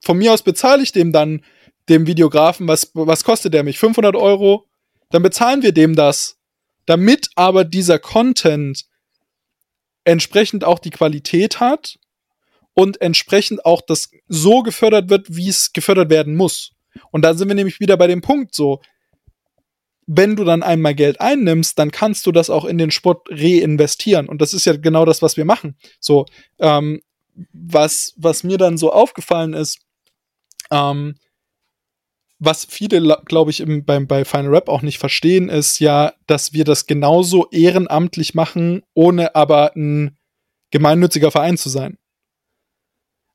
Von 0.00 0.18
mir 0.18 0.32
aus 0.32 0.42
bezahle 0.42 0.82
ich 0.82 0.92
dem 0.92 1.12
dann, 1.12 1.44
dem 1.88 2.06
Videografen, 2.06 2.68
was, 2.68 2.90
was 2.94 3.24
kostet 3.24 3.54
der 3.54 3.64
mich? 3.64 3.78
500 3.78 4.14
Euro? 4.14 4.68
Dann 5.10 5.22
bezahlen 5.22 5.62
wir 5.62 5.72
dem 5.72 5.96
das 5.96 6.37
damit 6.88 7.28
aber 7.34 7.64
dieser 7.64 7.98
Content 7.98 8.86
entsprechend 10.04 10.64
auch 10.64 10.78
die 10.78 10.90
Qualität 10.90 11.60
hat 11.60 11.98
und 12.72 13.02
entsprechend 13.02 13.66
auch 13.66 13.82
das 13.82 14.10
so 14.26 14.62
gefördert 14.62 15.10
wird, 15.10 15.26
wie 15.28 15.50
es 15.50 15.74
gefördert 15.74 16.08
werden 16.08 16.34
muss. 16.34 16.72
Und 17.10 17.22
da 17.26 17.34
sind 17.34 17.48
wir 17.48 17.54
nämlich 17.54 17.78
wieder 17.78 17.98
bei 17.98 18.06
dem 18.06 18.22
Punkt 18.22 18.54
so, 18.54 18.80
wenn 20.06 20.34
du 20.34 20.44
dann 20.44 20.62
einmal 20.62 20.94
Geld 20.94 21.20
einnimmst, 21.20 21.78
dann 21.78 21.90
kannst 21.90 22.26
du 22.26 22.32
das 22.32 22.48
auch 22.48 22.64
in 22.64 22.78
den 22.78 22.90
Sport 22.90 23.28
reinvestieren. 23.30 24.26
Und 24.26 24.40
das 24.40 24.54
ist 24.54 24.64
ja 24.64 24.74
genau 24.74 25.04
das, 25.04 25.20
was 25.20 25.36
wir 25.36 25.44
machen. 25.44 25.76
So, 26.00 26.24
ähm, 26.58 27.02
was, 27.52 28.14
was 28.16 28.44
mir 28.44 28.56
dann 28.56 28.78
so 28.78 28.90
aufgefallen 28.90 29.52
ist, 29.52 29.80
ähm, 30.70 31.16
was 32.38 32.64
viele, 32.64 33.20
glaube 33.24 33.50
ich, 33.50 33.60
im, 33.60 33.84
beim, 33.84 34.06
bei 34.06 34.24
Final 34.24 34.54
Rap 34.54 34.68
auch 34.68 34.82
nicht 34.82 34.98
verstehen, 34.98 35.48
ist 35.48 35.80
ja, 35.80 36.12
dass 36.26 36.52
wir 36.52 36.64
das 36.64 36.86
genauso 36.86 37.48
ehrenamtlich 37.50 38.34
machen, 38.34 38.82
ohne 38.94 39.34
aber 39.34 39.74
ein 39.74 40.16
gemeinnütziger 40.70 41.30
Verein 41.30 41.56
zu 41.56 41.68
sein. 41.68 41.98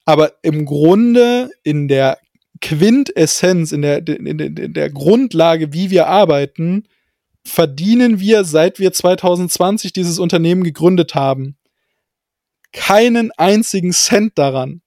Aber 0.06 0.34
im 0.42 0.66
Grunde, 0.66 1.52
in 1.64 1.88
der 1.88 2.20
Quintessenz, 2.62 3.72
in 3.72 3.82
der, 3.82 4.08
in, 4.08 4.38
der, 4.38 4.48
in 4.48 4.74
der 4.74 4.90
Grundlage, 4.90 5.74
wie 5.74 5.90
wir 5.90 6.08
arbeiten, 6.08 6.88
verdienen 7.46 8.20
wir, 8.20 8.46
seit 8.46 8.80
wir 8.80 8.94
2020 8.94 9.92
dieses 9.92 10.20
Unternehmen 10.20 10.64
gegründet 10.64 11.14
haben, 11.14 11.58
keinen 12.72 13.32
einzigen 13.32 13.92
Cent 13.92 14.38
daran. 14.38 14.82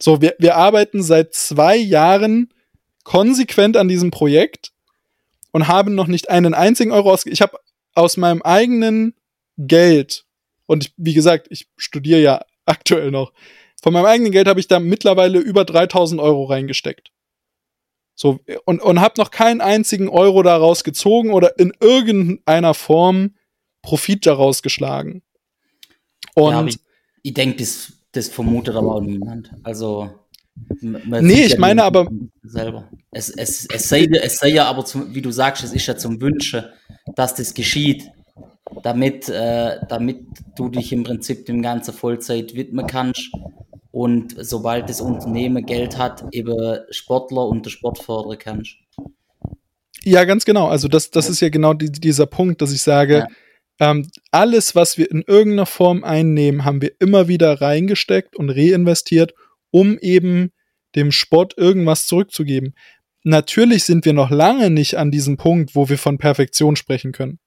So, 0.00 0.20
wir, 0.20 0.34
wir 0.38 0.56
arbeiten 0.56 1.02
seit 1.02 1.32
zwei 1.32 1.76
Jahren 1.76 2.50
konsequent 3.06 3.76
an 3.76 3.86
diesem 3.86 4.10
Projekt 4.10 4.72
und 5.52 5.68
haben 5.68 5.94
noch 5.94 6.08
nicht 6.08 6.28
einen 6.28 6.54
einzigen 6.54 6.90
Euro 6.90 7.12
ausgegeben. 7.12 7.34
Ich 7.34 7.40
habe 7.40 7.60
aus 7.94 8.16
meinem 8.16 8.42
eigenen 8.42 9.14
Geld, 9.56 10.26
und 10.66 10.84
ich, 10.84 10.92
wie 10.96 11.14
gesagt, 11.14 11.46
ich 11.50 11.68
studiere 11.76 12.20
ja 12.20 12.44
aktuell 12.66 13.12
noch, 13.12 13.32
von 13.80 13.92
meinem 13.92 14.06
eigenen 14.06 14.32
Geld 14.32 14.48
habe 14.48 14.58
ich 14.58 14.66
da 14.66 14.80
mittlerweile 14.80 15.38
über 15.38 15.64
3000 15.64 16.20
Euro 16.20 16.46
reingesteckt. 16.46 17.12
So, 18.16 18.40
und, 18.64 18.82
und 18.82 19.00
habe 19.00 19.14
noch 19.18 19.30
keinen 19.30 19.60
einzigen 19.60 20.08
Euro 20.08 20.42
daraus 20.42 20.82
gezogen 20.82 21.32
oder 21.32 21.60
in 21.60 21.72
irgendeiner 21.80 22.74
Form 22.74 23.36
Profit 23.82 24.26
daraus 24.26 24.62
geschlagen. 24.62 25.22
Und 26.34 26.52
ja, 26.52 26.66
ich, 26.66 26.78
ich 27.22 27.34
denke, 27.34 27.58
das, 27.58 27.92
das 28.10 28.28
vermutet 28.28 28.74
aber 28.74 28.96
auch 28.96 29.00
niemand. 29.00 29.52
Also 29.62 30.10
nee, 30.80 31.44
ich 31.44 31.52
ja 31.52 31.58
meine 31.58 31.82
aber 31.84 32.08
selber. 32.42 32.88
Es, 33.10 33.30
es, 33.30 33.66
es, 33.72 33.88
sei, 33.88 34.06
es 34.22 34.36
sei 34.38 34.48
ja 34.48 34.66
aber, 34.66 34.84
zum, 34.84 35.14
wie 35.14 35.22
du 35.22 35.30
sagst, 35.30 35.64
es 35.64 35.72
ist 35.72 35.86
ja 35.86 35.96
zum 35.96 36.20
Wünsche, 36.20 36.72
dass 37.14 37.34
das 37.34 37.54
geschieht, 37.54 38.10
damit, 38.82 39.28
äh, 39.28 39.78
damit 39.88 40.26
du 40.56 40.68
dich 40.68 40.92
im 40.92 41.04
Prinzip 41.04 41.46
dem 41.46 41.62
ganzen 41.62 41.94
Vollzeit 41.94 42.54
widmen 42.54 42.86
kannst 42.86 43.30
und 43.96 44.34
sobald 44.38 44.88
das 44.90 45.00
Unternehmen 45.00 45.64
Geld 45.64 45.96
hat, 45.96 46.24
eben 46.32 46.80
Sportler 46.90 47.46
und 47.46 47.64
den 47.64 47.70
Sport 47.70 47.98
fördern 47.98 48.38
kannst. 48.38 48.76
Ja, 50.02 50.24
ganz 50.24 50.44
genau. 50.44 50.68
Also 50.68 50.86
das, 50.86 51.10
das 51.10 51.28
ist 51.28 51.40
ja 51.40 51.48
genau 51.48 51.72
die, 51.74 51.90
dieser 51.90 52.26
Punkt, 52.26 52.60
dass 52.60 52.72
ich 52.72 52.82
sage, 52.82 53.26
ja. 53.80 53.90
ähm, 53.90 54.06
alles, 54.30 54.74
was 54.74 54.98
wir 54.98 55.10
in 55.10 55.24
irgendeiner 55.26 55.66
Form 55.66 56.04
einnehmen, 56.04 56.64
haben 56.64 56.82
wir 56.82 56.92
immer 57.00 57.26
wieder 57.26 57.60
reingesteckt 57.60 58.36
und 58.36 58.50
reinvestiert, 58.50 59.34
um 59.76 59.98
eben 59.98 60.52
dem 60.94 61.12
Sport 61.12 61.58
irgendwas 61.58 62.06
zurückzugeben. 62.06 62.74
Natürlich 63.24 63.84
sind 63.84 64.06
wir 64.06 64.14
noch 64.14 64.30
lange 64.30 64.70
nicht 64.70 64.96
an 64.96 65.10
diesem 65.10 65.36
Punkt, 65.36 65.74
wo 65.74 65.90
wir 65.90 65.98
von 65.98 66.16
Perfektion 66.16 66.76
sprechen 66.76 67.12
können. 67.12 67.38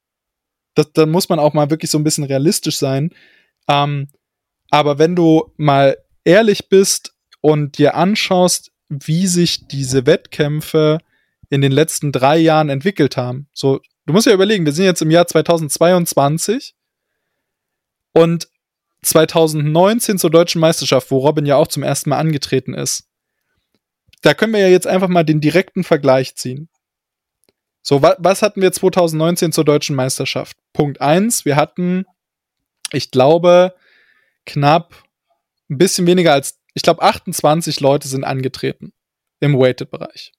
Das, 0.75 0.91
da 0.93 1.07
muss 1.07 1.27
man 1.27 1.39
auch 1.39 1.55
mal 1.55 1.71
wirklich 1.71 1.89
so 1.89 1.97
ein 1.97 2.03
bisschen 2.03 2.25
realistisch 2.25 2.77
sein. 2.77 3.09
Ähm, 3.67 4.09
aber 4.69 4.99
wenn 4.99 5.15
du 5.15 5.51
mal 5.57 5.97
ehrlich 6.23 6.69
bist 6.69 7.15
und 7.41 7.80
dir 7.80 7.95
anschaust, 7.95 8.71
wie 8.89 9.25
sich 9.25 9.67
diese 9.67 10.05
Wettkämpfe 10.05 10.99
in 11.49 11.61
den 11.61 11.71
letzten 11.71 12.11
drei 12.11 12.38
Jahren 12.38 12.69
entwickelt 12.69 13.17
haben. 13.17 13.47
So, 13.53 13.82
du 14.05 14.13
musst 14.13 14.27
ja 14.27 14.34
überlegen, 14.34 14.65
wir 14.65 14.73
sind 14.73 14.86
jetzt 14.86 15.01
im 15.01 15.09
Jahr 15.09 15.25
2022 15.25 16.75
und 18.13 18.49
2019 19.01 20.17
zur 20.17 20.29
deutschen 20.29 20.61
Meisterschaft, 20.61 21.11
wo 21.11 21.19
Robin 21.19 21.45
ja 21.45 21.55
auch 21.55 21.67
zum 21.67 21.83
ersten 21.83 22.09
Mal 22.09 22.17
angetreten 22.17 22.73
ist. 22.73 23.07
Da 24.21 24.33
können 24.33 24.53
wir 24.53 24.59
ja 24.59 24.67
jetzt 24.67 24.87
einfach 24.87 25.07
mal 25.07 25.23
den 25.23 25.39
direkten 25.41 25.83
Vergleich 25.83 26.35
ziehen. 26.35 26.69
So, 27.81 28.01
wa 28.01 28.15
was 28.19 28.41
hatten 28.41 28.61
wir 28.61 28.71
2019 28.71 29.51
zur 29.51 29.63
deutschen 29.63 29.95
Meisterschaft? 29.95 30.57
Punkt 30.73 30.99
eins: 30.99 31.45
wir 31.45 31.55
hatten, 31.55 32.05
ich 32.91 33.11
glaube, 33.11 33.73
knapp 34.45 34.93
ein 35.69 35.77
bisschen 35.77 36.05
weniger 36.05 36.33
als, 36.33 36.59
ich 36.73 36.81
glaube, 36.81 37.01
28 37.01 37.79
Leute 37.79 38.07
sind 38.07 38.23
angetreten 38.23 38.91
im 39.39 39.57
Weighted-Bereich. 39.57 40.33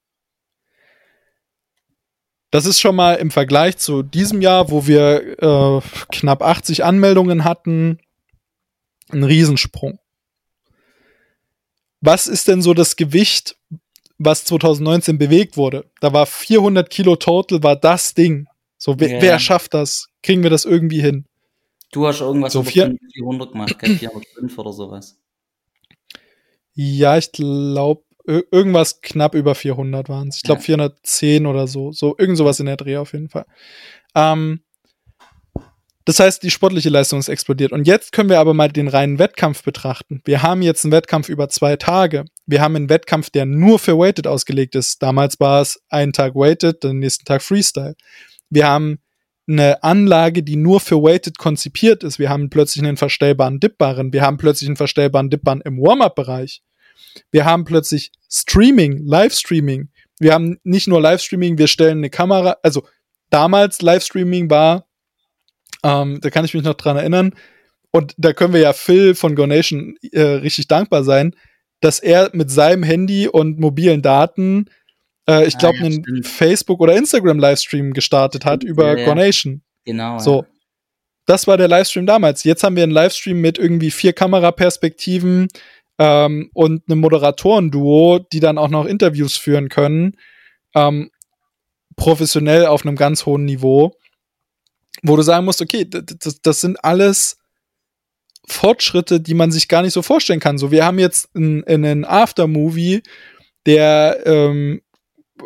Das 2.50 2.66
ist 2.66 2.80
schon 2.80 2.96
mal 2.96 3.14
im 3.14 3.30
Vergleich 3.30 3.78
zu 3.78 4.02
diesem 4.02 4.42
Jahr, 4.42 4.70
wo 4.70 4.86
wir 4.86 5.38
äh, 5.40 5.80
knapp 6.10 6.42
80 6.42 6.84
Anmeldungen 6.84 7.44
hatten, 7.44 8.00
ein 9.12 9.24
Riesensprung. 9.24 9.98
Was 12.00 12.26
ist 12.26 12.48
denn 12.48 12.62
so 12.62 12.74
das 12.74 12.96
Gewicht, 12.96 13.56
was 14.18 14.44
2019 14.44 15.18
bewegt 15.18 15.56
wurde? 15.56 15.90
Da 16.00 16.12
war 16.12 16.26
400 16.26 16.88
Kilo 16.88 17.16
total, 17.16 17.62
war 17.62 17.76
das 17.76 18.14
Ding. 18.14 18.46
So, 18.78 18.98
wer, 18.98 19.10
yeah. 19.10 19.22
wer 19.22 19.38
schafft 19.38 19.74
das? 19.74 20.08
Kriegen 20.22 20.42
wir 20.42 20.50
das 20.50 20.64
irgendwie 20.64 21.02
hin? 21.02 21.26
Du 21.92 22.06
hast 22.06 22.20
irgendwas 22.20 22.52
so 22.52 22.62
400 22.62 23.52
gemacht, 23.52 23.76
405 23.78 24.58
oder 24.58 24.72
sowas. 24.72 25.18
Ja, 26.72 27.18
ich 27.18 27.32
glaube, 27.32 28.04
irgendwas 28.24 29.00
knapp 29.00 29.34
über 29.34 29.54
400 29.54 30.08
waren 30.08 30.28
es. 30.28 30.36
Ich 30.36 30.42
glaube 30.42 30.60
ja. 30.60 30.66
410 30.66 31.46
oder 31.46 31.66
so. 31.66 31.92
So 31.92 32.14
irgend 32.16 32.38
sowas 32.38 32.60
in 32.60 32.66
der 32.66 32.76
Dreh 32.76 32.96
auf 32.96 33.12
jeden 33.12 33.28
Fall. 33.28 33.46
Ähm, 34.14 34.62
das 36.10 36.18
heißt, 36.18 36.42
die 36.42 36.50
sportliche 36.50 36.88
Leistung 36.88 37.20
ist 37.20 37.28
explodiert. 37.28 37.70
Und 37.70 37.86
jetzt 37.86 38.10
können 38.10 38.30
wir 38.30 38.40
aber 38.40 38.52
mal 38.52 38.66
den 38.66 38.88
reinen 38.88 39.20
Wettkampf 39.20 39.62
betrachten. 39.62 40.20
Wir 40.24 40.42
haben 40.42 40.60
jetzt 40.60 40.84
einen 40.84 40.90
Wettkampf 40.90 41.28
über 41.28 41.48
zwei 41.48 41.76
Tage. 41.76 42.24
Wir 42.46 42.60
haben 42.60 42.74
einen 42.74 42.88
Wettkampf, 42.88 43.30
der 43.30 43.46
nur 43.46 43.78
für 43.78 43.96
Weighted 43.96 44.26
ausgelegt 44.26 44.74
ist. 44.74 45.00
Damals 45.04 45.38
war 45.38 45.62
es 45.62 45.80
einen 45.88 46.12
Tag 46.12 46.34
Weighted, 46.34 46.82
den 46.82 46.98
nächsten 46.98 47.26
Tag 47.26 47.42
Freestyle. 47.42 47.94
Wir 48.48 48.66
haben 48.66 48.98
eine 49.48 49.84
Anlage, 49.84 50.42
die 50.42 50.56
nur 50.56 50.80
für 50.80 50.96
Weighted 50.96 51.38
konzipiert 51.38 52.02
ist. 52.02 52.18
Wir 52.18 52.28
haben 52.28 52.50
plötzlich 52.50 52.84
einen 52.84 52.96
verstellbaren 52.96 53.60
Dipbaren. 53.60 54.12
Wir 54.12 54.22
haben 54.22 54.36
plötzlich 54.36 54.68
einen 54.68 54.76
verstellbaren 54.76 55.30
Dipbaren 55.30 55.60
im 55.60 55.80
Warm-Up-Bereich. 55.80 56.60
Wir 57.30 57.44
haben 57.44 57.64
plötzlich 57.64 58.10
Streaming, 58.28 58.98
Livestreaming. 59.06 59.90
Wir 60.18 60.34
haben 60.34 60.58
nicht 60.64 60.88
nur 60.88 61.00
Livestreaming, 61.00 61.56
wir 61.56 61.68
stellen 61.68 61.98
eine 61.98 62.10
Kamera. 62.10 62.56
Also 62.64 62.84
damals 63.30 63.80
Livestreaming 63.80 64.50
war, 64.50 64.86
ähm, 65.82 66.18
da 66.20 66.30
kann 66.30 66.44
ich 66.44 66.54
mich 66.54 66.62
noch 66.62 66.74
dran 66.74 66.96
erinnern. 66.96 67.34
Und 67.92 68.14
da 68.18 68.32
können 68.32 68.54
wir 68.54 68.60
ja 68.60 68.72
Phil 68.72 69.14
von 69.14 69.34
GoNation 69.34 69.96
äh, 70.12 70.22
richtig 70.22 70.68
dankbar 70.68 71.02
sein, 71.02 71.34
dass 71.80 71.98
er 71.98 72.30
mit 72.32 72.50
seinem 72.50 72.82
Handy 72.82 73.26
und 73.26 73.58
mobilen 73.58 74.02
Daten 74.02 74.66
äh, 75.30 75.46
ich 75.46 75.58
glaube, 75.58 75.76
ah, 75.78 75.80
ja, 75.80 75.86
einen 75.86 76.02
stimmt. 76.02 76.26
Facebook- 76.26 76.80
oder 76.80 76.96
Instagram-Livestream 76.96 77.92
gestartet 77.92 78.44
hat 78.44 78.64
über 78.64 78.98
ja, 78.98 79.04
Gornation. 79.04 79.62
Genau. 79.84 80.18
So. 80.18 80.44
Das 81.26 81.46
war 81.46 81.56
der 81.56 81.68
Livestream 81.68 82.06
damals. 82.06 82.42
Jetzt 82.44 82.64
haben 82.64 82.74
wir 82.76 82.82
einen 82.82 82.92
Livestream 82.92 83.40
mit 83.40 83.58
irgendwie 83.58 83.90
vier 83.90 84.12
Kameraperspektiven 84.12 85.48
ähm, 85.98 86.50
und 86.54 86.82
einem 86.88 87.00
Moderatoren-Duo, 87.00 88.18
die 88.32 88.40
dann 88.40 88.58
auch 88.58 88.68
noch 88.68 88.86
Interviews 88.86 89.36
führen 89.36 89.68
können. 89.68 90.16
Ähm, 90.74 91.10
professionell 91.96 92.66
auf 92.66 92.84
einem 92.84 92.96
ganz 92.96 93.26
hohen 93.26 93.44
Niveau. 93.44 93.92
Wo 95.02 95.16
du 95.16 95.22
sagen 95.22 95.44
musst, 95.44 95.62
okay, 95.62 95.86
das, 95.88 96.40
das 96.42 96.60
sind 96.60 96.84
alles 96.84 97.38
Fortschritte, 98.46 99.20
die 99.20 99.34
man 99.34 99.52
sich 99.52 99.68
gar 99.68 99.82
nicht 99.82 99.92
so 99.92 100.02
vorstellen 100.02 100.40
kann. 100.40 100.58
So, 100.58 100.70
wir 100.70 100.84
haben 100.84 100.98
jetzt 100.98 101.34
einen 101.34 102.04
Aftermovie, 102.04 103.02
der 103.66 104.20
ähm, 104.26 104.82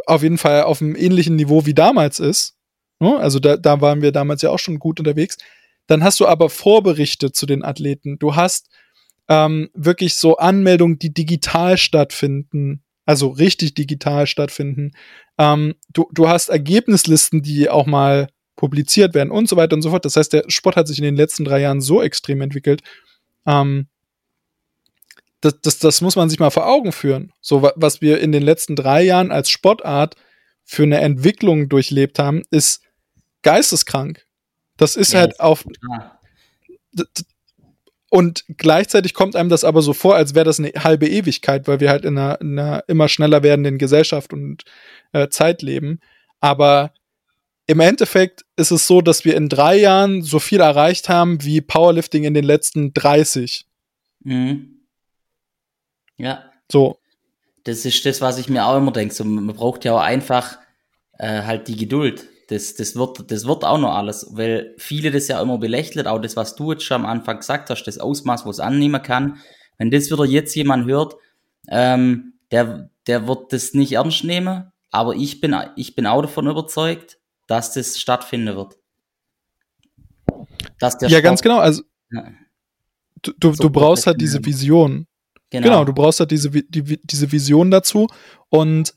auf 0.06 0.22
jeden 0.22 0.38
Fall 0.38 0.62
auf 0.62 0.80
einem 0.80 0.96
ähnlichen 0.96 1.36
Niveau 1.36 1.66
wie 1.66 1.74
damals 1.74 2.18
ist. 2.18 2.56
Ne? 3.00 3.16
Also 3.16 3.38
da, 3.38 3.56
da 3.56 3.80
waren 3.80 4.02
wir 4.02 4.12
damals 4.12 4.42
ja 4.42 4.50
auch 4.50 4.58
schon 4.58 4.78
gut 4.78 4.98
unterwegs. 4.98 5.36
Dann 5.86 6.02
hast 6.02 6.20
du 6.20 6.26
aber 6.26 6.48
Vorberichte 6.48 7.32
zu 7.32 7.46
den 7.46 7.64
Athleten. 7.64 8.18
Du 8.18 8.34
hast 8.34 8.68
ähm, 9.28 9.70
wirklich 9.74 10.14
so 10.14 10.36
Anmeldungen, 10.36 10.98
die 10.98 11.12
digital 11.12 11.76
stattfinden, 11.76 12.82
also 13.04 13.28
richtig 13.28 13.74
digital 13.74 14.26
stattfinden. 14.26 14.92
Ähm, 15.38 15.74
du, 15.92 16.08
du 16.12 16.28
hast 16.28 16.48
Ergebnislisten, 16.48 17.42
die 17.42 17.68
auch 17.68 17.86
mal 17.86 18.28
publiziert 18.56 19.14
werden 19.14 19.30
und 19.30 19.48
so 19.48 19.56
weiter 19.56 19.74
und 19.74 19.82
so 19.82 19.90
fort. 19.90 20.04
Das 20.04 20.16
heißt, 20.16 20.32
der 20.32 20.44
Sport 20.48 20.76
hat 20.76 20.88
sich 20.88 20.98
in 20.98 21.04
den 21.04 21.16
letzten 21.16 21.44
drei 21.44 21.60
Jahren 21.60 21.80
so 21.80 22.02
extrem 22.02 22.40
entwickelt. 22.40 22.82
Ähm, 23.46 23.88
das, 25.40 25.60
das, 25.60 25.78
das 25.78 26.00
muss 26.00 26.16
man 26.16 26.30
sich 26.30 26.38
mal 26.38 26.50
vor 26.50 26.66
Augen 26.66 26.92
führen. 26.92 27.32
So, 27.40 27.70
was 27.76 28.00
wir 28.00 28.20
in 28.20 28.32
den 28.32 28.42
letzten 28.42 28.76
drei 28.76 29.02
Jahren 29.02 29.30
als 29.30 29.50
Sportart 29.50 30.16
für 30.64 30.84
eine 30.84 31.00
Entwicklung 31.00 31.68
durchlebt 31.68 32.18
haben, 32.18 32.42
ist 32.50 32.82
geisteskrank. 33.42 34.26
Das 34.76 34.96
ist 34.96 35.12
ja, 35.12 35.20
halt 35.20 35.40
auf. 35.40 35.64
Und 38.08 38.44
gleichzeitig 38.56 39.12
kommt 39.12 39.36
einem 39.36 39.48
das 39.48 39.64
aber 39.64 39.82
so 39.82 39.92
vor, 39.92 40.14
als 40.14 40.34
wäre 40.34 40.44
das 40.44 40.58
eine 40.58 40.72
halbe 40.76 41.08
Ewigkeit, 41.08 41.68
weil 41.68 41.80
wir 41.80 41.90
halt 41.90 42.04
in 42.04 42.16
einer, 42.16 42.40
in 42.40 42.58
einer 42.58 42.84
immer 42.88 43.08
schneller 43.08 43.42
werdenden 43.42 43.76
Gesellschaft 43.76 44.32
und 44.32 44.64
äh, 45.12 45.28
Zeit 45.28 45.62
leben. 45.62 46.00
Aber 46.40 46.92
im 47.66 47.80
Endeffekt 47.80 48.44
ist 48.56 48.70
es 48.70 48.86
so, 48.86 49.00
dass 49.00 49.24
wir 49.24 49.36
in 49.36 49.48
drei 49.48 49.76
Jahren 49.78 50.22
so 50.22 50.38
viel 50.38 50.60
erreicht 50.60 51.08
haben 51.08 51.42
wie 51.42 51.60
Powerlifting 51.60 52.24
in 52.24 52.34
den 52.34 52.44
letzten 52.44 52.92
30. 52.92 53.66
Mhm. 54.20 54.80
Ja. 56.16 56.44
So. 56.70 56.98
Das 57.64 57.84
ist 57.84 58.04
das, 58.04 58.20
was 58.20 58.38
ich 58.38 58.48
mir 58.48 58.66
auch 58.66 58.76
immer 58.76 58.92
denke. 58.92 59.14
So, 59.14 59.24
man 59.24 59.54
braucht 59.54 59.84
ja 59.84 59.94
auch 59.94 60.00
einfach 60.00 60.58
äh, 61.18 61.42
halt 61.42 61.68
die 61.68 61.76
Geduld. 61.76 62.28
Das, 62.48 62.74
das, 62.74 62.94
wird, 62.94 63.30
das 63.30 63.46
wird 63.46 63.64
auch 63.64 63.78
noch 63.78 63.94
alles, 63.94 64.26
weil 64.32 64.74
viele 64.76 65.10
das 65.10 65.28
ja 65.28 65.40
immer 65.40 65.56
belächelt, 65.56 66.06
auch 66.06 66.20
das, 66.20 66.36
was 66.36 66.56
du 66.56 66.72
jetzt 66.72 66.84
schon 66.84 66.96
am 66.96 67.06
Anfang 67.06 67.38
gesagt 67.38 67.70
hast, 67.70 67.84
das 67.84 67.96
Ausmaß, 67.96 68.44
wo 68.44 68.50
es 68.50 68.60
annehmen 68.60 69.00
kann. 69.02 69.38
Wenn 69.78 69.90
das 69.90 70.10
wieder 70.10 70.26
jetzt 70.26 70.54
jemand 70.54 70.86
hört, 70.86 71.14
ähm, 71.68 72.34
der, 72.50 72.90
der 73.06 73.26
wird 73.26 73.54
das 73.54 73.72
nicht 73.72 73.92
ernst 73.92 74.24
nehmen, 74.24 74.70
aber 74.90 75.14
ich 75.14 75.40
bin, 75.40 75.56
ich 75.76 75.96
bin 75.96 76.06
auch 76.06 76.20
davon 76.20 76.46
überzeugt, 76.46 77.18
dass 77.46 77.72
das 77.72 77.98
stattfinden 77.98 78.56
wird. 78.56 78.76
Dass 80.78 80.98
der 80.98 81.08
ja, 81.08 81.18
Sport, 81.18 81.24
ganz 81.24 81.42
genau. 81.42 81.58
Also, 81.58 81.82
ja, 82.10 82.32
du, 83.22 83.32
du, 83.38 83.52
so 83.52 83.64
du 83.64 83.70
brauchst 83.70 84.06
halt 84.06 84.20
diese 84.20 84.44
Vision. 84.44 85.06
Genau. 85.50 85.64
genau, 85.64 85.84
du 85.84 85.92
brauchst 85.92 86.20
halt 86.20 86.30
diese, 86.30 86.50
die, 86.50 86.98
diese 87.02 87.30
Vision 87.30 87.70
dazu 87.70 88.08
und 88.48 88.94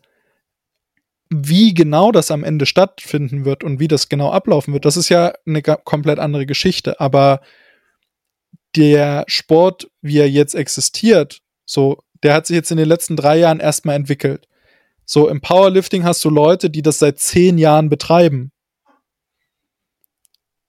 wie 1.30 1.74
genau 1.74 2.12
das 2.12 2.32
am 2.32 2.44
Ende 2.44 2.66
stattfinden 2.66 3.46
wird 3.46 3.64
und 3.64 3.80
wie 3.80 3.88
das 3.88 4.10
genau 4.10 4.32
ablaufen 4.32 4.74
wird, 4.74 4.86
das 4.86 4.98
ist 4.98 5.10
ja 5.10 5.34
eine 5.46 5.62
komplett 5.62 6.20
andere 6.20 6.46
Geschichte. 6.46 7.00
Aber 7.00 7.42
der 8.76 9.26
Sport, 9.28 9.90
wie 10.02 10.20
er 10.20 10.30
jetzt 10.30 10.56
existiert, 10.56 11.42
so, 11.66 12.00
der 12.24 12.34
hat 12.34 12.48
sich 12.48 12.56
jetzt 12.56 12.72
in 12.72 12.78
den 12.78 12.88
letzten 12.88 13.18
drei 13.18 13.38
Jahren 13.38 13.60
erstmal 13.60 13.96
entwickelt. 13.96 14.48
So, 15.10 15.30
im 15.30 15.40
Powerlifting 15.40 16.04
hast 16.04 16.24
du 16.26 16.30
Leute, 16.30 16.70
die 16.70 16.82
das 16.82 17.00
seit 17.00 17.18
zehn 17.18 17.58
Jahren 17.58 17.88
betreiben. 17.88 18.52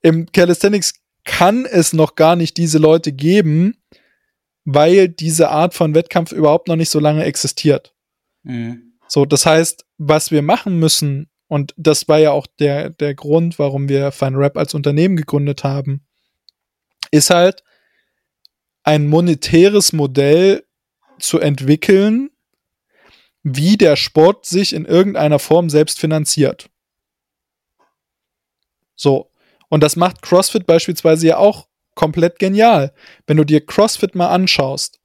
Im 0.00 0.30
Calisthenics 0.30 0.94
kann 1.24 1.66
es 1.66 1.92
noch 1.92 2.14
gar 2.14 2.36
nicht 2.36 2.56
diese 2.56 2.78
Leute 2.78 3.12
geben, 3.12 3.82
weil 4.64 5.08
diese 5.08 5.50
Art 5.50 5.74
von 5.74 5.92
Wettkampf 5.92 6.30
überhaupt 6.30 6.68
noch 6.68 6.76
nicht 6.76 6.88
so 6.88 7.00
lange 7.00 7.24
existiert. 7.24 7.94
Mhm. 8.44 8.92
So, 9.08 9.24
das 9.24 9.44
heißt, 9.44 9.84
was 9.96 10.30
wir 10.30 10.42
machen 10.42 10.78
müssen, 10.78 11.28
und 11.48 11.74
das 11.76 12.06
war 12.06 12.18
ja 12.18 12.30
auch 12.30 12.46
der, 12.46 12.90
der 12.90 13.16
Grund, 13.16 13.58
warum 13.58 13.88
wir 13.88 14.12
Fine 14.12 14.38
Rap 14.38 14.56
als 14.56 14.72
Unternehmen 14.72 15.16
gegründet 15.16 15.64
haben, 15.64 16.06
ist 17.10 17.30
halt 17.30 17.64
ein 18.84 19.08
monetäres 19.08 19.92
Modell 19.92 20.64
zu 21.18 21.40
entwickeln, 21.40 22.30
wie 23.56 23.76
der 23.76 23.96
Sport 23.96 24.46
sich 24.46 24.72
in 24.72 24.84
irgendeiner 24.84 25.38
Form 25.38 25.70
selbst 25.70 25.98
finanziert. 25.98 26.68
So. 28.96 29.30
Und 29.68 29.82
das 29.82 29.96
macht 29.96 30.22
CrossFit 30.22 30.66
beispielsweise 30.66 31.26
ja 31.26 31.36
auch 31.36 31.68
komplett 31.94 32.38
genial. 32.38 32.92
Wenn 33.26 33.36
du 33.36 33.44
dir 33.44 33.64
CrossFit 33.64 34.14
mal 34.14 34.28
anschaust, 34.28 35.00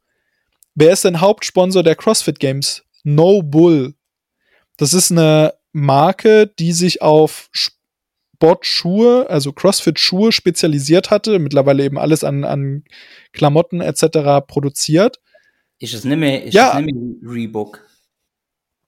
wer 0.75 0.93
ist 0.93 1.03
denn 1.03 1.21
Hauptsponsor 1.21 1.83
der 1.83 1.95
CrossFit 1.95 2.39
Games? 2.39 2.83
No 3.03 3.43
Bull. 3.43 3.95
Das 4.77 4.93
ist 4.93 5.11
eine 5.11 5.53
Marke, 5.73 6.47
die 6.47 6.71
sich 6.71 7.01
auf 7.01 7.49
Sportschuhe, 7.51 9.29
also 9.29 9.51
CrossFit-Schuhe 9.51 10.31
spezialisiert 10.31 11.09
hatte, 11.11 11.39
mittlerweile 11.39 11.83
eben 11.83 11.97
alles 11.97 12.23
an, 12.23 12.43
an 12.43 12.83
Klamotten 13.31 13.81
etc. 13.81 14.45
produziert. 14.47 15.19
Ist 15.79 15.93
es 15.93 16.05
nicht 16.05 16.17
mehr, 16.17 16.43
ist 16.43 16.53
ja. 16.53 16.79
nicht 16.79 16.95
mehr 16.95 17.31
Reebok? 17.31 17.81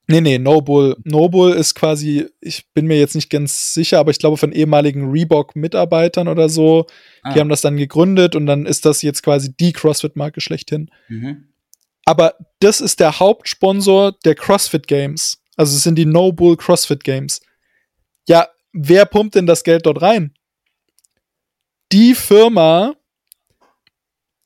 Nee, 0.08 0.22
nee, 0.22 0.38
Noble. 0.38 0.96
Noble 1.04 1.56
ist 1.56 1.74
quasi, 1.74 2.28
ich 2.40 2.72
bin 2.74 2.86
mir 2.86 3.00
jetzt 3.00 3.16
nicht 3.16 3.30
ganz 3.30 3.74
sicher, 3.74 4.00
aber 4.00 4.12
ich 4.12 4.20
glaube 4.20 4.38
von 4.38 4.52
ehemaligen 4.52 5.10
Reebok-Mitarbeitern 5.10 6.28
oder 6.28 6.48
so. 6.48 6.86
Ah. 7.24 7.34
Die 7.34 7.40
haben 7.40 7.50
das 7.50 7.62
dann 7.62 7.78
gegründet 7.78 8.36
und 8.36 8.46
dann 8.46 8.66
ist 8.66 8.86
das 8.86 9.02
jetzt 9.02 9.24
quasi 9.24 9.56
die 9.56 9.74
CrossFit-Marke 9.74 10.42
schlechthin. 10.42 10.92
Mhm. 11.08 11.50
Aber 12.06 12.36
das 12.60 12.82
ist 12.82 13.00
der 13.00 13.20
Hauptsponsor 13.20 14.14
der 14.24 14.36
CrossFit 14.36 14.88
Games. 14.88 15.42
Also 15.58 15.76
es 15.76 15.84
sind 15.84 15.96
die 15.96 16.06
Noble 16.06 16.56
CrossFit 16.56 17.04
Games. 17.04 17.42
Ja, 18.28 18.48
wer 18.74 19.06
pumpt 19.06 19.36
denn 19.36 19.48
das 19.48 19.64
Geld 19.64 19.88
dort 19.88 20.02
rein? 20.04 20.36
Die 21.92 22.14
Firma, 22.14 22.94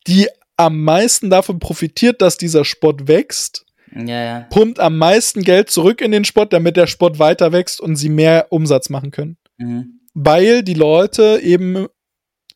die 0.08 0.30
am 0.56 0.84
meisten 0.84 1.30
davon 1.30 1.60
profitiert, 1.60 2.22
dass 2.22 2.38
dieser 2.38 2.66
Sport 2.66 3.08
wächst, 3.08 3.66
ja, 3.96 4.24
ja. 4.24 4.40
pumpt 4.50 4.80
am 4.80 4.98
meisten 4.98 5.44
Geld 5.44 5.70
zurück 5.70 6.02
in 6.02 6.12
den 6.12 6.26
Sport, 6.26 6.54
damit 6.54 6.78
der 6.78 6.88
Sport 6.88 7.20
weiter 7.20 7.52
wächst 7.52 7.82
und 7.82 7.96
sie 7.96 8.10
mehr 8.10 8.48
Umsatz 8.52 8.90
machen 8.90 9.12
können. 9.12 9.38
Mhm. 9.58 10.00
Weil 10.14 10.64
die 10.64 10.74
Leute 10.74 11.40
eben 11.42 11.88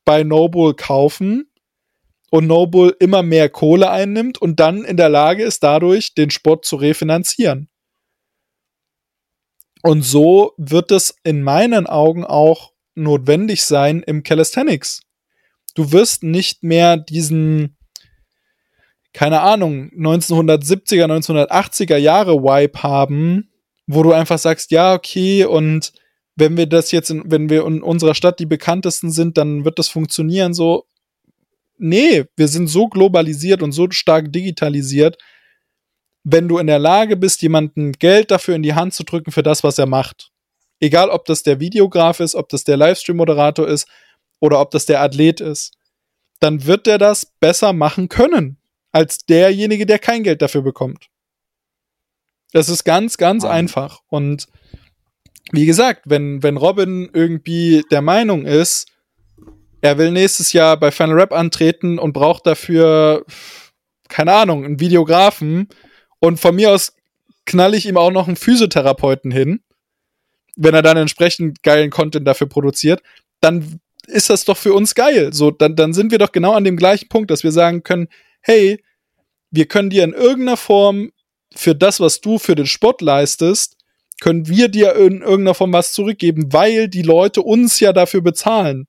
bei 0.06 0.24
Noble 0.24 0.74
kaufen 0.74 1.50
und 2.30 2.48
Noble 2.48 2.96
immer 3.00 3.24
mehr 3.24 3.50
Kohle 3.50 3.90
einnimmt 3.90 4.40
und 4.40 4.60
dann 4.60 4.84
in 4.84 4.98
der 4.98 5.10
Lage 5.10 5.44
ist, 5.44 5.64
dadurch 5.64 6.16
den 6.16 6.30
Sport 6.30 6.66
zu 6.66 6.76
refinanzieren. 6.76 7.70
Und 9.82 10.02
so 10.02 10.54
wird 10.58 10.92
es 10.92 11.16
in 11.24 11.44
meinen 11.44 11.88
Augen 11.88 12.24
auch 12.24 12.72
notwendig 12.96 13.64
sein 13.64 14.02
im 14.02 14.24
Calisthenics. 14.24 15.02
Du 15.76 15.92
wirst 15.92 16.24
nicht 16.24 16.64
mehr 16.64 16.98
diesen 16.98 17.78
keine 19.14 19.42
Ahnung, 19.42 19.92
1970er, 19.96 21.06
1980er 21.06 21.98
Jahre 21.98 22.44
Wipe 22.44 22.82
haben, 22.82 23.50
wo 23.86 24.02
du 24.02 24.12
einfach 24.12 24.40
sagst, 24.40 24.72
ja, 24.72 24.94
okay, 24.94 25.46
und 25.46 25.94
wenn 26.36 26.58
wir 26.58 26.66
das 26.66 26.92
jetzt, 26.92 27.12
in, 27.12 27.24
wenn 27.26 27.50
wir 27.50 27.66
in 27.66 27.84
unserer 27.84 28.16
Stadt 28.16 28.40
die 28.40 28.48
bekanntesten 28.48 29.12
sind, 29.12 29.38
dann 29.38 29.66
wird 29.66 29.78
das 29.78 29.88
funktionieren 29.88 30.54
so. 30.54 30.86
Nee, 31.78 32.26
wir 32.36 32.48
sind 32.48 32.68
so 32.68 32.88
globalisiert 32.88 33.62
und 33.62 33.72
so 33.72 33.88
stark 33.92 34.32
digitalisiert. 34.34 35.18
Wenn 36.24 36.48
du 36.48 36.58
in 36.58 36.68
der 36.68 36.80
Lage 36.80 37.18
bist, 37.18 37.42
jemandem 37.42 37.92
Geld 37.92 38.32
dafür 38.32 38.56
in 38.56 38.64
die 38.64 38.74
Hand 38.74 38.94
zu 38.94 39.04
drücken 39.04 39.32
für 39.32 39.44
das, 39.44 39.64
was 39.64 39.78
er 39.78 39.86
macht, 39.86 40.32
egal 40.80 41.10
ob 41.10 41.26
das 41.26 41.44
der 41.44 41.60
Videograf 41.60 42.20
ist, 42.20 42.36
ob 42.36 42.50
das 42.50 42.64
der 42.64 42.78
Livestream-Moderator 42.78 43.68
ist 43.68 43.88
oder 44.40 44.60
ob 44.60 44.72
das 44.72 44.86
der 44.86 45.02
Athlet 45.02 45.42
ist, 45.42 45.74
dann 46.40 46.66
wird 46.66 46.88
er 46.88 46.98
das 46.98 47.28
besser 47.40 47.74
machen 47.74 48.10
können 48.10 48.58
als 48.94 49.26
derjenige, 49.26 49.86
der 49.86 50.00
kein 50.00 50.24
Geld 50.24 50.42
dafür 50.42 50.62
bekommt. 50.62 51.08
Das 52.54 52.70
ist 52.70 52.86
ganz, 52.86 53.18
ganz 53.18 53.44
einfach. 53.44 54.02
Und 54.08 54.48
wie 55.52 55.66
gesagt, 55.66 56.04
wenn, 56.06 56.42
wenn 56.44 56.56
Robin 56.56 57.10
irgendwie 57.12 57.84
der 57.92 58.02
Meinung 58.02 58.46
ist, 58.46 58.88
er 59.82 59.98
will 59.98 60.12
nächstes 60.12 60.54
Jahr 60.54 60.78
bei 60.78 60.92
Final 60.92 61.20
Rap 61.20 61.34
antreten 61.34 62.00
und 62.00 62.14
braucht 62.14 62.46
dafür, 62.46 63.26
keine 64.08 64.34
Ahnung, 64.34 64.64
einen 64.64 64.80
Videografen 64.80 65.68
und 66.20 66.40
von 66.40 66.56
mir 66.56 66.72
aus 66.72 66.96
knall 67.46 67.74
ich 67.74 67.86
ihm 67.88 67.98
auch 67.98 68.12
noch 68.12 68.28
einen 68.28 68.38
Physiotherapeuten 68.38 69.32
hin, 69.32 69.62
wenn 70.56 70.76
er 70.76 70.84
dann 70.84 70.98
entsprechend 70.98 71.64
geilen 71.64 71.90
Content 71.90 72.28
dafür 72.28 72.48
produziert, 72.48 73.02
dann 73.42 73.80
ist 74.08 74.30
das 74.30 74.46
doch 74.46 74.58
für 74.58 74.74
uns 74.74 74.96
geil. 74.96 75.34
So, 75.34 75.52
dann, 75.52 75.76
dann 75.76 75.94
sind 75.94 76.12
wir 76.12 76.20
doch 76.20 76.32
genau 76.32 76.54
an 76.54 76.64
dem 76.64 76.78
gleichen 76.78 77.10
Punkt, 77.10 77.32
dass 77.32 77.44
wir 77.44 77.52
sagen 77.52 77.84
können, 77.84 78.08
hey, 78.44 78.84
wir 79.50 79.66
können 79.66 79.90
dir 79.90 80.04
in 80.04 80.14
irgendeiner 80.14 80.58
Form 80.58 81.12
für 81.56 81.76
das, 81.76 82.00
was 82.00 82.22
du 82.22 82.38
für 82.38 82.56
den 82.56 82.66
Sport 82.66 83.02
leistest, 83.02 83.78
können 84.22 84.48
wir 84.48 84.70
dir 84.70 84.96
in 84.96 85.22
irgendeiner 85.22 85.54
Form 85.54 85.74
was 85.74 85.94
zurückgeben, 85.94 86.54
weil 86.54 86.88
die 86.88 87.02
Leute 87.02 87.42
uns 87.42 87.80
ja 87.80 87.94
dafür 87.94 88.22
bezahlen. 88.22 88.88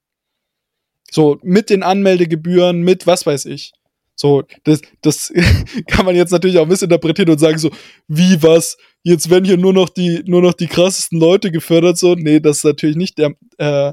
So, 1.11 1.39
mit 1.43 1.71
den 1.71 1.83
Anmeldegebühren, 1.83 2.83
mit 2.83 3.07
was 3.07 3.27
weiß 3.27 3.47
ich. 3.47 3.73
So, 4.17 4.43
das, 4.65 4.81
das 5.03 5.33
kann 5.89 6.07
man 6.07 6.17
jetzt 6.17 6.31
natürlich 6.31 6.59
auch 6.59 6.67
missinterpretieren 6.67 7.31
und 7.31 7.39
sagen 7.39 7.59
so, 7.59 7.71
wie 8.09 8.43
was? 8.43 8.77
Jetzt 9.03 9.29
werden 9.29 9.45
hier 9.45 9.57
nur 9.57 9.73
noch 9.73 9.89
die, 9.89 10.23
nur 10.27 10.41
noch 10.41 10.55
die 10.55 10.67
krassesten 10.67 11.19
Leute 11.19 11.51
gefördert, 11.51 11.99
so. 11.99 12.15
Nee, 12.15 12.41
das 12.41 12.59
ist 12.59 12.65
natürlich 12.65 12.97
nicht 12.97 13.19
der, 13.19 13.35
äh, 13.59 13.93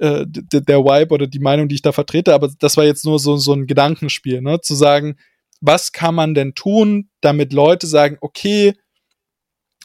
äh, 0.00 0.24
der, 0.26 0.84
Vibe 0.84 1.14
oder 1.14 1.26
die 1.26 1.38
Meinung, 1.38 1.68
die 1.68 1.76
ich 1.76 1.82
da 1.82 1.92
vertrete, 1.92 2.34
aber 2.34 2.50
das 2.58 2.76
war 2.76 2.84
jetzt 2.84 3.04
nur 3.04 3.18
so, 3.18 3.36
so 3.36 3.52
ein 3.52 3.66
Gedankenspiel, 3.66 4.40
ne? 4.40 4.60
Zu 4.60 4.74
sagen, 4.74 5.16
was 5.60 5.92
kann 5.92 6.14
man 6.14 6.34
denn 6.34 6.54
tun, 6.54 7.10
damit 7.20 7.52
Leute 7.52 7.86
sagen, 7.86 8.18
okay, 8.20 8.74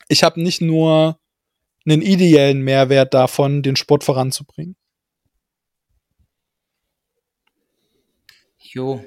ich 0.08 0.24
habe 0.24 0.42
nicht 0.42 0.62
nur 0.62 1.20
einen 1.86 2.02
ideellen 2.02 2.62
Mehrwert 2.62 3.14
davon, 3.14 3.64
den 3.64 3.76
Sport 3.76 4.04
voranzubringen. 4.04 4.76
Jo. 8.58 9.04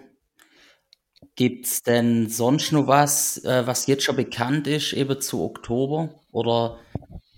Gibt's 1.35 1.83
denn 1.83 2.29
sonst 2.29 2.73
noch 2.73 2.87
was, 2.87 3.43
äh, 3.45 3.67
was 3.67 3.87
jetzt 3.87 4.05
schon 4.05 4.17
bekannt 4.17 4.67
ist, 4.67 4.93
eben 4.93 5.21
zu 5.21 5.43
Oktober? 5.43 6.21
Oder 6.31 6.79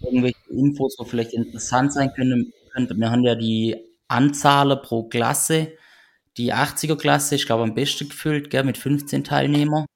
irgendwelche 0.01 0.39
Infos, 0.51 0.97
wo 0.99 1.05
vielleicht 1.05 1.33
interessant 1.33 1.93
sein 1.93 2.13
können, 2.15 2.53
könnte. 2.75 2.95
Wir 2.97 3.11
haben 3.11 3.25
ja 3.25 3.35
die 3.35 3.77
Anzahl 4.09 4.77
pro 4.83 5.05
Klasse. 5.05 5.73
Die 6.37 6.53
80er-Klasse 6.53 7.37
ist, 7.37 7.47
glaube 7.47 7.65
ich, 7.65 7.71
am 7.71 7.75
besten 7.75 8.09
gefüllt, 8.09 8.51
gell, 8.51 8.65
mit 8.65 8.77
15 8.77 9.25
Teilnehmern. 9.25 9.87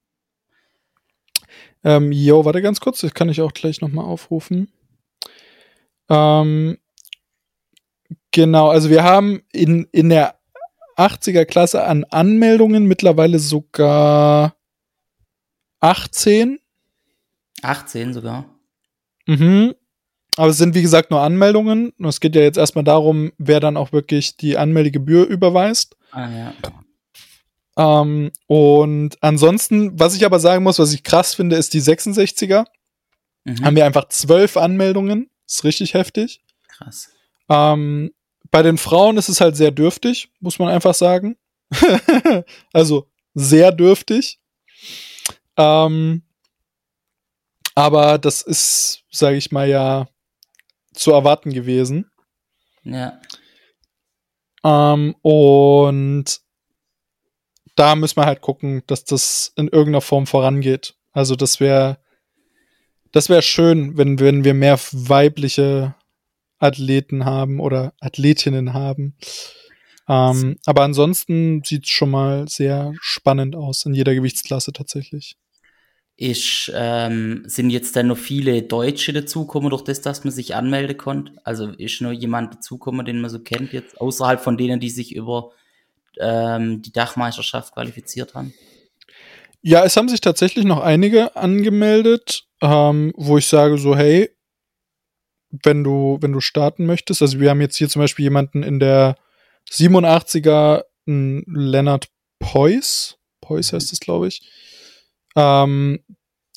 Ähm, 1.85 2.13
jo, 2.13 2.45
warte 2.45 2.63
ganz 2.63 2.81
kurz, 2.81 3.01
das 3.01 3.15
kann 3.15 3.29
ich 3.29 3.41
auch 3.41 3.53
gleich 3.53 3.81
nochmal 3.81 4.05
aufrufen. 4.05 4.73
Ähm, 6.09 6.79
genau, 8.31 8.69
also 8.69 8.91
wir 8.91 9.05
haben 9.05 9.43
in, 9.53 9.89
in 9.93 10.09
der 10.09 10.39
80er 10.97 11.45
Klasse 11.45 11.85
an 11.85 12.05
Anmeldungen 12.05 12.87
mittlerweile 12.87 13.39
sogar 13.39 14.57
18. 15.81 16.59
18 17.63 18.15
sogar. 18.15 18.47
Mhm. 19.27 19.75
Aber 20.39 20.51
es 20.51 20.57
sind 20.57 20.77
wie 20.77 20.83
gesagt 20.83 21.11
nur 21.11 21.21
Anmeldungen. 21.21 21.93
Es 21.99 22.21
geht 22.21 22.37
ja 22.37 22.43
jetzt 22.43 22.59
erstmal 22.59 22.85
darum, 22.85 23.33
wer 23.39 23.59
dann 23.59 23.77
auch 23.77 23.91
wirklich 23.91 24.37
die 24.37 24.57
Anmeldegebühr 24.57 25.27
überweist. 25.27 25.97
Ah, 26.13 26.29
ja. 26.31 26.55
Ähm, 27.77 28.31
und 28.47 29.21
ansonsten, 29.21 29.99
was 29.99 30.15
ich 30.15 30.25
aber 30.25 30.39
sagen 30.39 30.63
muss, 30.63 30.79
was 30.79 30.93
ich 30.93 31.03
krass 31.03 31.35
finde, 31.35 31.57
ist 31.57 31.75
die 31.75 31.83
66er. 31.83 32.67
Mhm. 33.43 33.65
Haben 33.65 33.75
wir 33.75 33.85
einfach 33.85 34.07
zwölf 34.11 34.57
Anmeldungen. 34.57 35.29
Ist 35.45 35.65
richtig 35.65 35.95
heftig. 35.95 36.41
Krass. 36.69 37.11
Ähm, 37.49 38.13
bei 38.53 38.63
den 38.63 38.79
Frauen 38.79 39.17
ist 39.17 39.29
es 39.29 39.41
halt 39.41 39.57
sehr 39.57 39.73
dürftig, 39.73 40.31
muss 40.39 40.61
man 40.61 40.69
einfach 40.69 40.95
sagen. 40.95 41.37
also 42.73 43.09
sehr 43.35 43.73
dürftig. 43.73 44.39
Ähm, 45.57 46.23
aber 47.75 48.19
das 48.19 48.43
ist, 48.43 49.03
sage 49.11 49.37
ich 49.37 49.51
mal, 49.51 49.69
ja 49.69 50.07
zu 50.99 51.13
erwarten 51.13 51.53
gewesen. 51.53 52.11
Ja. 52.85 53.21
Ähm, 54.65 55.15
und 55.23 56.41
da 57.77 57.95
müssen 57.95 58.17
wir 58.17 58.27
halt 58.27 58.41
gucken, 58.41 58.83
dass 58.87 59.05
das 59.05 59.53
in 59.57 59.69
irgendeiner 59.69 60.01
Form 60.01 60.27
vorangeht. 60.27 60.95
Also, 61.13 61.37
dass 61.37 61.61
wir 61.61 61.99
Das 63.13 63.29
wäre 63.29 63.43
schön, 63.43 63.97
wenn, 63.97 64.19
wenn 64.19 64.45
wir 64.45 64.55
mehr 64.55 64.79
weibliche 64.93 65.95
Athleten 66.59 67.25
haben 67.25 67.61
oder 67.61 67.95
Athletinnen 68.01 68.75
haben. 68.75 69.17
Ähm, 70.09 70.57
aber 70.67 70.83
ansonsten 70.83 71.63
sieht 71.65 71.85
es 71.85 71.91
schon 71.91 72.11
mal 72.11 72.49
sehr 72.49 72.93
spannend 73.01 73.55
aus 73.55 73.87
in 73.87 73.95
jeder 73.95 74.15
Gewichtsklasse 74.15 74.73
tatsächlich. 74.73 75.37
Ist, 76.21 76.73
ähm, 76.75 77.45
sind 77.47 77.71
jetzt 77.71 77.95
dann 77.95 78.09
noch 78.09 78.19
viele 78.19 78.63
Deutsche 78.63 79.13
dazugekommen, 79.13 79.71
durch 79.71 79.85
das, 79.85 80.01
dass 80.01 80.25
man 80.25 80.33
sich 80.33 80.57
anmelden 80.57 80.97
konnte? 80.97 81.33
Also 81.45 81.69
ist 81.69 82.01
noch 82.01 82.11
jemand 82.11 82.55
dazugekommen, 82.55 83.07
den 83.07 83.21
man 83.21 83.31
so 83.31 83.39
kennt 83.39 83.73
jetzt, 83.73 84.01
außerhalb 84.01 84.41
von 84.41 84.59
denen, 84.59 84.81
die 84.81 84.91
sich 84.91 85.15
über 85.15 85.53
ähm, 86.19 86.83
die 86.83 86.91
Dachmeisterschaft 86.93 87.73
qualifiziert 87.73 88.35
haben? 88.35 88.53
Ja, 89.63 89.85
es 89.85 89.97
haben 89.97 90.09
sich 90.09 90.21
tatsächlich 90.21 90.65
noch 90.65 90.81
einige 90.81 91.37
angemeldet, 91.37 92.49
ähm, 92.63 93.13
wo 93.17 93.39
ich 93.39 93.47
sage 93.47 93.79
so, 93.79 93.97
hey, 93.97 94.31
wenn 95.51 95.85
du, 95.85 96.19
wenn 96.21 96.33
du 96.33 96.41
starten 96.41 96.85
möchtest, 96.85 97.23
also 97.23 97.39
wir 97.39 97.51
haben 97.51 97.61
jetzt 97.61 97.77
hier 97.77 97.89
zum 97.89 98.01
Beispiel 98.01 98.25
jemanden 98.25 98.65
in 98.65 98.81
der 98.81 99.17
87er, 99.71 100.83
Leonard 101.07 102.09
Pois, 102.39 103.19
Pois 103.41 103.73
heißt 103.73 103.93
es, 103.93 104.01
glaube 104.01 104.29
ich. 104.29 104.43
Ähm, 105.39 106.01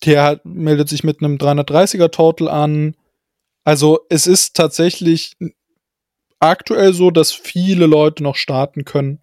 der 0.04 0.42
meldet 0.44 0.90
sich 0.90 1.04
mit 1.04 1.20
einem 1.20 1.38
330er 1.38 2.10
Total 2.10 2.50
an. 2.50 2.96
Also 3.64 4.00
es 4.10 4.26
ist 4.26 4.56
tatsächlich 4.56 5.38
aktuell 6.40 6.92
so, 6.94 7.12
dass 7.12 7.32
viele 7.32 7.86
Leute 7.86 8.24
noch 8.24 8.36
starten 8.36 8.84
können. 8.84 9.22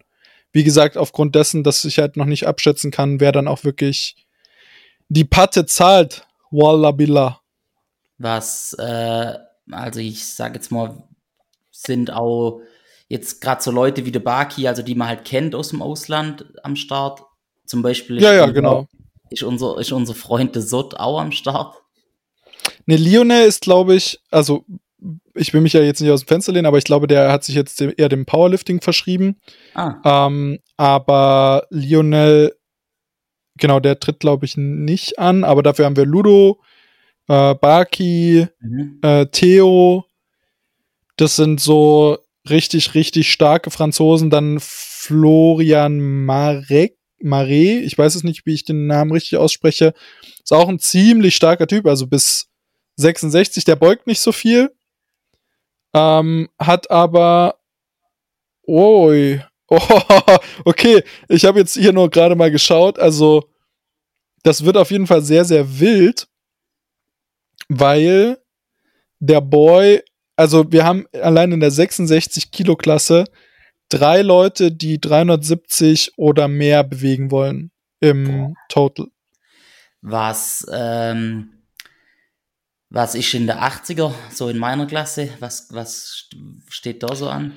Wie 0.53 0.63
gesagt, 0.63 0.97
aufgrund 0.97 1.35
dessen, 1.35 1.63
dass 1.65 1.83
ich 1.83 1.99
halt 1.99 2.15
noch 2.15 2.25
nicht 2.25 2.47
abschätzen 2.47 2.89
kann, 2.89 3.19
wer 3.19 3.33
dann 3.33 3.49
auch 3.49 3.65
wirklich 3.65 4.25
die 5.09 5.25
Patte 5.25 5.65
zahlt. 5.65 6.25
Wallabilla. 6.51 7.41
Was, 8.17 8.73
äh, 8.79 9.33
also 9.69 9.99
ich 9.99 10.25
sage 10.25 10.55
jetzt 10.55 10.71
mal, 10.71 11.03
sind 11.69 12.11
auch 12.11 12.61
jetzt 13.09 13.41
gerade 13.41 13.61
so 13.61 13.71
Leute 13.71 14.05
wie 14.05 14.11
der 14.11 14.21
Baki, 14.21 14.67
also 14.67 14.81
die 14.81 14.95
man 14.95 15.09
halt 15.09 15.25
kennt 15.25 15.53
aus 15.53 15.69
dem 15.69 15.81
Ausland 15.81 16.45
am 16.63 16.77
Start. 16.77 17.23
Zum 17.65 17.81
Beispiel. 17.81 18.21
Ja, 18.21 18.33
ja, 18.33 18.47
genau. 18.47 18.87
Ist 19.29 19.43
unser, 19.43 19.77
ist 19.79 19.91
unser 19.91 20.15
Freund 20.15 20.55
der 20.55 20.61
Sot 20.61 20.95
auch 20.95 21.19
am 21.19 21.31
Start? 21.31 21.75
Ne, 22.85 22.95
Lionel 22.95 23.47
ist, 23.47 23.61
glaube 23.61 23.95
ich, 23.95 24.19
also 24.31 24.65
ich 25.33 25.53
will 25.53 25.61
mich 25.61 25.73
ja 25.73 25.81
jetzt 25.81 26.01
nicht 26.01 26.11
aus 26.11 26.21
dem 26.21 26.27
Fenster 26.27 26.51
lehnen, 26.51 26.65
aber 26.65 26.77
ich 26.77 26.83
glaube, 26.83 27.07
der 27.07 27.31
hat 27.31 27.43
sich 27.43 27.55
jetzt 27.55 27.79
eher 27.81 28.09
dem 28.09 28.25
Powerlifting 28.25 28.81
verschrieben. 28.81 29.37
Ah. 29.73 30.27
Ähm, 30.27 30.59
aber 30.77 31.67
Lionel, 31.69 32.55
genau, 33.55 33.79
der 33.79 33.99
tritt, 33.99 34.19
glaube 34.19 34.45
ich, 34.45 34.57
nicht 34.57 35.19
an, 35.19 35.43
aber 35.43 35.63
dafür 35.63 35.85
haben 35.85 35.95
wir 35.95 36.05
Ludo, 36.05 36.61
äh, 37.27 37.55
Baki, 37.55 38.47
mhm. 38.59 38.99
äh, 39.01 39.25
Theo. 39.27 40.05
Das 41.15 41.35
sind 41.35 41.59
so 41.59 42.17
richtig, 42.49 42.95
richtig 42.95 43.31
starke 43.31 43.71
Franzosen. 43.71 44.29
Dann 44.29 44.57
Florian 44.59 46.25
Marek, 46.25 46.97
Marais, 47.21 47.83
ich 47.83 47.97
weiß 47.97 48.15
es 48.15 48.23
nicht, 48.23 48.45
wie 48.45 48.53
ich 48.53 48.65
den 48.65 48.87
Namen 48.87 49.11
richtig 49.11 49.37
ausspreche. 49.37 49.93
Ist 50.43 50.53
auch 50.53 50.69
ein 50.69 50.79
ziemlich 50.79 51.35
starker 51.35 51.67
Typ, 51.67 51.85
also 51.85 52.07
bis 52.07 52.47
66, 52.97 53.63
der 53.63 53.75
beugt 53.75 54.07
nicht 54.07 54.19
so 54.19 54.31
viel. 54.31 54.71
Ähm, 55.93 56.49
hat 56.59 56.91
aber. 56.91 57.59
Oi. 58.67 59.41
Oh, 59.67 59.79
okay, 60.65 61.03
ich 61.27 61.45
habe 61.45 61.59
jetzt 61.59 61.75
hier 61.75 61.93
nur 61.93 62.09
gerade 62.09 62.35
mal 62.35 62.51
geschaut. 62.51 62.99
Also, 62.99 63.49
das 64.43 64.65
wird 64.65 64.77
auf 64.77 64.91
jeden 64.91 65.07
Fall 65.07 65.21
sehr, 65.21 65.45
sehr 65.45 65.79
wild, 65.79 66.27
weil 67.67 68.39
der 69.19 69.41
Boy, 69.41 70.01
also 70.35 70.71
wir 70.71 70.85
haben 70.85 71.05
allein 71.13 71.51
in 71.51 71.59
der 71.59 71.71
66 71.71 72.51
Kilo 72.51 72.75
Klasse 72.75 73.25
drei 73.89 74.21
Leute, 74.21 74.71
die 74.71 74.99
370 74.99 76.13
oder 76.17 76.47
mehr 76.47 76.83
bewegen 76.83 77.31
wollen 77.31 77.71
im 77.99 78.25
Boah. 78.25 78.53
Total. 78.69 79.07
Was 80.01 80.65
ähm, 80.71 81.59
was 82.89 83.13
ist 83.13 83.33
in 83.35 83.45
der 83.45 83.61
80er, 83.61 84.13
so 84.31 84.49
in 84.49 84.57
meiner 84.57 84.87
Klasse? 84.87 85.29
Was, 85.39 85.67
was 85.69 86.27
steht 86.69 87.03
da 87.03 87.15
so 87.15 87.29
an? 87.29 87.53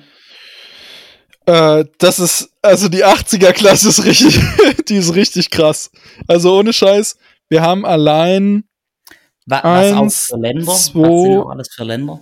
Äh, 1.45 1.85
das 1.97 2.19
ist, 2.19 2.51
also 2.61 2.87
die 2.87 3.03
80er-Klasse 3.03 3.89
ist 3.89 4.05
richtig, 4.05 4.39
die 4.87 4.97
ist 4.97 5.15
richtig 5.15 5.49
krass. 5.49 5.89
Also 6.27 6.57
ohne 6.57 6.71
Scheiß, 6.71 7.17
wir 7.49 7.61
haben 7.61 7.85
allein. 7.85 8.65
Was, 9.45 9.63
was 9.63 9.91
eins, 9.93 10.23
auch 10.31 10.35
für 10.35 10.41
Länder? 10.41 10.65
Zwei, 10.65 11.01
was 11.01 11.23
sind 11.23 11.37
auch 11.37 11.49
alles 11.49 11.73
für 11.73 11.83
Länder? 11.83 12.19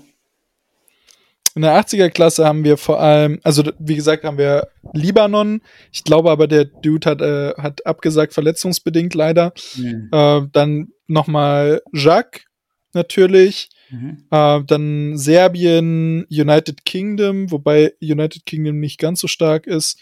In 1.54 1.64
der 1.64 1.74
80er-Klasse 1.80 2.46
haben 2.46 2.64
wir 2.64 2.78
vor 2.78 3.02
allem, 3.02 3.40
also 3.44 3.64
wie 3.78 3.96
gesagt, 3.96 4.24
haben 4.24 4.38
wir 4.38 4.70
Libanon. 4.94 5.62
Ich 5.92 6.04
glaube 6.04 6.32
aber, 6.32 6.48
der 6.48 6.66
Dude 6.66 7.10
hat, 7.10 7.22
äh, 7.22 7.54
hat 7.62 7.86
abgesagt, 7.86 8.34
verletzungsbedingt 8.34 9.14
leider. 9.14 9.54
Mhm. 9.76 10.10
Äh, 10.12 10.42
dann 10.52 10.90
nochmal 11.08 11.82
Jacques 11.92 12.46
natürlich. 12.94 13.70
Mhm. 13.90 14.28
Äh, 14.32 14.62
dann 14.66 15.18
Serbien, 15.18 16.26
United 16.30 16.86
Kingdom, 16.86 17.52
wobei 17.52 17.94
United 18.02 18.46
Kingdom 18.46 18.80
nicht 18.80 18.98
ganz 18.98 19.20
so 19.20 19.28
stark 19.28 19.68
ist. 19.68 20.00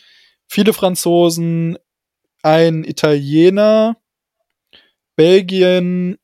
Viele 0.47 0.74
Franzosen, 0.74 1.78
ein 2.43 2.84
Italiener, 2.84 3.97
Belgien 5.16 6.18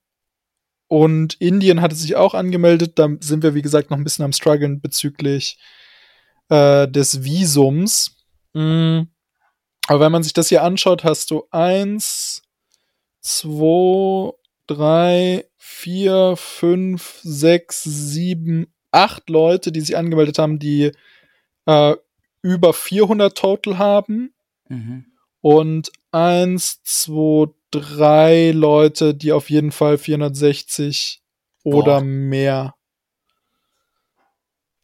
und 0.95 1.33
Indien 1.41 1.81
hatte 1.81 1.93
sich 1.93 2.15
auch 2.15 2.33
angemeldet. 2.33 2.97
Da 2.97 3.09
sind 3.19 3.43
wir, 3.43 3.53
wie 3.53 3.61
gesagt, 3.61 3.89
noch 3.89 3.97
ein 3.97 4.05
bisschen 4.05 4.23
am 4.23 4.31
struggeln 4.31 4.79
bezüglich 4.79 5.59
äh, 6.47 6.87
des 6.87 7.21
Visums. 7.21 8.15
Mhm. 8.53 9.09
Aber 9.87 9.99
wenn 9.99 10.13
man 10.13 10.23
sich 10.23 10.31
das 10.31 10.47
hier 10.47 10.63
anschaut, 10.63 11.03
hast 11.03 11.31
du 11.31 11.43
eins, 11.51 12.43
zwei, 13.19 14.31
drei, 14.67 15.43
vier, 15.57 16.35
fünf, 16.37 17.19
sechs, 17.23 17.83
sieben, 17.83 18.73
acht 18.91 19.29
Leute, 19.29 19.73
die 19.73 19.81
sich 19.81 19.97
angemeldet 19.97 20.39
haben, 20.39 20.59
die 20.59 20.93
äh, 21.65 21.95
über 22.41 22.71
400 22.71 23.37
Total 23.37 23.77
haben. 23.77 24.33
Mhm. 24.69 25.07
Und 25.41 25.91
eins, 26.11 26.81
zwei, 26.83 27.47
drei 27.79 28.51
Leute, 28.51 29.13
die 29.13 29.31
auf 29.31 29.49
jeden 29.49 29.71
Fall 29.71 29.97
460 29.97 31.21
Boah. 31.63 31.75
oder 31.75 32.01
mehr. 32.01 32.75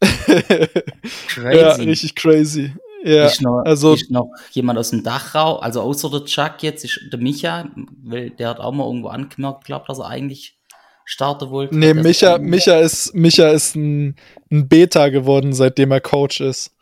crazy. 0.00 1.58
Ja, 1.58 1.72
richtig 1.72 2.14
crazy. 2.14 2.72
Ja, 3.04 3.26
ist 3.26 3.42
noch, 3.42 3.62
also 3.64 3.94
ist 3.94 4.10
noch 4.10 4.30
jemand 4.52 4.78
aus 4.78 4.90
dem 4.90 5.02
Dachraum, 5.02 5.60
also 5.60 5.80
außer 5.80 6.08
der 6.10 6.24
Chuck 6.24 6.62
jetzt, 6.62 6.84
ist 6.84 7.00
der 7.12 7.18
Micha, 7.18 7.68
weil 8.04 8.30
der 8.30 8.50
hat 8.50 8.60
auch 8.60 8.72
mal 8.72 8.86
irgendwo 8.86 9.08
angemerkt, 9.08 9.64
glaubt, 9.64 9.88
dass 9.88 9.98
er 9.98 10.06
eigentlich 10.06 10.56
starten 11.04 11.50
wollte. 11.50 11.76
Nee, 11.76 11.94
Micha, 11.94 12.38
Micha 12.38 12.78
ist, 12.78 13.12
Micha 13.14 13.48
ist 13.48 13.74
ein, 13.74 14.16
ein 14.50 14.68
Beta 14.68 15.08
geworden, 15.08 15.52
seitdem 15.52 15.90
er 15.90 16.00
Coach 16.00 16.40
ist. 16.40 16.76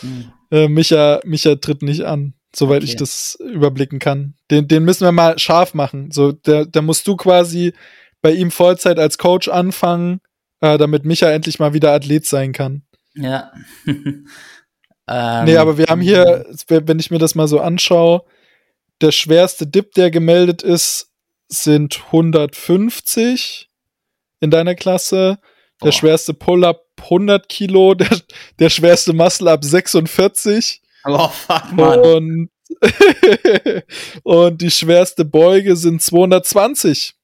Hm. 0.00 0.32
Äh, 0.50 0.68
Micha, 0.68 1.20
Micha 1.24 1.54
tritt 1.54 1.82
nicht 1.82 2.02
an, 2.02 2.34
soweit 2.54 2.82
okay. 2.82 2.90
ich 2.90 2.96
das 2.96 3.38
überblicken 3.40 3.98
kann. 3.98 4.34
Den, 4.50 4.68
den 4.68 4.84
müssen 4.84 5.04
wir 5.04 5.12
mal 5.12 5.38
scharf 5.38 5.74
machen. 5.74 6.10
So, 6.10 6.32
da, 6.32 6.64
da 6.64 6.82
musst 6.82 7.06
du 7.06 7.16
quasi 7.16 7.72
bei 8.22 8.32
ihm 8.32 8.50
Vollzeit 8.50 8.98
als 8.98 9.18
Coach 9.18 9.48
anfangen, 9.48 10.20
äh, 10.60 10.78
damit 10.78 11.04
Micha 11.04 11.30
endlich 11.30 11.58
mal 11.58 11.72
wieder 11.72 11.92
Athlet 11.92 12.26
sein 12.26 12.52
kann. 12.52 12.82
Ja. 13.14 13.52
Ähm, 15.12 15.44
nee, 15.46 15.56
aber 15.56 15.76
wir 15.76 15.86
haben 15.86 16.00
hier, 16.00 16.46
wenn 16.68 17.00
ich 17.00 17.10
mir 17.10 17.18
das 17.18 17.34
mal 17.34 17.48
so 17.48 17.58
anschaue, 17.58 18.22
der 19.00 19.10
schwerste 19.10 19.66
Dip, 19.66 19.92
der 19.94 20.12
gemeldet 20.12 20.62
ist, 20.62 21.10
sind 21.48 22.00
150 22.06 23.68
in 24.38 24.50
deiner 24.52 24.76
Klasse. 24.76 25.38
Der 25.82 25.86
Boah. 25.86 25.92
schwerste 25.92 26.32
Pull-up 26.32 26.86
100 27.02 27.48
Kilo, 27.48 27.94
der, 27.96 28.20
der 28.60 28.70
schwerste 28.70 29.12
Muscle-up 29.12 29.64
46. 29.64 30.80
Oh, 31.04 31.28
fuck, 31.28 31.72
Mann. 31.72 32.00
Und, 32.00 32.50
und 34.22 34.60
die 34.60 34.70
schwerste 34.70 35.24
Beuge 35.24 35.76
sind 35.76 36.02
220. 36.02 37.14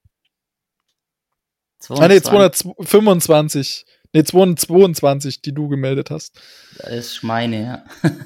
22. 1.80 2.02
Ah, 2.02 2.08
nee, 2.08 2.22
225. 2.22 3.84
Nee, 4.12 4.24
222, 4.24 5.42
die 5.42 5.52
du 5.52 5.68
gemeldet 5.68 6.10
hast. 6.10 6.40
Das 6.78 6.90
ist 6.90 7.22
meine, 7.22 7.62
ja. 7.62 7.84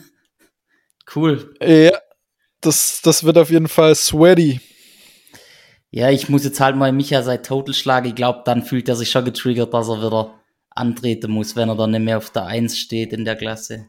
cool. 1.17 1.55
Ja, 1.61 1.99
das, 2.61 3.01
das 3.03 3.25
wird 3.25 3.39
auf 3.39 3.51
jeden 3.51 3.69
Fall 3.69 3.95
sweaty. 3.95 4.61
Ja, 5.91 6.11
ich 6.11 6.29
muss 6.29 6.45
jetzt 6.45 6.61
halt 6.61 6.77
mal 6.77 6.93
Micha 6.93 7.23
seit 7.23 7.45
Total 7.45 7.75
schlagen. 7.75 8.07
Ich 8.07 8.15
glaube, 8.15 8.43
dann 8.45 8.63
fühlt 8.63 8.89
er 8.89 8.95
sich 8.95 9.11
schon 9.11 9.25
getriggert, 9.25 9.75
dass 9.75 9.89
er 9.89 9.99
wieder 9.99 10.41
antreten 10.71 11.33
muss, 11.33 11.57
wenn 11.57 11.69
er 11.69 11.77
dann 11.77 11.91
nicht 11.91 12.05
mehr 12.05 12.19
auf 12.19 12.31
der 12.31 12.47
1 12.47 12.79
steht 12.79 13.13
in 13.13 13.25
der 13.25 13.37
Klasse. 13.37 13.89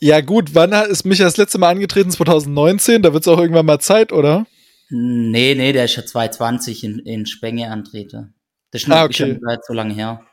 Ja, 0.00 0.20
gut, 0.20 0.54
wann 0.54 0.72
ist 0.72 1.04
Micha 1.04 1.24
das 1.24 1.36
letzte 1.36 1.58
Mal 1.58 1.70
angetreten? 1.70 2.10
2019? 2.10 3.02
Da 3.02 3.12
wird 3.12 3.24
es 3.24 3.28
auch 3.28 3.38
irgendwann 3.38 3.66
mal 3.66 3.80
Zeit, 3.80 4.12
oder? 4.12 4.46
Nee, 4.90 5.54
nee, 5.54 5.72
der 5.72 5.84
ist 5.84 5.96
ja 5.96 6.04
220 6.06 6.84
in, 6.84 6.98
in 7.00 7.26
Spenge 7.26 7.70
antreten. 7.70 8.34
Das 8.70 8.82
ist, 8.82 8.90
Ah, 8.90 9.04
okay. 9.04 9.38
weit 9.42 9.64
so 9.64 9.72
lange 9.72 9.94
her. 9.94 10.24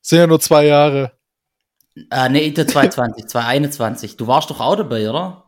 Sind 0.00 0.18
ja 0.18 0.26
nur 0.26 0.40
zwei 0.40 0.66
Jahre. 0.66 1.12
Äh, 2.10 2.28
nee, 2.28 2.50
der 2.50 2.66
2020, 2.66 3.26
2021. 3.26 4.16
Du 4.16 4.26
warst 4.26 4.50
doch 4.50 4.60
auch 4.60 4.76
dabei, 4.76 5.08
oder? 5.08 5.44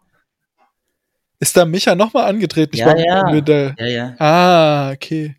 Ist 1.40 1.56
da 1.56 1.64
Micha 1.64 1.94
nochmal 1.94 2.28
angetreten? 2.28 2.74
Ich 2.74 2.80
Ja, 2.80 2.86
war 2.86 2.98
ja. 2.98 3.30
mit 3.30 3.48
der, 3.48 3.74
Ja, 3.78 3.86
ja. 3.86 4.14
Ah, 4.18 4.90
okay. 4.92 5.36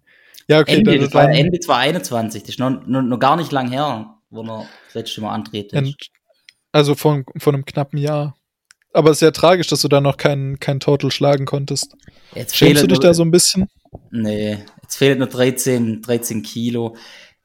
Ja, 0.47 0.59
okay. 0.59 0.77
Ende, 0.77 0.97
das 0.99 1.13
war 1.13 1.29
Ende 1.29 1.59
2021. 1.59 2.43
Das 2.43 2.49
ist 2.51 2.59
noch, 2.59 2.85
noch, 2.87 3.01
noch 3.01 3.19
gar 3.19 3.35
nicht 3.35 3.51
lang 3.51 3.69
her, 3.69 4.15
wo 4.29 4.41
er 4.43 4.65
das 4.85 4.95
letzte 4.95 5.21
Mal 5.21 5.33
antreten 5.33 5.85
ist. 5.85 6.09
Also 6.71 6.95
von, 6.95 7.25
von 7.37 7.55
einem 7.55 7.65
knappen 7.65 7.97
Jahr. 7.97 8.35
Aber 8.93 9.11
es 9.11 9.17
ist 9.17 9.21
ja 9.21 9.31
tragisch, 9.31 9.67
dass 9.67 9.81
du 9.81 9.87
da 9.87 10.01
noch 10.01 10.17
kein, 10.17 10.59
kein 10.59 10.79
Total 10.79 11.11
schlagen 11.11 11.45
konntest. 11.45 11.95
Jetzt 12.33 12.55
Schämst 12.55 12.83
du 12.83 12.87
dich 12.87 12.99
da 12.99 13.13
so 13.13 13.23
ein 13.23 13.31
bisschen? 13.31 13.67
Nee, 14.11 14.57
jetzt 14.81 14.97
fehlen 14.97 15.19
noch 15.19 15.29
13, 15.29 16.01
13 16.01 16.41
Kilo. 16.41 16.95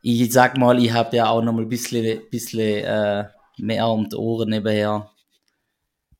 Ich 0.01 0.33
sag 0.33 0.59
mal, 0.59 0.83
ich 0.83 0.93
habe 0.93 1.17
ja 1.17 1.29
auch 1.29 1.43
noch 1.43 1.53
mal 1.53 1.63
ein 1.63 1.69
bisschen, 1.69 2.21
bisschen 2.31 2.85
äh, 2.85 3.25
mehr 3.59 3.87
um 3.89 4.09
die 4.09 4.17
Ohren 4.17 4.51
nebenher. 4.51 5.11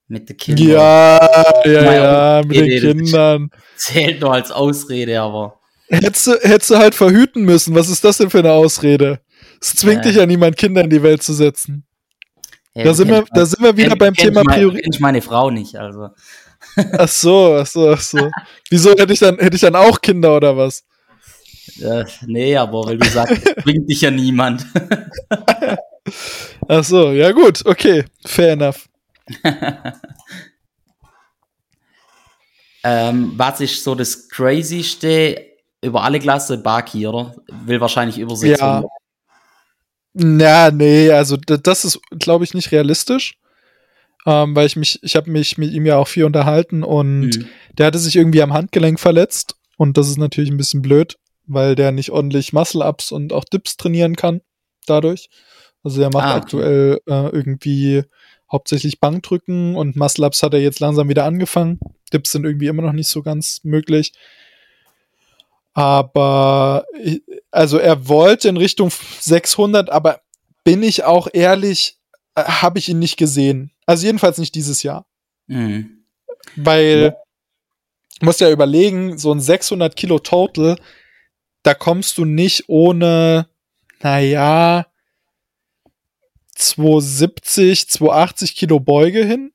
Mit 0.07 0.29
den 0.29 0.37
Kindern. 0.37 0.69
Ja, 0.69 1.63
ja, 1.65 1.95
ja, 1.95 2.43
mit 2.47 2.57
den 2.57 2.81
Kindern. 2.81 3.51
Zählt 3.77 4.21
nur 4.21 4.33
als 4.35 4.51
Ausrede, 4.51 5.21
aber. 5.21 5.59
Hättest 5.89 6.27
du, 6.27 6.33
hättest 6.43 6.71
du 6.71 6.77
halt 6.77 6.95
verhüten 6.95 7.45
müssen. 7.45 7.75
Was 7.75 7.89
ist 7.89 8.05
das 8.05 8.19
denn 8.19 8.31
für 8.31 8.39
eine 8.41 8.53
Ausrede? 8.53 9.21
Es 9.61 9.75
zwingt 9.75 10.05
Ja. 10.05 10.11
dich 10.11 10.17
ja 10.17 10.27
niemand, 10.27 10.57
Kinder 10.57 10.83
in 10.83 10.91
die 10.91 11.03
Welt 11.03 11.23
zu 11.23 11.33
setzen. 11.33 11.87
Hey, 12.75 12.85
Da 12.85 12.93
sind, 12.93 13.09
wir, 13.09 13.25
da 13.33 13.47
sind 13.47 13.63
wir 13.63 13.77
wieder 13.77 13.95
beim 13.95 14.15
Thema 14.15 14.43
Priorität. 14.43 14.83
kennst 14.85 15.01
meine 15.01 15.23
Frau 15.23 15.49
nicht, 15.51 15.77
also. 15.77 16.09
Ach 16.99 17.09
so, 17.09 17.57
ach 17.61 17.67
so, 17.67 17.91
ach 17.91 18.01
so. 18.01 18.31
Wieso 18.71 18.91
hätte 18.91 19.13
ich 19.13 19.21
dann, 19.21 19.39
hätte 19.39 19.55
ich 19.55 19.61
dann 19.61 19.77
auch 19.77 20.01
Kinder 20.01 20.35
oder 20.35 20.57
was? 20.57 20.83
Äh, 21.81 22.05
nee, 22.27 22.57
aber 22.57 22.87
weil 22.87 22.99
du 22.99 23.09
sagst, 23.09 23.55
bringt 23.57 23.89
dich 23.89 24.01
ja 24.01 24.11
niemand. 24.11 24.67
Ach 26.69 26.83
so, 26.85 27.13
ja 27.13 27.33
gut, 27.33 27.65
okay, 27.67 28.05
fair 28.25 28.53
enough. 28.53 28.89
ähm, 32.85 33.33
was 33.37 33.61
ist 33.61 33.85
so 33.85 33.95
das 33.95 34.29
Crazyste 34.29 35.47
über 35.83 36.03
alle 36.03 36.19
Klasse? 36.19 36.59
Baki, 36.59 37.07
oder? 37.07 37.35
Will 37.65 37.81
wahrscheinlich 37.81 38.19
über 38.19 38.35
600. 38.37 38.83
Ja, 38.83 38.89
nee, 40.15 41.11
also 41.11 41.37
das 41.37 41.85
ist, 41.85 42.01
glaube 42.19 42.45
ich, 42.45 42.55
nicht 42.55 42.73
realistisch. 42.73 43.35
Ähm, 44.27 44.57
weil 44.57 44.67
ich 44.67 44.77
mich, 44.77 45.01
ich 45.03 45.17
habe 45.17 45.31
mich 45.31 45.59
mit 45.59 45.71
ihm 45.73 45.85
ja 45.85 45.99
auch 45.99 46.09
viel 46.09 46.25
unterhalten 46.25 46.83
und 46.83 47.21
Mhm. 47.37 47.47
der 47.77 47.87
hatte 47.87 47.99
sich 47.99 48.17
irgendwie 48.17 48.41
am 48.41 48.55
Handgelenk 48.55 48.99
verletzt 48.99 49.57
und 49.77 49.99
das 49.99 50.09
ist 50.09 50.17
natürlich 50.17 50.49
ein 50.51 50.57
bisschen 50.57 50.81
blöd, 50.81 51.19
weil 51.47 51.75
der 51.75 51.93
nicht 51.93 52.09
ordentlich 52.11 52.55
Muscle-Ups 52.55 53.13
und 53.13 53.35
auch 53.35 53.45
Dips 53.45 53.77
trainieren 53.77 54.17
kann 54.17 54.41
dadurch. 54.87 55.29
Also 55.83 56.01
er 56.01 56.09
macht 56.11 56.25
Ah, 56.25 56.37
aktuell 56.37 57.01
äh, 57.07 57.29
irgendwie 57.29 58.05
hauptsächlich 58.51 58.99
Bankdrücken 58.99 59.77
und 59.77 59.95
Muscle-Ups 59.95 60.43
hat 60.43 60.55
er 60.55 60.61
jetzt 60.61 60.81
langsam 60.81 61.11
wieder 61.11 61.27
angefangen. 61.27 61.79
Dips 62.15 62.33
sind 62.33 62.47
irgendwie 62.47 62.69
immer 62.69 62.83
noch 62.83 62.93
nicht 62.95 63.09
so 63.09 63.21
ganz 63.21 63.61
möglich. 63.63 64.15
Aber 65.75 66.85
ich- 67.03 67.23
also 67.55 67.79
er 67.79 68.09
wollte 68.09 68.49
in 68.49 68.57
Richtung 68.57 68.91
600, 69.21 69.89
aber 69.89 70.21
bin 70.65 70.83
ich 70.83 71.05
auch 71.05 71.29
ehrlich, 71.33 71.99
äh, 72.35 72.43
habe 72.43 72.79
ich 72.79 72.89
ihn 72.89 72.99
nicht 72.99 73.17
gesehen. 73.17 73.71
Also 73.87 74.07
jedenfalls 74.07 74.39
nicht 74.39 74.55
dieses 74.55 74.83
Jahr. 74.83 75.07
Mhm. 75.47 76.05
Weil, 76.57 77.17
du 78.19 78.27
musst 78.27 78.41
ja 78.41 78.51
überlegen, 78.51 79.19
so 79.19 79.33
ein 79.33 79.41
600 79.41 79.95
Kilo 79.95 80.19
Total, 80.19 80.77
da 81.63 81.75
kommst 81.75 82.19
du 82.19 82.25
nicht 82.25 82.69
ohne, 82.69 83.49
naja, 84.01 84.87
270, 86.55 87.89
280 87.89 88.57
Kilo 88.57 88.81
Beuge 88.81 89.25
hin, 89.25 89.53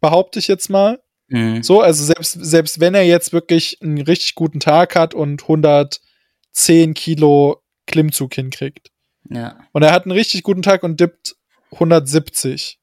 behaupte 0.00 0.38
ich 0.38 0.48
jetzt 0.48 0.68
mal. 0.68 1.00
Mhm. 1.28 1.62
So, 1.62 1.80
also 1.80 2.04
selbst, 2.04 2.32
selbst 2.32 2.80
wenn 2.80 2.94
er 2.94 3.04
jetzt 3.04 3.32
wirklich 3.32 3.78
einen 3.82 4.00
richtig 4.00 4.34
guten 4.34 4.60
Tag 4.60 4.96
hat 4.96 5.14
und 5.14 5.48
110 6.54 6.94
Kilo 6.94 7.62
Klimmzug 7.86 8.34
hinkriegt. 8.34 8.90
Ja. 9.28 9.58
Und 9.72 9.82
er 9.82 9.92
hat 9.92 10.04
einen 10.04 10.12
richtig 10.12 10.42
guten 10.42 10.62
Tag 10.62 10.82
und 10.82 11.00
dippt 11.00 11.36
170. 11.72 12.78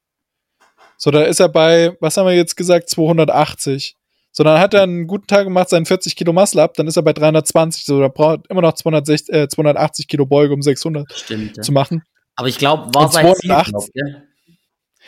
So, 0.98 1.10
da 1.10 1.24
ist 1.24 1.40
er 1.40 1.50
bei, 1.50 1.98
was 2.00 2.18
haben 2.18 2.28
wir 2.28 2.36
jetzt 2.36 2.56
gesagt, 2.56 2.90
280. 2.90 3.96
So, 4.32 4.44
dann 4.44 4.60
hat 4.60 4.74
er 4.74 4.84
einen 4.84 5.08
guten 5.08 5.28
Tag 5.28 5.48
und 5.48 5.54
macht 5.54 5.70
seinen 5.70 5.86
40 5.86 6.16
Kilo 6.16 6.32
Muscle 6.32 6.62
ab, 6.62 6.76
dann 6.76 6.88
ist 6.88 6.96
er 6.96 7.04
bei 7.04 7.14
320. 7.14 7.86
So, 7.86 8.00
da 8.00 8.08
braucht 8.08 8.48
immer 8.48 8.62
noch 8.62 8.74
260, 8.74 9.34
äh, 9.34 9.48
280 9.48 10.08
Kilo 10.08 10.26
Beuge, 10.26 10.54
um 10.54 10.62
600 10.62 11.12
Stimmt. 11.12 11.58
Ja. 11.58 11.64
zu 11.64 11.72
machen. 11.72 12.04
Aber 12.36 12.48
ich 12.48 12.58
glaube, 12.58 12.94
war 12.94 13.06
Und 13.06 13.14
sein 13.14 13.36
Ziel, 13.36 13.50
82. 13.50 13.94
glaub? 13.94 14.22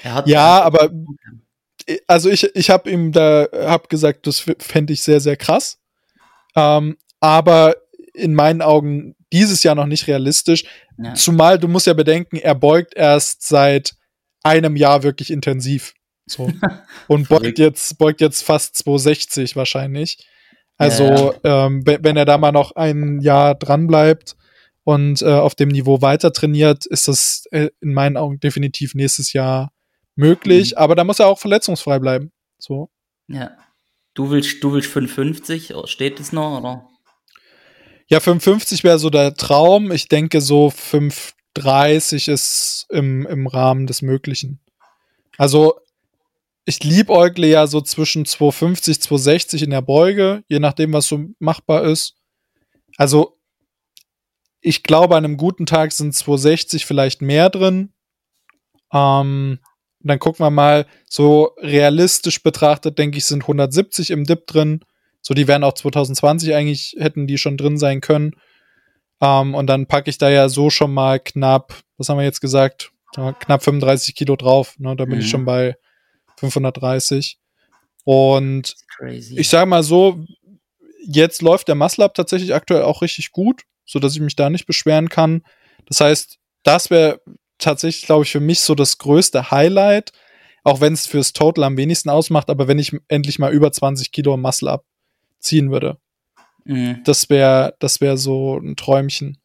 Er 0.03 0.23
Ja, 0.27 0.61
aber 0.61 0.89
also 2.07 2.29
ich, 2.29 2.43
ich 2.55 2.69
habe 2.69 2.89
ihm 2.89 3.11
da 3.11 3.47
hab 3.53 3.89
gesagt, 3.89 4.27
das 4.27 4.39
fände 4.59 4.93
ich 4.93 5.03
sehr, 5.03 5.19
sehr 5.19 5.37
krass. 5.37 5.79
Ähm, 6.55 6.97
aber 7.19 7.75
in 8.13 8.35
meinen 8.35 8.61
Augen 8.61 9.15
dieses 9.31 9.63
Jahr 9.63 9.75
noch 9.75 9.87
nicht 9.87 10.07
realistisch. 10.07 10.65
Ja. 10.97 11.13
Zumal 11.15 11.59
du 11.59 11.67
musst 11.67 11.87
ja 11.87 11.93
bedenken, 11.93 12.37
er 12.37 12.55
beugt 12.55 12.93
erst 12.95 13.47
seit 13.47 13.95
einem 14.43 14.75
Jahr 14.75 15.03
wirklich 15.03 15.31
intensiv. 15.31 15.93
So. 16.25 16.51
Und 17.07 17.29
beugt 17.29 17.59
jetzt, 17.59 17.97
beugt 17.97 18.21
jetzt 18.21 18.43
fast 18.43 18.75
260 18.77 19.55
wahrscheinlich. 19.55 20.27
Also, 20.77 21.33
Ja, 21.43 21.65
Ähm, 21.65 21.85
wenn, 21.85 22.17
er 22.17 22.25
da 22.25 22.37
mal 22.37 22.51
noch 22.51 22.73
ein 22.75 23.19
Jahr 23.19 23.55
dran 23.55 23.87
bleibt 23.87 24.35
und 24.83 25.21
äh, 25.21 25.25
auf 25.25 25.55
dem 25.55 25.69
Niveau 25.69 26.01
weiter 26.01 26.33
trainiert, 26.33 26.85
ist 26.85 27.07
das 27.07 27.45
äh, 27.51 27.69
in 27.79 27.93
meinen 27.93 28.17
Augen 28.17 28.39
definitiv 28.39 28.95
nächstes 28.95 29.33
Jahr 29.33 29.71
möglich. 30.15 30.71
Mhm. 30.71 30.77
Aber 30.77 30.95
da 30.95 31.03
muss 31.03 31.19
er 31.19 31.27
auch 31.27 31.39
verletzungsfrei 31.39 31.99
bleiben. 31.99 32.31
So. 32.57 32.89
Ja. 33.27 33.51
Du 34.13 34.29
willst, 34.29 34.63
du 34.63 34.73
willst 34.73 34.89
55, 34.89 35.73
steht 35.85 36.19
das 36.19 36.31
noch, 36.31 36.59
oder? 36.59 36.87
Ja, 38.07 38.19
55 38.19 38.83
wäre 38.83 38.99
so 38.99 39.09
der 39.09 39.33
Traum. 39.35 39.91
Ich 39.91 40.07
denke, 40.07 40.41
so 40.41 40.69
530 40.69 42.27
ist 42.27 42.85
im, 42.89 43.25
im 43.25 43.47
Rahmen 43.47 43.87
des 43.87 44.01
Möglichen. 44.01 44.59
Also, 45.37 45.79
ich 46.65 46.83
liebäugle 46.83 47.47
ja 47.47 47.67
so 47.67 47.81
zwischen 47.81 48.25
250, 48.25 49.01
260 49.01 49.63
in 49.63 49.71
der 49.71 49.81
Beuge, 49.81 50.43
je 50.47 50.59
nachdem, 50.59 50.93
was 50.93 51.07
so 51.07 51.25
machbar 51.39 51.83
ist. 51.83 52.15
Also, 52.97 53.37
ich 54.61 54.83
glaube, 54.83 55.15
an 55.15 55.25
einem 55.25 55.37
guten 55.37 55.65
Tag 55.65 55.91
sind 55.91 56.13
260 56.13 56.85
vielleicht 56.85 57.21
mehr 57.21 57.49
drin. 57.49 57.93
Ähm, 58.93 59.59
dann 59.99 60.19
gucken 60.19 60.45
wir 60.45 60.51
mal, 60.51 60.85
so 61.09 61.51
realistisch 61.57 62.43
betrachtet, 62.43 62.97
denke 62.97 63.17
ich, 63.17 63.25
sind 63.25 63.43
170 63.43 64.11
im 64.11 64.25
Dip 64.25 64.47
drin. 64.47 64.81
So, 65.25 65.33
die 65.33 65.47
wären 65.47 65.63
auch 65.63 65.73
2020 65.73 66.53
eigentlich, 66.53 66.95
hätten 66.99 67.25
die 67.27 67.37
schon 67.39 67.57
drin 67.57 67.77
sein 67.77 68.01
können. 68.01 68.35
Ähm, 69.21 69.55
und 69.55 69.67
dann 69.67 69.87
packe 69.87 70.09
ich 70.09 70.17
da 70.19 70.29
ja 70.29 70.49
so 70.49 70.69
schon 70.69 70.93
mal 70.93 71.19
knapp, 71.19 71.73
was 71.97 72.09
haben 72.09 72.17
wir 72.17 72.25
jetzt 72.25 72.41
gesagt? 72.41 72.91
Knapp 73.39 73.63
35 73.63 74.15
Kilo 74.15 74.35
drauf. 74.35 74.75
Ne? 74.79 74.95
Da 74.95 75.05
bin 75.05 75.19
ich 75.19 75.25
Mhm. 75.25 75.29
schon 75.29 75.45
bei 75.45 75.77
530. 76.37 77.37
Und 78.03 78.75
ich 79.39 79.49
sage 79.49 79.65
mal 79.69 79.83
so, 79.83 80.25
jetzt 81.05 81.41
läuft 81.41 81.67
der 81.69 81.75
Muscle 81.75 82.03
Up 82.03 82.13
tatsächlich 82.15 82.53
aktuell 82.53 82.83
auch 82.83 83.01
richtig 83.01 83.31
gut, 83.31 83.61
so 83.85 83.99
dass 83.99 84.13
ich 84.15 84.19
mich 84.21 84.35
da 84.35 84.49
nicht 84.49 84.65
beschweren 84.65 85.09
kann. 85.09 85.43
Das 85.85 86.01
heißt, 86.01 86.37
das 86.63 86.89
wäre 86.89 87.21
tatsächlich, 87.59 88.05
glaube 88.05 88.23
ich, 88.23 88.31
für 88.31 88.39
mich 88.41 88.59
so 88.61 88.75
das 88.75 88.97
größte 88.97 89.51
Highlight, 89.51 90.11
auch 90.63 90.81
wenn 90.81 90.93
es 90.93 91.05
fürs 91.05 91.33
Total 91.33 91.63
am 91.63 91.77
wenigsten 91.77 92.09
ausmacht, 92.09 92.49
aber 92.49 92.67
wenn 92.67 92.79
ich 92.79 92.91
endlich 93.07 93.39
mal 93.39 93.53
über 93.53 93.71
20 93.71 94.11
Kilo 94.11 94.35
Muscle 94.37 94.69
Up 94.69 94.85
ziehen 95.43 95.71
würde, 95.71 95.97
mhm. 96.65 97.01
das 97.03 97.29
wäre, 97.29 97.75
das 97.79 98.01
wäre 98.01 98.17
so 98.17 98.57
ein 98.57 98.75
Träumchen. 98.75 99.37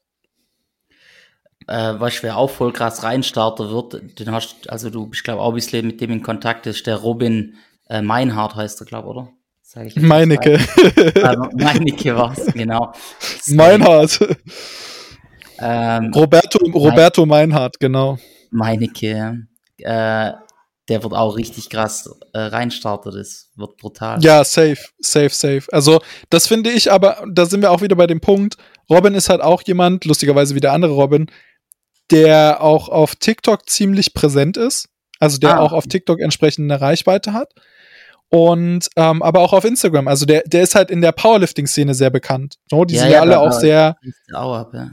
äh, 1.68 1.94
was 1.98 2.22
wer 2.22 2.36
auch 2.36 2.50
voll 2.50 2.72
krass 2.72 3.02
reinstarter 3.02 3.70
wird, 3.70 4.18
den 4.18 4.32
hast, 4.32 4.68
also 4.70 4.90
du 4.90 5.06
bist 5.06 5.22
glaube 5.22 5.42
auch 5.42 5.50
ein 5.50 5.54
bisschen 5.54 5.86
mit 5.86 6.00
dem 6.00 6.10
in 6.10 6.22
Kontakt, 6.22 6.66
ist 6.66 6.86
der 6.86 6.96
Robin 6.96 7.54
äh, 7.88 8.02
Meinhardt 8.02 8.56
heißt 8.56 8.80
er, 8.80 8.86
glaube 8.86 9.08
oder? 9.08 9.28
Sag 9.62 9.86
ich 9.86 9.96
Meinecke. 9.96 10.58
Äh, 10.96 11.36
Meinecke 11.54 12.16
war's, 12.16 12.46
genau. 12.54 12.92
Meinhardt. 13.48 14.18
Ähm, 15.60 16.10
Roberto, 16.14 16.58
Roberto 16.72 17.26
Meinhardt, 17.26 17.78
genau. 17.78 18.18
Meinecke, 18.50 19.46
äh, 19.78 20.32
der 20.88 21.02
wird 21.02 21.12
auch 21.14 21.36
richtig 21.36 21.68
krass 21.70 22.08
äh, 22.32 22.38
reinstarten, 22.38 23.12
das 23.14 23.50
wird 23.56 23.76
brutal. 23.76 24.22
Ja, 24.22 24.42
safe, 24.44 24.78
safe, 24.98 25.30
safe. 25.30 25.62
Also, 25.72 26.00
das 26.30 26.46
finde 26.46 26.70
ich 26.70 26.90
aber, 26.90 27.24
da 27.30 27.46
sind 27.46 27.60
wir 27.62 27.70
auch 27.70 27.82
wieder 27.82 27.96
bei 27.96 28.06
dem 28.06 28.20
Punkt. 28.20 28.56
Robin 28.90 29.14
ist 29.14 29.28
halt 29.28 29.40
auch 29.42 29.62
jemand, 29.66 30.04
lustigerweise 30.06 30.54
wie 30.54 30.60
der 30.60 30.72
andere 30.72 30.92
Robin, 30.92 31.30
der 32.10 32.62
auch 32.62 32.88
auf 32.88 33.16
TikTok 33.16 33.68
ziemlich 33.68 34.14
präsent 34.14 34.56
ist. 34.56 34.88
Also, 35.20 35.38
der 35.38 35.56
Ah. 35.56 35.60
auch 35.60 35.72
auf 35.72 35.86
TikTok 35.86 36.20
entsprechend 36.20 36.70
eine 36.70 36.80
Reichweite 36.80 37.32
hat. 37.32 37.52
Und 38.30 38.88
ähm, 38.96 39.22
aber 39.22 39.40
auch 39.40 39.54
auf 39.54 39.64
Instagram. 39.64 40.06
Also 40.06 40.26
der, 40.26 40.42
der 40.44 40.62
ist 40.62 40.74
halt 40.74 40.90
in 40.90 41.00
der 41.00 41.12
Powerlifting-Szene 41.12 41.94
sehr 41.94 42.10
bekannt. 42.10 42.56
So, 42.70 42.84
die 42.84 42.94
Ja, 42.94 43.00
sind 43.02 43.10
ja, 43.12 43.20
alle 43.22 43.40
auch 43.40 43.52
sehr, 43.52 43.96
ab, 44.34 44.70
ja. 44.74 44.90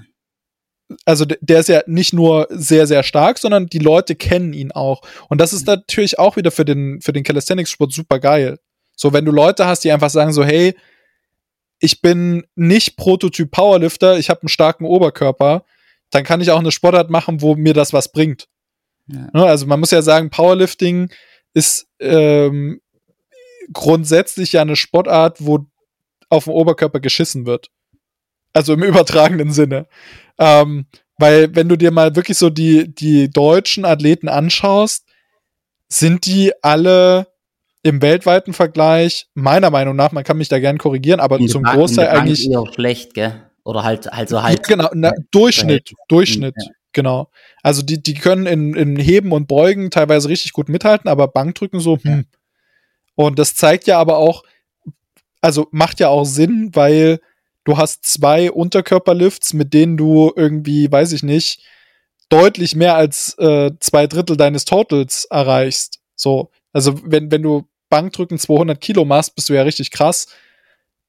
Also 1.05 1.25
der- 1.25 1.59
ist 1.59 1.69
ja 1.69 1.81
nicht 1.88 2.13
nur 2.13 2.47
sehr, 2.49 2.86
sehr 2.88 3.03
stark, 3.03 3.39
sondern 3.39 3.67
die 3.67 3.79
Leute 3.79 4.15
kennen 4.15 4.53
ihn 4.53 4.71
auch. 4.71 5.01
Und 5.29 5.41
das 5.41 5.53
ist 5.53 5.65
natürlich 5.67 6.19
auch 6.19 6.36
wieder 6.38 6.51
für 6.51 6.65
den, 6.65 7.01
für 7.01 7.13
den 7.13 7.23
Calisthenics-Sport 7.23 7.91
super 7.91 8.19
geil. 8.19 8.59
So, 8.95 9.11
wenn 9.13 9.25
du 9.25 9.31
Leute 9.31 9.65
hast, 9.65 9.83
die 9.83 9.91
einfach 9.91 10.09
sagen 10.09 10.31
so, 10.31 10.43
hey, 10.43 10.75
ich 11.79 12.01
bin 12.01 12.45
nicht 12.55 12.97
Prototyp 12.97 13.51
Powerlifter, 13.51 14.17
ich 14.17 14.29
habe 14.29 14.41
einen 14.43 14.49
starken 14.49 14.86
Oberkörper, 14.86 15.65
dann 16.11 16.23
kann 16.23 16.39
ich 16.39 16.51
auch 16.51 16.59
eine 16.59 16.71
Sportart 16.71 17.09
machen, 17.09 17.41
wo 17.41 17.55
mir 17.55 17.73
das 17.73 17.91
was 17.91 18.11
bringt. 18.11 18.47
Ja. 19.07 19.27
Ne, 19.33 19.45
Also 19.45 19.65
man 19.65 19.79
muss 19.79 19.91
ja 19.91 20.01
sagen, 20.01 20.29
Powerlifting 20.29 21.09
ist 21.53 21.88
ähm, 21.99 22.79
grundsätzlich 23.73 24.53
ja 24.53 24.61
eine 24.61 24.75
Sportart, 24.75 25.43
wo 25.45 25.65
auf 26.29 26.45
dem 26.45 26.53
Oberkörper 26.53 26.99
geschissen 26.99 27.45
wird. 27.45 27.69
Also 28.53 28.73
im 28.73 28.83
übertragenen 28.83 29.51
Sinne. 29.51 29.88
Ähm, 30.38 30.86
weil 31.17 31.55
wenn 31.55 31.69
du 31.69 31.77
dir 31.77 31.91
mal 31.91 32.15
wirklich 32.15 32.38
so 32.38 32.49
die, 32.49 32.93
die 32.93 33.29
deutschen 33.29 33.86
Athleten 33.86 34.27
anschaust, 34.27 35.05
sind 35.88 36.25
die 36.25 36.51
alle 36.61 37.27
im 37.83 38.01
weltweiten 38.01 38.53
Vergleich, 38.53 39.27
meiner 39.36 39.69
Meinung 39.69 39.95
nach, 39.95 40.11
man 40.11 40.23
kann 40.23 40.38
mich 40.38 40.49
da 40.49 40.59
gern 40.59 40.77
korrigieren, 40.77 41.19
aber 41.19 41.38
der 41.38 41.47
zum 41.47 41.63
Bank- 41.63 41.75
Großteil 41.75 42.09
eigentlich 42.09 42.49
eher 42.49 42.63
schlecht, 42.73 43.13
gell? 43.13 43.43
Oder 43.63 43.83
halt, 43.83 44.11
also 44.11 44.43
halt. 44.43 44.57
ja, 44.57 44.75
genau, 44.75 44.89
na, 44.93 45.11
Durchschnitt, 45.31 45.93
Durchschnitt, 46.07 46.55
Ja. 46.57 46.71
genau. 46.93 47.29
Also 47.63 47.81
die, 47.81 48.01
die 48.01 48.15
können 48.15 48.45
in, 48.47 48.75
in 48.75 48.97
Heben 48.97 49.31
und 49.31 49.47
Beugen 49.47 49.91
teilweise 49.91 50.29
richtig 50.29 50.53
gut 50.53 50.67
mithalten, 50.69 51.09
aber 51.09 51.27
Bankdrücken 51.27 51.79
so, 51.79 51.97
hm. 51.97 52.25
Und 53.15 53.39
das 53.39 53.55
zeigt 53.55 53.88
ja 53.88 53.97
aber 53.97 54.17
auch, 54.17 54.43
also 55.39 55.67
macht 55.71 55.99
ja 55.99 56.09
auch 56.09 56.25
Sinn, 56.25 56.71
weil 56.73 57.19
du 57.66 57.78
hast 57.78 58.05
zwei 58.05 58.51
Unterkörperlifts, 58.51 59.53
mit 59.53 59.74
denen 59.74 59.97
du 59.97 60.32
irgendwie, 60.36 60.89
weiß 60.89 61.11
ich 61.11 61.24
nicht, 61.24 61.61
deutlich 62.30 62.76
mehr 62.76 62.95
als 62.95 63.38
äh, 63.38 63.72
zwei 63.80 64.07
Drittel 64.07 64.38
deines 64.38 64.66
Totals 64.66 65.26
erreichst. 65.26 65.99
So, 66.16 66.51
also 66.72 66.99
wenn, 67.03 67.32
wenn 67.32 67.43
du 67.43 67.68
Bankdrücken 67.89 68.39
200 68.39 68.80
Kilo 68.80 69.03
machst, 69.05 69.36
bist 69.36 69.49
du 69.49 69.53
ja 69.53 69.63
richtig 69.63 69.91
krass. 69.91 70.28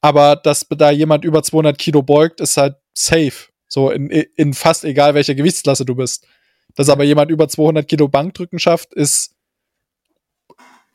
Aber 0.01 0.37
dass 0.37 0.67
da 0.69 0.91
jemand 0.91 1.25
über 1.25 1.43
200 1.43 1.79
Kilo 1.79 2.03
beugt, 2.03 2.41
ist 2.41 2.57
halt 2.57 2.77
safe. 2.95 3.49
So 3.69 3.91
in, 3.91 4.09
in 4.09 4.55
fast 4.55 4.85
egal 4.85 5.15
welcher 5.15 5.35
Gewichtsklasse 5.35 5.85
du 5.85 5.95
bist. 5.95 6.27
Dass 6.75 6.89
aber 6.89 7.05
jemand 7.05 7.31
über 7.31 7.49
200 7.49 7.89
Kilo 7.89 8.09
Bankdrücken 8.09 8.59
schafft, 8.59 8.93
ist 8.95 9.35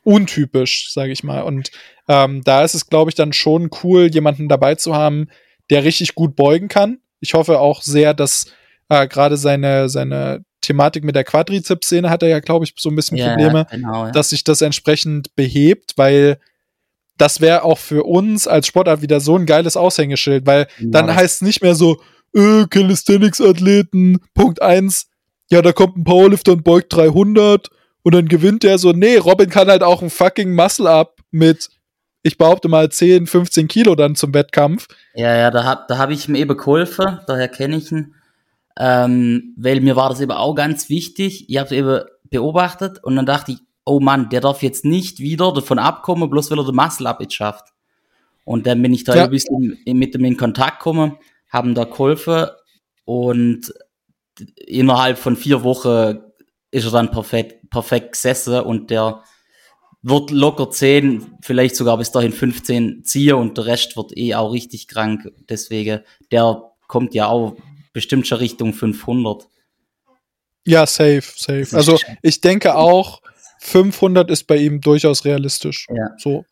untypisch, 0.03 0.91
sage 0.93 1.11
ich 1.11 1.23
mal. 1.23 1.41
Und 1.41 1.71
ähm, 2.07 2.43
da 2.43 2.63
ist 2.63 2.75
es, 2.75 2.87
glaube 2.87 3.09
ich, 3.09 3.15
dann 3.15 3.33
schon 3.33 3.69
cool, 3.83 4.07
jemanden 4.11 4.47
dabei 4.47 4.75
zu 4.75 4.95
haben, 4.95 5.27
der 5.71 5.83
richtig 5.83 6.13
gut 6.13 6.35
beugen 6.35 6.67
kann. 6.67 6.99
Ich 7.21 7.33
hoffe 7.33 7.59
auch 7.59 7.81
sehr, 7.81 8.13
dass 8.13 8.45
äh, 8.89 9.07
gerade 9.07 9.37
seine, 9.37 9.89
seine 9.89 10.43
Thematik 10.61 11.03
mit 11.03 11.15
der 11.15 11.23
Quadrizeps-Szene 11.23 12.09
hat 12.09 12.21
er 12.21 12.29
ja, 12.29 12.39
glaube 12.39 12.65
ich, 12.65 12.73
so 12.77 12.89
ein 12.89 12.95
bisschen 12.95 13.17
ja, 13.17 13.29
Probleme 13.29 13.65
Genau, 13.71 14.05
ja. 14.05 14.11
dass 14.11 14.29
sich 14.29 14.43
das 14.43 14.61
entsprechend 14.61 15.35
behebt, 15.35 15.93
weil 15.95 16.37
das 17.17 17.41
wäre 17.41 17.63
auch 17.63 17.77
für 17.77 18.03
uns 18.03 18.47
als 18.47 18.67
Sportart 18.67 19.01
wieder 19.01 19.19
so 19.19 19.35
ein 19.37 19.45
geiles 19.45 19.77
Aushängeschild, 19.77 20.45
weil 20.45 20.67
Genau, 20.77 20.91
dann 20.91 21.15
heißt 21.15 21.35
es 21.35 21.41
nicht 21.41 21.61
mehr 21.61 21.75
so, 21.75 22.01
äh, 22.33 22.65
Calisthenics-Athleten, 22.67 24.19
Punkt 24.33 24.61
eins, 24.61 25.07
ja, 25.49 25.61
da 25.61 25.73
kommt 25.73 25.97
ein 25.97 26.03
Powerlifter 26.03 26.53
und 26.53 26.63
beugt 26.63 26.93
300 26.93 27.69
und 28.03 28.15
dann 28.15 28.27
gewinnt 28.27 28.63
der 28.63 28.77
so, 28.77 28.91
nee, 28.91 29.17
Robin 29.17 29.49
kann 29.49 29.67
halt 29.67 29.83
auch 29.83 30.01
ein 30.01 30.09
fucking 30.09 30.53
Muscle-Up 30.53 31.19
mit, 31.31 31.69
ich 32.23 32.37
behaupte 32.37 32.67
mal 32.67 32.89
10, 32.89 33.27
15 33.27 33.67
Kilo 33.67 33.95
dann 33.95 34.15
zum 34.15 34.33
Wettkampf. 34.33 34.87
Ja, 35.15 35.35
ja, 35.35 35.51
da 35.51 35.63
hab, 35.63 35.87
da 35.87 35.97
hab 35.97 36.09
ich 36.09 36.27
ihm 36.27 36.35
eben 36.35 36.55
geholfen, 36.55 37.19
daher 37.27 37.47
kenne 37.47 37.77
ich 37.77 37.91
ihn. 37.91 38.15
Ähm, 38.77 39.53
weil 39.57 39.81
mir 39.81 39.95
war 39.95 40.09
das 40.09 40.21
eben 40.21 40.31
auch 40.31 40.55
ganz 40.55 40.89
wichtig. 40.89 41.49
Ich 41.49 41.57
habe 41.57 41.75
eben 41.75 42.01
beobachtet 42.29 43.03
und 43.03 43.15
dann 43.15 43.25
dachte 43.25 43.51
ich, 43.53 43.57
oh 43.85 43.99
Mann, 43.99 44.29
der 44.29 44.41
darf 44.41 44.63
jetzt 44.63 44.85
nicht 44.85 45.19
wieder 45.19 45.53
davon 45.53 45.79
abkommen, 45.79 46.29
bloß 46.29 46.51
weil 46.51 46.59
er 46.59 46.65
den 46.65 46.75
Muscle 46.75 47.07
Up 47.07 47.19
jetzt 47.19 47.33
schafft. 47.33 47.65
Und 48.45 48.65
dann 48.67 48.81
bin 48.81 48.93
ich 48.93 49.03
da 49.03 49.15
Ja. 49.15 49.23
ein 49.25 49.29
bisschen 49.29 49.77
mit 49.85 50.15
ihm 50.15 50.25
in 50.25 50.37
Kontakt 50.37 50.79
gekommen, 50.79 51.17
haben 51.49 51.75
da 51.75 51.83
geholfen 51.83 52.47
und 53.05 53.73
innerhalb 54.55 55.17
von 55.17 55.35
vier 55.35 55.63
Wochen 55.63 56.19
ist 56.71 56.85
er 56.85 56.91
dann 56.91 57.11
perfekt, 57.11 57.69
perfekt 57.69 58.13
gesessen 58.13 58.61
und 58.61 58.89
der 58.89 59.21
wird 60.03 60.31
locker 60.31 60.69
10, 60.71 61.37
vielleicht 61.41 61.75
sogar 61.75 61.97
bis 61.97 62.11
dahin 62.11 62.31
15 62.33 63.03
ziehen 63.03 63.35
und 63.35 63.57
der 63.57 63.65
Rest 63.67 63.95
wird 63.97 64.17
eh 64.17 64.33
auch 64.35 64.51
richtig 64.51 64.87
krank. 64.87 65.29
Deswegen, 65.49 66.01
der 66.31 66.63
kommt 66.87 67.13
ja 67.13 67.27
auch 67.27 67.55
bestimmt 67.93 68.25
schon 68.27 68.39
Richtung 68.39 68.73
500. 68.73 69.47
Ja, 70.65 70.85
safe, 70.85 71.23
safe. 71.35 71.67
Also 71.75 71.99
ich 72.21 72.41
denke 72.41 72.75
auch, 72.75 73.21
500 73.59 74.29
ist 74.31 74.45
bei 74.45 74.57
ihm 74.57 74.81
durchaus 74.81 75.23
realistisch. 75.25 75.87
Ja. 75.89 76.09
So. 76.17 76.45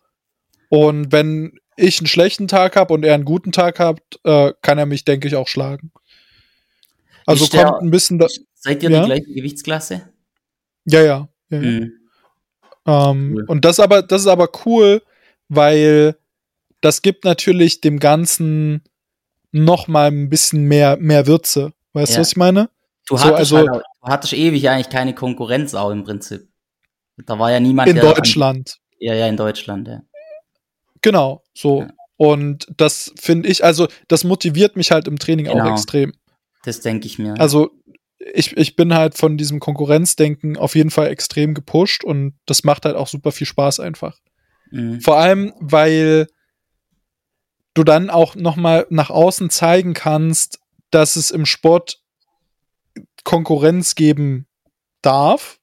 Und 0.70 1.12
wenn 1.12 1.54
ich 1.76 2.00
einen 2.00 2.08
schlechten 2.08 2.48
Tag 2.48 2.76
habe 2.76 2.94
und 2.94 3.04
er 3.04 3.16
einen 3.16 3.26
guten 3.26 3.52
Tag 3.52 3.80
hat, 3.80 4.00
äh, 4.26 4.54
kann 4.62 4.78
er 4.78 4.86
mich, 4.86 5.06
denke 5.06 5.28
ich, 5.28 5.36
auch 5.36 5.48
schlagen. 5.48 5.92
Also 7.26 7.48
der- 7.48 7.66
kommt 7.66 7.82
ein 7.84 7.92
bisschen 7.92 8.20
da. 8.20 8.28
Seid 8.54 8.84
ihr 8.84 8.92
Ja. 8.92 9.00
die 9.02 9.06
gleiche 9.06 9.34
Gewichtsklasse? 9.34 10.10
Ja, 10.86 11.02
ja. 11.02 11.30
ja, 11.50 11.58
ja. 11.58 11.60
Mhm. 11.60 11.94
Ähm, 12.90 13.34
Cool. 13.36 13.46
Und 13.48 13.66
das 13.66 13.80
aber, 13.80 14.02
das 14.02 14.22
ist 14.22 14.28
aber 14.28 14.50
cool, 14.66 15.02
weil 15.48 16.16
das 16.82 17.02
gibt 17.02 17.24
natürlich 17.26 17.82
dem 17.82 18.00
Ganzen 18.00 18.84
noch 19.52 19.88
mal 19.88 20.08
ein 20.12 20.30
bisschen 20.30 20.64
mehr, 20.66 20.98
mehr 20.98 21.28
Würze. 21.28 21.74
Weißt 21.94 22.12
du, 22.12 22.16
Ja. 22.16 22.22
was 22.22 22.30
ich 22.32 22.38
meine? 22.38 22.70
Du, 23.08 23.18
So, 23.18 23.24
hattest 23.26 23.38
also- 23.40 23.58
halt 23.58 23.70
auch, 23.70 23.82
du 24.04 24.08
hattest 24.08 24.34
ewig 24.34 24.70
eigentlich 24.70 24.90
keine 24.90 25.14
Konkurrenz 25.16 25.74
auch 25.74 25.90
im 25.92 26.04
Prinzip. 26.04 26.48
Da 27.26 27.38
war 27.40 27.52
ja 27.52 27.60
niemand 27.60 27.90
In 27.90 27.96
der- 27.96 28.14
Deutschland. 28.14 28.78
Ja, 29.00 29.14
ja, 29.14 29.28
in 29.28 29.38
Deutschland, 29.38 29.88
ja. 29.88 30.02
Genau, 31.02 31.44
so. 31.54 31.82
Ja. 31.82 31.90
Und 32.18 32.68
das 32.78 33.14
finde 33.18 33.48
ich, 33.50 33.64
also 33.64 33.88
das 34.10 34.24
motiviert 34.26 34.76
mich 34.76 34.92
halt 34.92 35.08
im 35.08 35.18
Training 35.18 35.48
auch 35.48 35.54
Genau. 35.54 35.72
extrem. 35.72 36.14
Das 36.66 36.82
denke 36.82 37.08
ich 37.08 37.18
mir. 37.18 37.40
Also 37.40 37.72
ich, 38.20 38.56
ich 38.58 38.76
bin 38.76 38.94
halt 38.94 39.18
von 39.18 39.38
diesem 39.38 39.60
Konkurrenzdenken 39.60 40.58
auf 40.58 40.76
jeden 40.76 40.92
Fall 40.92 41.08
extrem 41.08 41.54
gepusht 41.54 42.04
und 42.04 42.34
das 42.46 42.64
macht 42.64 42.86
halt 42.86 42.96
auch 42.96 43.08
super 43.08 43.32
viel 43.32 43.48
Spaß 43.48 43.80
einfach. 43.80 44.20
mhm. 44.72 45.02
Vor 45.02 45.18
allem, 45.18 45.54
weil 45.60 46.28
du 47.74 47.84
dann 47.84 48.10
auch 48.10 48.36
noch 48.36 48.56
mal 48.56 48.86
nach 48.90 49.10
außen 49.10 49.50
zeigen 49.50 49.94
kannst, 49.94 50.60
dass 50.92 51.16
es 51.16 51.32
im 51.32 51.46
Sport 51.46 52.02
Konkurrenz 53.24 53.96
geben 53.96 54.48
darf 55.02 55.60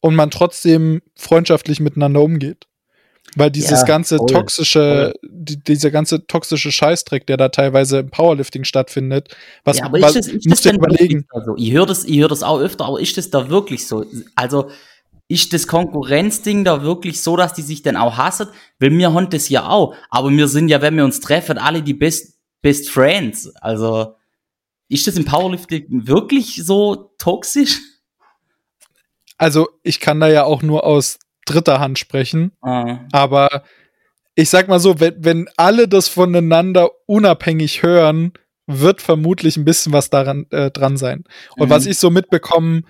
und 0.00 0.14
man 0.14 0.30
trotzdem 0.30 1.02
freundschaftlich 1.16 1.80
miteinander 1.80 2.22
umgeht. 2.22 2.67
Weil 3.36 3.50
dieses 3.50 3.80
Ja, 3.80 3.86
ganze 3.86 4.16
voll, 4.16 4.26
toxische, 4.26 5.12
die, 5.22 5.62
dieser 5.62 5.90
ganze 5.90 6.26
toxische 6.26 6.72
Scheißdreck, 6.72 7.26
der 7.26 7.36
da 7.36 7.50
teilweise 7.50 7.98
im 7.98 8.10
Powerlifting 8.10 8.64
stattfindet, 8.64 9.36
was, 9.64 9.78
ja, 9.78 9.84
aber 9.84 10.00
was 10.00 10.16
ist 10.16 10.28
das, 10.28 10.34
ist 10.34 10.50
das 10.50 10.62
denn 10.62 10.76
überlegen. 10.76 11.26
so? 11.44 11.54
Ich 11.56 11.72
höre 11.72 11.86
das, 11.86 12.04
ich 12.04 12.18
höre 12.18 12.28
das 12.28 12.42
auch 12.42 12.58
öfter, 12.58 12.86
aber 12.86 13.00
ist 13.00 13.16
das 13.16 13.30
da 13.30 13.48
wirklich 13.50 13.86
so? 13.86 14.04
Also, 14.34 14.70
ist 15.28 15.52
das 15.52 15.66
Konkurrenzding 15.66 16.64
da 16.64 16.82
wirklich 16.82 17.22
so, 17.22 17.36
dass 17.36 17.52
die 17.52 17.62
sich 17.62 17.82
dann 17.82 17.96
auch 17.96 18.16
hassen? 18.16 18.48
Weil 18.78 18.96
wir 18.96 19.12
haben 19.12 19.28
das 19.28 19.50
ja 19.50 19.68
auch. 19.68 19.94
Aber 20.08 20.30
wir 20.30 20.48
sind 20.48 20.68
ja, 20.68 20.80
wenn 20.80 20.96
wir 20.96 21.04
uns 21.04 21.20
treffen, 21.20 21.58
alle 21.58 21.82
die 21.82 21.94
Best, 21.94 22.38
Best 22.62 22.88
Friends. 22.88 23.54
Also, 23.56 24.14
ist 24.88 25.06
das 25.06 25.16
im 25.16 25.26
Powerlifting 25.26 26.06
wirklich 26.06 26.64
so 26.64 27.12
toxisch? 27.18 27.78
Also 29.36 29.68
ich 29.84 30.00
kann 30.00 30.18
da 30.18 30.28
ja 30.28 30.44
auch 30.44 30.62
nur 30.62 30.84
aus 30.84 31.18
dritter 31.48 31.80
Hand 31.80 31.98
sprechen, 31.98 32.52
Ah, 32.62 33.00
aber 33.12 33.62
ich 34.34 34.48
sag 34.50 34.68
mal 34.68 34.78
so, 34.80 35.00
wenn, 35.00 35.16
wenn 35.24 35.48
alle 35.56 35.88
das 35.88 36.08
voneinander 36.08 36.90
unabhängig 37.06 37.82
hören, 37.82 38.32
wird 38.66 39.00
vermutlich 39.02 39.56
ein 39.56 39.64
bisschen 39.64 39.92
was 39.92 40.10
daran 40.10 40.46
äh, 40.50 40.70
dran 40.70 40.96
sein. 40.96 41.24
Und 41.56 41.68
Mhm. 41.68 41.70
was 41.70 41.86
ich 41.86 41.98
so 41.98 42.10
mitbekomme, 42.10 42.82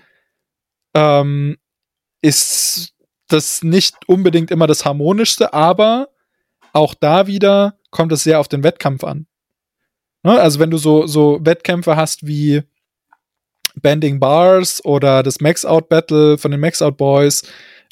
ähm, 0.93 1.57
ist 2.21 2.93
das 3.27 3.63
nicht 3.63 3.95
unbedingt 4.07 4.51
immer 4.51 4.67
das 4.67 4.85
harmonischste, 4.85 5.53
aber 5.53 6.09
auch 6.73 6.93
da 6.93 7.27
wieder 7.27 7.75
kommt 7.91 8.11
es 8.11 8.23
sehr 8.23 8.39
auf 8.39 8.47
den 8.47 8.63
Wettkampf 8.63 9.03
an. 9.03 9.25
Ne? 10.23 10.39
Also 10.39 10.59
wenn 10.59 10.69
du 10.71 10.77
so, 10.77 11.07
so 11.07 11.39
Wettkämpfe 11.41 11.95
hast 11.95 12.27
wie 12.27 12.63
Bending 13.75 14.19
Bars 14.19 14.83
oder 14.83 15.23
das 15.23 15.39
Max-Out 15.39 15.87
Battle 15.89 16.37
von 16.37 16.51
den 16.51 16.59
Max-Out 16.59 16.97
Boys 16.97 17.43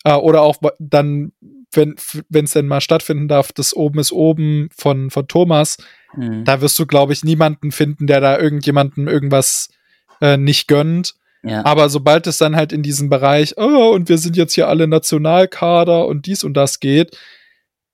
äh, 0.04 0.14
oder 0.14 0.42
auch 0.42 0.58
dann, 0.80 1.32
wenn 1.72 1.96
es 1.96 2.52
denn 2.52 2.68
mal 2.68 2.82
stattfinden 2.82 3.28
darf, 3.28 3.52
das 3.52 3.74
Oben 3.74 4.00
ist 4.00 4.12
oben 4.12 4.70
von, 4.76 5.10
von 5.10 5.28
Thomas, 5.28 5.78
mhm. 6.16 6.44
da 6.46 6.62
wirst 6.62 6.80
du, 6.80 6.86
glaube 6.86 7.14
ich, 7.14 7.24
niemanden 7.24 7.72
finden, 7.72 8.08
der 8.08 8.22
da 8.22 8.40
irgendjemandem 8.40 9.08
irgendwas 9.08 9.70
äh, 10.22 10.38
nicht 10.38 10.68
gönnt. 10.68 11.16
Ja. 11.44 11.64
Aber 11.66 11.90
sobald 11.90 12.28
es 12.28 12.38
dann 12.38 12.56
halt 12.56 12.74
in 12.74 12.84
diesen 12.84 13.10
Bereich, 13.10 13.58
oh, 13.58 13.92
und 13.94 14.10
wir 14.10 14.18
sind 14.18 14.36
jetzt 14.36 14.54
hier 14.54 14.68
alle 14.68 14.88
Nationalkader 14.88 16.08
und 16.08 16.26
dies 16.26 16.44
und 16.44 16.56
das 16.56 16.80
geht, 16.80 17.18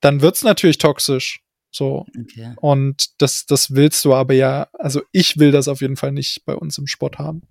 dann 0.01 0.21
wird's 0.21 0.43
natürlich 0.43 0.77
toxisch. 0.77 1.41
So. 1.71 2.05
Okay. 2.19 2.53
Und 2.57 3.21
das, 3.21 3.45
das 3.45 3.73
willst 3.73 4.05
du 4.05 4.13
aber 4.13 4.33
ja, 4.33 4.67
also 4.73 5.01
ich 5.11 5.37
will 5.37 5.51
das 5.51 5.67
auf 5.67 5.81
jeden 5.81 5.97
Fall 5.97 6.11
nicht 6.11 6.45
bei 6.45 6.55
uns 6.55 6.77
im 6.77 6.87
Sport 6.87 7.17
haben. 7.17 7.41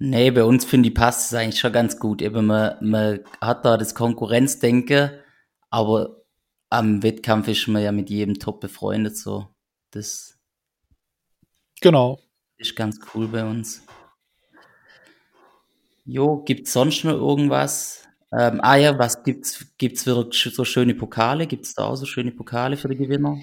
Nee, 0.00 0.30
bei 0.30 0.44
uns 0.44 0.64
finde 0.64 0.88
ich 0.88 0.94
passt 0.94 1.32
es 1.32 1.38
eigentlich 1.38 1.58
schon 1.58 1.72
ganz 1.72 1.98
gut. 1.98 2.22
Eben, 2.22 2.46
man, 2.46 2.76
man 2.80 3.20
hat 3.40 3.64
da 3.64 3.76
das 3.76 3.94
Konkurrenzdenken, 3.94 5.10
aber 5.70 6.22
am 6.70 7.02
Wettkampf 7.02 7.48
ist 7.48 7.66
man 7.66 7.82
ja 7.82 7.90
mit 7.90 8.10
jedem 8.10 8.38
top 8.38 8.60
befreundet, 8.60 9.16
so. 9.16 9.48
Das 9.90 10.38
genau. 11.80 12.20
ist 12.58 12.76
ganz 12.76 13.00
cool 13.14 13.26
bei 13.28 13.44
uns. 13.44 13.82
Jo, 16.04 16.42
gibt's 16.44 16.72
sonst 16.72 17.04
noch 17.04 17.14
irgendwas? 17.14 18.06
Ähm, 18.32 18.60
ah 18.62 18.76
ja, 18.76 18.98
was 18.98 19.24
gibt's, 19.24 19.66
gibt's 19.78 20.06
wieder 20.06 20.26
so 20.30 20.64
schöne 20.64 20.94
Pokale? 20.94 21.46
Gibt's 21.46 21.74
da 21.74 21.84
auch 21.84 21.96
so 21.96 22.06
schöne 22.06 22.30
Pokale 22.30 22.76
für 22.76 22.88
die 22.88 22.96
Gewinner? 22.96 23.38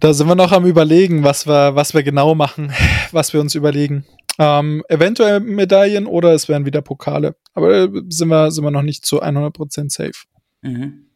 Da 0.00 0.12
sind 0.12 0.26
wir 0.26 0.34
noch 0.34 0.52
am 0.52 0.66
überlegen, 0.66 1.24
was 1.24 1.46
wir, 1.46 1.74
was 1.74 1.94
wir 1.94 2.02
genau 2.02 2.34
machen, 2.34 2.72
was 3.12 3.32
wir 3.32 3.40
uns 3.40 3.54
überlegen. 3.54 4.04
Ähm, 4.38 4.82
eventuell 4.88 5.40
Medaillen 5.40 6.06
oder 6.06 6.32
es 6.32 6.48
werden 6.48 6.66
wieder 6.66 6.82
Pokale. 6.82 7.36
Aber 7.54 7.84
äh, 7.84 7.88
sind 8.08 8.28
wir, 8.28 8.50
sind 8.50 8.64
wir 8.64 8.70
noch 8.70 8.82
nicht 8.82 9.04
zu 9.04 9.22
100% 9.22 9.90
safe. 9.90 10.26
Mhm. 10.62 11.06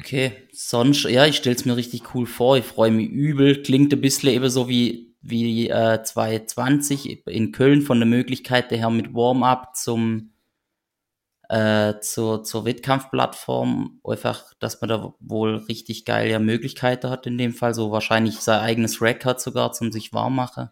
Okay, 0.00 0.32
sonst, 0.52 1.04
ja, 1.04 1.26
ich 1.26 1.36
stell's 1.36 1.64
mir 1.64 1.76
richtig 1.76 2.14
cool 2.14 2.26
vor. 2.26 2.56
Ich 2.56 2.64
freue 2.64 2.92
mich 2.92 3.08
übel. 3.08 3.62
Klingt 3.62 3.92
ein 3.92 4.00
bisschen 4.00 4.30
eben 4.30 4.48
so 4.48 4.68
wie, 4.68 5.16
wie 5.20 5.68
äh, 5.68 6.02
2020 6.02 7.26
in 7.26 7.50
Köln 7.50 7.82
von 7.82 7.98
der 7.98 8.06
Möglichkeit 8.06 8.70
her 8.70 8.90
mit 8.90 9.12
Warm-up 9.12 9.74
zum 9.74 10.30
äh, 11.48 11.94
zur, 12.00 12.44
zur 12.44 12.64
Wettkampfplattform. 12.64 14.00
Einfach, 14.04 14.52
dass 14.58 14.80
man 14.80 14.88
da 14.88 15.14
wohl 15.20 15.56
richtig 15.56 16.04
geil 16.04 16.30
ja 16.30 16.38
Möglichkeiten 16.38 17.10
hat 17.10 17.26
in 17.26 17.38
dem 17.38 17.52
Fall. 17.52 17.74
So 17.74 17.90
wahrscheinlich 17.90 18.40
sein 18.40 18.60
eigenes 18.60 19.00
Rack 19.00 19.24
hat 19.24 19.40
sogar 19.40 19.72
zum 19.72 19.90
sich 19.90 20.12
warm 20.12 20.34
machen. 20.34 20.70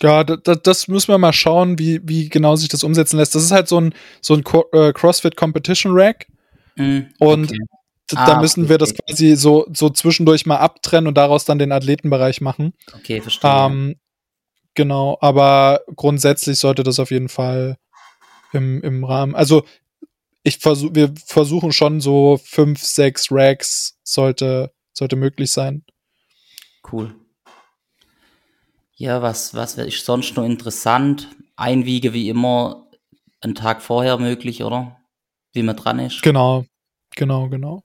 Ja, 0.00 0.22
das, 0.22 0.62
das 0.62 0.86
müssen 0.86 1.08
wir 1.08 1.18
mal 1.18 1.32
schauen, 1.32 1.78
wie, 1.78 2.00
wie 2.04 2.28
genau 2.28 2.54
sich 2.54 2.68
das 2.68 2.84
umsetzen 2.84 3.16
lässt. 3.16 3.34
Das 3.34 3.42
ist 3.42 3.50
halt 3.50 3.66
so 3.66 3.80
ein, 3.80 3.94
so 4.20 4.34
ein 4.34 4.44
äh, 4.72 4.92
CrossFit 4.92 5.36
Competition 5.36 5.92
Rack. 5.92 6.28
Mm, 6.76 7.00
und 7.18 7.50
okay. 7.50 7.58
da 8.06 8.36
ah, 8.36 8.40
müssen 8.40 8.62
okay, 8.62 8.70
wir 8.70 8.78
das 8.78 8.90
okay. 8.90 9.00
quasi 9.08 9.34
so, 9.34 9.66
so 9.74 9.90
zwischendurch 9.90 10.46
mal 10.46 10.58
abtrennen 10.58 11.08
und 11.08 11.16
daraus 11.16 11.44
dann 11.44 11.58
den 11.58 11.72
Athletenbereich 11.72 12.40
machen. 12.40 12.74
Okay, 12.94 13.20
verstehe. 13.20 13.50
Ähm, 13.50 13.96
genau, 14.74 15.18
aber 15.20 15.80
grundsätzlich 15.96 16.60
sollte 16.60 16.84
das 16.84 17.00
auf 17.00 17.10
jeden 17.10 17.28
Fall 17.28 17.76
im, 18.52 18.82
im 18.82 19.04
Rahmen. 19.04 19.34
Also 19.34 19.64
ich 20.42 20.58
versuche, 20.58 20.94
wir 20.94 21.14
versuchen 21.26 21.72
schon 21.72 22.00
so 22.00 22.40
fünf, 22.42 22.82
sechs 22.82 23.28
Racks 23.30 23.98
sollte, 24.02 24.72
sollte 24.92 25.16
möglich 25.16 25.50
sein. 25.50 25.84
Cool. 26.90 27.14
Ja, 28.94 29.22
was, 29.22 29.54
was 29.54 29.76
wäre 29.76 29.90
sonst 29.90 30.36
noch 30.36 30.44
interessant? 30.44 31.28
Einwiege 31.56 32.12
wie 32.12 32.28
immer 32.28 32.88
einen 33.40 33.54
Tag 33.54 33.82
vorher 33.82 34.18
möglich, 34.18 34.64
oder? 34.64 34.96
Wie 35.52 35.62
man 35.62 35.76
dran 35.76 35.98
ist. 35.98 36.22
Genau, 36.22 36.64
genau, 37.14 37.48
genau. 37.48 37.82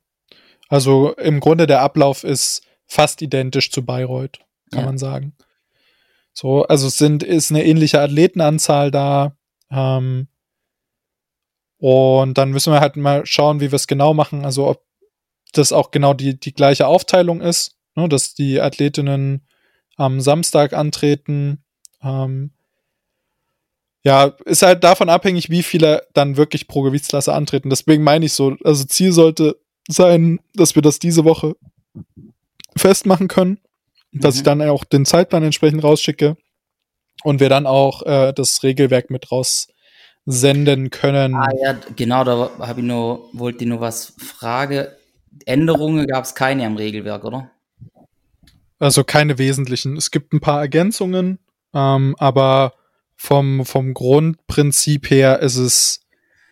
Also 0.70 1.14
im 1.14 1.40
Grunde 1.40 1.68
der 1.68 1.82
Ablauf 1.82 2.24
ist 2.24 2.64
fast 2.88 3.22
identisch 3.22 3.72
zu 3.72 3.86
Bayreuth, 3.86 4.40
kann 4.72 4.82
ja. 4.82 4.86
man 4.86 4.98
sagen. 4.98 5.36
So, 6.34 6.64
also 6.64 6.88
es 6.88 6.98
sind, 6.98 7.22
ist 7.22 7.52
eine 7.52 7.64
ähnliche 7.64 8.02
Athletenanzahl 8.02 8.90
da. 8.90 9.36
Ähm, 9.70 10.28
und 11.84 12.38
dann 12.38 12.52
müssen 12.52 12.72
wir 12.72 12.80
halt 12.80 12.96
mal 12.96 13.26
schauen, 13.26 13.60
wie 13.60 13.70
wir 13.70 13.76
es 13.76 13.88
genau 13.88 14.14
machen. 14.14 14.46
Also 14.46 14.70
ob 14.70 14.86
das 15.52 15.74
auch 15.74 15.92
genau 15.92 16.14
die, 16.14 16.40
die 16.40 16.54
gleiche 16.54 16.88
Aufteilung 16.88 17.42
ist, 17.42 17.76
ne, 17.96 18.08
dass 18.08 18.34
die 18.36 18.62
Athletinnen 18.62 19.46
am 19.98 20.22
Samstag 20.22 20.72
antreten. 20.72 21.62
Ähm, 22.02 22.52
ja, 24.02 24.28
ist 24.46 24.62
halt 24.62 24.86
davon 24.86 25.10
abhängig, 25.10 25.50
wie 25.50 25.62
viele 25.62 26.08
dann 26.14 26.38
wirklich 26.38 26.70
pro 26.70 26.84
Gewichtsklasse 26.84 27.34
antreten. 27.34 27.70
Deswegen 27.70 28.02
meine 28.02 28.28
ich 28.28 28.32
so, 28.32 28.56
also 28.64 28.86
Ziel 28.86 29.12
sollte 29.12 29.60
sein, 29.90 30.40
dass 30.54 30.76
wir 30.76 30.82
das 30.82 31.00
diese 31.00 31.26
Woche 31.26 31.58
festmachen 32.78 33.28
können, 33.28 33.60
mhm. 34.14 34.22
dass 34.22 34.36
ich 34.36 34.44
mhm. 34.44 34.46
dann 34.46 34.62
auch 34.70 34.86
den 34.86 35.06
Zeitplan 35.06 35.44
entsprechend 35.44 35.84
rausschicke 35.84 36.38
und 37.26 37.42
wir 37.42 37.50
dann 37.50 37.68
auch 37.68 38.04
äh, 38.04 38.32
das 38.32 38.64
Regelwerk 38.64 39.10
mit 39.10 39.34
raus 39.34 39.68
senden 40.26 40.90
können. 40.90 41.36
Ah 41.36 41.50
ja, 41.62 41.76
genau, 41.96 42.24
da 42.24 42.52
habe 42.60 42.82
ich 42.82 42.86
nur, 42.86 43.30
wollte 43.34 43.64
ich 43.64 43.70
nur 43.70 43.82
was 43.82 44.14
fragen. 44.18 44.88
Änderungen 45.46 46.08
gab 46.08 46.24
es 46.24 46.36
keine 46.36 46.66
am 46.66 46.78
Regelwerk, 46.78 47.26
oder? 47.26 47.52
Also 48.80 49.04
keine 49.04 49.38
wesentlichen. 49.38 49.98
Es 49.98 50.12
gibt 50.12 50.34
ein 50.34 50.40
paar 50.40 50.60
Ergänzungen, 50.60 51.40
ähm, 51.74 52.16
aber 52.20 52.74
vom, 53.16 53.66
vom 53.66 53.94
Grundprinzip 53.94 55.10
her 55.10 55.40
ist 55.40 55.58
es 55.58 56.02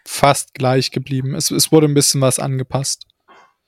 fast 0.06 0.53
gleich 0.53 0.91
geblieben. 0.91 1.35
Es, 1.35 1.52
es 1.52 1.72
wurde 1.72 1.88
ein 1.88 1.93
bisschen 1.93 2.22
was 2.22 2.39
angepasst. 2.39 3.06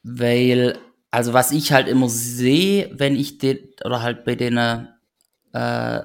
Weil, 0.04 0.78
also 1.12 1.34
was 1.34 1.52
ich 1.52 1.72
halt 1.72 1.88
immer 1.88 2.10
sehe, 2.10 2.90
wenn 2.94 3.16
ich 3.16 3.38
den, 3.38 3.60
oder 3.84 4.02
halt 4.02 4.26
bei 4.26 4.36
den 4.36 4.58
äh, 4.58 6.00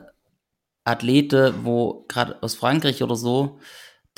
Athleten, 0.84 1.54
wo 1.64 2.04
gerade 2.08 2.42
aus 2.42 2.54
Frankreich 2.54 3.02
oder 3.02 3.16
so, 3.16 3.58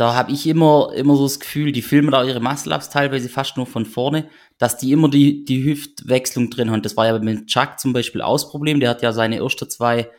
da 0.01 0.15
habe 0.15 0.33
ich 0.33 0.47
immer, 0.47 0.95
immer 0.95 1.15
so 1.15 1.25
das 1.25 1.41
Gefühl, 1.41 1.73
die 1.73 1.83
filmen 1.83 2.11
da 2.11 2.25
ihre 2.25 2.41
Muscle-Ups 2.41 2.89
teilweise 2.89 3.29
fast 3.29 3.59
nur 3.59 3.67
von 3.67 3.85
vorne, 3.85 4.31
dass 4.57 4.79
die 4.79 4.93
immer 4.93 5.11
die, 5.11 5.45
die 5.45 5.63
Hüftwechslung 5.63 6.49
drin 6.49 6.71
haben. 6.71 6.81
Das 6.81 6.97
war 6.97 7.07
ja 7.07 7.19
mit 7.19 7.49
Chuck 7.49 7.79
zum 7.79 7.93
Beispiel 7.93 8.23
auch 8.23 8.33
das 8.33 8.49
Problem. 8.49 8.81
Der 8.81 8.89
hat 8.89 9.03
ja 9.03 9.13
seine 9.13 9.37
ersten 9.37 9.69
zwei 9.69 10.11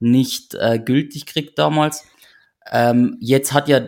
nicht 0.00 0.54
äh, 0.54 0.78
gültig 0.78 1.26
gekriegt 1.26 1.58
damals. 1.58 2.06
Ähm, 2.72 3.18
jetzt 3.20 3.52
hat 3.52 3.68
ja 3.68 3.82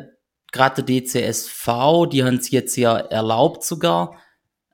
gerade 0.53 0.83
der 0.83 1.01
DCSV, 1.01 1.66
die 2.12 2.25
haben 2.25 2.37
es 2.37 2.51
jetzt 2.51 2.77
ja 2.77 2.99
erlaubt 2.99 3.65
sogar. 3.65 4.20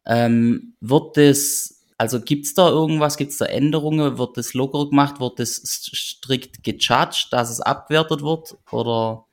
Ähm, 0.05 0.75
wird 0.81 1.17
das, 1.17 1.85
also 1.99 2.21
gibt 2.21 2.47
es 2.47 2.55
da 2.55 2.69
irgendwas, 2.69 3.17
gibt 3.17 3.31
es 3.31 3.39
da 3.39 3.45
Änderungen? 3.45 4.19
Wird 4.19 4.37
das 4.37 4.55
lockerer 4.55 4.91
gemacht? 4.91 5.21
Wird 5.21 5.39
das 5.39 5.63
strikt 5.65 6.65
gejudged, 6.65 7.29
dass 7.31 7.51
es 7.51 7.61
abgewertet 7.61 8.23
wird? 8.23 8.57
Oder? 8.73 9.24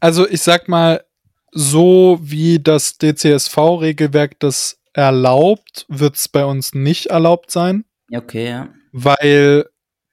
Also 0.00 0.28
ich 0.28 0.42
sag 0.42 0.68
mal, 0.68 1.04
so 1.52 2.18
wie 2.20 2.58
das 2.58 2.98
DCSV-Regelwerk 2.98 4.38
das 4.40 4.78
erlaubt, 4.92 5.86
wird 5.88 6.16
es 6.16 6.28
bei 6.28 6.44
uns 6.44 6.74
nicht 6.74 7.06
erlaubt 7.06 7.50
sein. 7.50 7.84
Okay, 8.12 8.48
ja. 8.48 8.68
Weil 8.92 9.66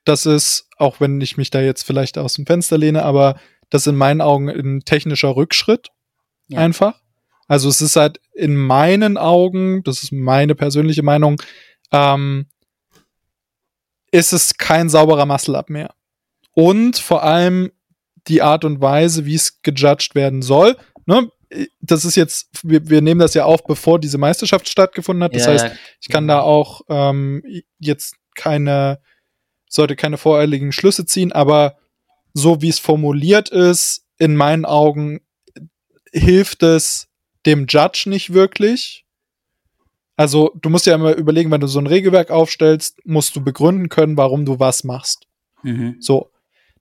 das 0.06 0.26
ist, 0.26 0.68
auch 0.78 1.00
wenn 1.00 1.22
ich 1.22 1.38
mich 1.38 1.50
da 1.50 1.62
jetzt 1.62 1.84
vielleicht 1.84 2.18
aus 2.18 2.36
dem 2.36 2.46
Fenster 2.46 2.78
lehne, 2.78 3.04
aber 3.04 3.40
das 3.70 3.88
in 3.88 3.96
meinen 3.96 4.22
Augen 4.22 4.50
ein 4.50 4.82
technischer 4.86 5.36
Rückschritt. 5.36 5.90
Ja. 6.48 6.60
Einfach. 6.60 7.00
Also 7.48 7.70
es 7.70 7.82
ist 7.82 7.96
halt 7.96 8.20
in 8.34 8.56
meinen 8.56 9.18
Augen, 9.18 9.84
das 9.84 10.04
ist 10.04 10.12
meine 10.12 10.56
persönliche 10.56 11.04
Meinung, 11.04 11.42
ähm, 11.92 12.48
ist 14.12 14.34
es 14.34 14.58
kein 14.58 14.90
sauberer 14.90 15.26
Muscle-Up 15.26 15.70
mehr. 15.70 15.94
Und 16.54 16.98
vor 16.98 17.24
allem 17.24 17.72
die 18.28 18.42
Art 18.42 18.66
und 18.66 18.82
Weise, 18.82 19.26
wie 19.26 19.36
es 19.36 19.62
gejudged 19.62 20.16
werden 20.16 20.42
soll. 20.42 20.78
Ne? 21.06 21.30
Das 21.82 22.06
ist 22.06 22.16
jetzt, 22.16 22.50
wir, 22.64 22.90
wir 22.90 23.02
nehmen 23.02 23.20
das 23.20 23.34
ja 23.34 23.46
auf, 23.46 23.64
bevor 23.64 24.00
diese 24.00 24.18
Meisterschaft 24.18 24.68
stattgefunden 24.68 25.24
hat. 25.24 25.36
Das 25.36 25.46
ja, 25.46 25.52
heißt, 25.52 25.76
ich 26.02 26.10
kann 26.10 26.28
da 26.28 26.42
auch 26.42 26.82
ähm, 26.90 27.44
jetzt 27.80 28.16
keine, 28.36 29.00
sollte 29.70 29.96
keine 29.96 30.18
voreiligen 30.18 30.72
Schlüsse 30.72 31.06
ziehen, 31.06 31.32
aber 31.32 31.78
so 32.34 32.62
wie 32.62 32.70
es 32.70 32.80
formuliert 32.80 33.50
ist, 33.50 34.06
in 34.18 34.36
meinen 34.36 34.66
Augen 34.66 35.22
hilft 36.12 36.64
es 36.64 37.08
dem 37.46 37.66
Judge 37.68 38.06
nicht 38.08 38.34
wirklich. 38.34 39.06
Also, 40.16 40.52
du 40.62 40.70
musst 40.70 40.86
ja 40.86 40.96
immer 40.96 41.16
überlegen, 41.16 41.52
wenn 41.52 41.62
du 41.62 41.68
so 41.68 41.80
ein 41.80 41.88
Regelwerk 41.88 42.30
aufstellst, 42.30 43.06
musst 43.06 43.36
du 43.36 43.44
begründen 43.44 43.90
können, 43.90 44.16
warum 44.16 44.46
du 44.46 44.60
was 44.60 44.84
machst. 44.84 45.28
Mhm. 45.64 45.98
So. 46.00 46.30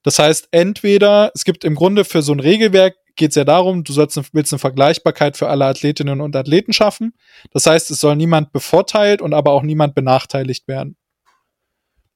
Das 0.03 0.19
heißt, 0.19 0.49
entweder, 0.51 1.31
es 1.33 1.45
gibt 1.45 1.63
im 1.63 1.75
Grunde 1.75 2.05
für 2.05 2.21
so 2.21 2.33
ein 2.33 2.39
Regelwerk, 2.39 2.95
geht 3.15 3.29
es 3.29 3.35
ja 3.35 3.43
darum, 3.43 3.83
du 3.83 3.93
sollst 3.93 4.19
willst 4.33 4.53
eine 4.53 4.59
Vergleichbarkeit 4.59 5.37
für 5.37 5.47
alle 5.47 5.65
Athletinnen 5.65 6.19
und 6.19 6.35
Athleten 6.35 6.73
schaffen. 6.73 7.13
Das 7.51 7.65
heißt, 7.65 7.91
es 7.91 7.99
soll 7.99 8.15
niemand 8.15 8.51
bevorteilt 8.51 9.21
und 9.21 9.33
aber 9.33 9.51
auch 9.51 9.63
niemand 9.63 9.95
benachteiligt 9.95 10.67
werden. 10.67 10.97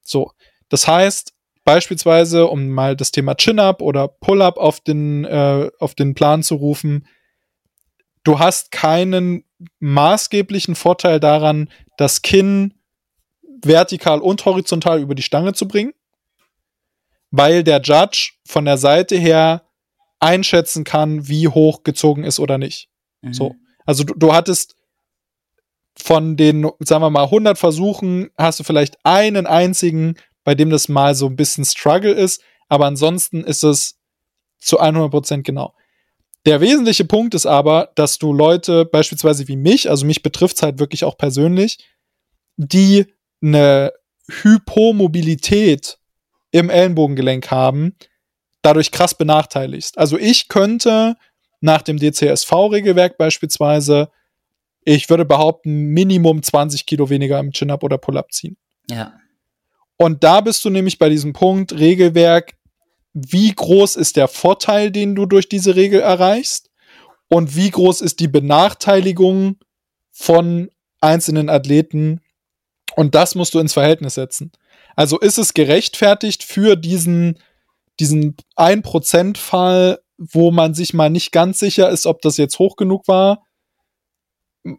So. 0.01 0.31
Das 0.69 0.87
heißt, 0.87 1.33
beispielsweise, 1.63 2.47
um 2.47 2.69
mal 2.69 2.95
das 2.95 3.11
Thema 3.11 3.35
Chin-Up 3.35 3.81
oder 3.81 4.07
Pull-Up 4.07 4.57
auf 4.57 4.79
den, 4.79 5.25
äh, 5.25 5.69
auf 5.79 5.95
den 5.95 6.13
Plan 6.13 6.43
zu 6.43 6.55
rufen, 6.55 7.07
du 8.23 8.39
hast 8.39 8.71
keinen 8.71 9.45
maßgeblichen 9.79 10.75
Vorteil 10.75 11.19
daran, 11.19 11.69
das 11.97 12.21
Kinn 12.21 12.73
vertikal 13.63 14.19
und 14.19 14.45
horizontal 14.45 14.99
über 14.99 15.15
die 15.15 15.23
Stange 15.23 15.53
zu 15.53 15.67
bringen. 15.67 15.93
Weil 17.31 17.63
der 17.63 17.81
Judge 17.81 18.33
von 18.45 18.65
der 18.65 18.77
Seite 18.77 19.15
her 19.15 19.63
einschätzen 20.19 20.83
kann, 20.83 21.27
wie 21.27 21.47
hoch 21.47 21.83
gezogen 21.83 22.23
ist 22.23 22.39
oder 22.39 22.57
nicht. 22.57 22.89
Mhm. 23.21 23.33
So. 23.33 23.55
Also 23.85 24.03
du, 24.03 24.13
du 24.15 24.33
hattest 24.33 24.75
von 25.97 26.37
den, 26.37 26.69
sagen 26.79 27.01
wir 27.01 27.09
mal, 27.09 27.25
100 27.25 27.57
Versuchen 27.57 28.29
hast 28.37 28.59
du 28.59 28.63
vielleicht 28.63 28.97
einen 29.03 29.47
einzigen, 29.47 30.15
bei 30.43 30.55
dem 30.55 30.69
das 30.69 30.89
mal 30.89 31.15
so 31.15 31.27
ein 31.27 31.35
bisschen 31.35 31.65
Struggle 31.65 32.11
ist, 32.11 32.41
aber 32.69 32.85
ansonsten 32.85 33.43
ist 33.43 33.63
es 33.63 33.99
zu 34.59 34.79
100 34.79 35.11
Prozent 35.11 35.45
genau. 35.45 35.73
Der 36.45 36.61
wesentliche 36.61 37.03
Punkt 37.05 37.33
ist 37.33 37.45
aber, 37.45 37.91
dass 37.95 38.19
du 38.19 38.31
Leute, 38.31 38.85
beispielsweise 38.85 39.47
wie 39.47 39.57
mich, 39.57 39.89
also 39.89 40.05
mich 40.05 40.23
betrifft 40.23 40.57
es 40.57 40.63
halt 40.63 40.79
wirklich 40.79 41.03
auch 41.03 41.17
persönlich, 41.17 41.79
die 42.55 43.05
eine 43.41 43.91
Hypomobilität 44.29 45.96
im 46.59 46.69
Ellenbogengelenk 46.69 47.51
haben, 47.51 47.95
dadurch 48.61 48.91
krass 48.91 49.15
benachteiligst. 49.15 49.97
Also 49.97 50.17
ich 50.17 50.47
könnte 50.49 51.15
nach 51.61 51.81
dem 51.81 51.97
DCSV-Regelwerk 51.97 53.17
beispielsweise, 53.17 54.09
ich 54.83 55.09
würde 55.09 55.25
behaupten, 55.25 55.87
Minimum 55.87 56.43
20 56.43 56.85
Kilo 56.85 57.09
weniger 57.09 57.39
im 57.39 57.51
Chin-Up 57.51 57.83
oder 57.83 57.97
Pull-Up 57.97 58.31
ziehen. 58.31 58.57
Ja. 58.89 59.13
Und 59.97 60.23
da 60.23 60.41
bist 60.41 60.63
du 60.63 60.69
nämlich 60.69 60.99
bei 60.99 61.09
diesem 61.09 61.33
Punkt 61.33 61.73
Regelwerk, 61.73 62.53
wie 63.13 63.51
groß 63.51 63.95
ist 63.95 64.15
der 64.15 64.27
Vorteil, 64.27 64.91
den 64.91 65.15
du 65.15 65.25
durch 65.25 65.49
diese 65.49 65.75
Regel 65.75 66.01
erreichst? 66.01 66.69
Und 67.29 67.55
wie 67.55 67.71
groß 67.71 68.01
ist 68.01 68.19
die 68.19 68.27
Benachteiligung 68.27 69.57
von 70.11 70.69
einzelnen 71.01 71.49
Athleten? 71.49 72.21
Und 72.95 73.15
das 73.15 73.35
musst 73.35 73.53
du 73.53 73.59
ins 73.59 73.73
Verhältnis 73.73 74.13
setzen. 74.13 74.51
Also 74.97 75.19
ist 75.19 75.37
es 75.37 75.53
gerechtfertigt 75.53 76.43
für 76.43 76.75
diesen, 76.75 77.39
diesen 77.99 78.35
1%-Fall, 78.57 79.99
wo 80.17 80.49
man 80.49 80.73
sich 80.73 80.95
mal 80.95 81.11
nicht 81.11 81.31
ganz 81.31 81.59
sicher 81.59 81.89
ist, 81.89 82.07
ob 82.07 82.21
das 82.23 82.37
jetzt 82.37 82.57
hoch 82.57 82.75
genug 82.75 83.07
war, 83.07 83.45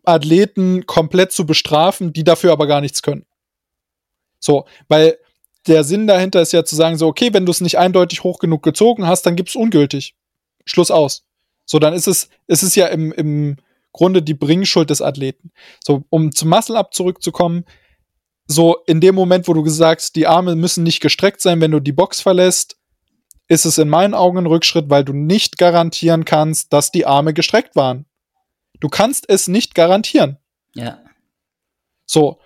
Athleten 0.05 0.87
komplett 0.87 1.31
zu 1.31 1.47
bestrafen, 1.47 2.13
die 2.13 2.25
dafür 2.25 2.51
aber 2.51 2.67
gar 2.67 2.81
nichts 2.81 3.03
können. 3.03 3.27
So, 4.41 4.67
weil 4.89 5.19
der 5.69 5.85
Sinn 5.85 6.09
dahinter 6.09 6.43
ist 6.43 6.53
ja 6.53 6.65
zu 6.65 6.75
sagen, 6.75 6.99
so, 6.99 7.07
okay, 7.07 7.33
wenn 7.33 7.47
du 7.47 7.53
es 7.53 7.61
nicht 7.61 7.79
eindeutig 7.79 8.25
hoch 8.25 8.41
genug 8.41 8.65
gezogen 8.65 9.07
hast, 9.07 9.23
dann 9.23 9.37
gibt's 9.37 9.55
ungültig. 9.55 10.17
Schluss 10.65 10.91
aus. 10.91 11.25
So, 11.65 11.79
dann 11.79 11.95
ist 11.95 12.09
es, 12.09 12.29
es 12.49 12.65
ist 12.65 12.75
ja 12.75 12.87
im, 12.89 13.13
im 13.13 13.57
Grunde 13.93 14.23
die 14.23 14.35
Bringschuld 14.35 14.91
des 14.91 15.01
Athleten. 15.01 15.53
So, 15.85 16.03
um 16.11 16.33
zum 16.33 16.49
Muscle-Up 16.49 16.93
zurückzukommen, 16.93 17.65
so 18.49 18.79
in 18.87 19.01
dem 19.01 19.15
Moment, 19.15 19.47
wo 19.47 19.53
du 19.53 19.67
sagst, 19.69 20.17
die 20.17 20.27
Arme 20.27 20.57
müssen 20.57 20.83
nicht 20.83 21.01
gestreckt 21.01 21.41
sein, 21.43 21.61
wenn 21.61 21.71
du 21.71 21.81
die 21.81 21.93
Box 21.93 22.21
verlässt, 22.23 22.79
ist 23.47 23.67
es 23.67 23.79
in 23.79 23.89
meinen 23.89 24.15
Augen 24.15 24.39
ein 24.39 24.47
Rückschritt, 24.47 24.89
weil 24.89 25.05
du 25.05 25.13
nicht 25.13 25.59
garantieren 25.59 26.25
kannst, 26.25 26.73
dass 26.73 26.91
die 26.91 27.07
Arme 27.07 27.35
gestreckt 27.35 27.77
waren. 27.77 28.07
Du 28.81 28.89
kannst 28.89 29.29
es 29.29 29.49
nicht 29.49 29.75
garantieren. 29.75 30.39
Ja. 30.75 30.99
So. 32.07 32.41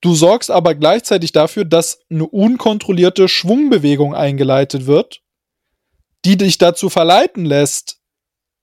Du 0.00 0.14
sorgst 0.14 0.50
aber 0.50 0.74
gleichzeitig 0.74 1.32
dafür, 1.32 1.64
dass 1.64 2.00
eine 2.10 2.26
unkontrollierte 2.26 3.26
Schwungbewegung 3.26 4.14
eingeleitet 4.14 4.86
wird, 4.86 5.22
die 6.26 6.36
dich 6.36 6.58
dazu 6.58 6.90
verleiten 6.90 7.46
lässt, 7.46 8.00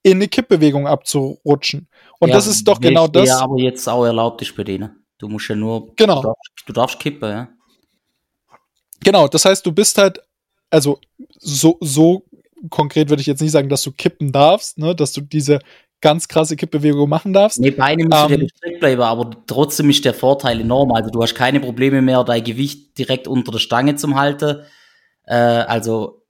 in 0.04 0.18
eine 0.18 0.28
Kippbewegung 0.28 0.88
abzurutschen. 0.88 1.88
Und 2.20 2.30
ja, 2.30 2.36
das 2.36 2.48
ist 2.48 2.68
doch 2.68 2.80
genau 2.80 3.08
das. 3.08 3.28
Ja, 3.28 3.40
aber 3.40 3.58
jetzt 3.58 3.88
auch 3.88 4.06
erlaubt 4.06 4.42
ist 4.44 4.56
bei 4.56 4.64
denen. 4.64 5.01
Du 5.22 5.30
musst 5.30 5.48
ja 5.50 5.56
nur. 5.56 5.94
Genau. 5.96 6.22
Du 6.22 6.28
darfst, 6.30 6.64
du 6.66 6.74
darfst 6.74 7.00
kippen, 7.00 7.30
ja. 7.30 7.50
Genau, 9.04 9.28
das 9.28 9.46
heißt, 9.46 9.64
du 9.64 9.72
bist 9.72 9.98
halt, 10.00 10.20
also 10.72 11.00
so, 11.38 11.78
so 11.80 12.26
konkret 12.72 13.10
würde 13.10 13.22
ich 13.22 13.28
jetzt 13.28 13.42
nicht 13.42 13.52
sagen, 13.52 13.70
dass 13.70 13.84
du 13.84 13.92
kippen 13.92 14.32
darfst, 14.32 14.80
ne, 14.80 14.96
dass 14.96 15.14
du 15.14 15.22
diese 15.22 15.60
ganz 16.02 16.28
krasse 16.28 16.56
Kippbewegung 16.56 17.08
machen 17.08 17.34
darfst. 17.34 17.60
Nee, 17.60 17.70
Beine 17.70 18.06
müssen 18.06 18.26
ähm, 18.26 18.32
ja 18.32 18.38
gestreckt 18.38 18.80
bleiben, 18.80 19.02
aber 19.02 19.30
trotzdem 19.46 19.92
ist 19.92 20.04
der 20.06 20.16
Vorteil 20.16 20.60
enorm. 20.60 20.92
Also 20.92 21.12
du 21.12 21.22
hast 21.22 21.36
keine 21.36 21.60
Probleme 21.60 22.02
mehr, 22.02 22.24
dein 22.24 22.44
Gewicht 22.44 22.98
direkt 22.98 23.28
unter 23.28 23.52
der 23.52 23.60
Stange 23.60 23.96
zum 23.96 24.16
halten. 24.16 24.64
Äh, 25.26 25.36
also 25.36 26.24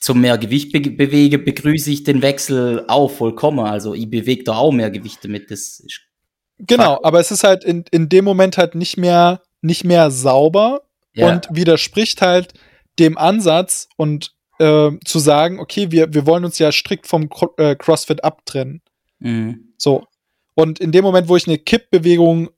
zum 0.00 0.22
mehr 0.22 0.38
Gewicht 0.38 0.72
be 0.72 0.80
bewegen, 0.80 1.44
begrüße 1.44 1.90
ich 1.90 2.04
den 2.04 2.22
Wechsel 2.22 2.86
auch 2.88 3.10
vollkommen. 3.10 3.60
Also 3.60 3.92
ich 3.92 4.08
bewege 4.08 4.44
da 4.44 4.56
auch 4.56 4.72
mehr 4.72 4.90
Gewicht 4.90 5.22
damit. 5.22 5.50
Das 5.50 5.80
ist 5.80 6.05
genau, 6.58 7.00
aber 7.02 7.20
es 7.20 7.30
ist 7.30 7.44
halt 7.44 7.64
in, 7.64 7.84
in 7.90 8.08
dem 8.08 8.24
Moment 8.24 8.58
halt 8.58 8.74
nicht 8.74 8.96
mehr, 8.96 9.42
nicht 9.60 9.84
mehr 9.84 10.10
sauber 10.10 10.82
ja. 11.14 11.28
und 11.28 11.48
widerspricht 11.50 12.22
halt 12.22 12.54
dem 12.98 13.18
Ansatz 13.18 13.88
und 13.96 14.32
äh, 14.58 14.90
zu 15.04 15.18
sagen, 15.18 15.60
okay, 15.60 15.90
wir, 15.90 16.14
wir 16.14 16.26
wollen 16.26 16.44
uns 16.44 16.58
ja 16.58 16.72
strikt 16.72 17.06
vom 17.06 17.28
äh, 17.58 17.74
CrossFit 17.76 18.24
abtrennen. 18.24 18.80
Mhm. 19.18 19.72
So. 19.76 20.06
Und 20.54 20.78
in 20.80 20.92
dem 20.92 21.04
Moment, 21.04 21.28
wo 21.28 21.36
ich 21.36 21.46
eine 21.46 21.58
Kippbewegung 21.58 22.50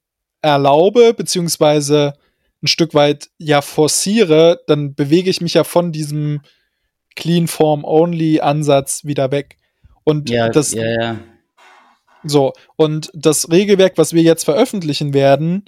erlaube, 0.42 1.14
beziehungsweise 1.14 2.14
ein 2.62 2.68
Stück 2.68 2.94
weit 2.94 3.30
ja 3.38 3.60
forciere, 3.62 4.60
dann 4.66 4.94
bewege 4.94 5.30
ich 5.30 5.40
mich 5.40 5.54
ja 5.54 5.64
von 5.64 5.92
diesem 5.92 6.40
Clean 7.16 7.48
Form 7.48 7.84
Only 7.84 8.40
Ansatz 8.40 9.04
wieder 9.04 9.30
weg. 9.30 9.56
Und 10.04 10.30
ja, 10.30 10.48
das 10.48 10.72
ja, 10.72 10.86
ja. 10.86 11.16
So 12.28 12.52
und 12.76 13.10
das 13.14 13.50
Regelwerk, 13.50 13.96
was 13.96 14.12
wir 14.12 14.22
jetzt 14.22 14.44
veröffentlichen 14.44 15.14
werden, 15.14 15.64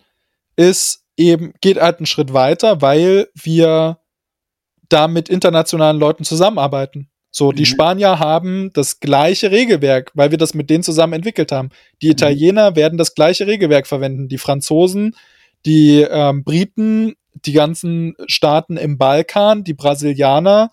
ist 0.56 1.04
eben 1.16 1.52
geht 1.60 1.80
halt 1.80 1.98
einen 1.98 2.06
Schritt 2.06 2.32
weiter, 2.32 2.80
weil 2.80 3.28
wir 3.34 3.98
da 4.88 5.08
mit 5.08 5.28
internationalen 5.28 5.98
Leuten 5.98 6.24
zusammenarbeiten. 6.24 7.10
So, 7.30 7.52
die 7.52 7.62
mhm. 7.62 7.66
Spanier 7.66 8.18
haben 8.18 8.70
das 8.72 8.98
gleiche 8.98 9.50
Regelwerk, 9.50 10.10
weil 10.14 10.32
wir 10.32 10.38
das 10.38 10.54
mit 10.54 10.68
denen 10.68 10.82
zusammen 10.82 11.12
entwickelt 11.12 11.52
haben. 11.52 11.70
Die 12.02 12.06
mhm. 12.06 12.12
Italiener 12.12 12.70
mhm. 12.72 12.76
werden 12.76 12.98
das 12.98 13.14
gleiche 13.14 13.46
Regelwerk 13.46 13.86
verwenden. 13.86 14.28
Die 14.28 14.38
Franzosen, 14.38 15.14
die 15.64 16.00
ähm, 16.00 16.42
Briten, 16.42 17.14
die 17.34 17.52
ganzen 17.52 18.14
Staaten 18.26 18.76
im 18.76 18.98
Balkan, 18.98 19.62
die 19.62 19.74
Brasilianer, 19.74 20.70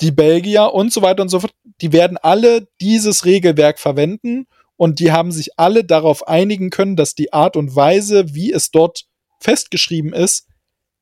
die 0.00 0.10
Belgier 0.10 0.74
und 0.74 0.92
so 0.92 1.02
weiter 1.02 1.22
und 1.22 1.28
so 1.28 1.40
fort, 1.40 1.52
die 1.80 1.92
werden 1.92 2.18
alle 2.20 2.66
dieses 2.80 3.24
Regelwerk 3.24 3.78
verwenden 3.78 4.46
und 4.78 5.00
die 5.00 5.12
haben 5.12 5.32
sich 5.32 5.58
alle 5.58 5.84
darauf 5.84 6.26
einigen 6.26 6.70
können, 6.70 6.96
dass 6.96 7.14
die 7.14 7.32
Art 7.32 7.56
und 7.56 7.74
Weise, 7.74 8.34
wie 8.34 8.52
es 8.52 8.70
dort 8.70 9.06
festgeschrieben 9.40 10.12
ist, 10.12 10.46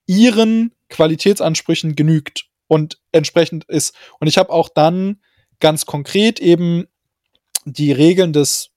ihren 0.07 0.73
Qualitätsansprüchen 0.89 1.95
genügt 1.95 2.47
und 2.69 2.99
entsprechend 3.13 3.65
ist. 3.65 3.95
Und 4.19 4.29
ich 4.29 4.39
habe 4.39 4.51
auch 4.51 4.71
dann 4.71 5.21
ganz 5.61 5.85
konkret 5.85 6.41
eben 6.41 6.87
die 7.67 7.93
Regeln 7.93 8.33
des 8.33 8.71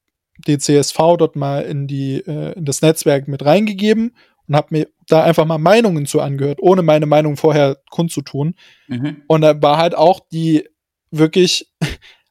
DCSV 0.48 0.98
dort 1.18 1.36
mal 1.36 1.62
in 1.62 1.88
die 1.88 2.18
äh, 2.18 2.54
in 2.58 2.66
das 2.66 2.82
Netzwerk 2.82 3.28
mit 3.28 3.46
reingegeben 3.46 4.16
und 4.48 4.56
habe 4.56 4.68
mir 4.72 4.88
da 5.08 5.24
einfach 5.24 5.46
mal 5.46 5.58
Meinungen 5.60 6.08
zu 6.08 6.20
angehört, 6.20 6.60
ohne 6.62 6.82
meine 6.82 7.06
Meinung 7.06 7.38
vorher 7.38 7.78
kundzutun. 7.90 8.56
Mhm. 8.88 9.24
Und 9.28 9.42
da 9.42 9.62
war 9.62 9.78
halt 9.78 9.96
auch 9.96 10.20
die 10.32 10.68
wirklich 11.12 11.72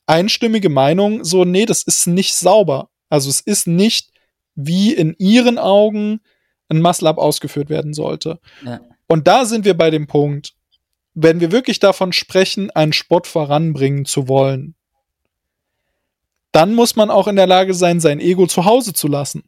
einstimmige 0.08 0.68
Meinung 0.68 1.24
so, 1.24 1.44
nee, 1.44 1.66
das 1.66 1.82
ist 1.82 2.06
nicht 2.06 2.34
sauber. 2.34 2.90
Also 3.08 3.30
es 3.30 3.40
ist 3.40 3.66
nicht, 3.66 4.10
wie 4.54 4.92
in 4.92 5.14
ihren 5.18 5.58
Augen 5.58 6.20
ein 6.68 6.82
Muscle-Up 6.82 7.18
ausgeführt 7.18 7.70
werden 7.70 7.94
sollte. 7.94 8.40
Ja. 8.64 8.80
Und 9.06 9.26
da 9.26 9.44
sind 9.44 9.64
wir 9.64 9.76
bei 9.76 9.90
dem 9.90 10.06
Punkt, 10.06 10.54
wenn 11.14 11.40
wir 11.40 11.52
wirklich 11.52 11.78
davon 11.78 12.12
sprechen, 12.12 12.70
einen 12.70 12.92
Sport 12.92 13.26
voranbringen 13.26 14.04
zu 14.04 14.28
wollen, 14.28 14.74
dann 16.52 16.74
muss 16.74 16.96
man 16.96 17.10
auch 17.10 17.28
in 17.28 17.36
der 17.36 17.46
Lage 17.46 17.74
sein, 17.74 18.00
sein 18.00 18.20
Ego 18.20 18.46
zu 18.46 18.64
Hause 18.64 18.92
zu 18.92 19.08
lassen. 19.08 19.44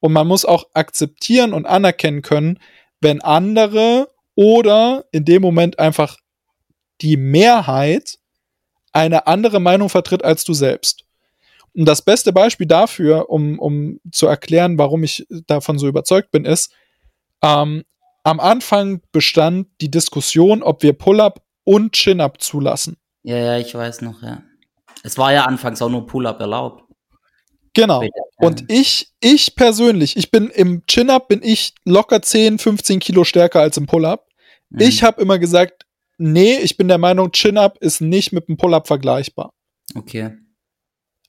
Und 0.00 0.12
man 0.12 0.26
muss 0.26 0.44
auch 0.44 0.64
akzeptieren 0.74 1.52
und 1.52 1.66
anerkennen 1.66 2.22
können, 2.22 2.58
wenn 3.00 3.20
andere 3.20 4.10
oder 4.34 5.04
in 5.10 5.24
dem 5.24 5.42
Moment 5.42 5.78
einfach 5.78 6.18
die 7.00 7.16
Mehrheit 7.16 8.18
eine 8.96 9.26
andere 9.26 9.60
Meinung 9.60 9.90
vertritt 9.90 10.24
als 10.24 10.44
du 10.44 10.54
selbst. 10.54 11.04
Und 11.74 11.84
das 11.84 12.00
beste 12.00 12.32
Beispiel 12.32 12.66
dafür, 12.66 13.28
um, 13.28 13.58
um 13.58 14.00
zu 14.10 14.26
erklären, 14.26 14.78
warum 14.78 15.04
ich 15.04 15.26
davon 15.46 15.78
so 15.78 15.86
überzeugt 15.86 16.30
bin, 16.30 16.46
ist, 16.46 16.72
ähm, 17.42 17.84
am 18.24 18.40
Anfang 18.40 19.02
bestand 19.12 19.68
die 19.82 19.90
Diskussion, 19.90 20.62
ob 20.62 20.82
wir 20.82 20.94
Pull-up 20.94 21.42
und 21.64 21.92
Chin-up 21.92 22.40
zulassen. 22.40 22.96
Ja, 23.22 23.36
ja, 23.36 23.58
ich 23.58 23.74
weiß 23.74 24.00
noch, 24.00 24.22
ja. 24.22 24.42
Es 25.02 25.18
war 25.18 25.32
ja 25.32 25.44
anfangs 25.44 25.82
auch 25.82 25.90
nur 25.90 26.06
Pull-up 26.06 26.40
erlaubt. 26.40 26.84
Genau. 27.74 28.02
Und 28.38 28.64
ich, 28.68 29.12
ich 29.20 29.54
persönlich, 29.54 30.16
ich 30.16 30.30
bin 30.30 30.48
im 30.48 30.86
Chin-up 30.86 31.28
bin 31.28 31.42
ich 31.42 31.74
locker 31.84 32.22
10, 32.22 32.58
15 32.58 33.00
Kilo 33.00 33.24
stärker 33.24 33.60
als 33.60 33.76
im 33.76 33.86
Pull-up. 33.86 34.26
Mhm. 34.70 34.80
Ich 34.80 35.02
habe 35.02 35.20
immer 35.20 35.38
gesagt, 35.38 35.85
nee, 36.18 36.56
ich 36.58 36.76
bin 36.76 36.88
der 36.88 36.98
Meinung, 36.98 37.32
Chin-up 37.32 37.78
ist 37.80 38.00
nicht 38.00 38.32
mit 38.32 38.48
dem 38.48 38.56
Pull-up 38.56 38.86
vergleichbar. 38.86 39.52
Okay. 39.94 40.32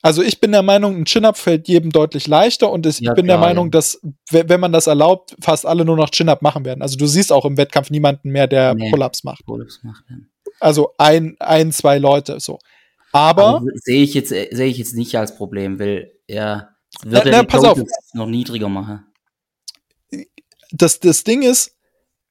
Also 0.03 0.21
ich 0.21 0.39
bin 0.39 0.51
der 0.51 0.61
Meinung, 0.61 0.95
ein 0.95 1.05
Chin-Up 1.05 1.37
fällt 1.37 1.67
jedem 1.67 1.91
deutlich 1.91 2.27
leichter 2.27 2.71
und 2.71 2.85
ich 2.85 2.99
Ja, 2.99 3.13
bin 3.13 3.25
der 3.25 3.37
klar, 3.37 3.47
Meinung, 3.47 3.65
ja. 3.67 3.71
dass, 3.71 3.99
we- 4.29 4.47
wenn 4.47 4.59
man 4.59 4.71
das 4.71 4.85
erlaubt, 4.87 5.35
fast 5.41 5.65
alle 5.65 5.83
nur 5.85 5.97
noch 5.97 6.11
Chin-Up 6.11 6.41
machen 6.43 6.65
werden. 6.65 6.81
Also 6.83 6.97
du 6.97 7.07
siehst 7.07 7.31
auch 7.31 7.45
im 7.45 7.57
Wettkampf 7.57 7.89
niemanden 7.89 8.29
mehr, 8.29 8.45
der 8.47 8.75
Nee. 8.75 8.91
Pull-Ups 8.91 9.23
macht. 9.23 9.43
Pull-ups 9.45 9.79
macht, 9.83 10.03
ja. 10.09 10.17
Also 10.59 10.93
ein, 10.97 11.35
ein, 11.39 11.71
zwei 11.71 11.97
Leute 11.97 12.39
so. 12.39 12.59
Aber, 13.11 13.43
Aber 13.57 13.65
sehe 13.75 14.03
ich 14.03 14.13
jetzt 14.13 14.29
sehe 14.29 14.65
ich 14.67 14.77
jetzt 14.77 14.95
nicht 14.95 15.15
als 15.17 15.35
Problem, 15.35 15.79
weil 15.79 16.11
er 16.27 16.75
Na, 17.03 17.11
wird 17.23 17.25
na, 17.25 17.41
die 17.41 17.47
pass 17.47 17.63
auf. 17.63 17.81
Noch 18.13 18.27
niedriger 18.27 18.69
machen. 18.69 19.03
das, 20.71 20.99
das 20.99 21.23
Ding 21.23 21.41
ist, 21.41 21.76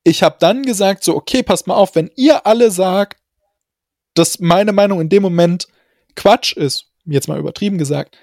ich 0.06 0.22
habe 0.22 0.36
dann 0.38 0.62
gesagt, 0.62 1.02
so, 1.02 1.16
okay, 1.16 1.42
passt 1.42 1.66
mal 1.66 1.74
auf, 1.74 1.96
wenn 1.96 2.12
ihr 2.14 2.46
alle 2.46 2.70
sagt, 2.70 3.20
dass 4.14 4.38
meine 4.38 4.72
Meinung 4.72 5.00
in 5.00 5.08
dem 5.08 5.20
Moment 5.20 5.66
Quatsch 6.14 6.52
ist, 6.52 6.92
jetzt 7.06 7.26
mal 7.26 7.40
übertrieben 7.40 7.76
gesagt, 7.76 8.16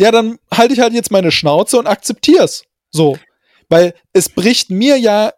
ja, 0.00 0.10
dann 0.10 0.40
halte 0.52 0.74
ich 0.74 0.80
halt 0.80 0.92
jetzt 0.92 1.12
meine 1.12 1.30
Schnauze 1.30 1.78
und 1.78 1.86
akzeptier's. 1.86 2.64
So. 2.90 3.16
Weil 3.68 3.94
es 4.12 4.28
bricht 4.28 4.70
mir 4.70 4.96
ja 4.96 5.32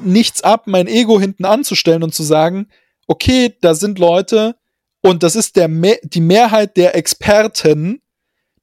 nichts 0.00 0.42
ab, 0.42 0.66
mein 0.66 0.88
Ego 0.88 1.20
hinten 1.20 1.44
anzustellen 1.44 2.02
und 2.02 2.12
zu 2.12 2.24
sagen, 2.24 2.68
okay, 3.06 3.54
da 3.60 3.76
sind 3.76 4.00
Leute 4.00 4.56
und 5.02 5.22
das 5.22 5.36
ist 5.36 5.54
der 5.54 5.68
Me 5.68 6.00
die 6.02 6.20
Mehrheit 6.20 6.76
der 6.76 6.96
Experten, 6.96 8.02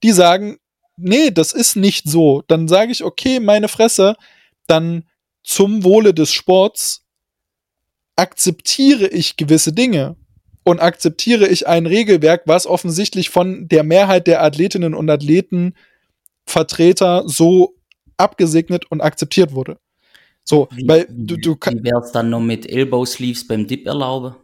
die 0.03 0.11
sagen, 0.11 0.57
nee, 0.97 1.31
das 1.31 1.53
ist 1.53 1.77
nicht 1.77 2.09
so. 2.09 2.43
Dann 2.49 2.67
sage 2.67 2.91
ich, 2.91 3.01
okay, 3.01 3.39
meine 3.39 3.69
Fresse, 3.69 4.17
dann 4.67 5.05
zum 5.43 5.83
Wohle 5.83 6.13
des 6.13 6.31
Sports 6.31 7.05
akzeptiere 8.15 9.07
ich 9.07 9.37
gewisse 9.37 9.73
Dinge 9.73 10.15
und 10.63 10.79
akzeptiere 10.79 11.47
ich 11.47 11.67
ein 11.67 11.85
Regelwerk, 11.85 12.43
was 12.45 12.67
offensichtlich 12.67 13.29
von 13.29 13.67
der 13.67 13.83
Mehrheit 13.83 14.27
der 14.27 14.43
Athletinnen 14.43 14.93
und 14.93 15.09
Athleten 15.09 15.75
Vertreter 16.45 17.23
so 17.25 17.75
abgesegnet 18.17 18.89
und 18.91 19.01
akzeptiert 19.01 19.53
wurde. 19.53 19.77
So, 20.43 20.67
Wie, 20.71 20.87
weil 20.87 21.07
du, 21.09 21.37
du 21.37 21.55
kann- 21.55 21.79
wie 21.79 21.89
wär's 21.89 22.11
dann 22.11 22.29
noch 22.29 22.39
mit 22.41 22.69
Elbow 22.69 23.05
Sleeves 23.05 23.47
beim 23.47 23.67
Dip 23.67 23.85
erlauben? 23.87 24.35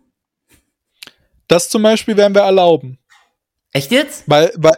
das 1.47 1.67
zum 1.67 1.81
Beispiel 1.81 2.15
werden 2.15 2.35
wir 2.35 2.43
erlauben. 2.43 2.99
Echt 3.73 3.91
jetzt? 3.91 4.23
Weil, 4.27 4.51
weil 4.55 4.75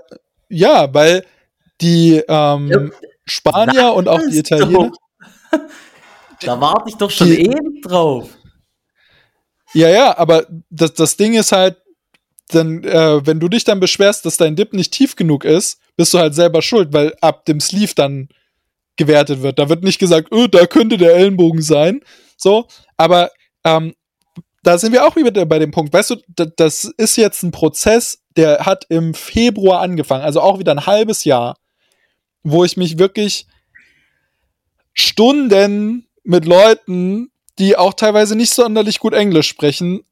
ja, 0.49 0.93
weil 0.93 1.25
die 1.81 2.21
ähm, 2.27 2.91
Spanier 3.25 3.93
und 3.93 4.07
auch 4.07 4.21
die 4.29 4.37
Italiener. 4.37 4.91
Da 6.41 6.59
warte 6.59 6.89
ich 6.89 6.95
doch 6.95 7.09
schon 7.11 7.27
Die- 7.27 7.41
ewig 7.45 7.81
drauf. 7.83 8.29
Ja, 9.73 9.87
ja, 9.89 10.17
aber 10.17 10.45
das, 10.69 10.93
das 10.93 11.15
Ding 11.17 11.33
ist 11.33 11.51
halt, 11.51 11.77
dann, 12.49 12.83
äh, 12.83 13.25
wenn 13.25 13.39
du 13.39 13.47
dich 13.47 13.63
dann 13.63 13.79
beschwerst, 13.79 14.25
dass 14.25 14.35
dein 14.37 14.55
Dip 14.57 14.73
nicht 14.73 14.91
tief 14.91 15.15
genug 15.15 15.45
ist, 15.45 15.79
bist 15.95 16.13
du 16.13 16.17
halt 16.19 16.35
selber 16.35 16.61
schuld, 16.61 16.91
weil 16.91 17.15
ab 17.21 17.45
dem 17.45 17.61
Sleeve 17.61 17.93
dann 17.95 18.27
gewertet 18.97 19.41
wird. 19.41 19.57
Da 19.57 19.69
wird 19.69 19.83
nicht 19.83 19.99
gesagt, 19.99 20.31
öh, 20.33 20.47
da 20.49 20.65
könnte 20.67 20.97
der 20.97 21.15
Ellenbogen 21.15 21.61
sein. 21.61 22.01
So, 22.35 22.67
aber 22.97 23.31
ähm, 23.63 23.93
da 24.63 24.77
sind 24.77 24.91
wir 24.91 25.07
auch 25.07 25.15
wieder 25.15 25.45
bei 25.45 25.59
dem 25.59 25.71
Punkt. 25.71 25.93
Weißt 25.93 26.09
du, 26.09 26.15
da- 26.27 26.45
das 26.45 26.83
ist 26.97 27.15
jetzt 27.15 27.41
ein 27.43 27.51
Prozess, 27.51 28.21
der 28.35 28.65
hat 28.65 28.85
im 28.89 29.13
Februar 29.13 29.79
angefangen, 29.81 30.23
also 30.23 30.41
auch 30.41 30.59
wieder 30.59 30.73
ein 30.73 30.85
halbes 30.85 31.23
Jahr, 31.23 31.57
wo 32.43 32.65
ich 32.65 32.75
mich 32.75 32.99
wirklich 32.99 33.45
Stunden 34.93 36.07
mit 36.23 36.45
Leuten, 36.45 37.31
die 37.59 37.75
auch 37.77 37.93
teilweise 37.93 38.35
nicht 38.35 38.53
sonderlich 38.53 38.99
gut 38.99 39.13
Englisch 39.13 39.47
sprechen, 39.47 40.03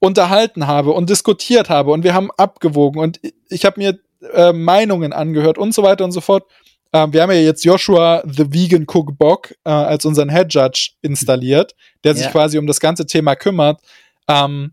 unterhalten 0.00 0.66
habe 0.66 0.90
und 0.92 1.08
diskutiert 1.08 1.70
habe 1.70 1.90
und 1.92 2.04
wir 2.04 2.12
haben 2.14 2.30
abgewogen 2.36 3.00
und 3.00 3.20
ich- 3.48 3.64
habe 3.64 3.80
mir 3.80 3.98
äh, 4.32 4.52
Meinungen 4.52 5.12
angehört 5.12 5.58
und 5.58 5.74
so 5.74 5.82
weiter 5.82 6.04
und 6.04 6.12
so 6.12 6.20
fort. 6.20 6.44
Ähm, 6.92 7.12
wir 7.12 7.22
haben 7.22 7.30
ja 7.32 7.38
jetzt 7.38 7.64
Joshua 7.64 8.22
the 8.26 8.52
Vegan 8.52 8.86
Cook 8.86 9.18
Bock 9.18 9.52
äh, 9.64 9.70
als 9.70 10.04
unseren 10.04 10.30
Head 10.30 10.52
Judge 10.52 10.92
installiert, 11.02 11.74
der 12.04 12.14
sich 12.14 12.24
Ja. 12.26 12.30
quasi 12.30 12.56
um 12.58 12.66
das 12.66 12.80
ganze 12.80 13.04
Thema 13.06 13.34
kümmert, 13.36 13.80
ähm, 14.28 14.72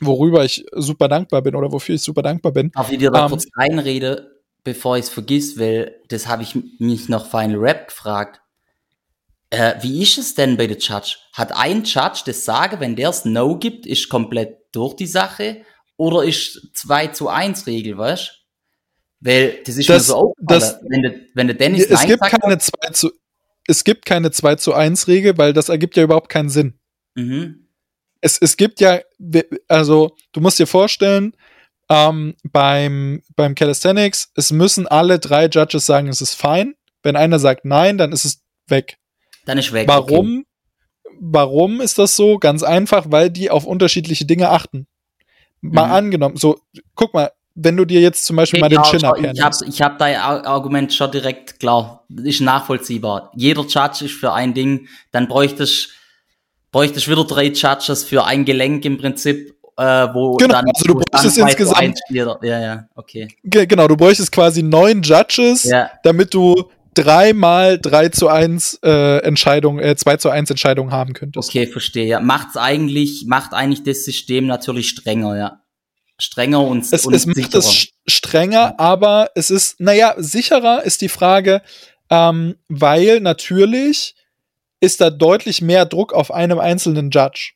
worüber 0.00 0.44
ich 0.44 0.64
super 0.72 1.08
dankbar 1.08 1.42
bin 1.42 1.54
oder 1.54 1.70
wofür 1.72 1.94
ich 1.96 2.02
super 2.02 2.22
dankbar 2.22 2.52
bin. 2.52 2.70
Darf 2.72 2.90
ich 2.90 2.98
dir 2.98 3.10
da 3.10 3.24
Ähm, 3.24 3.30
kurz 3.30 3.46
reinrede, 3.56 4.40
bevor 4.64 4.96
ich 4.96 5.04
es 5.04 5.10
vergiss, 5.10 5.58
weil 5.58 5.96
das 6.08 6.26
habe 6.28 6.42
ich 6.42 6.56
mich 6.78 7.08
noch 7.08 7.30
Final 7.30 7.56
Rap 7.58 7.88
gefragt. 7.88 8.40
Äh, 9.52 9.74
wie 9.82 10.02
ist 10.02 10.16
es 10.16 10.34
denn 10.34 10.56
bei 10.56 10.66
der 10.66 10.78
Judge? 10.78 11.16
Hat 11.34 11.52
ein 11.54 11.84
Judge 11.84 12.22
das 12.24 12.46
Sagen, 12.46 12.80
wenn 12.80 12.96
der 12.96 13.10
es 13.10 13.26
No 13.26 13.58
gibt, 13.58 13.84
ist 13.84 14.08
komplett 14.08 14.56
durch 14.72 14.96
die 14.96 15.06
Sache? 15.06 15.62
Oder 15.98 16.24
ist 16.24 16.70
2 16.72 17.08
zu 17.08 17.28
1 17.28 17.66
Regel, 17.66 17.98
weißt 17.98 18.28
du? 19.20 19.28
Weil 19.28 19.62
das 19.64 19.76
ist 19.76 19.88
Das- 19.90 20.08
mir 20.08 20.14
so 20.14 20.16
aufgefallen, 20.16 20.86
wenn 20.88 21.02
der, 21.02 21.14
wenn 21.34 21.46
der 21.48 21.56
Dennis 21.56 21.84
es 21.84 21.90
Nein 21.90 22.08
gibt 22.08 22.20
sagt, 22.20 22.40
keine 22.42 22.58
2 22.58 22.90
zu 22.92 23.10
es 23.68 23.84
gibt 23.84 24.06
keine 24.06 24.30
2 24.30 24.56
zu 24.56 24.72
1 24.74 25.06
Regel, 25.06 25.36
weil 25.36 25.52
das 25.52 25.68
ergibt 25.68 25.96
ja 25.96 26.02
überhaupt 26.02 26.30
keinen 26.30 26.48
Sinn. 26.48 26.78
mhm, 27.14 27.68
es, 28.22 28.38
es 28.38 28.56
gibt 28.56 28.80
ja, 28.80 29.00
also 29.68 30.16
du 30.32 30.40
musst 30.40 30.58
dir 30.58 30.66
vorstellen, 30.66 31.36
ähm, 31.90 32.34
beim, 32.44 33.22
beim 33.36 33.54
Calisthenics, 33.54 34.30
es 34.34 34.50
müssen 34.50 34.86
alle 34.88 35.18
drei 35.18 35.46
Judges 35.46 35.84
sagen, 35.84 36.08
es 36.08 36.20
ist 36.22 36.34
fein. 36.34 36.74
Wenn 37.02 37.16
einer 37.16 37.38
sagt 37.38 37.64
nein, 37.64 37.98
dann 37.98 38.12
ist 38.12 38.24
es 38.24 38.42
weg. 38.68 38.96
Dann 39.44 39.58
ist 39.58 39.72
weg. 39.72 39.88
Warum? 39.88 40.44
Warum 41.20 41.80
ist 41.80 41.98
das 41.98 42.16
so? 42.16 42.38
Ganz 42.38 42.62
einfach, 42.62 43.06
weil 43.10 43.30
die 43.30 43.50
auf 43.50 43.64
unterschiedliche 43.66 44.24
Dinge 44.24 44.48
achten. 44.50 44.86
Mal 45.60 45.86
Mhm. 45.86 45.92
angenommen, 45.92 46.36
so, 46.36 46.58
guck 46.96 47.14
mal, 47.14 47.30
wenn 47.54 47.76
du 47.76 47.84
dir 47.84 48.00
jetzt 48.00 48.24
zum 48.24 48.36
Beispiel 48.36 48.58
Okay, 48.62 48.62
mal 48.62 48.68
den 48.70 48.82
klar, 48.82 49.14
Chin-Up 49.14 49.34
ich 49.34 49.40
habe 49.42 49.56
ich 49.68 49.82
hab 49.82 49.98
dein 49.98 50.16
Ar- 50.16 50.46
Argument 50.46 50.92
schon 50.92 51.10
direkt 51.10 51.60
klar. 51.60 52.04
Ist 52.24 52.40
nachvollziehbar. 52.40 53.30
Jeder 53.36 53.62
Judge 53.62 54.06
ist 54.06 54.14
für 54.14 54.32
ein 54.32 54.54
Ding, 54.54 54.88
dann 55.12 55.28
bräuchtest 55.28 55.90
bräuchtest 56.72 57.06
wieder 57.08 57.24
drei 57.24 57.48
Judges 57.48 58.02
für 58.04 58.24
ein 58.24 58.46
Gelenk 58.46 58.84
im 58.86 58.96
Prinzip, 58.96 59.54
äh, 59.76 59.82
wo 60.14 60.36
Genau, 60.38 60.54
dann, 60.54 60.64
also 60.74 60.84
du 60.86 60.94
bräuchtest 60.94 61.36
insgesamt- 61.36 62.00
Ja, 62.08 62.38
ja, 62.42 62.88
okay. 62.94 63.28
Ge- 63.44 63.66
Genau, 63.66 63.86
du 63.86 63.96
bräuchtest 63.96 64.32
quasi 64.32 64.62
neun 64.62 65.02
Judges, 65.02 65.64
Ja, 65.64 65.90
damit 66.02 66.32
du 66.32 66.54
dreimal 66.94 67.78
3 67.78 68.08
zu 68.10 68.28
1 68.28 68.80
äh, 68.82 69.18
Entscheidung, 69.18 69.78
äh, 69.78 69.96
2 69.96 70.16
zu 70.18 70.30
1 70.30 70.50
Entscheidung 70.50 70.90
haben 70.92 71.12
könntest. 71.14 71.48
okay, 71.48 71.66
verstehe. 71.66 72.06
Ja, 72.06 72.20
macht's 72.20 72.56
eigentlich, 72.56 73.24
macht 73.26 73.54
eigentlich 73.54 73.82
das 73.82 74.04
System 74.04 74.46
natürlich 74.46 74.88
strenger, 74.90 75.36
ja. 75.36 75.58
Strenger 76.18 76.60
und, 76.60 76.84
Es, 76.92 77.04
und 77.06 77.14
es 77.14 77.26
macht 77.26 77.36
sicherer. 77.36 77.58
es 77.58 77.70
sch- 77.72 77.92
strenger, 78.06 78.78
aber 78.78 79.30
es 79.34 79.50
ist, 79.50 79.80
naja, 79.80 80.14
sicherer 80.18 80.82
ist 80.84 81.00
die 81.00 81.08
Frage, 81.08 81.62
ähm, 82.10 82.56
weil 82.68 83.20
natürlich 83.20 84.14
ist 84.80 85.00
da 85.00 85.10
deutlich 85.10 85.62
mehr 85.62 85.86
Druck 85.86 86.12
auf 86.12 86.30
einem 86.30 86.58
einzelnen 86.58 87.10
Judge. 87.10 87.52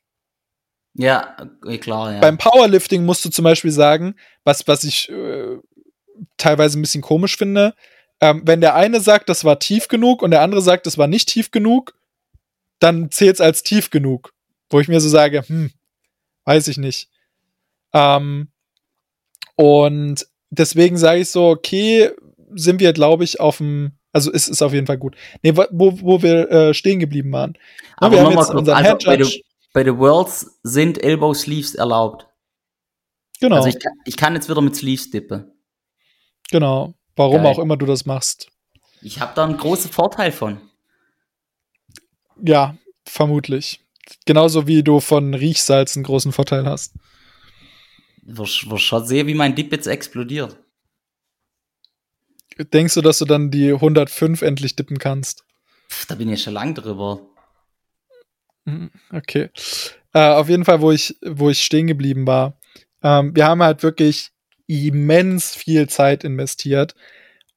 Ja, 0.95 1.37
äh, 1.65 1.77
klar, 1.77 2.13
ja. 2.13 2.19
Beim 2.19 2.37
Powerlifting 2.37 3.05
musst 3.05 3.23
du 3.23 3.29
zum 3.29 3.43
Beispiel 3.43 3.71
sagen, 3.71 4.15
was, 4.43 4.67
was 4.67 4.83
ich 4.83 5.09
äh, 5.09 5.57
teilweise 6.37 6.79
ein 6.79 6.81
bisschen 6.81 7.01
komisch 7.03 7.37
finde, 7.37 7.75
ähm, 8.21 8.41
wenn 8.45 8.61
der 8.61 8.75
eine 8.75 8.99
sagt, 8.99 9.29
das 9.29 9.43
war 9.43 9.59
tief 9.59 9.87
genug 9.87 10.21
und 10.21 10.31
der 10.31 10.41
andere 10.41 10.61
sagt, 10.61 10.85
das 10.85 10.97
war 10.97 11.07
nicht 11.07 11.29
tief 11.29 11.51
genug, 11.51 11.93
dann 12.79 13.11
zählt's 13.11 13.41
als 13.41 13.63
tief 13.63 13.89
genug. 13.89 14.33
Wo 14.69 14.79
ich 14.79 14.87
mir 14.87 14.99
so 14.99 15.09
sage, 15.09 15.43
hm, 15.47 15.71
weiß 16.45 16.67
ich 16.67 16.77
nicht. 16.77 17.09
Ähm, 17.93 18.49
und 19.55 20.27
deswegen 20.49 20.97
sage 20.97 21.21
ich 21.21 21.29
so, 21.29 21.47
okay, 21.47 22.11
sind 22.53 22.79
wir, 22.79 22.93
glaube 22.93 23.23
ich, 23.23 23.39
auf 23.39 23.57
dem, 23.57 23.93
also 24.11 24.31
es 24.31 24.47
ist 24.47 24.61
auf 24.61 24.73
jeden 24.73 24.87
Fall 24.87 24.97
gut. 24.97 25.15
Nee, 25.43 25.55
wo, 25.55 25.67
wo 26.01 26.21
wir 26.21 26.49
äh, 26.51 26.73
stehen 26.73 26.99
geblieben 26.99 27.31
waren. 27.31 27.57
Aber 27.97 28.15
wir 28.15 28.23
haben 28.23 28.37
jetzt 28.37 28.53
unseren 28.53 28.77
also 28.77 28.89
Head 28.89 29.05
bei, 29.05 29.17
den, 29.17 29.29
bei 29.73 29.83
den 29.83 29.97
Worlds 29.97 30.59
sind 30.63 31.03
Elbow 31.03 31.33
Sleeves 31.33 31.75
erlaubt. 31.75 32.27
Genau, 33.39 33.57
Also 33.57 33.69
ich, 33.69 33.77
ich 34.05 34.17
kann 34.17 34.33
jetzt 34.33 34.49
wieder 34.49 34.61
mit 34.61 34.75
Sleeves 34.75 35.11
dippen. 35.11 35.51
genau. 36.49 36.93
Warum 37.17 37.43
Geil. 37.43 37.47
auch 37.47 37.59
immer 37.59 37.75
du 37.75 37.85
das 37.85 38.05
machst. 38.05 38.49
Ich 39.01 39.19
habe 39.19 39.33
da 39.35 39.43
einen 39.43 39.57
großen 39.57 39.91
Vorteil 39.91 40.31
von. 40.31 40.61
Ja, 42.41 42.77
vermutlich. 43.05 43.81
Genauso 44.25 44.67
wie 44.67 44.83
du 44.83 44.99
von 45.01 45.33
Riechsalz 45.33 45.97
einen 45.97 46.03
großen 46.05 46.31
Vorteil 46.31 46.65
hast. 46.65 46.93
Wirst 48.21 48.69
wirst 48.69 48.83
schon 48.85 49.05
sehen, 49.05 49.27
wie 49.27 49.33
mein 49.33 49.55
Dip 49.55 49.71
jetzt 49.71 49.87
explodiert. 49.87 50.57
Denkst 52.57 52.93
du, 52.95 53.01
dass 53.01 53.19
du 53.19 53.25
dann 53.25 53.51
die 53.51 53.71
105 53.71 54.41
endlich 54.41 54.75
dippen 54.75 54.97
kannst? 54.97 55.43
Pff, 55.89 56.05
da 56.07 56.15
bin 56.15 56.29
ich 56.29 56.41
schon 56.43 56.53
lang 56.53 56.73
drüber. 56.73 57.21
Mhm, 58.65 58.91
Okay. 59.11 59.49
Äh, 60.13 60.29
auf 60.31 60.49
jeden 60.49 60.65
Fall, 60.65 60.81
wo 60.81 60.91
ich, 60.91 61.15
wo 61.23 61.49
ich 61.49 61.61
stehen 61.61 61.87
geblieben 61.87 62.25
war. 62.25 62.57
Ähm, 63.03 63.35
wir 63.35 63.45
haben 63.45 63.61
halt 63.61 63.83
wirklich 63.83 64.31
immens 64.67 65.55
viel 65.55 65.87
Zeit 65.89 66.23
investiert, 66.23 66.95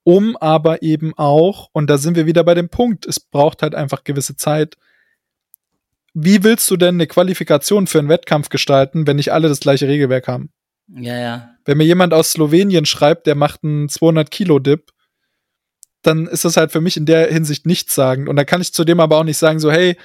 um 0.05 0.37
aber 0.37 0.83
eben 0.83 1.13
auch, 1.17 1.69
und 1.73 1.91
da 1.91 1.99
sind 1.99 2.17
wir 2.17 2.27
wieder 2.27 2.45
bei 2.45 2.55
dem 2.55 2.69
Punkt, 2.69 3.07
es 3.07 3.21
braucht 3.21 3.63
halt 3.63 3.75
einfach 3.75 4.05
gewisse 4.05 4.37
Zeit. 4.37 4.77
Wie 6.15 6.43
willst 6.43 6.71
du 6.71 6.77
denn 6.77 6.97
eine 6.97 7.07
Qualifikation 7.07 7.87
für 7.87 7.99
einen 7.99 8.09
Wettkampf 8.09 8.49
gestalten, 8.49 9.07
wenn 9.07 9.17
nicht 9.17 9.33
alle 9.33 9.49
das 9.49 9.61
gleiche 9.61 9.89
Regelwerk 9.89 10.27
haben? 10.27 10.51
Ja, 10.89 11.19
ja. 11.19 11.51
Wenn 11.65 11.79
mir 11.79 11.85
jemand 11.85 12.15
aus 12.15 12.33
Slowenien 12.33 12.87
schreibt, 12.87 13.27
der 13.27 13.35
macht 13.35 13.63
einen 13.63 13.89
200 13.89 14.31
Kilo 14.31 14.59
Dip, 14.59 14.91
dann 16.03 16.27
ist 16.27 16.45
das 16.45 16.57
halt 16.57 16.73
für 16.73 16.81
mich 16.81 16.97
in 16.97 17.07
der 17.07 17.33
Hinsicht 17.33 17.67
nichts 17.67 17.95
sagen. 17.95 18.27
Und 18.27 18.37
da 18.37 18.45
kann 18.45 18.61
ich 18.61 18.73
zudem 18.73 19.01
aber 19.01 19.19
auch 19.19 19.25
nicht 19.25 19.37
sagen, 19.37 19.61
so, 19.61 19.71
hey, 19.71 19.97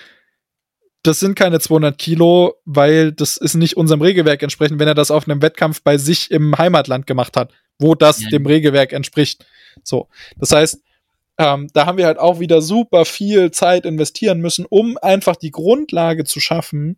das 1.06 1.20
sind 1.20 1.36
keine 1.36 1.60
200 1.60 1.98
Kilo, 1.98 2.56
weil 2.66 3.12
das 3.12 3.38
ist 3.38 3.56
nicht 3.56 3.78
unserem 3.78 4.02
Regelwerk 4.02 4.42
entsprechend, 4.42 4.80
wenn 4.80 4.88
er 4.88 4.96
das 4.96 5.12
auf 5.12 5.28
einem 5.28 5.42
Wettkampf 5.42 5.82
bei 5.84 5.98
sich 5.98 6.32
im 6.32 6.58
Heimatland 6.58 7.06
gemacht 7.06 7.38
hat, 7.38 7.54
wo 7.78 7.96
das 7.96 8.24
ja. 8.24 8.30
dem 8.30 8.46
Regelwerk 8.46 8.92
entspricht. 8.92 9.46
So. 9.84 10.08
Das 10.38 10.52
heißt, 10.52 10.82
ähm, 11.38 11.68
da 11.74 11.86
haben 11.86 11.98
wir 11.98 12.06
halt 12.06 12.18
auch 12.18 12.40
wieder 12.40 12.62
super 12.62 13.06
viel 13.06 13.52
Zeit 13.52 13.86
investieren 13.86 14.40
müssen, 14.40 14.66
um 14.68 14.98
einfach 14.98 15.36
die 15.36 15.52
Grundlage 15.52 16.24
zu 16.24 16.40
schaffen, 16.40 16.98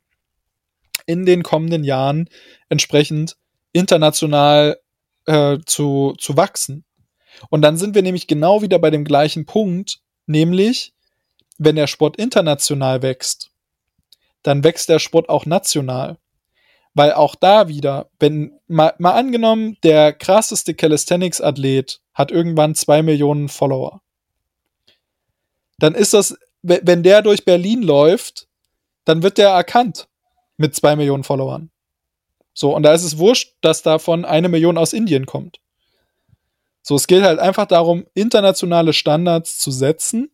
in 1.06 1.26
den 1.26 1.44
kommenden 1.44 1.84
Jahren 1.84 2.30
entsprechend 2.70 3.36
international 3.74 4.80
äh, 5.26 5.58
zu, 5.66 6.16
zu 6.18 6.38
wachsen. 6.38 6.86
Und 7.50 7.62
dann 7.62 7.78
sind 7.78 7.96
wir 7.96 8.02
nämlich 8.02 8.28
genau 8.28 8.62
wieder 8.62 8.80
bei 8.80 8.90
dem 8.90 9.06
gleichen 9.06 9.46
Punkt, 9.46 10.00
nämlich, 10.28 10.94
wenn 11.58 11.76
der 11.76 11.88
Sport 11.88 12.18
international 12.18 13.02
wächst, 13.02 13.52
dann 14.48 14.64
wächst 14.64 14.90
der 14.90 15.00
Sport 15.00 15.30
auch 15.30 15.46
national. 15.46 16.18
Weil 16.94 17.14
auch 17.14 17.36
da 17.36 17.68
wieder, 17.68 18.10
wenn 18.20 18.54
mal, 18.68 18.96
mal 18.98 19.12
angenommen, 19.12 19.78
der 19.84 20.14
krasseste 20.14 20.74
Calisthenics-Athlet 20.74 22.02
hat 22.14 22.32
irgendwann 22.32 22.74
zwei 22.74 23.04
Millionen 23.04 23.50
Follower 23.50 24.02
dann 25.80 25.96
ist 25.96 26.14
das, 26.14 26.38
wenn 26.62 27.04
der 27.04 27.22
durch 27.22 27.46
Berlin 27.46 27.84
läuft, 27.84 28.48
dann 29.06 29.24
wird 29.24 29.38
der 29.38 29.50
erkannt 29.50 30.08
mit 30.58 30.76
zwei 30.76 30.96
Millionen 30.96 31.24
Followern. 31.24 31.70
So, 32.54 32.76
und 32.76 32.84
da 32.84 32.94
ist 32.94 33.04
es 33.04 33.20
wurscht, 33.20 33.56
dass 33.62 33.84
davon 33.84 34.26
eine 34.26 34.50
Million 34.50 34.78
aus 34.78 34.94
Indien 34.94 35.28
kommt. 35.28 35.60
So, 36.82 36.96
es 36.96 37.06
geht 37.06 37.24
halt 37.24 37.40
einfach 37.40 37.68
darum, 37.68 38.06
internationale 38.16 38.94
Standards 38.94 39.60
zu 39.60 39.70
setzen 39.72 40.32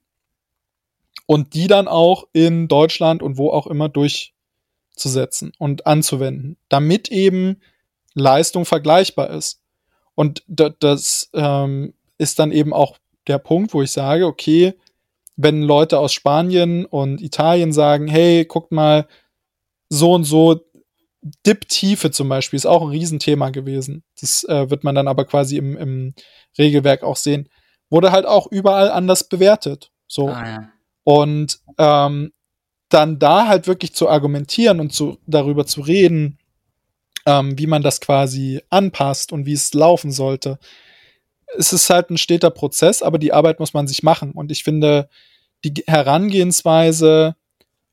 und 1.25 1.53
die 1.53 1.67
dann 1.67 1.87
auch 1.87 2.27
in 2.33 2.67
Deutschland 2.67 3.21
und 3.21 3.37
wo 3.37 3.49
auch 3.49 3.67
immer 3.67 3.89
durchzusetzen 3.89 5.53
und 5.57 5.87
anzuwenden, 5.87 6.57
damit 6.69 7.09
eben 7.09 7.61
Leistung 8.13 8.65
vergleichbar 8.65 9.29
ist. 9.29 9.61
Und 10.15 10.43
das 10.47 11.29
ähm, 11.33 11.93
ist 12.17 12.39
dann 12.39 12.51
eben 12.51 12.73
auch 12.73 12.97
der 13.27 13.39
Punkt, 13.39 13.73
wo 13.73 13.81
ich 13.81 13.91
sage, 13.91 14.27
okay, 14.27 14.73
wenn 15.35 15.63
Leute 15.63 15.97
aus 15.97 16.13
Spanien 16.13 16.85
und 16.85 17.21
Italien 17.21 17.73
sagen, 17.73 18.07
hey, 18.07 18.45
guckt 18.45 18.71
mal, 18.71 19.07
so 19.89 20.13
und 20.13 20.23
so, 20.23 20.61
Dip-Tiefe 21.45 22.11
zum 22.11 22.29
Beispiel 22.29 22.57
ist 22.57 22.65
auch 22.65 22.81
ein 22.81 22.89
Riesenthema 22.89 23.49
gewesen. 23.49 24.03
Das 24.19 24.43
äh, 24.43 24.69
wird 24.69 24.83
man 24.83 24.93
dann 24.93 25.07
aber 25.07 25.25
quasi 25.25 25.57
im, 25.57 25.77
im 25.77 26.13
Regelwerk 26.57 27.03
auch 27.03 27.15
sehen. 27.15 27.49
Wurde 27.89 28.11
halt 28.11 28.25
auch 28.25 28.47
überall 28.47 28.91
anders 28.91 29.29
bewertet. 29.29 29.91
So. 30.07 30.27
Ah, 30.27 30.47
ja. 30.47 30.72
Und 31.03 31.59
ähm, 31.77 32.31
dann 32.89 33.19
da 33.19 33.47
halt 33.47 33.67
wirklich 33.67 33.93
zu 33.93 34.07
argumentieren 34.07 34.79
und 34.79 34.93
zu, 34.93 35.17
darüber 35.25 35.65
zu 35.65 35.81
reden, 35.81 36.37
ähm, 37.25 37.57
wie 37.57 37.67
man 37.67 37.81
das 37.81 38.01
quasi 38.01 38.61
anpasst 38.69 39.31
und 39.31 39.45
wie 39.45 39.53
es 39.53 39.73
laufen 39.73 40.11
sollte, 40.11 40.59
es 41.57 41.73
ist 41.73 41.89
halt 41.89 42.09
ein 42.09 42.17
steter 42.17 42.49
Prozess, 42.49 43.01
aber 43.01 43.17
die 43.17 43.33
Arbeit 43.33 43.59
muss 43.59 43.73
man 43.73 43.87
sich 43.87 44.03
machen. 44.03 44.31
Und 44.31 44.51
ich 44.51 44.63
finde, 44.63 45.09
die 45.63 45.83
Herangehensweise, 45.87 47.35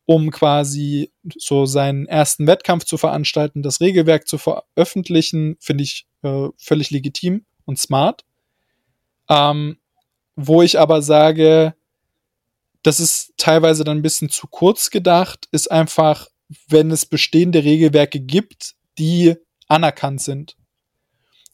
um 0.07 0.31
quasi 0.31 1.12
so 1.37 1.66
seinen 1.66 2.07
ersten 2.07 2.47
Wettkampf 2.47 2.85
zu 2.85 2.97
veranstalten, 2.97 3.62
das 3.62 3.81
Regelwerk 3.81 4.27
zu 4.27 4.39
veröffentlichen, 4.39 5.57
finde 5.61 5.85
ich 5.85 6.07
äh, 6.23 6.49
völlig 6.57 6.91
legitim 6.91 7.45
und 7.65 7.78
smart. 7.78 8.24
Ähm, 9.28 9.78
wo 10.37 10.62
ich 10.62 10.78
aber 10.78 11.03
sage, 11.03 11.74
das 12.82 13.01
ist 13.01 13.35
teilweise 13.36 13.85
dann 13.85 13.98
ein 13.98 14.02
bisschen 14.02 14.31
zu 14.31 14.47
kurz 14.47 14.90
gedacht, 14.90 15.48
ist 15.52 15.70
einfach, 15.70 16.28
wenn 16.69 16.90
es 16.90 17.07
bestehende 17.07 17.62
Regelwerke 17.62 18.20
gibt, 18.20 18.74
die 18.98 19.36
anerkannt 19.69 20.23
sind. 20.23 20.57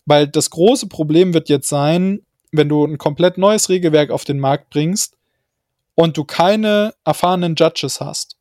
Weil 0.04 0.28
das 0.28 0.50
große 0.50 0.86
Problem 0.86 1.34
wird 1.34 1.48
jetzt 1.48 1.68
sein, 1.68 2.24
wenn 2.52 2.68
du 2.68 2.84
ein 2.84 2.98
komplett 2.98 3.38
neues 3.38 3.68
Regelwerk 3.68 4.10
auf 4.10 4.24
den 4.24 4.38
Markt 4.38 4.70
bringst 4.70 5.16
und 5.94 6.16
du 6.16 6.24
keine 6.24 6.94
erfahrenen 7.04 7.56
Judges 7.56 8.00
hast. 8.00 8.36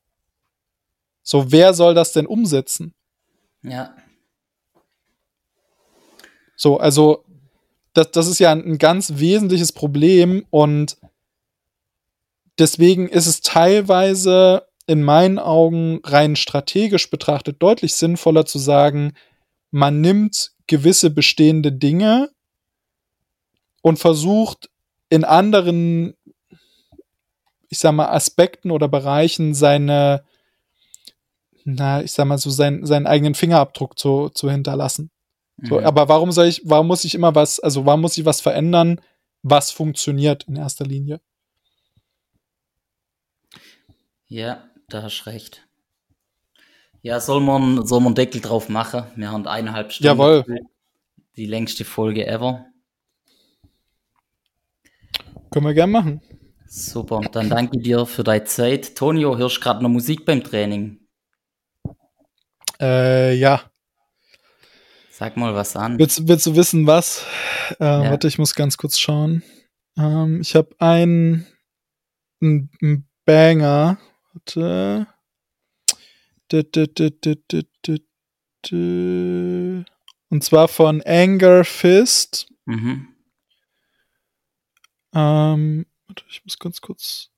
So, 1.23 1.51
wer 1.51 1.73
soll 1.73 1.95
das 1.95 2.11
denn 2.11 2.27
umsetzen? 2.27 2.93
Ja. 3.63 3.95
So, 6.55 6.77
also, 6.77 7.25
das, 7.93 8.11
das 8.11 8.27
ist 8.27 8.39
ja 8.39 8.51
ein, 8.51 8.63
ein 8.63 8.77
ganz 8.77 9.13
wesentliches 9.15 9.71
Problem 9.71 10.45
und 10.51 10.97
deswegen 12.59 13.07
ist 13.07 13.27
es 13.27 13.41
teilweise 13.41 14.67
in 14.87 15.03
meinen 15.03 15.39
Augen 15.39 15.99
rein 16.03 16.35
strategisch 16.35 17.09
betrachtet 17.09 17.61
deutlich 17.61 17.95
sinnvoller 17.95 18.45
zu 18.45 18.59
sagen, 18.59 19.13
man 19.71 20.01
nimmt 20.01 20.51
gewisse 20.67 21.09
bestehende 21.09 21.71
Dinge 21.71 22.29
und 23.81 23.97
versucht 23.97 24.69
in 25.09 25.23
anderen, 25.23 26.15
ich 27.69 27.79
sag 27.79 27.93
mal, 27.93 28.09
Aspekten 28.09 28.71
oder 28.71 28.87
Bereichen 28.87 29.53
seine, 29.53 30.23
na, 31.63 32.01
ich 32.01 32.11
sag 32.11 32.25
mal 32.25 32.37
so, 32.37 32.49
sein, 32.49 32.85
seinen 32.85 33.07
eigenen 33.07 33.35
Fingerabdruck 33.35 33.97
zu, 33.97 34.29
zu 34.29 34.49
hinterlassen. 34.49 35.11
Mhm. 35.57 35.67
So, 35.67 35.79
aber 35.81 36.09
warum 36.09 36.31
soll 36.31 36.47
ich, 36.47 36.61
warum 36.63 36.87
muss 36.87 37.03
ich 37.03 37.15
immer 37.15 37.35
was, 37.35 37.59
also 37.59 37.85
warum 37.85 38.01
muss 38.01 38.17
ich 38.17 38.25
was 38.25 38.41
verändern, 38.41 39.01
was 39.43 39.71
funktioniert 39.71 40.43
in 40.47 40.55
erster 40.55 40.85
Linie? 40.85 41.21
Ja, 44.27 44.63
da 44.89 45.03
hast 45.03 45.21
du 45.25 45.29
recht. 45.29 45.67
Ja, 47.01 47.19
soll 47.19 47.41
man, 47.41 47.85
soll 47.85 48.01
man 48.01 48.15
Deckel 48.15 48.41
drauf 48.41 48.67
machen? 48.67 49.03
Wir 49.15 49.31
haben 49.31 49.45
eineinhalb 49.47 49.91
Stunden. 49.91 50.07
Jawohl. 50.07 50.45
Die 51.35 51.45
längste 51.45 51.85
Folge 51.85 52.25
ever. 52.25 52.65
Können 55.51 55.65
wir 55.67 55.73
gerne 55.73 55.91
machen. 55.91 56.21
Super, 56.67 57.21
dann 57.31 57.49
danke 57.49 57.77
dir 57.77 58.05
für 58.05 58.23
deine 58.23 58.43
Zeit. 58.45 58.95
Tonio, 58.95 59.37
hörst 59.37 59.57
du 59.57 59.61
gerade 59.61 59.83
noch 59.83 59.89
Musik 59.89 60.25
beim 60.25 60.43
Training? 60.43 60.99
Äh, 62.81 63.35
ja. 63.35 63.61
Sag 65.11 65.37
mal 65.37 65.53
was 65.53 65.75
an. 65.75 65.97
Willst, 65.97 66.27
willst 66.27 66.45
du 66.47 66.55
wissen, 66.55 66.87
was? 66.87 67.25
Äh, 67.79 67.85
ja. 67.85 68.11
Warte, 68.11 68.27
ich 68.27 68.37
muss 68.37 68.55
ganz 68.55 68.77
kurz 68.77 68.97
schauen. 68.99 69.43
Ähm, 69.97 70.41
ich 70.41 70.55
habe 70.55 70.75
einen, 70.79 71.47
einen 72.41 73.07
Banger. 73.23 73.97
Warte. 74.35 75.07
Und 80.29 80.43
zwar 80.43 80.67
von 80.67 81.01
Anger 81.03 81.63
Fist. 81.63 82.47
Mhm. 82.65 83.15
Ähm, 85.13 85.85
warte, 86.07 86.25
ich 86.29 86.43
muss 86.43 86.59
ganz 86.59 86.81
kurz. 86.81 87.29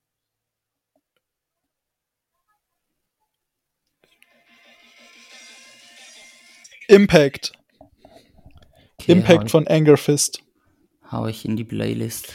Impact. 6.87 7.51
Okay, 8.99 9.11
Impact 9.11 9.51
von 9.51 9.67
Anger 9.67 9.97
Fist. 9.97 10.41
Hau 11.11 11.27
ich 11.27 11.45
in 11.45 11.55
die 11.55 11.63
Playlist. 11.63 12.33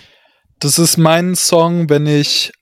Das 0.60 0.78
ist 0.78 0.98
mein 0.98 1.34
Song, 1.34 1.90
wenn 1.90 2.06
ich 2.06 2.52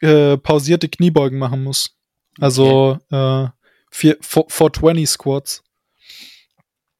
äh, 0.00 0.36
pausierte 0.36 0.88
Kniebeugen 0.88 1.38
machen 1.38 1.64
muss. 1.64 1.96
Also 2.40 2.98
okay. 3.10 3.44
äh, 3.44 3.48
420 3.90 5.08
Squats. 5.08 5.62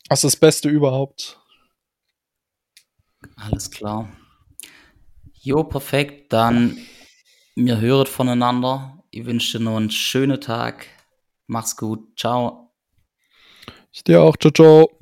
Das 0.09 0.25
ist 0.25 0.35
das 0.35 0.37
Beste 0.37 0.69
überhaupt. 0.69 1.39
Alles 3.37 3.71
klar. 3.71 4.09
Jo, 5.35 5.65
perfekt. 5.65 6.33
Dann 6.33 6.79
wir 7.55 7.81
hören 7.81 8.07
voneinander. 8.07 9.03
Ich 9.11 9.27
wünsche 9.27 9.59
dir 9.59 9.65
noch 9.65 9.77
einen 9.77 9.91
schönen 9.91 10.41
Tag. 10.41 10.87
Mach's 11.47 11.77
gut. 11.77 12.19
Ciao. 12.19 12.73
Ich 13.93 14.05
dir 14.05 14.23
auch. 14.23 14.37
Ciao, 14.37 14.53
ciao. 14.53 14.98